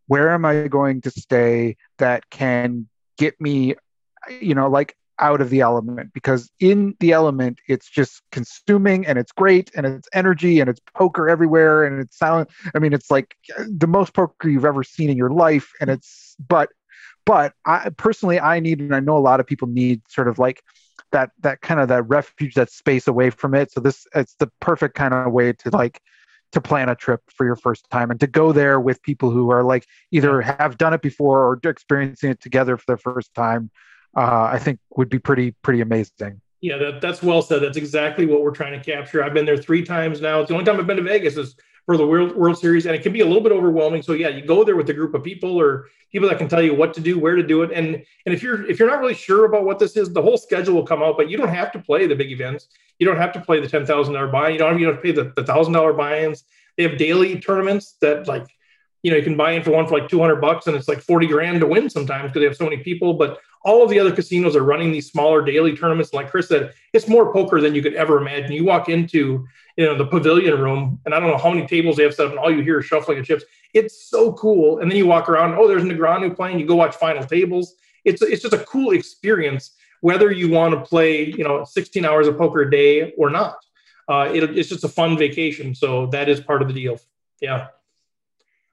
where 0.07 0.31
am 0.31 0.45
I 0.45 0.67
going 0.67 1.01
to 1.01 1.11
stay 1.11 1.77
that 1.99 2.29
can 2.29 2.87
get 3.17 3.39
me, 3.39 3.75
you 4.41 4.55
know, 4.55 4.67
like 4.67 4.95
out 5.19 5.41
of 5.41 5.49
the 5.49 5.61
element 5.61 6.11
because 6.13 6.49
in 6.59 6.95
the 6.99 7.11
element 7.11 7.59
it's 7.67 7.89
just 7.89 8.21
consuming 8.31 9.05
and 9.05 9.17
it's 9.17 9.31
great 9.31 9.71
and 9.75 9.85
it's 9.85 10.07
energy 10.13 10.59
and 10.59 10.69
it's 10.69 10.81
poker 10.93 11.29
everywhere 11.29 11.83
and 11.83 11.99
it's 11.99 12.17
sound 12.17 12.47
i 12.75 12.79
mean 12.79 12.93
it's 12.93 13.11
like 13.11 13.35
uh, 13.57 13.63
the 13.77 13.87
most 13.87 14.13
poker 14.13 14.49
you've 14.49 14.65
ever 14.65 14.83
seen 14.83 15.09
in 15.09 15.17
your 15.17 15.29
life 15.29 15.71
and 15.81 15.89
it's 15.89 16.35
but 16.47 16.69
but 17.25 17.53
i 17.65 17.89
personally 17.97 18.39
i 18.39 18.59
need 18.59 18.79
and 18.79 18.95
i 18.95 18.99
know 18.99 19.17
a 19.17 19.19
lot 19.19 19.39
of 19.39 19.47
people 19.47 19.67
need 19.67 20.01
sort 20.09 20.27
of 20.27 20.39
like 20.39 20.63
that 21.11 21.31
that 21.39 21.61
kind 21.61 21.79
of 21.79 21.87
that 21.87 22.03
refuge 22.03 22.55
that 22.55 22.71
space 22.71 23.07
away 23.07 23.29
from 23.29 23.55
it. 23.55 23.71
So 23.71 23.79
this 23.79 24.07
it's 24.15 24.35
the 24.35 24.47
perfect 24.59 24.95
kind 24.95 25.13
of 25.13 25.31
way 25.31 25.53
to 25.53 25.69
like 25.69 26.01
to 26.51 26.61
plan 26.61 26.89
a 26.89 26.95
trip 26.95 27.21
for 27.29 27.45
your 27.45 27.55
first 27.55 27.87
time 27.91 28.09
and 28.09 28.19
to 28.19 28.27
go 28.27 28.51
there 28.51 28.79
with 28.79 29.01
people 29.03 29.29
who 29.29 29.51
are 29.51 29.63
like 29.63 29.85
either 30.11 30.41
have 30.41 30.77
done 30.77 30.93
it 30.93 31.01
before 31.01 31.45
or 31.45 31.59
experiencing 31.69 32.31
it 32.31 32.41
together 32.41 32.75
for 32.75 32.95
the 32.95 32.97
first 32.97 33.33
time 33.35 33.69
uh, 34.15 34.49
I 34.51 34.59
think 34.59 34.79
would 34.95 35.09
be 35.09 35.19
pretty 35.19 35.51
pretty 35.51 35.81
amazing. 35.81 36.41
Yeah, 36.61 36.77
that, 36.77 37.01
that's 37.01 37.23
well 37.23 37.41
said. 37.41 37.61
That's 37.61 37.77
exactly 37.77 38.25
what 38.25 38.41
we're 38.41 38.51
trying 38.51 38.77
to 38.77 38.83
capture. 38.83 39.23
I've 39.23 39.33
been 39.33 39.45
there 39.45 39.57
three 39.57 39.83
times 39.83 40.19
now. 40.19 40.41
It's 40.41 40.49
the 40.49 40.55
only 40.55 40.65
time 40.65 40.77
I've 40.77 40.87
been 40.87 40.97
to 40.97 41.03
Vegas 41.03 41.37
is 41.37 41.55
for 41.85 41.95
the 41.97 42.05
World 42.05 42.35
World 42.35 42.57
Series, 42.57 42.85
and 42.85 42.95
it 42.95 43.01
can 43.01 43.13
be 43.13 43.21
a 43.21 43.25
little 43.25 43.41
bit 43.41 43.51
overwhelming. 43.51 44.01
So 44.01 44.13
yeah, 44.13 44.27
you 44.27 44.45
go 44.45 44.63
there 44.63 44.75
with 44.75 44.89
a 44.89 44.93
group 44.93 45.13
of 45.13 45.23
people 45.23 45.57
or 45.57 45.87
people 46.11 46.27
that 46.29 46.37
can 46.37 46.47
tell 46.47 46.61
you 46.61 46.75
what 46.75 46.93
to 46.95 47.01
do, 47.01 47.17
where 47.17 47.35
to 47.35 47.43
do 47.43 47.63
it, 47.63 47.71
and 47.71 47.95
and 47.95 48.35
if 48.35 48.43
you're 48.43 48.69
if 48.69 48.77
you're 48.77 48.89
not 48.89 48.99
really 48.99 49.13
sure 49.13 49.45
about 49.45 49.63
what 49.65 49.79
this 49.79 49.95
is, 49.95 50.11
the 50.11 50.21
whole 50.21 50.37
schedule 50.37 50.75
will 50.75 50.85
come 50.85 51.01
out. 51.01 51.17
But 51.17 51.29
you 51.29 51.37
don't 51.37 51.49
have 51.49 51.71
to 51.71 51.79
play 51.79 52.05
the 52.05 52.15
big 52.15 52.31
events. 52.31 52.67
You 52.99 53.07
don't 53.07 53.17
have 53.17 53.31
to 53.33 53.41
play 53.41 53.59
the 53.59 53.67
ten 53.67 53.85
thousand 53.85 54.15
dollar 54.15 54.27
buy. 54.27 54.49
You 54.49 54.59
don't 54.59 54.77
you 54.77 54.85
don't 54.85 54.95
have 54.95 55.03
to 55.03 55.13
pay 55.13 55.31
the 55.33 55.43
thousand 55.43 55.73
dollar 55.73 55.93
buy-ins. 55.93 56.43
They 56.77 56.83
have 56.83 56.97
daily 56.97 57.39
tournaments 57.39 57.95
that 58.01 58.27
like 58.27 58.45
you 59.03 59.11
know 59.11 59.17
you 59.17 59.23
can 59.23 59.37
buy 59.37 59.51
in 59.51 59.63
for 59.63 59.71
one 59.71 59.87
for 59.87 59.97
like 59.97 60.09
200 60.09 60.37
bucks 60.37 60.67
and 60.67 60.75
it's 60.75 60.87
like 60.87 61.01
40 61.01 61.27
grand 61.27 61.59
to 61.61 61.67
win 61.67 61.89
sometimes 61.89 62.29
because 62.29 62.41
they 62.41 62.45
have 62.45 62.55
so 62.55 62.65
many 62.65 62.77
people 62.77 63.13
but 63.13 63.39
all 63.63 63.83
of 63.83 63.89
the 63.89 63.99
other 63.99 64.11
casinos 64.11 64.55
are 64.55 64.63
running 64.63 64.91
these 64.91 65.11
smaller 65.11 65.43
daily 65.43 65.75
tournaments. 65.75 66.13
Like 66.13 66.31
chris 66.31 66.47
said 66.47 66.73
it's 66.93 67.07
more 67.07 67.33
poker 67.33 67.61
than 67.61 67.75
you 67.75 67.81
could 67.81 67.93
ever 67.93 68.17
imagine. 68.17 68.51
You 68.51 68.65
walk 68.65 68.89
into 68.89 69.47
you 69.77 69.85
know 69.85 69.97
the 69.97 70.05
pavilion 70.05 70.59
room 70.59 70.99
and 71.05 71.13
i 71.13 71.19
don't 71.19 71.29
know 71.29 71.37
how 71.37 71.51
many 71.51 71.65
tables 71.65 71.95
they 71.95 72.03
have 72.03 72.13
set 72.13 72.25
up 72.25 72.31
and 72.31 72.39
all 72.39 72.51
you 72.51 72.61
hear 72.61 72.79
is 72.79 72.85
shuffling 72.85 73.19
of 73.19 73.25
chips. 73.25 73.43
It's 73.73 74.09
so 74.09 74.33
cool. 74.33 74.79
And 74.79 74.89
then 74.89 74.97
you 74.97 75.05
walk 75.05 75.29
around 75.29 75.55
oh 75.55 75.67
there's 75.67 75.83
negreanu 75.83 76.35
playing. 76.35 76.59
You 76.59 76.65
go 76.65 76.75
watch 76.75 76.95
final 76.95 77.23
tables. 77.23 77.75
It's 78.05 78.21
it's 78.21 78.41
just 78.41 78.53
a 78.53 78.63
cool 78.65 78.91
experience 78.91 79.71
whether 80.01 80.31
you 80.31 80.49
want 80.49 80.73
to 80.73 80.81
play 80.81 81.25
you 81.25 81.43
know 81.43 81.63
16 81.63 82.05
hours 82.05 82.27
of 82.27 82.37
poker 82.37 82.61
a 82.61 82.71
day 82.71 83.13
or 83.17 83.29
not. 83.29 83.57
Uh, 84.07 84.31
it, 84.33 84.57
it's 84.57 84.69
just 84.69 84.83
a 84.83 84.89
fun 84.89 85.15
vacation. 85.15 85.75
So 85.75 86.07
that 86.07 86.27
is 86.29 86.39
part 86.39 86.63
of 86.63 86.67
the 86.67 86.73
deal. 86.73 86.99
Yeah 87.41 87.67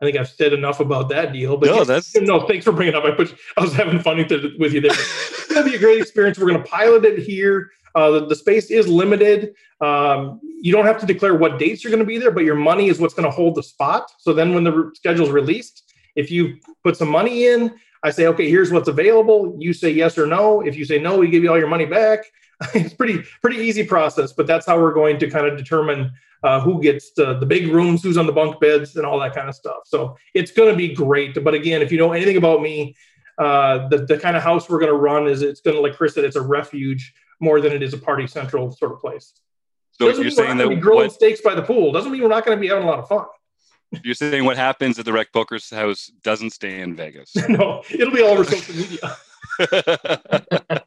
I 0.01 0.05
think 0.05 0.17
I've 0.17 0.29
said 0.29 0.53
enough 0.53 0.81
about 0.81 1.09
that 1.09 1.33
deal. 1.33 1.57
But 1.57 1.67
no, 1.67 1.85
that's 1.85 2.15
no. 2.17 2.47
Thanks 2.47 2.65
for 2.65 2.73
bringing 2.73 2.95
it 2.95 2.99
up. 2.99 3.05
I 3.05 3.13
put 3.13 3.35
I 3.57 3.63
was 3.63 3.73
having 3.73 3.99
fun 3.99 4.19
with 4.19 4.75
you 4.75 4.81
there. 4.81 4.91
it's 4.95 5.53
gonna 5.53 5.69
be 5.69 5.77
a 5.77 5.79
great 5.79 6.01
experience. 6.01 6.39
We're 6.39 6.49
gonna 6.49 6.65
pilot 6.65 7.05
it 7.05 7.19
here. 7.19 7.71
Uh, 7.97 8.11
the, 8.11 8.27
the, 8.27 8.37
space 8.37 8.71
is 8.71 8.87
limited. 8.87 9.55
Um, 9.81 10.39
you 10.61 10.71
don't 10.71 10.85
have 10.85 11.01
to 11.01 11.07
declare 11.07 11.35
what 11.35 11.59
dates 11.59 11.83
you're 11.83 11.91
going 11.91 12.03
to 12.03 12.07
be 12.07 12.19
there, 12.19 12.31
but 12.31 12.45
your 12.45 12.55
money 12.55 12.89
is 12.89 13.01
what's 13.01 13.15
going 13.15 13.25
to 13.25 13.35
hold 13.35 13.55
the 13.55 13.63
spot. 13.63 14.11
So 14.19 14.35
then, 14.35 14.53
when 14.53 14.65
the 14.65 14.91
schedule 14.95 15.25
is 15.25 15.33
released, 15.33 15.95
if 16.15 16.31
you 16.31 16.59
put 16.85 16.99
some 16.99 17.09
money 17.09 17.47
in, 17.47 17.75
I 18.03 18.11
say, 18.11 18.27
okay, 18.27 18.51
here's 18.51 18.71
what's 18.71 18.89
available. 18.89 19.57
You 19.59 19.73
say 19.73 19.91
yes 19.91 20.19
or 20.19 20.27
no. 20.27 20.61
If 20.61 20.77
you 20.77 20.85
say 20.85 20.99
no, 20.99 21.17
we 21.17 21.31
give 21.31 21.43
you 21.43 21.51
all 21.51 21.59
your 21.59 21.69
money 21.69 21.87
back. 21.87 22.21
it's 22.75 22.93
pretty 22.93 23.23
pretty 23.41 23.59
easy 23.59 23.85
process, 23.85 24.33
but 24.33 24.47
that's 24.47 24.67
how 24.67 24.79
we're 24.79 24.95
going 24.95 25.19
to 25.19 25.31
kind 25.31 25.47
of 25.47 25.57
determine 25.57 26.13
uh, 26.43 26.61
who 26.61 26.81
gets 26.81 27.13
the, 27.13 27.39
the 27.39 27.47
big 27.47 27.69
rooms, 27.69 28.03
who's 28.03 28.17
on 28.17 28.27
the 28.27 28.33
bunk 28.33 28.61
beds, 28.61 28.97
and 28.97 29.07
all 29.07 29.19
that 29.21 29.35
kind 29.35 29.49
of 29.49 29.55
stuff. 29.55 29.79
So 29.85 30.17
it's 30.35 30.51
going 30.51 30.71
to 30.71 30.77
be 30.77 30.95
great. 30.95 31.43
But 31.43 31.55
again, 31.55 31.83
if 31.83 31.91
you 31.91 31.99
know 31.99 32.13
anything 32.13 32.37
about 32.37 32.63
me, 32.63 32.95
uh, 33.39 33.89
the, 33.89 33.99
the 33.99 34.19
kind 34.19 34.37
of 34.37 34.43
house 34.43 34.69
we're 34.69 34.79
going 34.79 34.93
to 34.93 34.99
run 34.99 35.27
is 35.27 35.43
it's 35.43 35.61
going 35.61 35.77
to, 35.77 35.81
like 35.81 35.95
Chris 35.95 36.15
said, 36.15 36.25
it's 36.25 36.37
a 36.37 36.43
refuge 36.43 37.15
more 37.41 37.61
than 37.61 37.73
it 37.73 37.83
is 37.83 37.93
a 37.93 37.99
party 37.99 38.27
central 38.27 38.71
sort 38.73 38.93
of 38.93 39.01
place. 39.01 39.33
So 39.93 40.09
Doesn't 40.09 40.23
you're 40.23 40.31
saying 40.31 40.59
that 40.59 40.81
grilling 40.81 41.07
what, 41.07 41.13
steaks 41.13 41.41
by 41.41 41.55
the 41.55 41.63
pool 41.63 41.93
doesn't 41.93 42.13
mean 42.13 42.23
we're 42.23 42.29
not 42.29 42.45
going 42.45 42.57
to 42.57 42.61
be 42.61 42.69
having 42.69 42.85
a 42.85 42.87
lot 42.87 42.99
of 42.99 43.09
fun. 43.09 43.27
You're 44.03 44.15
saying 44.15 44.45
what 44.45 44.57
happens 44.57 44.99
at 44.99 45.05
the 45.05 45.13
Rec 45.13 45.33
Poker's 45.33 45.71
house 45.71 46.11
doesn't 46.23 46.51
stay 46.51 46.81
in 46.81 46.97
Vegas. 46.97 47.35
no, 47.49 47.83
it'll 47.91 48.13
be 48.13 48.23
all 48.23 48.31
over 48.31 48.45
social 48.45 48.75
media. 48.75 48.99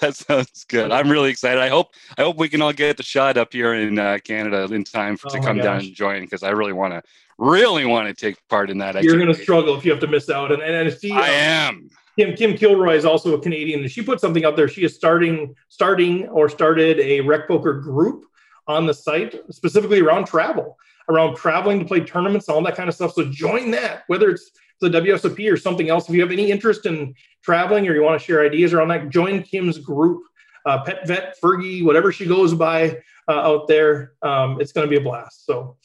that 0.00 0.12
sounds 0.12 0.64
good. 0.64 0.90
I'm 0.90 1.08
really 1.10 1.30
excited. 1.30 1.60
I 1.60 1.68
hope 1.68 1.94
I 2.18 2.22
hope 2.22 2.36
we 2.36 2.48
can 2.48 2.60
all 2.62 2.72
get 2.72 2.96
the 2.96 3.02
shot 3.02 3.36
up 3.36 3.52
here 3.52 3.74
in 3.74 3.98
uh, 3.98 4.18
Canada 4.24 4.64
in 4.74 4.84
time 4.84 5.16
for, 5.16 5.28
oh 5.28 5.34
to 5.34 5.40
come 5.40 5.56
gosh. 5.56 5.64
down 5.64 5.80
and 5.80 5.94
join 5.94 6.22
because 6.22 6.42
I 6.42 6.50
really 6.50 6.72
want 6.72 6.94
to 6.94 7.02
really 7.38 7.84
want 7.84 8.08
to 8.08 8.14
take 8.14 8.36
part 8.48 8.70
in 8.70 8.78
that. 8.78 9.02
You're 9.02 9.16
going 9.16 9.32
to 9.32 9.34
struggle 9.34 9.76
if 9.76 9.84
you 9.84 9.90
have 9.90 10.00
to 10.00 10.06
miss 10.06 10.28
out. 10.30 10.52
And 10.52 10.62
and, 10.62 10.88
and 10.88 10.98
see, 10.98 11.12
I 11.12 11.28
am. 11.28 11.90
Kim 12.18 12.36
Kim 12.36 12.56
Kilroy 12.56 12.94
is 12.94 13.04
also 13.04 13.34
a 13.34 13.40
Canadian, 13.40 13.80
and 13.80 13.90
she 13.90 14.02
put 14.02 14.20
something 14.20 14.44
out 14.44 14.56
there. 14.56 14.68
She 14.68 14.84
is 14.84 14.94
starting 14.94 15.54
starting 15.68 16.28
or 16.28 16.48
started 16.48 17.00
a 17.00 17.20
rec 17.20 17.48
poker 17.48 17.74
group 17.74 18.24
on 18.66 18.86
the 18.86 18.94
site 18.94 19.34
specifically 19.50 20.00
around 20.00 20.26
travel, 20.26 20.78
around 21.08 21.36
traveling 21.36 21.78
to 21.80 21.84
play 21.84 22.00
tournaments, 22.00 22.48
all 22.48 22.62
that 22.62 22.76
kind 22.76 22.88
of 22.88 22.94
stuff. 22.94 23.12
So 23.12 23.30
join 23.30 23.70
that, 23.72 24.04
whether 24.06 24.30
it's 24.30 24.50
the 24.90 25.00
WSOP 25.00 25.50
or 25.50 25.56
something 25.56 25.88
else. 25.88 26.08
If 26.08 26.14
you 26.14 26.20
have 26.20 26.32
any 26.32 26.50
interest 26.50 26.86
in 26.86 27.14
traveling 27.42 27.88
or 27.88 27.94
you 27.94 28.02
want 28.02 28.20
to 28.20 28.24
share 28.24 28.44
ideas 28.44 28.72
around 28.72 28.88
that, 28.88 29.10
join 29.10 29.42
Kim's 29.42 29.78
group, 29.78 30.22
uh, 30.66 30.82
Pet 30.84 31.06
Vet 31.06 31.36
Fergie, 31.40 31.84
whatever 31.84 32.12
she 32.12 32.26
goes 32.26 32.54
by 32.54 32.98
uh, 33.28 33.32
out 33.32 33.68
there. 33.68 34.12
Um, 34.22 34.60
it's 34.60 34.72
going 34.72 34.86
to 34.86 34.90
be 34.90 34.96
a 34.96 35.00
blast. 35.00 35.46
So, 35.46 35.76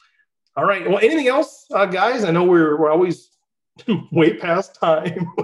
all 0.55 0.65
right. 0.65 0.87
Well, 0.87 0.99
anything 0.99 1.27
else, 1.27 1.65
uh, 1.73 1.85
guys? 1.85 2.23
I 2.23 2.31
know 2.31 2.43
we're 2.43 2.77
we're 2.79 2.91
always 2.91 3.29
way 4.11 4.35
past 4.37 4.75
time. 4.75 5.31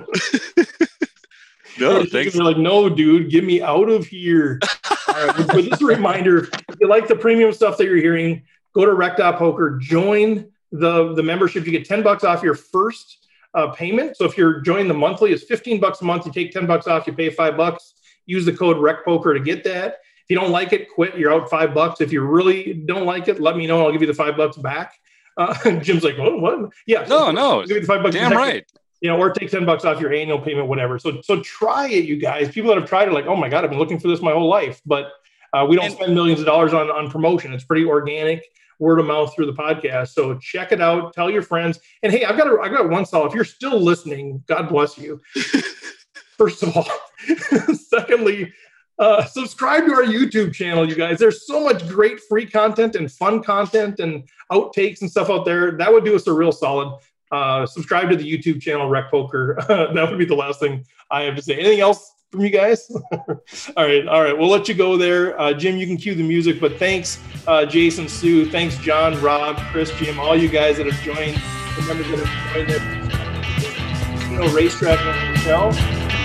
no, 1.80 2.06
thanks. 2.06 2.36
We're 2.36 2.44
like, 2.44 2.58
no, 2.58 2.90
dude, 2.90 3.30
get 3.32 3.44
me 3.44 3.62
out 3.62 3.90
of 3.90 4.06
here. 4.06 4.60
all 5.08 5.28
right. 5.28 5.48
But 5.48 5.66
just 5.66 5.82
a 5.82 5.86
reminder: 5.86 6.50
if 6.70 6.76
you 6.80 6.88
like 6.88 7.08
the 7.08 7.16
premium 7.16 7.54
stuff 7.54 7.78
that 7.78 7.86
you're 7.86 7.98
hearing, 7.98 8.44
go 8.74 8.86
to 8.86 8.94
Rec.Poker, 8.94 9.80
join 9.82 10.50
the 10.72 11.14
the 11.14 11.24
membership. 11.24 11.66
You 11.66 11.72
get 11.72 11.86
ten 11.86 12.04
bucks 12.04 12.24
off 12.24 12.44
your 12.44 12.56
first 12.56 13.25
uh, 13.56 13.72
payment. 13.72 14.18
So 14.18 14.26
if 14.26 14.38
you're 14.38 14.60
joining 14.62 14.88
the 14.88 14.94
monthly, 14.94 15.32
it's 15.32 15.44
15 15.44 15.80
bucks 15.80 16.02
a 16.02 16.06
month. 16.06 16.26
You 16.26 16.32
take 16.32 16.52
10 16.52 16.66
bucks 16.66 16.88
off, 16.88 17.08
you 17.08 17.14
pay 17.14 17.30
five 17.30 17.58
bucks. 17.58 17.94
Use 18.26 18.46
the 18.46 18.54
code 18.54 18.78
RecPoker 18.78 19.34
to 19.34 19.40
get 19.40 19.64
that. 19.64 19.98
If 20.24 20.30
you 20.30 20.36
don't 20.36 20.52
like 20.52 20.74
it, 20.74 20.90
quit. 20.90 21.16
You're 21.18 21.32
out 21.32 21.50
five 21.50 21.74
bucks. 21.74 22.02
If 22.02 22.12
you 22.12 22.22
really 22.22 22.74
don't 22.74 23.06
like 23.06 23.28
it, 23.28 23.40
let 23.40 23.56
me 23.56 23.68
know. 23.68 23.86
I'll 23.86 23.92
give 23.92 24.02
you 24.02 24.08
the 24.08 24.14
five 24.14 24.38
bucks 24.38 24.58
back. 24.58 24.94
Uh, 25.38 25.54
Jim's 25.82 26.06
like, 26.06 26.18
what? 26.18 26.40
What? 26.40 26.72
Yeah. 26.88 27.06
No, 27.10 27.30
no. 27.30 27.60
Give 27.66 27.76
you 27.76 27.82
the 27.82 27.88
five 27.88 28.02
bucks. 28.02 28.16
Damn 28.16 28.32
right. 28.32 28.66
You 29.02 29.10
know, 29.10 29.18
or 29.18 29.32
take 29.32 29.52
10 29.52 29.66
bucks 29.66 29.84
off 29.84 30.00
your 30.00 30.14
annual 30.14 30.40
payment, 30.40 30.70
whatever. 30.70 30.98
So, 30.98 31.20
so 31.24 31.42
try 31.42 31.90
it, 31.90 32.06
you 32.06 32.16
guys. 32.16 32.48
People 32.48 32.70
that 32.70 32.80
have 32.80 32.88
tried 32.88 33.10
it, 33.10 33.12
like, 33.12 33.26
oh 33.26 33.36
my 33.36 33.50
God, 33.50 33.66
I've 33.66 33.70
been 33.70 33.78
looking 33.78 34.00
for 34.00 34.08
this 34.08 34.22
my 34.22 34.32
whole 34.32 34.48
life. 34.48 34.82
But 34.86 35.12
uh, 35.52 35.66
we 35.68 35.76
don't 35.76 35.88
and, 35.88 35.94
spend 35.94 36.16
millions 36.16 36.40
of 36.40 36.46
dollars 36.46 36.74
on, 36.74 36.90
on 36.90 37.12
promotion. 37.12 37.52
It's 37.52 37.66
pretty 37.66 37.84
organic 37.84 38.46
word 38.80 39.00
of 39.00 39.06
mouth 39.06 39.34
through 39.34 39.48
the 39.48 39.54
podcast. 39.54 40.10
So 40.10 40.38
check 40.38 40.72
it 40.72 40.82
out, 40.82 41.14
tell 41.14 41.30
your 41.30 41.42
friends. 41.42 41.80
And 42.04 42.12
hey, 42.12 42.26
I've 42.26 42.38
got 42.38 42.48
a, 42.48 42.60
I've 42.62 42.72
got 42.72 42.90
one 42.90 43.06
solid. 43.06 43.28
If 43.28 43.36
you're 43.36 43.44
still 43.44 43.80
listening, 43.80 44.44
God 44.48 44.70
bless 44.70 44.98
you. 44.98 45.22
First 46.38 46.64
of 46.64 46.76
all, 46.76 46.88
secondly, 47.90 48.54
uh, 48.98 49.26
subscribe 49.26 49.86
to 49.86 49.94
our 49.94 50.04
YouTube 50.04 50.54
channel, 50.54 50.88
you 50.88 50.96
guys. 50.96 51.20
There's 51.20 51.46
so 51.48 51.64
much 51.64 51.88
great 51.88 52.20
free 52.22 52.46
content 52.46 52.96
and 52.96 53.12
fun 53.12 53.44
content 53.44 54.00
and 54.00 54.28
outtakes 54.52 55.02
and 55.02 55.10
stuff 55.10 55.30
out 55.30 55.46
there. 55.46 55.72
That 55.72 55.92
would 55.92 56.06
do 56.06 56.16
us 56.16 56.28
a 56.28 56.34
real 56.34 56.52
solid. 56.52 56.98
Uh, 57.32 57.66
subscribe 57.66 58.10
to 58.10 58.16
the 58.16 58.24
YouTube 58.24 58.62
channel, 58.62 58.88
Rec 58.88 59.10
Poker. 59.12 59.58
that 59.68 60.10
would 60.10 60.20
be 60.20 60.26
the 60.26 60.36
last 60.36 60.60
thing 60.60 60.86
I 61.12 61.24
have 61.24 61.36
to 61.36 61.42
say. 61.42 61.56
Anything 61.56 61.80
else 61.80 62.15
from 62.36 62.46
you 62.46 62.52
guys? 62.52 62.92
all 63.12 63.86
right, 63.86 64.08
all 64.08 64.22
right. 64.22 64.38
We'll 64.38 64.50
let 64.50 64.68
you 64.68 64.76
go 64.76 64.98
there. 64.98 65.40
Uh, 65.40 65.54
Jim, 65.54 65.78
you 65.78 65.88
can 65.88 65.98
cue 65.98 66.16
the 66.16 66.24
music, 66.24 66.60
but 66.60 66.78
thanks, 66.78 67.20
uh, 67.48 67.66
Jason, 67.66 68.08
Su. 68.08 68.50
Thanks, 68.50 68.78
John, 68.78 69.20
Rob, 69.22 69.58
Chris, 69.72 69.92
Jim, 69.98 70.20
all 70.20 70.36
you 70.36 70.50
guys 70.50 70.78
that 70.78 70.86
have 70.86 71.02
joined, 71.02 71.36
the 71.76 71.82
members 71.88 72.10
that 72.10 72.20
have 72.26 72.54
joined 72.54 72.70
the 72.70 74.32
you 74.32 74.40
know, 74.40 74.54
racetrack 74.54 75.00
and 75.00 75.38
hotel. 75.38 75.70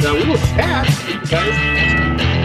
Uh, 0.03 0.15
we 0.15 0.29
will 0.29 0.39
chat, 0.39 0.89
you 1.09 1.21
guys. 1.31 2.40